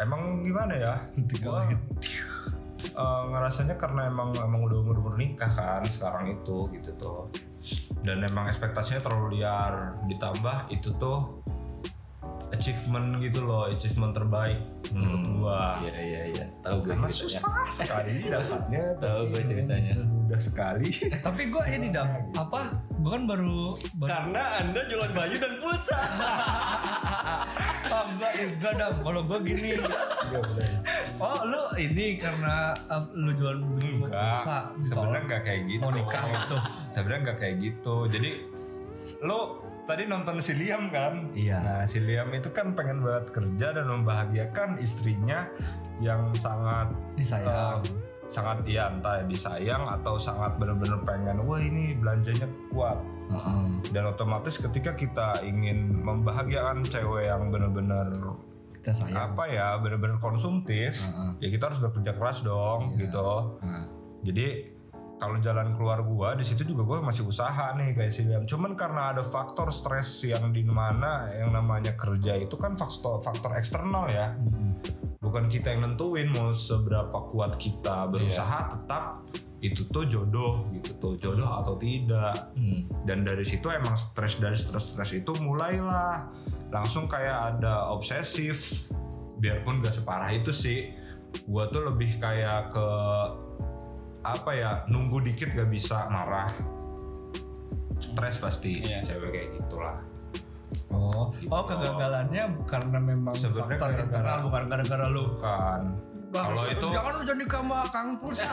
emang 0.00 0.40
gimana 0.40 0.72
ya 0.72 0.94
gua 1.38 1.68
eh, 1.68 3.22
ngerasanya 3.28 3.76
karena 3.76 4.08
emang 4.08 4.32
emang 4.34 4.60
udah 4.64 4.78
umur 4.80 4.96
umur 4.98 5.14
nikah 5.16 5.50
kan 5.50 5.84
sekarang 5.84 6.32
itu 6.32 6.64
gitu 6.72 6.90
tuh 6.96 7.28
dan 8.06 8.22
emang 8.24 8.46
ekspektasinya 8.46 9.00
terlalu 9.02 9.40
liar. 9.40 9.98
Ditambah 10.06 10.70
itu 10.70 10.90
tuh 10.96 11.42
achievement 12.48 13.20
gitu 13.20 13.44
loh 13.44 13.68
achievement 13.68 14.08
terbaik 14.16 14.56
menurut 14.88 15.22
gua. 15.36 15.76
iya 15.84 16.00
iya 16.00 16.20
iya. 16.32 16.44
Tahu 16.64 16.80
gue 16.80 16.96
karena 16.96 17.08
ceritanya. 17.12 17.44
susah 17.44 17.60
sekali 17.68 18.14
dapatnya 18.32 18.82
Tahu 18.96 19.20
gue 19.30 19.42
ceritanya. 19.44 19.94
mudah 20.08 20.40
sekali. 20.40 20.88
Tapi 21.28 21.42
gue 21.52 21.64
ini 21.68 21.88
dam 21.92 22.08
apa? 22.34 22.72
Gue 22.98 23.10
kan 23.12 23.24
baru, 23.28 23.76
baru 24.00 24.08
Karena 24.08 24.42
anda 24.64 24.80
jualan 24.88 25.12
baju 25.12 25.36
dan 25.36 25.54
pulsa. 25.60 25.98
Ah, 27.88 28.04
enggak, 28.06 28.30
enggak 28.36 28.72
dam. 28.74 28.92
Kalau 29.00 29.20
gue 29.24 29.38
gini. 29.44 29.70
oh, 31.18 31.38
lu 31.42 31.62
ini 31.76 32.06
karena 32.16 32.56
uh, 32.86 33.04
lu 33.12 33.32
jual 33.32 33.56
beli 33.58 33.98
enggak 33.98 34.44
sebenarnya 34.80 35.22
enggak 35.24 35.42
kayak 35.42 35.60
gitu 35.66 35.82
Mau 35.82 35.92
nikah 35.92 36.22
gitu. 36.24 36.56
sebenarnya 36.90 37.20
enggak 37.24 37.38
kayak 37.38 37.56
gitu 37.58 37.96
jadi 38.06 38.30
lo 39.18 39.40
tadi 39.82 40.02
nonton 40.04 40.36
si 40.38 40.52
Liam 40.54 40.92
kan 40.92 41.32
Iya. 41.32 41.58
nah 41.58 41.82
si 41.82 41.98
Liam 41.98 42.28
itu 42.30 42.52
kan 42.52 42.70
pengen 42.72 43.00
banget 43.00 43.32
kerja 43.32 43.66
dan 43.72 43.86
membahagiakan 43.88 44.78
istrinya 44.78 45.48
yang 45.98 46.30
sangat 46.32 46.92
Disayang. 47.16 47.82
Sangat 48.28 48.60
iya 48.68 48.92
entah 48.92 49.24
disayang 49.24 49.88
atau 49.88 50.20
sangat 50.20 50.60
benar-benar 50.60 51.00
pengen 51.02 51.40
wah 51.48 51.56
ini 51.60 51.96
belanjanya 51.96 52.48
kuat. 52.72 53.00
Dan 53.88 54.04
otomatis 54.08 54.60
ketika 54.60 54.92
kita 54.92 55.40
ingin 55.44 55.96
membahagiakan 56.04 56.84
cewek 56.84 57.28
yang 57.32 57.48
benar-benar 57.48 58.12
kita 58.78 58.94
sayang. 58.94 59.16
apa 59.16 59.44
ya 59.50 59.74
benar-benar 59.82 60.22
konsumtif 60.22 60.94
Heeh. 61.02 61.30
ya 61.42 61.48
kita 61.50 61.72
harus 61.72 61.80
bekerja 61.82 62.12
keras 62.14 62.44
dong 62.46 62.94
gitu. 63.00 63.58
Nah, 63.64 63.84
jadi 64.22 64.77
kalau 65.18 65.36
jalan 65.42 65.74
keluar 65.74 66.00
gua 66.06 66.38
di 66.38 66.46
situ 66.46 66.62
juga 66.62 66.86
gua 66.86 66.98
masih 67.10 67.26
usaha 67.26 67.74
nih 67.74 67.92
kayak 67.92 68.12
si 68.14 68.22
Liam. 68.24 68.46
Cuman 68.46 68.78
karena 68.78 69.12
ada 69.12 69.26
faktor 69.26 69.68
stres 69.74 70.22
yang 70.24 70.54
di 70.54 70.62
mana 70.62 71.26
yang 71.34 71.50
namanya 71.50 71.98
kerja 71.98 72.38
itu 72.38 72.54
kan 72.54 72.78
faktor 72.78 73.18
faktor 73.20 73.58
eksternal 73.58 74.06
ya. 74.08 74.30
Bukan 75.18 75.50
kita 75.50 75.74
yang 75.74 75.84
nentuin 75.84 76.30
mau 76.30 76.54
seberapa 76.54 77.26
kuat 77.28 77.58
kita 77.58 78.06
berusaha 78.08 78.78
tetap 78.78 79.26
itu 79.58 79.90
tuh 79.90 80.06
jodoh 80.06 80.62
gitu 80.70 80.94
tuh 81.02 81.14
jodoh 81.18 81.50
atau 81.50 81.74
tidak. 81.74 82.54
Hmm. 82.54 82.86
Dan 83.02 83.26
dari 83.26 83.42
situ 83.42 83.66
emang 83.68 83.98
stres 83.98 84.38
dari 84.38 84.54
stres-stres 84.54 85.18
itu 85.18 85.34
mulailah 85.42 86.30
langsung 86.70 87.10
kayak 87.10 87.58
ada 87.58 87.90
obsesif. 87.90 88.86
Biarpun 89.38 89.82
gak 89.82 89.94
separah 89.94 90.30
itu 90.34 90.50
sih. 90.54 90.94
Gua 91.46 91.70
tuh 91.70 91.86
lebih 91.86 92.18
kayak 92.18 92.74
ke 92.74 92.88
apa 94.30 94.50
ya 94.52 94.70
nunggu 94.86 95.22
dikit 95.22 95.48
gak 95.50 95.68
bisa 95.68 96.08
marah. 96.08 96.48
Stres 97.98 98.38
pasti 98.38 98.78
Iya. 98.78 99.02
cewek 99.04 99.30
kayak 99.30 99.48
gitulah. 99.56 99.96
oh 100.88 101.28
oh 101.48 101.62
kegagalannya 101.64 102.44
karena 102.64 102.98
memang 102.98 103.32
Sebenarnya 103.32 103.76
faktor 103.76 104.04
internal 104.04 104.38
bukan 104.44 104.62
gara-gara 104.66 105.06
lu 105.08 105.24
Kan 105.38 105.82
kalau 106.28 106.64
itu 106.64 106.86
jangan 106.92 107.12
lu 107.14 107.22
jadi 107.24 107.44
sama 107.46 107.78
Kang 107.88 108.08
Pulsa 108.16 108.44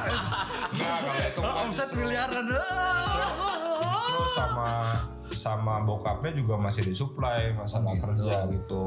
Enggak, 0.71 0.95
kalau 1.03 1.15
itu 1.21 1.39
bukan 1.39 1.55
omset 1.65 1.89
miliaran 1.91 2.45
justru 2.47 4.23
sama 4.31 4.69
sama 5.27 5.75
bokapnya 5.81 6.31
juga 6.33 6.55
masih 6.55 6.83
disuplai 6.85 7.51
masalah 7.53 7.91
Oh, 7.91 7.95
gitu. 7.95 8.03
kerja 8.07 8.35
gitu. 8.49 8.85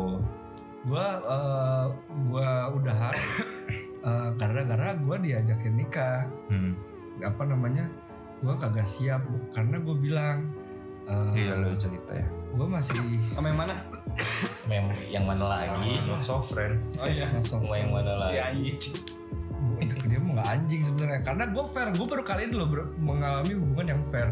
gua 0.84 1.06
eh, 1.20 1.84
gua 2.24 2.48
udahan 2.70 3.07
eh, 3.07 3.07
karena 4.68 4.92
gua 5.00 5.16
diajakin 5.16 5.74
nikah 5.74 6.28
Hmm. 6.46 6.76
apa 7.18 7.42
namanya 7.42 7.88
gua 8.38 8.54
kagak 8.54 8.84
siap 8.84 9.24
karena 9.50 9.80
gua 9.80 9.96
bilang 9.96 10.36
eh, 11.08 11.48
Iya 11.48 11.56
lo 11.56 11.72
cerita 11.74 12.12
ya. 12.12 12.28
gua 12.52 12.68
masih 12.70 13.00
Sama 13.32 13.48
yang 13.48 13.58
mana? 13.58 13.74
Mem 14.68 14.86
yang 15.08 15.24
mana 15.24 15.44
lagi? 15.48 15.96
Not 16.04 16.20
so 16.20 16.38
friend. 16.38 16.76
Oh 17.00 17.08
iya. 17.08 17.24
Mau 17.56 17.72
yang 17.72 17.88
mana 17.90 18.12
Si 18.20 18.36
lagi? 18.36 18.76
anjing. 18.76 18.96
dia 19.78 20.18
mau 20.18 20.32
nggak 20.38 20.48
anjing 20.48 20.80
sebenarnya 20.80 21.20
karena 21.20 21.44
gue 21.50 21.64
fair 21.68 21.88
gue 21.90 22.06
baru 22.06 22.22
kali 22.22 22.42
ini 22.46 22.54
loh 22.56 22.66
bro, 22.66 22.84
mengalami 22.96 23.52
hubungan 23.58 23.96
yang 23.96 24.02
fair 24.08 24.30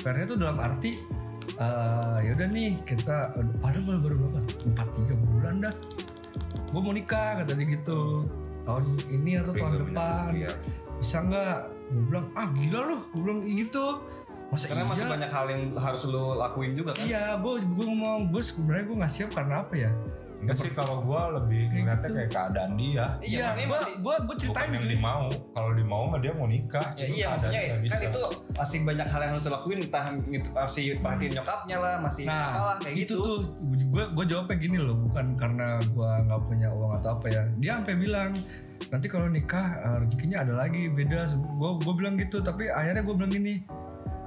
fairnya 0.00 0.24
tuh 0.24 0.38
dalam 0.38 0.56
arti 0.56 0.96
eh 1.58 2.18
yaudah 2.24 2.48
nih 2.48 2.80
kita 2.82 3.36
padahal 3.60 3.84
baru 3.84 3.98
baru 4.00 4.14
berapa 4.22 4.40
empat 4.72 4.88
tiga 4.96 5.14
bulan 5.28 5.54
dah 5.60 5.74
gue 6.72 6.80
mau 6.80 6.94
nikah 6.94 7.42
kata 7.42 7.52
dia 7.52 7.66
gitu 7.68 8.24
tahun 8.62 8.82
ini 9.08 9.32
atau 9.38 9.52
tahun 9.52 9.72
depan 9.80 10.30
Iya. 10.34 10.50
bisa 10.98 11.16
nggak 11.20 11.56
gue 11.92 12.02
bilang 12.08 12.26
ah 12.32 12.46
gila 12.50 12.80
lu 12.84 12.96
gue 13.10 13.20
bilang 13.20 13.40
gitu 13.44 13.84
masa 14.48 14.68
Karena 14.68 14.84
masih 14.84 15.04
iya? 15.08 15.12
banyak 15.16 15.30
hal 15.32 15.46
yang 15.48 15.62
harus 15.80 16.02
lu 16.06 16.36
lakuin 16.36 16.72
juga 16.76 16.92
kan. 16.92 17.04
iya 17.04 17.40
gue 17.40 17.52
gue 17.58 17.84
ngomong 17.88 18.28
gue 18.28 18.42
sebenarnya 18.44 18.84
gue 18.84 18.96
nggak 19.00 19.12
siap 19.12 19.30
karena 19.32 19.64
apa 19.64 19.74
ya 19.74 19.90
Enggak 20.42 20.56
sih 20.58 20.70
kalau 20.70 20.98
gua 21.00 21.20
lebih 21.32 21.70
ngeliatnya 21.70 22.02
gitu. 22.02 22.16
kayak 22.18 22.30
keadaan 22.30 22.70
dia. 22.74 23.06
iya 23.20 23.46
maksudnya 23.46 23.62
gue 23.62 23.70
masih- 23.72 23.96
gue 23.96 24.14
gue 24.14 24.26
Bukan 24.26 24.36
ceritain 24.36 24.68
yang 24.68 24.82
cuy. 24.82 24.92
dimau. 24.92 25.22
Kalau 25.52 25.70
dimau 25.72 26.02
mah 26.04 26.18
dia 26.18 26.32
mau 26.32 26.46
nikah. 26.46 26.86
Ya 26.94 27.06
iya 27.06 27.26
maksudnya 27.30 27.60
kan 27.62 27.78
bisa. 27.80 27.96
itu 28.04 28.22
masih 28.52 28.78
banyak 28.82 29.06
hal 29.06 29.20
yang 29.20 29.32
harus 29.32 29.44
lu 29.44 29.52
lakuin 29.52 29.78
entah 29.80 30.04
gitu 30.24 30.48
masih 30.50 30.84
perhatiin 30.98 31.32
nyokapnya 31.32 31.76
lah 31.76 31.94
masih 31.98 32.24
Nah, 32.24 32.48
apalah 32.48 32.76
kayak 32.76 32.94
itu 32.96 33.02
gitu. 33.04 33.14
tuh 33.16 33.38
gue 33.88 34.04
gue 34.08 34.24
jawabnya 34.26 34.56
gini 34.58 34.76
loh, 34.76 34.96
bukan 35.00 35.26
karena 35.34 35.66
gue 35.80 36.10
nggak 36.22 36.40
punya 36.42 36.68
uang 36.70 36.92
atau 36.98 37.10
apa 37.14 37.26
ya. 37.28 37.42
Dia 37.56 37.78
sampai 37.78 37.94
bilang 37.96 38.30
nanti 38.88 39.06
kalau 39.06 39.26
nikah 39.26 39.66
eh, 39.78 39.96
rezekinya 40.00 40.42
ada 40.42 40.54
lagi 40.56 40.88
beda. 40.88 41.30
Gue 41.54 41.70
gue 41.78 41.94
bilang 41.94 42.14
gitu, 42.16 42.40
tapi 42.40 42.66
akhirnya 42.66 43.00
gue 43.00 43.14
bilang 43.14 43.30
gini, 43.30 43.54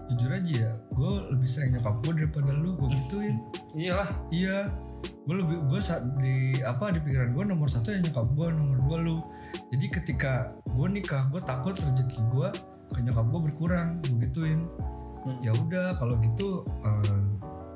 jujur 0.07 0.31
aja 0.31 0.53
ya, 0.61 0.71
gue 0.89 1.11
lebih 1.29 1.45
sayang 1.45 1.71
nyokap 1.73 1.95
gue 1.99 2.13
daripada 2.15 2.51
lu. 2.51 2.71
Gue 2.75 2.89
gituin. 2.95 3.35
Iyalah. 3.73 4.09
Iya, 4.29 4.57
gue 5.25 5.35
lebih 5.41 5.57
gue 5.69 5.79
saat 5.81 6.05
di 6.21 6.61
apa 6.61 6.93
di 6.93 7.01
pikiran 7.01 7.33
gue 7.33 7.43
nomor 7.49 7.67
satu 7.69 7.93
ya 7.93 7.99
nyokap 8.01 8.27
gue, 8.33 8.47
nomor 8.53 8.77
dua 8.85 8.97
lu. 9.01 9.17
Jadi 9.73 9.85
ketika 9.89 10.53
gue 10.75 10.87
nikah, 10.87 11.27
gue 11.33 11.41
takut 11.43 11.73
rezeki 11.73 12.19
gue 12.33 12.49
ke 12.93 12.99
nyokap 13.01 13.25
gue 13.33 13.41
berkurang, 13.51 14.01
gue 14.05 14.29
gituin. 14.29 14.61
Hmm. 15.25 15.37
Ya 15.41 15.51
udah 15.57 15.97
kalau 15.97 16.15
gitu, 16.21 16.61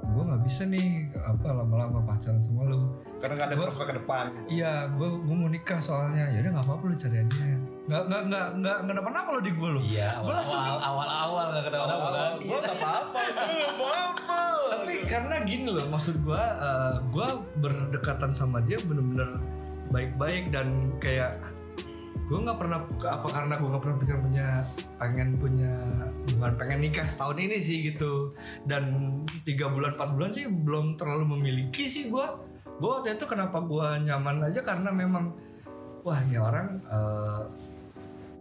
gue 0.09 0.23
nggak 0.25 0.41
bisa 0.45 0.65
nih 0.69 1.09
apa 1.25 1.57
lama-lama 1.57 2.05
pacaran 2.05 2.41
sama 2.45 2.69
lu. 2.69 2.93
Karena 3.19 3.33
nggak 3.35 3.47
ada 3.47 3.55
Gua- 3.55 3.65
prospek 3.67 3.85
ke 3.85 3.95
depan. 3.99 4.25
Iya, 4.47 4.73
gue 4.89 5.07
gue 5.11 5.35
mau 5.35 5.47
nikah 5.47 5.79
soalnya. 5.79 6.25
Ya 6.31 6.39
udah 6.39 6.51
nggak 6.55 6.65
apa-apa 6.65 6.83
lu 6.87 6.95
cari 6.95 7.17
aja. 7.19 7.43
Nggak 7.85 8.01
nggak 8.07 8.21
nggak 8.25 8.47
nggak 8.57 8.77
nggak 8.79 8.95
dapat 8.95 9.11
apa 9.13 9.29
lo 9.29 9.39
di 9.39 9.51
gue 9.51 9.69
lo. 9.69 9.79
Iya, 9.79 10.09
Gue 10.23 10.33
langsung 10.33 10.59
awal 10.59 10.79
awal 10.79 11.07
awal 11.07 11.45
nggak 11.51 11.63
kenal 11.67 11.83
apa 11.85 12.07
kan? 12.09 12.31
Gue 12.39 12.57
gak 12.57 12.75
apa-apa. 12.75 13.19
Gue 13.49 13.57
gak 13.59 13.73
apa-apa. 13.75 14.39
tapi 14.69 14.93
karena 15.03 15.35
gini 15.43 15.65
loh 15.65 15.85
maksud 15.89 16.21
gua 16.21 16.39
eh, 16.55 16.95
gua 17.09 17.41
berdekatan 17.57 18.29
sama 18.29 18.61
dia 18.61 18.77
bener-bener 18.79 19.41
baik-baik 19.89 20.53
dan 20.53 20.69
kayak 21.01 21.41
gua 22.25 22.45
nggak 22.45 22.57
pernah 22.57 22.79
apa 23.03 23.27
karena 23.27 23.57
gua 23.57 23.69
nggak 23.73 23.81
pernah 23.81 23.97
punya 23.97 24.15
punya 24.21 24.47
pengen 24.95 25.29
punya 25.33 25.73
bukan 26.29 26.53
pengen 26.55 26.79
nikah 26.79 27.09
setahun 27.09 27.41
ini 27.41 27.57
sih 27.57 27.81
gitu 27.83 28.29
dan 28.69 28.93
tiga 29.41 29.65
bulan 29.67 29.97
empat 29.97 30.09
bulan 30.13 30.29
sih 30.29 30.45
belum 30.45 30.93
terlalu 30.95 31.25
memiliki 31.33 31.89
sih 31.89 32.13
gua 32.13 32.37
gua 32.79 32.99
waktu 32.99 33.13
itu 33.13 33.25
kenapa 33.27 33.59
gua 33.59 33.99
nyaman 33.99 34.47
aja 34.47 34.63
karena 34.63 34.89
memang 34.89 35.35
wah 36.01 36.17
ini 36.23 36.39
orang 36.39 36.79
eh, 36.81 37.43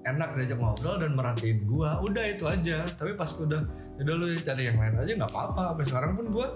enak 0.06 0.38
diajak 0.38 0.56
ngobrol 0.56 0.96
dan 0.96 1.12
merhatiin 1.12 1.58
gua. 1.68 2.00
Udah 2.00 2.24
itu 2.24 2.48
aja. 2.48 2.86
Tapi 2.88 3.12
pas 3.12 3.28
udah 3.34 3.60
udah 3.98 4.14
lu 4.14 4.32
cari 4.38 4.70
yang 4.70 4.78
lain 4.78 4.94
aja 4.96 5.12
nggak 5.18 5.28
apa-apa. 5.28 5.74
Sampai 5.74 5.84
sekarang 5.84 6.12
pun 6.16 6.26
gua 6.32 6.48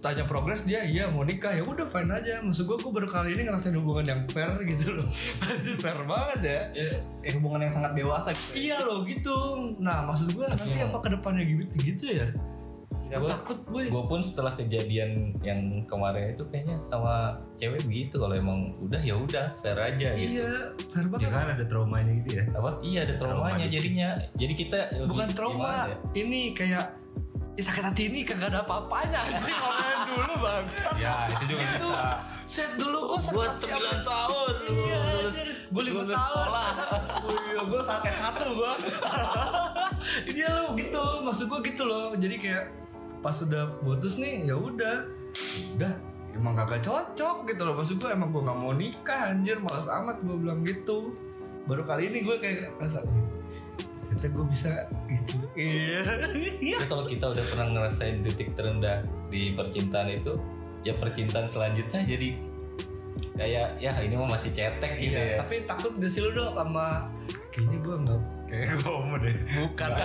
tanya 0.00 0.24
progres 0.24 0.64
dia 0.64 0.80
iya 0.82 1.12
mau 1.12 1.22
nikah. 1.22 1.52
Ya 1.52 1.62
udah 1.62 1.84
fine 1.86 2.10
aja. 2.10 2.40
Maksud 2.42 2.64
gua 2.66 2.80
gua 2.80 2.92
baru 2.98 3.08
kali 3.12 3.36
ini 3.36 3.46
ngerasain 3.46 3.76
hubungan 3.76 4.06
yang 4.08 4.20
fair 4.32 4.50
gitu 4.66 4.98
loh. 4.98 5.06
Fair 5.84 6.00
banget 6.02 6.40
ya. 6.42 6.60
Eh, 7.22 7.30
hubungan 7.36 7.68
yang 7.68 7.70
sangat 7.70 7.92
dewasa 7.94 8.32
gitu. 8.34 8.50
iya 8.56 8.76
loh 8.82 9.04
gitu. 9.06 9.36
Nah 9.78 10.08
maksud 10.08 10.32
gua 10.34 10.50
nanti 10.50 10.74
Iya. 10.74 10.88
apa 10.90 10.98
ke 11.04 11.08
depannya 11.14 11.44
gitu 11.46 11.74
gitu 11.78 12.06
ya 12.18 12.26
Ya, 13.10 13.18
Gua 13.18 13.34
takut 13.34 13.58
gue 13.64 13.82
Gue 13.86 14.04
pun 14.06 14.20
setelah 14.20 14.54
kejadian 14.54 15.10
yang 15.40 15.60
kemarin 15.84 16.30
itu 16.30 16.46
kayaknya 16.46 16.78
sama 16.80 17.14
cewek 17.54 17.82
begitu 17.82 18.14
kalau 18.16 18.32
emang 18.32 18.70
udah 18.78 18.98
ya 18.98 19.12
udah 19.12 19.50
fair 19.58 19.74
aja 19.76 20.14
gitu. 20.14 20.38
iya 20.38 20.50
fair 20.88 21.04
banget 21.04 21.20
Ya 21.20 21.28
kan 21.28 21.46
ada 21.50 21.64
traumanya 21.64 22.12
gitu 22.16 22.30
ya. 22.32 22.44
Apa? 22.52 22.70
Iya 22.80 22.98
ada 23.02 23.14
traumanya 23.16 23.66
Trauma 23.66 23.74
jadinya. 23.74 24.08
Jadi 24.32 24.52
kita 24.54 24.78
bukan 25.04 25.28
trauma 25.30 25.70
ya? 25.84 25.96
ini 26.16 26.40
kayak 26.52 26.84
ya 27.50 27.62
sakit 27.66 27.82
hati 27.84 28.02
ini 28.06 28.22
kagak 28.22 28.48
ada 28.48 28.62
apa-apanya 28.62 29.18
anjing 29.26 29.52
ngomongin 29.52 30.00
dulu 30.08 30.32
bangsat 30.38 30.94
Ya 30.96 31.14
itu 31.28 31.44
juga 31.50 31.62
Itu, 31.66 31.90
bisa. 31.90 32.02
set 32.46 32.70
dulu 32.74 32.98
gue 33.10 33.18
Gue 33.32 33.46
9 33.50 33.66
tahun 34.02 34.54
Iya, 34.62 34.98
lulus 35.18 35.38
gue 35.66 35.82
lima 35.84 36.02
tahun. 36.04 36.14
sekolah. 36.16 36.66
Oh 37.20 37.34
iya, 37.48 37.60
gue 37.60 37.80
sakit 37.80 38.14
satu 38.16 38.46
gue. 38.52 38.72
Dia 40.30 40.48
lu 40.56 40.64
gitu, 40.74 41.02
maksud 41.20 41.46
gue 41.46 41.60
gitu 41.64 41.82
loh. 41.84 42.10
Jadi 42.12 42.36
kayak 42.38 42.64
pas 43.20 43.36
udah 43.40 43.76
putus 43.84 44.16
nih, 44.16 44.48
ya 44.48 44.56
udah, 44.56 45.06
udah 45.76 45.92
emang 46.36 46.56
kagak 46.56 46.84
cocok 46.84 47.48
gitu 47.48 47.62
loh. 47.64 47.74
Maksud 47.76 47.96
gue 48.00 48.10
emang 48.10 48.32
gue 48.32 48.42
nggak 48.42 48.58
mau 48.58 48.72
nikah 48.72 49.32
anjir, 49.32 49.60
malas 49.60 49.88
amat 49.88 50.20
gue 50.24 50.36
bilang 50.36 50.60
gitu. 50.64 51.14
Baru 51.68 51.84
kali 51.84 52.08
ini 52.08 52.24
gue 52.24 52.36
kayak 52.40 52.80
rasa, 52.80 53.04
ternyata 54.00 54.26
gue 54.26 54.44
bisa 54.48 54.70
gitu. 55.06 55.46
Iya. 55.54 56.02
Tapi 56.80 56.86
kalau 56.88 57.04
kita 57.04 57.24
udah 57.36 57.44
pernah 57.44 57.66
ngerasain 57.76 58.24
titik 58.24 58.56
terendah 58.56 59.04
di 59.28 59.52
percintaan 59.52 60.08
itu, 60.08 60.34
ya 60.82 60.96
percintaan 60.96 61.52
selanjutnya 61.52 62.02
jadi 62.08 62.28
kayak 63.36 63.80
ya 63.80 63.92
ini 64.04 64.14
mah 64.20 64.36
masih 64.36 64.52
cetek 64.52 65.00
gitu 65.00 65.16
Iya, 65.16 65.36
ya. 65.36 65.36
tapi 65.40 65.64
takut 65.64 65.96
gak 65.96 66.12
sih 66.12 66.20
lu 66.20 66.32
dok 66.36 66.52
sama 66.52 67.08
kayaknya 67.48 67.78
gue 67.80 67.96
nggak 68.04 68.20
Kayak 68.50 68.82
gue 68.82 68.90
mau 68.90 69.16
deh. 69.22 69.36
bukan 69.54 69.90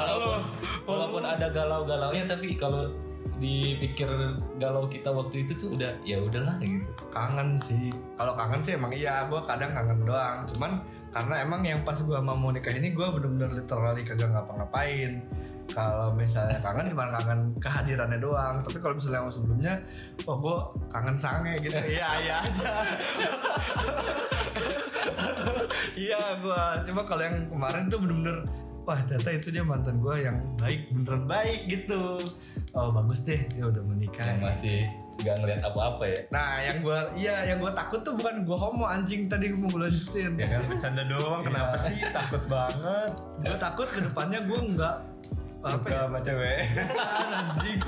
walaupun, 0.00 0.40
walaupun 0.88 1.22
ada 1.28 1.46
galau-galaunya 1.52 2.24
tapi 2.24 2.56
kalau 2.56 2.88
dipikir 3.36 4.08
galau 4.62 4.86
kita 4.88 5.10
waktu 5.10 5.44
itu 5.44 5.52
tuh 5.58 5.68
udah 5.74 5.92
ya 6.06 6.22
udahlah 6.22 6.56
gitu. 6.64 6.86
kangen 7.12 7.58
sih. 7.58 7.92
Kalau 8.16 8.32
kangen 8.32 8.64
sih 8.64 8.80
emang 8.80 8.96
iya 8.96 9.28
gue 9.28 9.40
kadang 9.44 9.76
kangen 9.76 10.06
doang. 10.06 10.46
Cuman 10.54 10.80
karena 11.12 11.34
emang 11.44 11.60
yang 11.62 11.84
pas 11.84 11.98
gue 12.00 12.16
sama 12.16 12.32
mau 12.32 12.48
nikah 12.48 12.72
ini 12.72 12.96
gue 12.96 13.04
bener-bener 13.04 13.52
literally 13.60 14.02
kagak 14.06 14.30
ngapa-ngapain. 14.32 15.20
Kalau 15.64 16.12
misalnya 16.16 16.60
kangen 16.64 16.92
cuma 16.92 17.10
kangen 17.10 17.40
kehadirannya 17.60 18.18
doang. 18.22 18.62
Tapi 18.62 18.78
kalau 18.78 18.94
misalnya 18.96 19.26
yang 19.26 19.34
sebelumnya 19.34 19.74
oh 20.24 20.36
gue 20.38 20.56
kangen 20.88 21.16
sange 21.18 21.52
gitu. 21.60 21.74
Iya 21.94 22.08
iya 22.22 22.36
aja 22.40 22.72
iya 25.94 26.38
gua. 26.42 26.82
Cuma 26.84 27.02
kalau 27.06 27.22
yang 27.24 27.46
kemarin 27.48 27.88
tuh 27.88 27.98
bener-bener 28.02 28.46
wah 28.84 29.00
ternyata 29.08 29.30
itu 29.32 29.48
dia 29.48 29.64
mantan 29.64 29.96
gua 29.96 30.20
yang 30.20 30.36
baik 30.60 30.92
beneran 30.92 31.24
baik 31.24 31.64
gitu. 31.66 32.20
Oh 32.76 32.92
bagus 32.92 33.24
deh 33.24 33.40
dia 33.54 33.64
udah 33.64 33.82
menikah. 33.82 34.26
Yang 34.26 34.40
masih 34.44 34.78
nggak 35.24 35.34
ngeliat 35.40 35.60
apa-apa 35.62 36.04
ya? 36.10 36.20
Nah 36.34 36.50
yang 36.60 36.78
gua 36.84 36.98
iya 37.16 37.36
yang 37.48 37.58
gua 37.62 37.72
takut 37.72 38.04
tuh 38.04 38.12
bukan 38.18 38.44
gua 38.44 38.58
homo 38.58 38.84
anjing. 38.84 39.26
Tadi 39.30 39.54
gua 39.54 39.60
mau 39.70 39.78
lanjutin. 39.80 40.36
Ya 40.36 40.46
kan? 40.50 40.60
Bercanda 40.68 41.02
doang, 41.08 41.42
kenapa 41.42 41.76
sih? 41.80 41.96
Takut 42.12 42.42
banget? 42.50 43.10
gua 43.40 43.56
takut 43.56 43.88
ke 43.88 44.00
depannya 44.04 44.40
gua 44.44 44.60
nggak 44.60 44.96
apa 45.64 45.80
Suka 45.80 45.96
ya? 45.96 46.00
sama 46.04 46.18
cewek. 46.20 46.58
anjing 47.32 47.78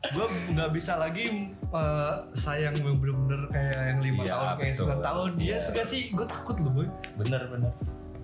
gue 0.00 0.26
nggak 0.56 0.70
bisa 0.72 0.96
lagi 0.96 1.52
eh, 1.52 2.14
sayang 2.32 2.72
yang 2.80 2.96
bener-bener 2.96 3.44
kayak 3.52 3.80
yang 3.92 4.00
lima 4.00 4.22
Iya, 4.24 4.32
tahun 4.32 4.56
kayak 4.56 4.74
sembilan 4.74 5.00
tahun. 5.04 5.30
Dia 5.36 5.46
Iya. 5.46 5.58
suka 5.60 5.82
sih? 5.84 6.02
Gue 6.16 6.26
takut 6.26 6.56
loh 6.56 6.72
boy. 6.72 6.88
Bener 7.20 7.42
bener. 7.52 7.72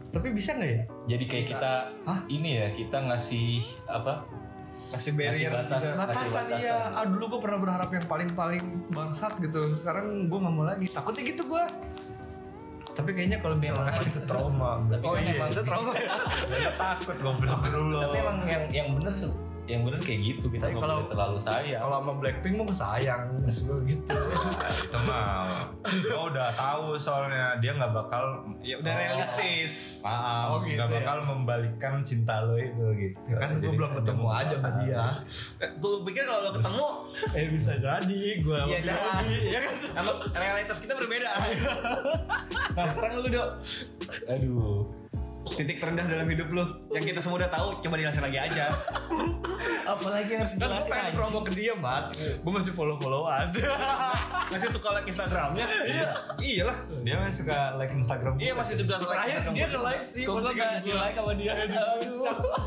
Tapi 0.09 0.29
bisa 0.33 0.57
nggak 0.57 0.71
ya? 0.73 0.83
Jadi 1.13 1.25
kayak 1.29 1.47
kita 1.53 1.73
Hah? 2.09 2.21
ini 2.33 2.51
ya 2.57 2.67
kita 2.73 2.97
ngasih 3.05 3.61
apa? 3.93 4.25
Kasih 4.89 5.13
barrier. 5.13 5.53
barrier 5.53 5.69
batas. 5.69 5.83
batasan 6.01 6.47
iya. 6.57 6.97
ah 6.97 7.05
dulu 7.05 7.37
gue 7.37 7.41
pernah 7.45 7.61
berharap 7.61 7.91
yang 7.93 8.07
paling 8.09 8.31
paling 8.33 8.65
bangsat 8.97 9.37
gitu. 9.45 9.77
Sekarang 9.77 10.33
gue 10.33 10.39
nggak 10.41 10.55
mau 10.57 10.65
lagi. 10.65 10.89
Takutnya 10.89 11.23
gitu 11.29 11.45
gue 11.45 11.65
tapi 12.97 13.13
kayaknya 13.13 13.37
kalau 13.45 13.61
misalnya 13.61 13.93
itu 14.09 14.25
trauma. 14.25 14.81
tapi 14.89 15.05
oh 15.05 15.13
kan 15.13 15.21
iya 15.21 15.37
emang 15.37 15.51
itu 15.53 15.63
trauma. 15.69 15.93
Ya 15.93 16.09
Gak 16.65 16.75
takut 16.81 17.17
goblok. 17.21 17.61
Dulu. 17.69 17.99
tapi 18.01 18.17
emang 18.25 18.39
yang 18.49 18.65
yang 18.73 18.89
bener 18.97 19.13
yang 19.67 19.83
bener 19.83 19.99
kayak 19.99 20.21
gitu 20.25 20.47
kita 20.47 20.63
Tapi 20.65 20.73
nggak 20.73 20.81
kalau- 20.81 20.99
boleh 20.99 21.11
terlalu 21.11 21.39
sayang 21.39 21.81
kalau 21.81 21.97
sama 21.99 22.13
Blackpink 22.17 22.55
mau 22.57 22.67
sayang 22.69 23.23
gitu 23.83 24.15
itu 24.87 24.99
mah 25.03 25.67
gue 25.83 26.21
udah 26.25 26.49
tahu 26.53 26.95
soalnya 26.95 27.59
dia 27.59 27.73
nggak 27.73 27.93
bakal 27.93 28.25
Ya 28.61 28.79
udah 28.79 28.95
realistis. 28.95 30.01
maaf 30.01 30.47
Oh, 30.49 30.59
gitu 30.63 30.75
nggak 30.77 30.89
ya. 30.89 30.95
bakal 30.97 31.17
membalikan 31.25 31.95
cinta 32.01 32.41
lo 32.41 32.55
itu 32.55 32.85
gitu 32.97 33.19
ya 33.27 33.37
kan 33.37 33.51
gue 33.57 33.69
belum 33.69 33.93
ketemu 33.97 34.27
aja 34.29 34.55
sama 34.57 34.71
dia 34.81 35.05
Gue 35.77 35.93
pikir 36.05 36.25
kalau 36.25 36.41
lo 36.43 36.51
ketemu, 36.53 36.87
eh 37.37 37.47
bisa 37.49 37.73
jadi 37.77 38.21
gue 38.39 38.59
Iya, 38.63 38.79
dah. 38.85 39.21
ya 39.25 39.59
kan 39.61 39.75
realitas 40.33 40.79
kita 40.79 40.95
berbeda. 40.95 41.29
nah 42.77 42.85
sekarang 42.87 43.15
lu 43.17 43.29
dok, 43.31 43.49
aduh 44.27 44.79
titik 45.49 45.79
terendah 45.79 46.03
dalam 46.05 46.27
hidup 46.27 46.49
lu 46.49 46.65
yang 46.91 47.05
kita 47.05 47.19
semua 47.19 47.39
udah 47.39 47.49
tahu, 47.49 47.79
coba 47.79 47.95
dijelasin 47.95 48.19
lagi 48.21 48.39
aja. 48.41 48.67
apalagi 49.87 50.27
yang 50.29 50.43
harus 50.43 50.53
kan 50.53 50.59
gue 50.59 50.67
dijelasin 50.69 50.91
pengen 50.91 51.15
promo 51.15 51.39
ke 51.41 51.53
dia 51.55 51.75
mat 51.75 52.11
gue 52.17 52.53
masih 52.53 52.75
follow 52.75 52.99
followan 52.99 53.55
Masih 54.47 54.71
suka 54.71 54.95
like 54.95 55.07
Instagramnya? 55.07 55.67
Iya. 55.85 56.09
Iyalah. 56.39 56.77
dia 57.03 57.19
masih 57.19 57.43
suka 57.43 57.75
like 57.75 57.91
Instagram 57.91 58.35
Iya 58.37 58.53
masih 58.55 58.75
suka 58.79 58.95
like 58.95 59.03
terakhir 59.05 59.31
Instagram. 59.37 59.55
dia 59.55 59.67
nge 59.67 59.81
like 59.81 60.05
sih 60.07 60.23
kok 60.23 60.27
gue 60.29 60.39
postingan 60.41 60.67
nggak 60.67 60.83
di 60.83 60.93
like 60.93 61.17
sama 61.17 61.33
dia 61.35 61.53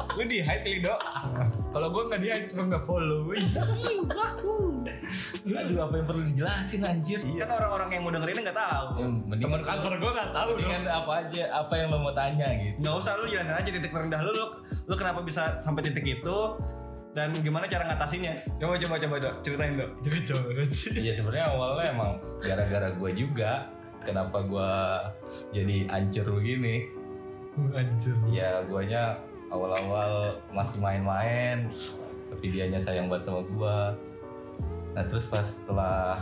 Lu 0.10 0.24
di 0.24 0.40
hide 0.40 0.62
kali 0.62 0.80
dok. 0.82 1.00
kalau 1.70 1.88
gue 1.90 2.04
nggak 2.08 2.20
dia 2.20 2.34
cuma 2.48 2.64
nggak 2.68 2.84
follow 2.84 3.20
aduh 5.50 5.78
apa 5.82 5.94
yang 5.96 6.08
perlu 6.08 6.24
dijelasin 6.26 6.82
anjir 6.84 7.20
Kan 7.20 7.50
orang-orang 7.50 7.90
yang 7.90 8.02
mau 8.02 8.12
dengerin 8.12 8.38
nggak 8.42 8.58
tahu. 8.58 8.86
Ya, 8.96 9.08
mending 9.08 9.40
teman 9.42 9.62
kantor 9.64 9.92
gue 9.98 10.12
nggak 10.14 10.32
tahu 10.32 10.50
dong 10.50 10.58
mendingan 10.60 10.84
apa 10.86 11.12
aja 11.20 11.44
apa 11.54 11.74
yang 11.76 11.88
lo 11.90 11.98
mau 12.00 12.14
tanya 12.14 12.48
gitu 12.56 12.69
Nggak 12.78 12.96
usah 13.00 13.12
lu 13.18 13.26
jelasin 13.26 13.56
aja 13.56 13.70
titik 13.70 13.92
terendah 13.92 14.22
lu, 14.22 14.32
lu, 14.36 14.46
lu 14.86 14.96
kenapa 15.00 15.26
bisa 15.26 15.58
sampai 15.64 15.82
titik 15.82 16.06
itu 16.06 16.38
dan 17.18 17.34
gimana 17.42 17.66
cara 17.66 17.90
ngatasinnya. 17.90 18.46
Coba 18.62 18.78
coba 18.78 18.96
coba 19.02 19.16
dok, 19.18 19.34
ceritain 19.42 19.74
dok. 19.74 19.90
banget 20.06 20.70
sih 20.70 20.94
Iya 21.02 21.12
sebenarnya 21.18 21.46
awalnya 21.50 21.86
emang 21.90 22.12
gara-gara 22.38 22.94
gue 22.94 23.12
juga 23.18 23.66
kenapa 24.06 24.46
gue 24.46 24.72
jadi 25.58 25.90
hancur 25.90 26.38
begini. 26.38 27.00
Anjir 27.76 28.16
ya 28.32 28.64
guanya 28.70 29.20
awal-awal 29.50 30.38
masih 30.54 30.80
main-main 30.80 31.68
tapi 32.30 32.46
dianya 32.54 32.78
sayang 32.78 33.10
banget 33.10 33.30
sama 33.30 33.42
gue 33.44 33.78
nah 34.94 35.04
terus 35.10 35.26
pas 35.30 35.46
setelah 35.46 36.18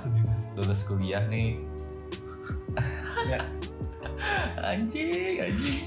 lulus 0.55 0.81
kuliah 0.87 1.23
nih 1.27 1.59
Ya. 3.27 3.41
anjing 4.71 5.41
anjing 5.41 5.81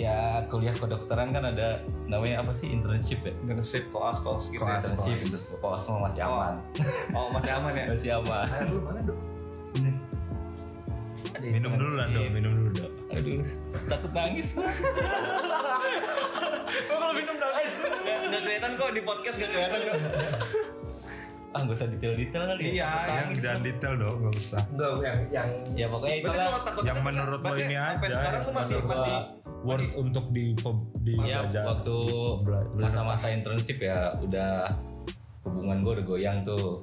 ya 0.00 0.40
kuliah 0.48 0.72
kedokteran 0.72 1.28
kan 1.36 1.44
ada 1.52 1.84
namanya 2.08 2.40
apa 2.40 2.56
sih? 2.56 2.72
Internship 2.72 3.20
ya? 3.20 3.32
Internship 3.44 3.92
koas 3.92 4.16
koas 4.24 4.48
gitu. 4.48 4.64
Koas, 4.64 4.88
ya. 4.88 4.96
internship. 4.96 5.60
Koas 5.60 5.84
mah 5.92 6.08
masih 6.08 6.20
aman. 6.24 6.54
Oh 7.12 7.28
masih 7.28 7.50
aman 7.52 7.72
ya. 7.76 7.84
masih 7.92 8.10
aman. 8.16 8.48
Lu 8.72 8.80
mana 8.80 9.00
Ada 11.30 11.46
minum 11.46 11.72
dulu 11.76 11.94
lah 11.96 12.06
dong 12.10 12.32
minum 12.32 12.52
dulu 12.56 12.70
dong 12.74 12.92
aduh. 13.10 13.42
Takut 13.90 14.10
nangis. 14.14 14.48
Gua. 14.56 14.70
kalau 16.88 17.12
minum 17.12 17.36
nangis? 17.36 17.72
Nggak, 17.76 18.16
nggak 18.30 18.42
kelihatan 18.46 18.70
kok 18.78 18.90
di 18.94 19.02
podcast 19.04 19.36
nggak 19.36 19.50
kelihatan 19.52 19.80
kok. 19.84 19.96
ah 21.50 21.66
gak 21.66 21.82
usah 21.82 21.90
detail-detail 21.90 22.42
kali 22.46 22.62
ya? 22.62 22.70
Iya, 22.70 22.86
Takut 22.86 23.10
yang 23.10 23.30
jangan 23.42 23.60
detail 23.66 23.94
dong 23.98 24.16
nggak 24.22 24.34
usah. 24.38 24.62
Enggak 24.70 24.90
yang 25.02 25.18
yang 25.34 25.48
ya 25.74 25.86
pokoknya 25.90 26.16
itu 26.22 26.30
takut 26.30 26.82
Yang 26.86 26.98
menurut 27.02 27.40
lo 27.42 27.52
ini 27.58 27.74
sampai 27.74 28.06
aja, 28.06 28.14
sekarang 28.14 28.40
tuh 28.40 28.52
masih 28.54 28.76
masih 28.86 29.14
worth 29.60 29.92
untuk 29.96 30.32
di 30.32 30.56
di 31.04 31.14
ya 31.20 31.44
belajar. 31.44 31.64
waktu 31.68 31.96
masa-masa 32.80 33.26
internship 33.28 33.78
ya 33.80 34.16
udah 34.20 34.72
hubungan 35.44 35.84
gue 35.84 35.92
udah 36.00 36.06
goyang 36.06 36.38
tuh. 36.44 36.80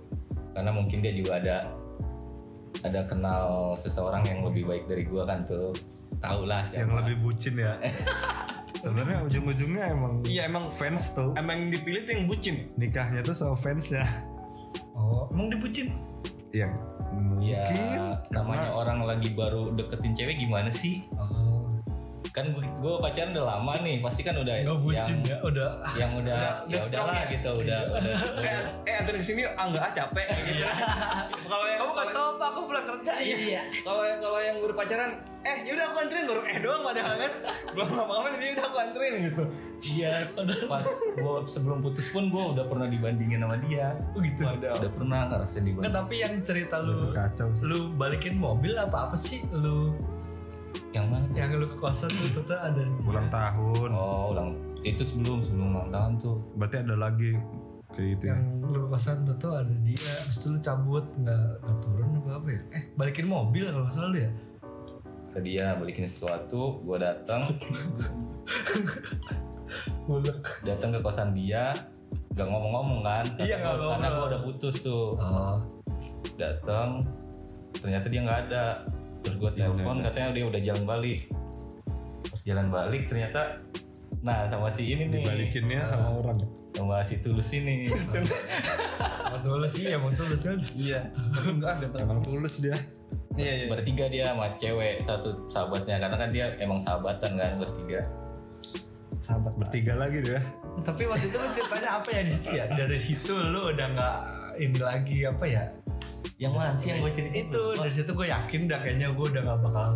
Karena 0.53 0.73
mungkin 0.73 1.05
dia 1.05 1.13
juga 1.13 1.37
ada 1.37 1.57
ada 2.85 3.01
kenal 3.09 3.73
seseorang 3.77 4.25
yang 4.25 4.45
lebih 4.45 4.65
baik 4.69 4.85
dari 4.89 5.03
gue 5.05 5.23
kan 5.25 5.45
tuh. 5.45 5.73
Tau 6.21 6.45
lah 6.45 6.65
siapa. 6.65 6.85
Yang 6.85 6.91
lebih 7.03 7.15
bucin 7.25 7.53
ya? 7.57 7.73
Sebenarnya 8.81 9.25
ujung-ujungnya 9.25 9.83
emang 9.89 10.21
Iya 10.21 10.45
emang 10.45 10.69
fans 10.69 11.17
tuh. 11.17 11.33
emang 11.33 11.65
yang 11.65 11.69
dipilih 11.73 12.05
tuh 12.05 12.13
yang 12.13 12.25
bucin. 12.29 12.55
nikahnya 12.77 13.25
tuh 13.25 13.33
sama 13.33 13.57
fansnya. 13.57 14.05
Oh 14.93 15.25
emang 15.33 15.49
dibucin 15.49 15.93
yang 16.55 16.73
ya 17.41 17.69
mungkin 17.69 18.01
namanya 18.33 18.69
karena 18.69 18.77
orang 18.77 18.99
lagi 19.05 19.29
baru 19.33 19.73
deketin 19.73 20.13
cewek 20.13 20.37
gimana 20.41 20.69
sih? 20.69 21.05
Oh 21.17 21.56
kan 22.37 22.45
gue 22.53 22.93
pacaran 23.01 23.33
udah 23.33 23.45
lama 23.49 23.73
nih 23.81 23.97
pasti 23.97 24.21
kan 24.21 24.37
udah 24.37 24.53
nggak 24.55 24.77
bucin 24.77 25.17
yang, 25.17 25.25
ya 25.25 25.37
udah 25.41 25.69
yang 25.97 26.11
udah, 26.13 26.37
Udah- 26.37 26.57
ya 26.69 26.77
udah 26.77 26.81
udahlah 26.85 27.17
ya? 27.17 27.25
gitu 27.27 27.49
udah 27.57 27.79
udah, 27.89 28.13
Eh, 28.37 28.59
eh 28.85 28.93
Anthony 28.95 29.17
ke 29.17 29.25
sini 29.25 29.41
ah 29.47 29.65
nggak 29.65 29.81
ah 29.81 29.91
capek 29.91 30.27
gitu. 30.45 30.65
Kalau 31.43 31.65
yang 31.65 31.79
kamu 31.79 31.91
nggak 31.91 32.05
kalau 32.05 32.13
tahu 32.13 32.27
apa 32.31 32.45
aku 32.47 32.59
pulang 32.63 32.85
kerja 32.87 33.13
iya 33.17 33.61
kalau 33.81 34.03
yang 34.03 34.19
kalau 34.19 34.37
yang 34.37 34.55
baru 34.59 34.73
pacaran, 34.75 35.11
eh 35.41 35.57
yaudah 35.63 35.85
aku 35.87 35.97
anterin 35.99 36.25
baru 36.25 36.41
eh 36.43 36.57
doang 36.59 36.81
padahal 36.83 37.15
kan 37.17 37.31
belum 37.67 37.89
lama-lama 37.95 38.27
dia 38.35 38.49
udah 38.53 38.65
aku 38.65 38.77
anterin 38.79 39.13
gitu. 39.23 39.43
Iya, 39.79 40.13
pas 40.65 40.85
gue 41.11 41.35
sebelum 41.47 41.77
putus 41.79 42.07
pun 42.07 42.27
gue 42.27 42.43
udah 42.51 42.65
pernah 42.65 42.85
dibandingin 42.85 43.39
sama 43.39 43.57
dia. 43.59 43.97
oh 44.11 44.19
gitu 44.19 44.41
Udah 44.45 44.91
pernah 44.91 45.19
ngerasain 45.27 45.57
Nggak, 45.59 45.65
dibanding. 45.67 45.93
tapi 45.95 46.15
yang 46.17 46.33
cerita 46.43 46.75
lu 46.79 47.09
kacau 47.11 47.47
sih. 47.51 47.61
lu 47.63 47.77
balikin 47.93 48.35
mobil 48.35 48.73
apa 48.73 49.07
apa 49.07 49.15
sih 49.15 49.41
lu 49.51 49.97
Yang 50.97 51.05
mana? 51.07 51.23
tuh? 51.23 51.35
yang 51.35 51.49
lu 51.53 51.67
ke 51.67 51.77
kosan 51.77 52.09
tuh 52.09 52.27
ternyata 52.33 52.55
ada 52.65 52.81
ulang 53.03 53.27
tahun 53.29 53.89
Oh, 53.91 54.23
ulang. 54.31 54.49
Itu 54.81 55.03
sebelum 55.03 55.37
sebelum 55.41 55.67
ulang 55.71 55.89
tahun 55.89 56.11
tuh. 56.17 56.37
berarti 56.53 56.77
ada 56.79 56.95
lagi 56.95 57.31
kayak 57.89 58.07
gitu 58.13 58.23
ya 58.25 58.35
yang 58.35 58.45
lu 58.63 58.79
ke 58.79 58.89
kosan 58.89 59.17
tuh 59.23 59.35
tuh 59.35 59.53
ada 59.55 59.73
dia 59.81 60.13
terus 60.23 60.37
tuh 60.39 60.49
lu 60.49 60.59
cabut 60.59 61.05
nggak 61.17 61.41
nggak 61.59 61.77
turun 61.79 62.09
apa 62.15 62.29
apa 62.35 62.47
ya 62.47 62.61
eh 62.71 62.83
balikin 62.93 63.25
mobil 63.25 63.63
kalau 63.65 63.83
nggak 63.83 63.93
salah 63.93 64.09
lu 64.09 64.19
ya 64.19 64.31
Ke 65.27 65.39
dia 65.39 65.65
balikin 65.73 66.05
sesuatu, 66.05 66.81
gue 66.81 66.97
datang, 66.97 67.45
datang 70.63 70.89
ke 70.89 70.99
kosan 70.99 71.29
dia, 71.31 71.75
gak 72.33 72.47
ngomong-ngomong 72.47 73.03
kan? 73.03 73.25
Iya, 73.37 73.59
nggak 73.59 73.73
Karena 73.77 74.07
ngobrol. 74.07 74.15
gue 74.15 74.27
udah 74.27 74.41
putus 74.41 74.75
tuh. 74.79 75.13
oh 75.13 75.55
Datang, 76.35 77.01
ternyata 77.75 78.07
dia 78.07 78.21
nggak 78.23 78.39
ada. 78.49 78.65
Terus 79.27 79.43
gue 79.43 79.51
telepon, 79.59 79.99
katanya 79.99 80.31
dia 80.31 80.45
udah 80.47 80.61
jalan 80.63 80.83
balik. 80.87 81.19
Pas 82.31 82.41
jalan 82.47 82.67
balik 82.71 83.11
ternyata, 83.11 83.59
nah 84.23 84.47
sama 84.47 84.71
si 84.71 84.87
ini 84.87 85.11
nih, 85.11 85.27
dibalikinnya 85.27 85.83
sama 85.83 86.07
orang. 86.23 86.39
sama 86.71 87.03
si 87.03 87.19
tulus 87.19 87.51
ini. 87.51 87.91
Emang 89.27 89.43
tulus. 89.43 89.71
Sih 89.75 89.91
emang 89.91 90.13
tulus 90.15 90.41
kan? 90.47 90.57
Iya. 90.71 91.11
Enggak 91.43 91.71
enggak 91.83 91.89
tahu. 91.91 92.01
emang 92.07 92.19
tulus 92.23 92.63
dia. 92.63 92.77
Iya 93.35 93.51
iya. 93.53 93.65
bertiga 93.67 94.05
dia 94.07 94.25
sama 94.31 94.55
cewek 94.55 95.03
satu 95.03 95.51
sahabatnya. 95.51 95.99
Karena 95.99 96.15
kan 96.15 96.29
dia 96.31 96.45
emang 96.63 96.79
sahabatan 96.79 97.35
kan 97.35 97.59
bertiga. 97.59 98.07
Sahabat 99.19 99.53
bertiga 99.59 99.99
lagi 99.99 100.23
dia. 100.23 100.39
Tapi 100.87 101.03
waktu 101.11 101.27
itu 101.27 101.37
lu 101.37 101.49
ceritanya 101.51 101.89
apa 101.99 102.09
ya 102.15 102.21
di 102.23 102.31
situ 102.31 102.49
ya? 102.55 102.63
Dari 102.71 102.99
situ 103.03 103.33
lu 103.35 103.61
udah 103.75 103.87
nggak 103.93 104.17
ini 104.57 104.79
lagi 104.79 105.17
apa 105.27 105.45
ya 105.45 105.63
yang 106.35 106.51
mana 106.51 106.71
sih 106.73 106.91
yang 106.91 106.99
gue 106.99 107.11
cerita 107.11 107.35
itu 107.35 107.63
dari 107.73 107.93
situ 107.93 108.11
gue 108.11 108.27
yakin 108.27 108.61
dah 108.65 108.79
kayaknya 108.79 109.07
gue 109.09 109.25
udah 109.25 109.41
nggak 109.41 109.59
bakal 109.63 109.87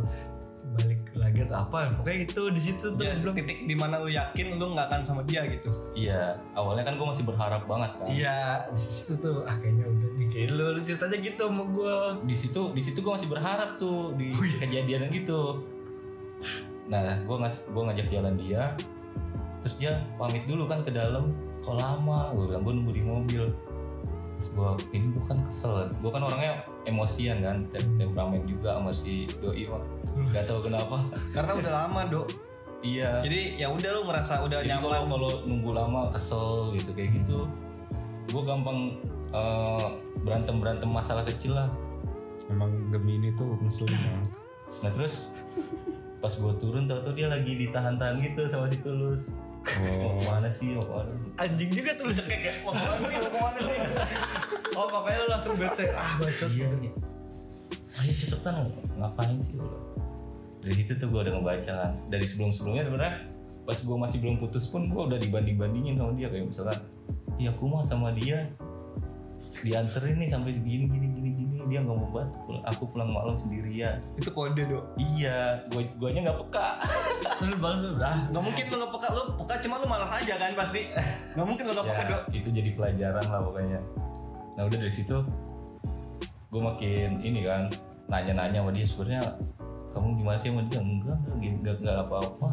balik 0.72 1.04
lagi 1.12 1.44
atau 1.44 1.68
apa 1.68 1.92
pokoknya 2.00 2.20
itu 2.24 2.44
di 2.48 2.62
situ 2.64 2.86
tuh 2.96 3.04
Ya, 3.04 3.20
belum 3.20 3.36
titik 3.36 3.68
di 3.68 3.76
mana 3.76 4.00
lu 4.00 4.08
yakin 4.08 4.56
lu 4.56 4.72
nggak 4.72 4.88
akan 4.88 5.02
sama 5.04 5.22
dia 5.28 5.44
gitu. 5.44 5.68
Iya, 5.92 6.40
awalnya 6.56 6.88
kan 6.88 6.96
gue 6.96 7.08
masih 7.12 7.28
berharap 7.28 7.68
banget 7.68 7.92
kan. 8.00 8.08
iya 8.08 8.40
di 8.72 8.80
situ 8.80 9.20
tuh 9.20 9.44
ah 9.44 9.60
kayaknya 9.60 9.84
udah 9.84 10.10
nih 10.16 10.28
kayak 10.32 10.48
lu 10.56 10.66
lu 10.72 10.80
ceritanya 10.80 11.18
gitu 11.20 11.44
sama 11.44 11.64
gue 11.68 11.96
Di 12.24 12.36
situ 12.40 12.62
di 12.72 12.82
situ 12.82 13.00
gue 13.04 13.12
masih 13.12 13.28
berharap 13.28 13.76
tuh 13.76 14.16
di 14.16 14.32
Oh, 14.32 14.40
iya. 14.42 14.58
kejadian 14.64 15.12
gitu. 15.12 15.60
Nah, 16.88 17.20
gue 17.20 17.36
ngas 17.36 17.68
gue 17.68 17.82
ngajak 17.84 18.08
jalan 18.08 18.34
dia. 18.40 18.64
Terus 19.62 19.76
dia 19.78 19.92
pamit 20.16 20.48
dulu 20.48 20.66
kan 20.66 20.82
ke 20.82 20.92
dalam. 20.92 21.36
Kok 21.62 21.76
lama? 21.76 22.32
Gue 22.32 22.48
bilang 22.48 22.64
gue 22.64 22.74
nunggu 22.80 22.94
di 22.96 23.04
mobil. 23.04 23.44
Gue 24.50 24.70
ini 24.92 25.14
gue 25.14 25.24
kan 25.30 25.38
kesel. 25.46 25.94
Gue 26.02 26.10
kan 26.10 26.26
orangnya 26.26 26.66
emosian 26.84 27.40
kan, 27.40 27.62
tem- 27.70 27.96
temperamen 28.02 28.42
juga 28.50 28.74
sama 28.74 28.90
si 28.90 29.30
doi 29.38 29.70
mah. 29.70 29.84
Gak 30.34 30.50
tahu 30.50 30.66
kenapa. 30.66 30.98
Karena 31.30 31.52
udah 31.54 31.72
lama, 31.86 32.02
Dok. 32.10 32.28
iya. 32.82 33.22
Jadi 33.22 33.62
ya 33.62 33.70
udah 33.70 33.90
lu 33.94 34.02
ngerasa 34.10 34.42
udah 34.42 34.66
Jadi 34.66 34.74
nyaman. 34.74 35.06
kalau 35.06 35.32
nunggu 35.46 35.72
lama 35.72 36.02
kesel 36.10 36.74
gitu 36.74 36.98
kayak 36.98 37.14
gitu, 37.22 37.46
gue 38.34 38.42
gampang 38.42 38.98
berantem 40.26 40.58
berantem 40.58 40.90
masalah 40.90 41.22
kecil 41.24 41.56
lah. 41.56 41.70
Emang 42.50 42.92
Gemini 42.92 43.32
tuh 43.38 43.56
ngeselin 43.62 43.96
banget. 43.96 44.30
Nah 44.82 44.92
terus 44.92 45.30
pas 46.20 46.34
gue 46.34 46.54
turun 46.60 46.86
tau 46.86 47.14
dia 47.14 47.30
lagi 47.30 47.56
ditahan-tahan 47.56 48.18
gitu 48.20 48.50
sama 48.50 48.68
si 48.68 48.78
Tulus. 48.82 49.30
Mau 49.62 50.10
Oh. 50.10 50.18
ke 50.18 50.26
mana 50.26 50.50
sih? 50.50 50.74
Mau 50.74 50.84
ke 50.84 50.94
mana? 50.98 51.12
anjing 51.38 51.70
juga 51.70 51.92
tuh 51.94 52.04
lu 52.10 52.14
Kayak 52.14 52.42
kayak 52.42 52.58
mau 52.66 52.74
ke 52.74 52.82
mana 52.82 53.04
sih? 53.06 53.18
Mau 53.18 53.30
ke 53.30 53.40
mana 53.40 53.60
sih? 53.62 53.78
oh 54.78 54.88
makanya 54.90 55.18
lu 55.22 55.28
langsung 55.30 55.54
bete 55.56 55.86
ah 55.94 56.12
bacot 56.18 56.50
Iya. 56.50 56.68
iya. 56.82 56.92
Ayo 58.02 58.12
cepetan 58.18 58.54
ngapain 58.98 59.38
sih 59.40 59.54
lo? 59.56 59.68
Dari 60.62 60.74
situ 60.78 60.94
tuh 60.98 61.08
gue 61.10 61.20
udah 61.22 61.34
ngebaca 61.38 61.74
kan. 61.74 61.92
Dari 62.10 62.26
sebelum-sebelumnya 62.26 62.84
sebenarnya 62.86 63.16
pas 63.62 63.78
gue 63.78 63.98
masih 63.98 64.18
belum 64.18 64.36
putus 64.42 64.66
pun 64.68 64.90
gue 64.90 65.02
udah 65.06 65.20
dibanding-bandingin 65.22 65.94
sama 65.94 66.18
dia 66.18 66.34
kayak 66.34 66.50
misalkan, 66.50 66.80
iya 67.38 67.54
aku 67.54 67.70
mah 67.70 67.86
sama 67.86 68.10
dia 68.10 68.50
dianterin 69.62 70.18
nih 70.18 70.30
sampai 70.30 70.58
gini 70.58 70.90
gini 70.90 71.08
gini 71.14 71.30
gini 71.38 71.51
dia 71.68 71.80
nggak 71.82 71.98
mau 71.98 72.10
banget 72.10 72.30
aku 72.66 72.84
pulang 72.88 73.10
malam 73.10 73.36
sendirian 73.36 73.98
Itu 74.16 74.30
kode, 74.30 74.64
Dok. 74.64 74.84
iya 74.98 75.62
gue 75.70 75.84
guanya 75.98 76.30
nggak 76.30 76.38
peka 76.48 76.68
terus 77.42 77.58
balas 77.58 77.82
udah 77.84 78.16
Gak 78.30 78.44
mungkin 78.44 78.64
lu 78.70 78.76
nggak 78.78 78.92
peka, 78.94 79.08
lu 79.12 79.22
peka 79.42 79.54
cuma 79.62 79.76
lu 79.78 79.88
malas 79.90 80.12
aja 80.14 80.34
kan 80.38 80.52
pasti. 80.54 80.82
Gak 81.34 81.46
mungkin 81.46 81.64
lu 81.66 81.74
nggak 81.74 81.88
peka, 81.90 82.02
ya, 82.02 82.10
Dok. 82.10 82.24
itu 82.32 82.48
jadi 82.50 82.70
pelajaran 82.74 83.26
lah 83.28 83.42
pokoknya 83.42 83.80
nah 84.52 84.68
udah 84.68 84.78
dari 84.78 84.92
situ 84.92 85.18
gue 86.52 86.62
makin 86.62 87.16
ini 87.24 87.40
kan 87.42 87.72
nanya-nanya 88.06 88.60
sama 88.60 88.72
dia 88.72 88.84
sebenarnya 88.84 89.22
kamu 89.92 90.08
gimana 90.16 90.38
sih 90.40 90.52
sama 90.52 90.62
dia 90.68 90.80
enggak 90.80 91.18
enggak 91.32 91.52
enggak, 91.56 91.76
enggak 91.80 91.96
apa-apa 92.04 92.48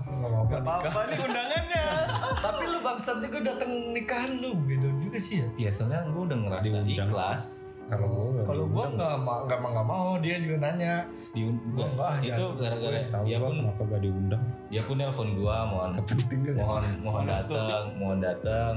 nggak 0.46 0.60
apa-apa 0.62 0.98
nih 1.06 1.18
undangannya. 1.18 1.86
tapi 2.46 2.62
lu 2.66 2.78
bangsat 2.78 3.18
juga 3.18 3.38
datang 3.50 3.70
nikahan 3.90 4.38
lu 4.38 4.54
beda 4.54 4.88
juga 5.02 5.18
sih 5.18 5.42
ya 5.42 5.46
ya 5.58 5.70
soalnya 5.70 6.06
gue 6.06 6.22
udah 6.22 6.38
ngerasa 6.38 6.64
Diundang. 6.66 6.86
ikhlas 7.10 7.42
Kalau 7.88 8.04
gue 8.04 8.44
kalau 8.44 8.64
gua 8.68 8.84
nggak 8.92 9.16
ma- 9.18 9.42
nggak 9.48 9.58
mau 9.58 9.70
nggak 9.72 9.88
mau 9.88 10.08
dia 10.20 10.36
juga 10.36 10.56
nanya. 10.60 10.94
Di 11.32 11.40
Gua 11.72 11.88
itu 12.20 12.36
ya. 12.36 12.56
gara-gara 12.60 12.98
tahu 13.08 13.24
dia 13.24 13.36
gua 13.36 13.48
pun 13.48 13.54
kenapa 13.58 13.82
gak 13.88 14.00
diundang. 14.00 14.42
dia 14.68 14.82
pun 14.84 14.94
nelpon 14.96 15.28
gua 15.34 15.56
mohon 15.64 15.90
Penting 16.04 16.40
kan? 16.44 16.54
mohon 16.54 16.82
mohon 17.00 17.24
datang 17.24 17.82
mohon 17.96 18.18
datang. 18.20 18.74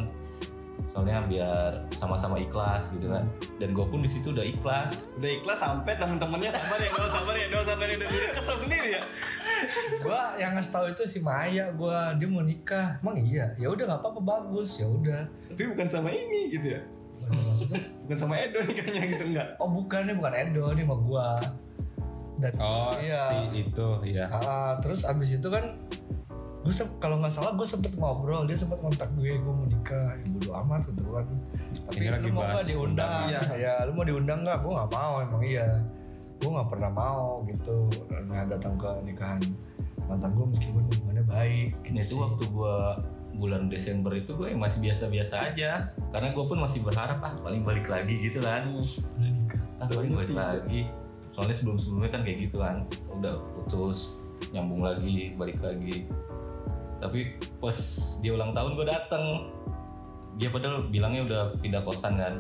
Soalnya 0.92 1.24
biar 1.24 1.72
sama-sama 1.94 2.36
ikhlas 2.36 2.92
gitu 2.92 3.08
kan. 3.08 3.24
Dan 3.56 3.72
gue 3.72 3.86
pun 3.86 4.02
di 4.02 4.12
situ 4.12 4.34
udah 4.34 4.44
ikhlas. 4.44 5.08
Udah 5.16 5.32
ikhlas 5.32 5.60
sampai 5.62 5.96
temen-temennya 5.96 6.52
sabar 6.52 6.76
ya, 6.76 6.90
doa 6.92 7.08
sabar 7.08 7.36
ya, 7.38 7.48
doa 7.48 7.64
sabar 7.64 7.86
ya, 7.88 7.96
dia 7.96 8.30
kesel 8.34 8.58
sendiri 8.60 8.90
ya. 8.98 9.02
gua 10.02 10.36
yang 10.36 10.58
ngasih 10.58 10.74
tahu 10.74 10.86
itu 10.90 11.04
si 11.06 11.20
Maya 11.22 11.72
gua 11.72 12.12
dia 12.18 12.28
mau 12.28 12.44
nikah. 12.44 13.00
Emang 13.00 13.16
iya? 13.20 13.56
Ya 13.56 13.70
udah 13.70 13.88
nggak 13.88 14.02
apa-apa 14.04 14.20
bagus 14.20 14.82
ya 14.82 14.88
udah. 14.90 15.22
Tapi 15.54 15.64
bukan 15.70 15.88
sama 15.88 16.12
ini 16.12 16.52
gitu 16.52 16.76
ya. 16.76 16.82
Maksudnya? 17.30 17.82
Bukan 18.06 18.18
sama 18.18 18.36
Edo 18.42 18.60
nikahnya 18.66 19.02
gitu 19.06 19.24
enggak. 19.30 19.48
oh 19.62 19.70
bukan 19.70 20.00
ini 20.10 20.14
bukan 20.18 20.34
Edo 20.34 20.64
ini 20.74 20.82
sama 20.88 20.98
gua. 21.06 21.28
Dan 22.42 22.54
Oh, 22.58 22.90
iya. 22.98 23.22
si 23.30 23.38
itu 23.62 23.88
ya. 24.10 24.26
Ah, 24.34 24.74
terus 24.82 25.06
abis 25.06 25.38
itu 25.38 25.46
kan 25.46 25.78
gue 26.62 26.74
kalau 27.02 27.18
nggak 27.18 27.34
salah 27.34 27.58
gue 27.58 27.66
sempet 27.66 27.98
ngobrol 27.98 28.46
dia 28.46 28.54
sempet 28.54 28.78
kontak 28.82 29.10
gue 29.18 29.34
gue 29.38 29.54
mau 29.54 29.66
nikah. 29.66 30.18
Ya 30.18 30.26
bodo 30.34 30.50
amat 30.66 30.82
gitu 30.90 31.04
kan. 31.14 31.26
Tapi 31.90 31.96
Ini 32.02 32.08
lu 32.10 32.14
lagi 32.18 32.30
mau 32.34 32.42
nggak 32.46 32.66
diundang? 32.66 33.12
undang, 33.14 33.24
iya. 33.30 33.42
ya 33.58 33.74
lu 33.86 33.92
mau 33.94 34.06
diundang 34.06 34.40
nggak? 34.42 34.58
Gue 34.62 34.72
nggak 34.74 34.92
mau 34.94 35.14
emang 35.22 35.42
iya. 35.46 35.70
Gue 36.42 36.50
nggak 36.50 36.70
pernah 36.74 36.90
mau 36.90 37.26
gitu. 37.46 37.78
Nah 38.30 38.42
datang 38.50 38.74
ke 38.78 38.90
nikahan 39.06 39.42
mantan 40.10 40.36
gue 40.36 40.46
meskipun 40.52 40.84
hubungannya 40.92 41.24
baik 41.24 41.70
gitu 41.88 41.94
Nah 41.96 42.02
itu 42.04 42.16
waktu 42.20 42.44
gua 42.52 42.76
bulan 43.42 43.66
Desember 43.74 44.14
itu 44.14 44.38
gue 44.38 44.54
masih 44.54 44.86
biasa-biasa 44.86 45.42
aja. 45.50 45.90
Karena 46.14 46.30
gue 46.30 46.46
pun 46.46 46.62
masih 46.62 46.86
berharap 46.86 47.18
ah 47.26 47.34
paling 47.42 47.66
balik 47.66 47.90
lagi 47.90 48.22
gitu 48.22 48.38
kan. 48.46 48.70
Ah 49.82 49.90
paling 49.90 50.14
balik 50.14 50.38
lagi. 50.38 50.86
Soalnya 51.34 51.58
sebelum-sebelumnya 51.58 52.12
kan 52.14 52.22
kayak 52.22 52.38
gitu 52.46 52.62
kan 52.62 52.86
udah 53.10 53.42
putus 53.58 54.14
nyambung 54.54 54.86
lagi 54.86 55.34
balik 55.34 55.58
lagi. 55.66 56.06
Tapi 57.02 57.42
pas 57.58 57.78
dia 58.22 58.32
ulang 58.38 58.54
tahun 58.54 58.78
gue 58.78 58.86
dateng. 58.86 59.26
Dia 60.38 60.54
padahal 60.54 60.86
bilangnya 60.94 61.26
udah 61.26 61.42
pindah 61.58 61.82
kosan 61.82 62.22
kan. 62.22 62.38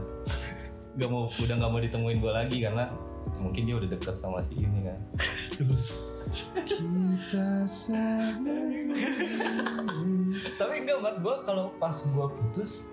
Nggak 1.01 1.09
mau 1.09 1.25
udah 1.25 1.55
nggak 1.55 1.71
mau 1.71 1.79
ditemuin 1.81 2.19
gue 2.19 2.33
lagi 2.35 2.57
karena 2.61 2.91
mungkin 3.39 3.63
dia 3.63 3.75
udah 3.79 3.89
deket 3.89 4.15
sama 4.19 4.43
si 4.43 4.59
ini 4.59 4.85
kan. 4.85 4.99
Terus 5.57 6.10
tapi 10.55 10.73
enggak 10.83 10.97
buat 11.03 11.15
gue 11.19 11.35
kalau 11.43 11.65
pas 11.75 11.95
gue 11.95 12.27
putus 12.27 12.87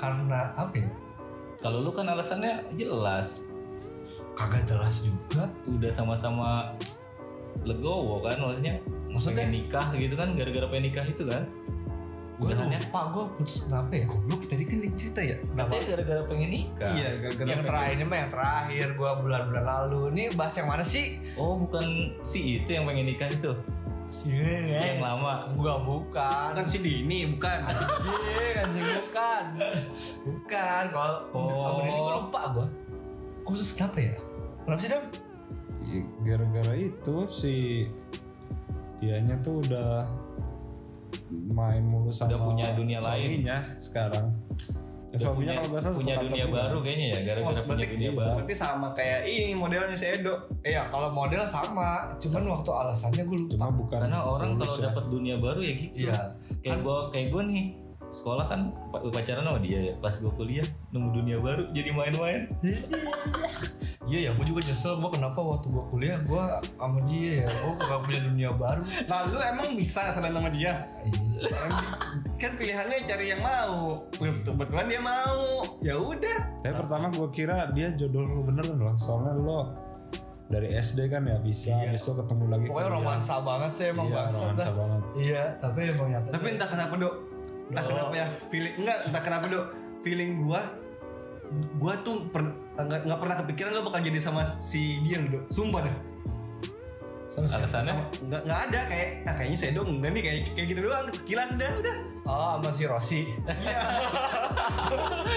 karena 0.00 0.52
apa 0.56 0.74
ya? 0.76 0.90
Kalau 1.60 1.84
lu 1.84 1.92
kan 1.92 2.08
alasannya 2.08 2.64
jelas. 2.76 3.44
Kagak 4.32 4.64
jelas 4.64 5.04
juga. 5.04 5.52
Udah 5.68 5.92
sama-sama 5.92 6.72
legowo 7.64 8.24
kan 8.24 8.40
maksudnya? 8.40 8.80
Maksudnya? 9.12 9.44
pengen 9.44 9.52
nikah 9.60 9.86
gitu 9.92 10.14
kan 10.16 10.28
gara-gara 10.32 10.66
pengen 10.70 10.84
nikah 10.88 11.04
itu 11.04 11.24
kan 11.28 11.44
gue 12.40 12.48
udahannya 12.56 12.80
lupa 12.80 13.00
gue 13.12 13.24
putus 13.36 13.56
kenapa 13.68 13.92
ya 13.92 14.04
Goblok 14.08 14.42
tadi 14.48 14.64
kan 14.64 14.78
cerita 14.96 15.20
ya. 15.20 15.36
katanya 15.52 15.84
gara-gara 15.92 16.22
pengen 16.24 16.48
nikah 16.48 16.92
Iya, 16.96 17.08
gara-gara 17.20 17.48
yang 17.52 17.62
terakhir 17.68 17.92
ini 17.92 18.04
mah 18.08 18.16
yang 18.16 18.30
terakhir 18.32 18.86
gue 18.96 19.10
bulan-bulan 19.20 19.64
lalu 19.68 20.00
ini 20.16 20.24
bahas 20.32 20.54
yang 20.56 20.68
mana 20.72 20.80
sih 20.80 21.20
oh 21.36 21.60
bukan 21.60 21.84
si 22.24 22.64
itu 22.64 22.70
yang 22.72 22.88
pengen 22.88 23.06
nikah 23.12 23.28
itu 23.28 23.52
Iya, 24.26 24.98
yang 24.98 25.06
lama 25.06 25.54
Gua 25.54 25.78
bukan. 25.86 26.50
Bukan 26.50 26.66
si 26.66 26.82
Dini, 26.82 27.30
bukan. 27.30 27.58
Anjing, 27.70 28.54
anjing 28.58 28.86
bukan. 28.98 29.44
Bukan. 30.26 30.82
Kalau 30.90 31.16
Oh. 31.30 31.78
oh. 31.78 31.86
ini 31.86 31.94
gua 31.94 32.14
lupa 32.18 32.40
gua. 32.50 32.66
Khusus 33.46 33.70
kenapa 33.78 34.02
ya? 34.02 34.14
Kenapa 34.66 34.80
sih, 34.82 34.90
Dam? 34.90 35.02
Ya, 35.86 36.00
Gara-gara 36.26 36.74
itu 36.74 37.16
si 37.30 37.54
dianya 39.00 39.38
tuh 39.40 39.62
udah 39.64 40.04
main 41.30 41.82
mulu 41.82 42.10
sama 42.10 42.30
Udah 42.30 42.40
punya 42.42 42.66
dunia 42.72 42.98
lain. 42.98 43.26
suaminya 43.38 43.56
sekarang. 43.76 44.26
Ya, 45.10 45.18
Udah 45.18 45.26
suaminya 45.26 45.34
punya, 45.34 45.52
kalau 45.56 45.68
nggak 45.68 45.82
salah 45.82 45.96
punya 45.96 46.14
dunia 46.16 46.44
kantor 46.44 46.54
baru 46.56 46.78
kayaknya 46.80 47.06
ya 47.06 47.18
gara-gara 47.20 47.50
Oh, 47.50 47.66
punya 47.66 47.86
dunia 47.88 48.10
baru 48.12 48.34
Berarti 48.36 48.54
sama 48.54 48.88
kayak 48.94 49.20
ini 49.24 49.52
modelnya 49.52 49.96
si 49.96 50.06
Edo. 50.06 50.34
Iya, 50.62 50.82
kalau 50.86 51.08
model 51.10 51.42
sama. 51.44 51.90
Cuman 52.16 52.42
waktu 52.48 52.70
alasannya 52.70 53.22
gue 53.24 53.38
lupa. 53.40 53.50
Cuma 53.50 53.68
bukan 53.70 53.98
karena 54.00 54.18
orang 54.22 54.50
kalau 54.54 54.76
ya. 54.76 54.82
dapat 54.86 55.04
dunia 55.08 55.34
baru 55.36 55.60
ya 55.60 55.72
gitu 55.74 55.96
Iya. 56.06 56.18
kayak 56.60 56.78
gue 56.80 56.96
kayak 57.10 57.26
gue 57.28 57.42
nih 57.48 57.64
sekolah 58.12 58.44
kan 58.44 58.60
pa- 58.88 59.02
pacaran 59.06 59.42
sama 59.42 59.58
dia 59.58 59.78
ya 59.82 59.94
pas 59.96 60.10
gue 60.12 60.32
kuliah 60.32 60.62
nemu 60.90 61.08
dunia 61.12 61.36
baru 61.38 61.62
jadi 61.70 61.90
main-main 61.90 62.40
Iya 64.02 64.18
ya, 64.26 64.30
gue 64.32 64.42
juga 64.44 64.58
nyesel 64.60 64.98
gue 64.98 65.06
kenapa 65.08 65.38
waktu 65.38 65.70
gue 65.70 65.84
kuliah 65.86 66.18
gue 66.18 66.42
sama 66.74 66.98
dia 67.04 67.30
ya, 67.36 67.48
gue 67.48 67.72
gak 67.78 68.00
punya 68.02 68.20
dunia 68.24 68.50
baru. 68.50 68.82
Nah, 69.06 69.22
lu 69.24 69.38
emang 69.38 69.68
bisa 69.72 70.10
selain 70.10 70.34
sama 70.34 70.50
dia? 70.50 70.90
Kan 72.34 72.58
pilihannya 72.58 73.06
cari 73.06 73.26
yang 73.28 73.38
mau. 73.38 74.02
Kebetulan 74.10 74.86
dia 74.88 74.98
mau. 74.98 75.62
Ya 75.78 75.94
udah. 75.94 76.38
Tapi 76.58 76.74
pertama 76.76 77.06
gue 77.08 77.28
kira 77.30 77.70
dia 77.70 77.94
jodoh 77.94 78.26
lu 78.26 78.42
beneran 78.42 78.74
loh. 78.74 78.96
Soalnya 78.96 79.36
lo 79.36 79.78
dari 80.48 80.74
SD 80.74 81.06
kan 81.06 81.22
ya 81.22 81.38
bisa, 81.38 81.70
Iya. 81.70 81.94
itu 81.94 82.10
ketemu 82.10 82.44
lagi. 82.50 82.66
Pokoknya 82.66 82.82
kuliah. 82.82 82.98
romansa 82.98 83.34
banget 83.38 83.70
sih 83.70 83.84
emang 83.86 84.06
Iya, 84.08 84.16
romansa 84.26 84.46
dah. 84.50 84.66
banget. 84.74 85.02
Iya, 85.14 85.42
tapi 85.56 85.80
emang 85.86 86.08
nyata. 86.10 86.28
Tapi 86.32 86.46
entah 86.50 86.66
kenapa, 86.68 86.94
Dok. 86.96 87.14
Entah 87.70 87.80
Dok. 87.80 87.90
kenapa 87.92 88.14
ya. 88.16 88.26
Feeling 88.48 88.74
enggak, 88.76 88.98
entah 89.04 89.22
kenapa, 89.22 89.44
Dok. 89.46 89.66
Feeling 90.00 90.30
gua 90.38 90.60
gua 91.76 91.94
tuh 91.98 92.26
per- 92.26 92.54
nggak 92.76 93.00
nggak 93.04 93.18
pernah 93.18 93.36
kepikiran 93.38 93.70
lo 93.72 93.82
bakal 93.84 94.00
jadi 94.00 94.18
sama 94.18 94.42
si 94.56 94.98
dia 95.00 95.18
loh, 95.18 95.30
Dok. 95.32 95.44
Sumpah 95.48 95.82
dah. 95.82 95.96
sama 97.26 97.46
siapa? 97.46 97.62
alasannya 97.62 97.92
Sama, 97.92 98.04
nggak 98.26 98.42
nggak 98.42 98.60
ada 98.66 98.80
kayak 98.84 99.08
ah, 99.22 99.34
kayaknya 99.38 99.54
saya 99.56 99.70
dong 99.72 99.88
enggak 99.92 100.10
nih 100.10 100.22
kayak 100.24 100.38
kayak 100.50 100.66
gitu 100.66 100.80
doang 100.82 101.06
sekilas 101.08 101.48
udah 101.52 101.70
udah 101.78 101.96
Oh, 102.26 102.52
sama 102.58 102.70
si 102.72 102.82
Rossi. 102.84 103.20
iya 103.56 103.78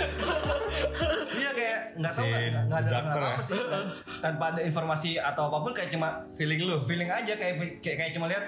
iya 1.36 1.50
kayak 1.52 1.78
nggak 1.96 2.12
tahu 2.12 2.26
Si 2.26 2.50
nggak 2.50 2.80
ada 2.80 2.90
rasa 2.92 3.10
ya? 3.14 3.30
apa 3.30 3.42
sih 3.44 3.54
tanpa 4.20 4.44
ada 4.50 4.62
informasi 4.64 5.10
atau 5.18 5.44
apa 5.50 5.58
pun 5.62 5.72
kayak 5.72 5.90
cuma 5.92 6.08
feeling 6.34 6.60
lu 6.62 6.82
feeling 6.84 7.10
aja 7.10 7.34
kayak 7.36 7.62
kayak, 7.78 7.96
kayak 7.96 8.12
cuma 8.12 8.26
lihat 8.26 8.42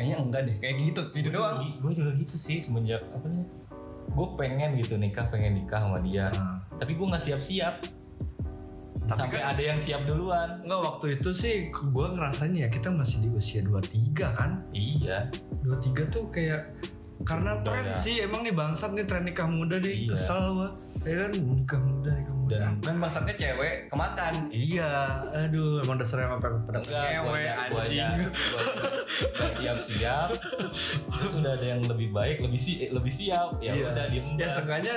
kayaknya 0.00 0.16
enggak 0.18 0.42
deh 0.42 0.56
kayak 0.58 0.76
gitu 0.80 1.00
gitu 1.12 1.28
doang. 1.30 1.60
gue 1.60 1.92
juga 1.92 2.10
gitu 2.16 2.36
sih 2.36 2.56
semenjak 2.58 3.04
apa 3.06 3.28
nih 3.28 3.44
gue 4.10 4.26
pengen 4.34 4.70
gitu 4.74 4.96
nikah 4.96 5.28
pengen 5.28 5.54
nikah 5.54 5.78
sama 5.78 6.00
dia. 6.00 6.32
Nah. 6.32 6.58
tapi 6.74 6.96
gue 6.96 7.06
nggak 7.06 7.20
siap-siap. 7.22 7.74
Tapi 9.00 9.16
sampai 9.16 9.38
kan- 9.38 9.48
ada 9.50 9.62
yang 9.64 9.76
siap 9.76 10.02
duluan. 10.02 10.48
Enggak 10.60 10.80
waktu 10.80 11.06
itu 11.14 11.30
sih 11.30 11.54
gue 11.68 12.06
ngerasanya 12.08 12.64
ya 12.64 12.68
kita 12.68 12.88
masih 12.88 13.22
di 13.22 13.28
usia 13.30 13.60
23 13.60 14.32
kan? 14.32 14.50
Iya. 14.70 15.28
23 15.60 15.78
tuh 16.06 16.26
kayak 16.26 16.72
karena 17.20 17.52
Udah, 17.52 17.62
tren 17.62 17.86
ya. 17.86 17.94
sih 17.94 18.14
emang 18.20 18.40
nih 18.40 18.50
bangsat 18.50 18.90
nih 18.90 19.04
tren 19.04 19.22
nikah 19.22 19.44
muda 19.44 19.76
nih 19.76 20.06
Iya. 20.06 20.10
kesel 20.10 20.56
gua 20.56 20.68
ya 21.00 21.14
kan 21.16 21.32
muda 21.80 22.10
nikah 22.12 22.36
muda 22.36 22.56
dan 22.82 22.94
bangsatnya 22.98 23.34
cewek 23.34 23.88
kemakan 23.88 24.34
iya 24.50 25.24
aduh 25.32 25.80
emang 25.80 25.96
dasarnya 25.96 26.28
apa 26.28 26.36
pada 26.60 26.78
gue 26.82 26.92
aja 26.92 27.56
anjing. 27.72 28.28
nggak 29.30 29.52
siap-siap. 29.54 30.28
Terus 31.10 31.32
udah 31.36 31.52
ada 31.52 31.66
yang 31.66 31.82
lebih 31.84 32.08
baik 32.10 32.40
lebih 32.40 32.56
si 32.56 32.84
lebih 32.86 33.08
siap. 33.08 33.56
Ya 33.58 33.72
Iya. 33.72 33.92
udah 33.92 34.04
diem 34.08 34.26
ya 34.36 34.48
seenggaknya 34.50 34.94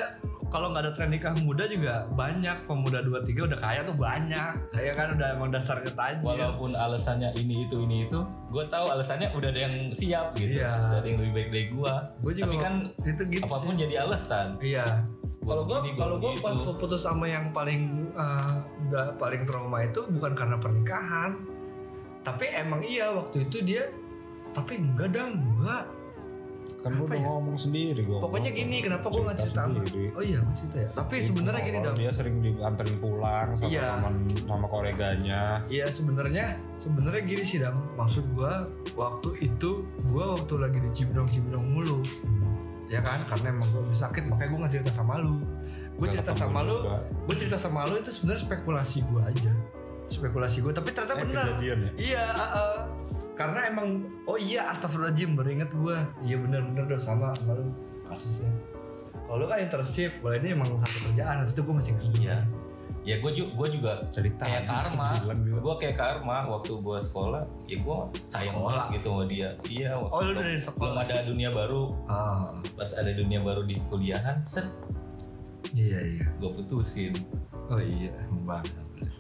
kalau 0.48 0.70
nggak 0.70 0.86
ada 0.86 0.92
tren 0.94 1.10
nikah 1.10 1.34
muda 1.42 1.66
juga 1.66 2.06
banyak. 2.12 2.58
Pemuda 2.66 3.00
23 3.02 3.48
udah 3.48 3.60
kaya 3.60 3.80
tuh 3.84 3.96
banyak. 3.96 4.52
Ya 4.74 4.92
kan 4.92 5.08
udah 5.14 5.28
emang 5.34 5.50
dasarnya 5.50 5.90
tajir 5.90 6.22
walaupun 6.22 6.72
alasannya 6.74 7.30
ini 7.38 7.66
itu 7.66 7.78
ini 7.82 8.06
itu 8.06 8.20
gue 8.50 8.64
tahu 8.66 8.86
alasannya 8.88 9.32
udah 9.32 9.50
ada 9.50 9.62
yang 9.62 9.76
siap 9.92 10.36
gitu. 10.36 10.60
Iya. 10.60 10.72
udah 10.90 10.98
ada 11.00 11.08
yang 11.08 11.20
lebih 11.22 11.34
baik 11.34 11.50
dari 11.50 11.66
gue 11.70 11.94
Gua 12.20 12.32
juga 12.32 12.44
tapi 12.44 12.56
kan 12.58 12.74
itu 13.04 13.22
gitu 13.30 13.44
apa 13.46 13.56
pun 13.58 13.74
sih. 13.74 13.80
jadi 13.82 13.96
alasan. 14.04 14.48
Iya. 14.60 14.86
Kalau 15.44 15.64
gua 15.68 15.80
Begini, 15.84 16.00
kalau 16.00 16.16
gua 16.20 16.32
pas 16.40 16.56
putus 16.80 17.02
sama 17.04 17.26
yang 17.28 17.52
paling 17.52 18.12
eh, 18.16 18.54
udah 18.90 19.20
paling 19.20 19.44
trauma 19.44 19.84
itu 19.84 20.08
bukan 20.08 20.32
karena 20.34 20.58
pernikahan. 20.58 21.32
Tapi 22.24 22.46
emang 22.56 22.80
iya 22.82 23.12
waktu 23.12 23.46
itu 23.52 23.60
dia 23.60 23.92
tapi 24.54 24.80
enggak 24.80 25.12
dong, 25.12 25.34
enggak. 25.60 25.86
Kan 26.84 27.00
gue 27.00 27.08
udah 27.08 27.16
ya? 27.16 27.24
ngomong 27.24 27.56
sendiri 27.56 28.04
gue. 28.04 28.20
Pokoknya 28.20 28.52
gini, 28.52 28.84
kenapa 28.84 29.08
gua 29.08 29.32
nggak 29.32 29.40
cerita 29.40 29.72
sama? 29.72 29.80
Oh 30.20 30.24
iya, 30.24 30.44
gua 30.44 30.56
cerita 30.56 30.78
ya. 30.84 30.90
Tapi 30.92 31.16
sebenarnya 31.24 31.62
gini 31.64 31.78
dong. 31.80 31.96
Dia 31.96 32.12
sering 32.12 32.36
dianterin 32.44 32.98
pulang 33.00 33.50
sama 33.56 33.72
Iya. 33.72 33.88
teman 33.88 34.16
sama 34.44 34.68
koleganya. 34.68 35.42
Iya 35.72 35.88
sebenarnya 35.88 36.46
sebenarnya 36.76 37.22
gini 37.24 37.44
sih 37.48 37.64
dam. 37.64 37.80
Maksud 37.96 38.36
gua 38.36 38.68
waktu 39.00 39.30
itu 39.48 39.88
gua 40.12 40.36
waktu 40.36 40.54
lagi 40.60 40.78
di 40.84 40.90
Cibinong 40.92 41.28
Cibinong 41.32 41.66
mulu. 41.72 42.04
Ya 42.94 43.02
kan, 43.02 43.26
karena 43.26 43.48
emang 43.50 43.66
habis 43.74 43.98
sakit 43.98 44.30
makanya 44.30 44.50
gua 44.54 44.60
nggak 44.62 44.74
cerita 44.78 44.92
sama 44.94 45.14
lu. 45.18 45.42
Gue 45.94 46.08
cerita 46.10 46.34
sama 46.34 46.60
lu, 46.66 46.78
gue 47.26 47.36
cerita 47.38 47.58
sama 47.58 47.86
lu 47.86 47.98
itu 47.98 48.10
sebenarnya 48.10 48.42
spekulasi 48.46 49.02
gue 49.06 49.22
aja. 49.26 49.52
Spekulasi 50.10 50.58
gue 50.62 50.74
tapi 50.74 50.90
ternyata 50.94 51.22
Eh, 51.22 51.26
benar. 51.26 51.46
ya? 51.62 51.76
iya 51.98 52.24
uh, 52.34 52.44
uh. 52.54 52.78
karena 53.34 53.66
emang 53.66 54.02
oh 54.26 54.38
iya 54.38 54.70
astagfirullahaladzim 54.70 55.34
baru 55.34 55.50
inget 55.54 55.70
gue 55.74 55.98
iya 56.22 56.38
bener-bener 56.38 56.86
dong 56.86 57.02
sama 57.02 57.34
sama 57.38 57.58
lu. 57.62 57.70
Kasusnya. 58.10 58.50
Kalau 59.26 59.38
lu 59.42 59.46
kan 59.46 59.58
internship 59.58 60.18
kalau 60.22 60.34
ini 60.38 60.54
emang 60.54 60.70
satu 60.82 60.98
kerjaan 61.10 61.36
waktu 61.42 61.54
itu 61.54 61.62
gue 61.62 61.76
masih 61.78 61.94
kerja. 61.98 62.14
Iya 62.22 62.38
ya 63.04 63.20
gue 63.20 63.32
juga 63.32 63.50
gue 63.54 63.68
juga 63.76 63.92
Dari 64.12 64.30
kayak 64.34 64.64
karma. 64.64 65.08
gue 65.36 65.74
kayak 65.76 65.96
karma 65.96 66.36
waktu 66.48 66.72
gue 66.74 66.98
sekolah 67.00 67.42
ya 67.66 67.76
gue 67.78 67.96
sayang 68.28 68.56
Sekolah. 68.56 68.72
banget 68.72 68.86
gitu 68.96 69.08
sama 69.10 69.24
dia. 69.28 69.50
Iya 69.66 69.90
waktu 69.96 70.10
Oh, 70.10 70.20
lu 70.22 70.32
dari 70.34 70.58
sekolah. 70.58 70.80
belum 70.80 70.98
ada 70.98 71.14
dunia 71.24 71.50
baru. 71.50 71.82
Ah. 72.08 72.50
Pas 72.74 72.90
ada 72.94 73.12
dunia 73.12 73.40
baru 73.40 73.62
di 73.62 73.76
kuliahan 73.88 74.42
set. 74.44 74.66
Iya 75.72 75.98
iya. 76.02 76.26
Gue 76.38 76.50
putusin. 76.56 77.12
Oh 77.68 77.78
iya. 77.78 78.10
Bang 78.44 78.64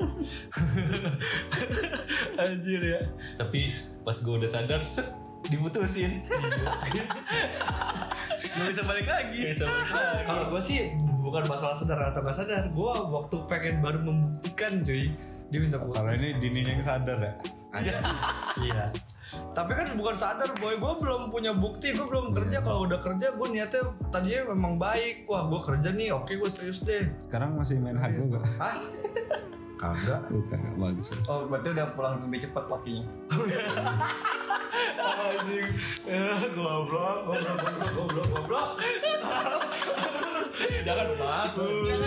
anjir 2.39 2.81
ya. 2.81 3.01
Tapi 3.35 3.73
pas 4.01 4.15
gue 4.15 4.33
udah 4.33 4.49
sadar 4.49 4.81
set 4.85 5.05
diputusin 5.51 6.11
nggak 8.53 8.69
bisa 8.69 8.83
balik 8.85 9.07
lagi 9.09 9.57
kalau 10.29 10.43
gue 10.53 10.61
sih 10.61 10.93
bukan 11.23 11.41
masalah 11.49 11.73
sadar 11.73 12.13
atau 12.13 12.21
gak 12.21 12.37
sadar 12.37 12.69
gue 12.69 12.93
waktu 13.09 13.35
pengen 13.49 13.81
baru 13.81 14.05
membuktikan 14.05 14.85
cuy 14.85 15.09
dia 15.53 15.61
minta 15.61 15.77
putus 15.77 16.01
Kalau 16.01 16.09
ini 16.17 16.29
dininya 16.41 16.71
yang 16.73 16.81
sadar 16.81 17.17
ya. 17.21 17.33
Ada. 17.69 17.93
iya. 18.65 18.83
Tapi 19.53 19.71
kan 19.77 19.93
bukan 19.93 20.17
sadar 20.17 20.49
boy, 20.57 20.81
gue 20.81 20.93
belum 20.97 21.29
punya 21.29 21.53
bukti, 21.53 21.93
gue 21.93 22.09
belum 22.09 22.33
kerja. 22.33 22.65
Kalau 22.65 22.89
udah 22.89 22.97
kerja, 22.97 23.37
gue 23.37 23.47
niatnya 23.53 23.85
tadinya 24.09 24.49
memang 24.57 24.81
baik. 24.81 25.29
Wah, 25.29 25.45
gue 25.45 25.61
kerja 25.61 25.93
nih, 25.93 26.09
oke 26.09 26.33
gue 26.33 26.49
serius 26.49 26.81
deh. 26.81 27.05
Sekarang 27.21 27.53
masih 27.53 27.77
main 27.77 28.01
hard 28.01 28.17
juga. 28.17 28.41
Hah? 28.57 28.81
Kagak. 29.83 30.21
Bukan, 30.31 30.57
nggak 30.63 30.77
bagus. 30.79 31.07
oh 31.27 31.43
berarti 31.51 31.67
udah 31.75 31.87
pulang 31.91 32.15
lebih 32.23 32.47
cepat 32.47 32.71
lakinya 32.71 33.03
Anjing. 35.03 35.67
Eh, 36.07 36.39
goblok, 36.55 37.27
goblok, 37.27 37.57
goblok, 37.91 38.27
goblok. 38.31 38.69
Jangan 40.87 41.07
bagus. 41.19 41.99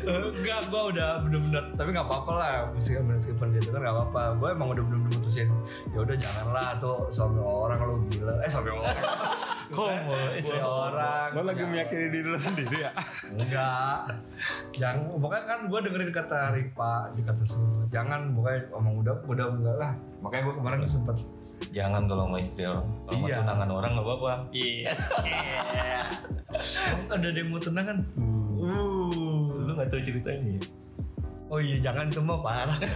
Enggak, 0.00 0.60
gue 0.72 0.82
udah 0.96 1.10
bener-bener 1.22 1.64
Tapi 1.76 1.88
gak 1.92 2.06
apa-apa 2.08 2.32
lah 2.40 2.52
Meskipun 2.72 3.04
meskipun 3.20 3.46
dia 3.52 3.62
kan 3.68 3.80
gak 3.84 3.94
apa-apa 3.94 4.22
Gue 4.40 4.48
emang 4.56 4.68
udah 4.72 4.84
bener-bener 4.86 5.18
mutusin 5.20 5.48
ya 5.92 5.98
udah 6.00 6.16
janganlah 6.16 6.68
tuh 6.80 6.98
suami 7.12 7.40
orang 7.40 7.78
lu 7.84 7.96
gila 8.08 8.34
Eh 8.42 8.50
suami 8.50 8.70
orang 8.72 8.96
Komo 9.76 10.16
istri 10.34 10.58
orang 10.58 11.28
Lo 11.36 11.40
lagi 11.46 11.62
meyakini 11.62 12.06
diri 12.10 12.28
lo 12.28 12.38
sendiri 12.40 12.76
ya? 12.88 12.90
Enggak 13.30 13.98
Jangan 14.74 15.20
Pokoknya 15.20 15.44
kan 15.46 15.58
gue 15.68 15.80
dengerin 15.90 16.14
kata 16.14 16.38
Ripa 16.54 17.10
Di 17.12 17.20
kata 17.26 17.42
semua 17.42 17.82
Jangan 17.90 18.30
Pokoknya 18.32 18.60
emang 18.70 18.94
udah 19.02 19.14
Udah 19.26 19.46
enggak 19.50 19.76
lah. 19.76 19.92
Makanya 20.22 20.42
gue 20.46 20.54
kemarin 20.62 20.76
gak 20.86 20.92
sempet. 20.94 21.16
Jangan 21.76 22.08
kalau 22.08 22.24
sama 22.24 22.38
istri 22.40 22.64
orang. 22.64 22.88
Kalau 23.04 23.28
Iya. 23.28 23.36
tunangan 23.44 23.68
orang 23.68 23.90
nggak 23.92 24.06
apa-apa. 24.08 24.32
Iya. 24.50 24.90
Emang 26.88 27.20
Ada 27.20 27.42
mau 27.44 27.60
tunangan? 27.60 27.98
Uh. 28.16 29.52
Lu 29.68 29.70
nggak 29.76 29.88
tahu 29.92 30.00
ceritanya? 30.00 30.56
Ya? 30.56 30.62
Oh 31.50 31.58
iya 31.58 31.82
jangan 31.82 32.06
mah 32.22 32.38
parah 32.46 32.78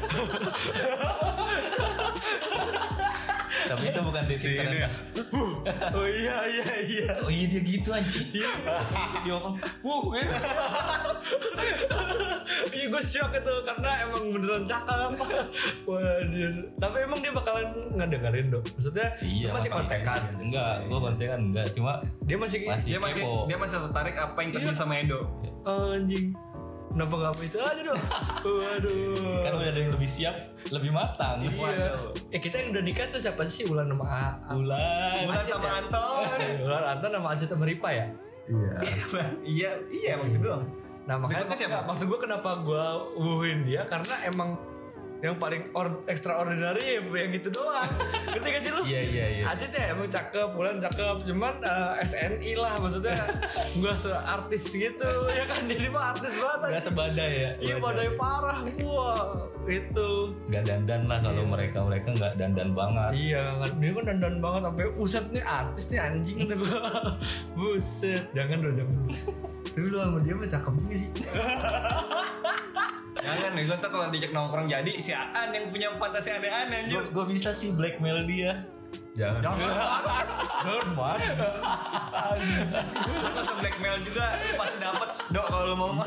tapi 3.64 3.84
itu 3.88 4.00
bukan 4.00 4.22
titik 4.26 4.52
ini 4.56 4.78
ya. 4.84 4.88
Oh 5.96 6.04
iya 6.04 6.36
iya 6.44 6.66
iya. 6.84 7.08
Oh 7.24 7.30
iya 7.30 7.46
dia 7.48 7.62
gitu 7.62 7.88
anjing. 7.90 8.28
Dia 8.34 8.50
ngomong 9.32 9.56
wuh 9.80 10.04
gitu. 10.12 10.34
Iya 12.74 12.86
gue 12.90 13.02
shock 13.02 13.30
itu 13.32 13.52
karena 13.64 13.90
emang 14.04 14.22
beneran 14.30 14.62
cakep 14.66 15.10
Waduh. 15.86 16.52
Tapi 16.76 16.96
emang 17.02 17.18
dia 17.20 17.32
bakalan 17.32 17.66
ngedengerin 17.94 18.46
dong 18.50 18.64
Maksudnya 18.76 19.08
iya 19.22 19.48
masih 19.50 19.70
kontekan. 19.70 20.20
Enggak 20.36 20.74
gua 20.86 20.98
kontekan 21.10 21.40
enggak. 21.50 21.66
Cuma 21.72 22.02
Dia 22.24 22.36
masih 22.36 22.66
Masih. 22.66 22.88
dia 22.94 22.98
masih 23.00 23.22
Kepo. 23.24 23.46
dia 23.48 23.56
masih 23.56 23.76
tertarik 23.88 24.16
apa 24.16 24.38
yang 24.40 24.50
terjadi 24.52 24.76
sama 24.76 24.94
Edo. 25.00 25.20
Anjing 25.64 26.36
Kenapa 26.94 27.14
gak 27.18 27.32
apa 27.34 27.42
itu 27.42 27.58
aja 27.58 27.82
dong? 27.82 27.98
Waduh. 28.46 29.42
Kan 29.42 29.52
udah 29.58 29.68
ada 29.74 29.80
yang 29.82 29.90
lebih 29.90 30.06
siap 30.06 30.36
lebih 30.70 30.94
matang. 30.94 31.42
Iya. 31.42 31.98
Eh 32.30 32.38
kita 32.38 32.62
yang 32.62 32.70
udah 32.70 32.82
nikah 32.86 33.10
tuh 33.10 33.18
siapa 33.18 33.42
sih? 33.50 33.66
Ulan 33.66 33.90
sama 33.90 34.06
A 34.06 34.54
bulan 34.54 35.26
Bulan 35.26 35.44
sama 35.44 35.68
Anton. 35.82 36.38
Ulan 36.70 36.84
Anton 36.94 37.10
sama 37.18 37.28
Acit 37.34 37.50
sama 37.50 37.66
Ripa 37.66 37.90
ya? 37.90 38.06
Iya. 38.46 38.74
Iya 39.58 39.70
iya 39.90 40.08
emang 40.14 40.30
itu 40.30 40.38
doang. 40.38 40.64
Nah 41.10 41.18
makanya 41.18 41.50
maksud 41.82 42.06
gue 42.06 42.20
kenapa 42.22 42.62
gue 42.62 42.84
wuhin 43.18 43.66
dia? 43.66 43.82
Karena 43.90 44.14
emang 44.30 44.54
yang 45.24 45.40
paling 45.40 45.72
or, 45.72 46.04
extraordinary 46.04 46.84
ya 46.84 47.00
yang 47.00 47.32
itu 47.32 47.48
doang. 47.48 47.88
Ngerti 48.36 48.48
gak 48.52 48.60
sih 48.60 48.72
lu? 48.76 48.82
iya 48.84 49.00
iya 49.00 49.26
iya. 49.40 49.44
Acit 49.48 49.72
ya 49.72 49.96
emang 49.96 50.12
cakep, 50.12 50.48
Bulan 50.52 50.84
cakep. 50.84 51.16
Cuman 51.24 51.64
eh, 51.64 51.92
SNI 52.04 52.52
lah 52.60 52.76
maksudnya. 52.76 53.16
Gak 53.80 53.96
seartis 53.96 54.64
gitu 54.68 55.10
Ya 55.32 55.48
kan? 55.48 55.64
Jadi 55.72 55.88
mah 55.88 56.12
artis 56.12 56.36
banget 56.36 56.60
Acit. 56.76 56.84
sebadai 56.92 57.32
ya 57.32 57.50
Iya 57.56 57.74
badai 57.80 58.12
parah 58.20 58.58
Wah 58.84 59.32
itu. 59.64 60.10
Nggak 60.52 60.62
dandan 60.68 61.02
lah 61.08 61.18
kalau 61.24 61.44
mereka. 61.48 61.78
Mereka 61.80 62.08
nggak 62.20 62.32
dandan 62.36 62.68
banget. 62.76 63.10
Iya 63.16 63.42
Dia 63.80 63.90
kan 63.96 64.04
dandan 64.04 64.34
banget 64.44 64.60
Sampai 64.68 64.86
uset 65.00 65.24
nih 65.32 65.44
artis 65.48 65.84
nih 65.88 66.00
anjing 66.04 66.36
kata 66.44 66.54
gua. 66.60 66.80
Buset. 67.56 68.24
Jangan 68.36 68.60
dong 68.60 68.76
jangan 68.76 68.96
Tapi 69.72 69.88
lu 69.88 69.96
sama 69.98 70.18
dia 70.20 70.34
mah 70.36 70.48
cakep 70.52 70.72
juga 70.84 70.94
sih 71.00 71.10
jangan 73.24 73.50
nih 73.56 73.62
gue 73.64 73.76
ntar 73.80 73.88
kalau 73.88 74.06
diajak 74.12 74.32
nongkrong 74.36 74.68
jadi 74.68 74.92
si 75.00 75.16
Aan 75.16 75.50
yang 75.56 75.72
punya 75.72 75.88
fantasi 75.96 76.28
aneh-aneh 76.36 76.84
anjir 76.84 77.08
gue 77.08 77.24
bisa 77.24 77.50
sih 77.56 77.72
blackmail 77.72 78.28
dia. 78.28 78.68
Jangan. 79.14 79.42
Jangan. 79.42 79.70
Jangan 80.66 80.88
banget 80.98 81.36
Lu 83.34 83.54
blackmail 83.62 83.96
juga 84.02 84.26
pasti 84.58 84.76
dapet. 84.82 85.08
Dok 85.30 85.46
kalau 85.50 85.64
lu 85.70 85.76
mau 85.78 85.90
mah 85.94 86.06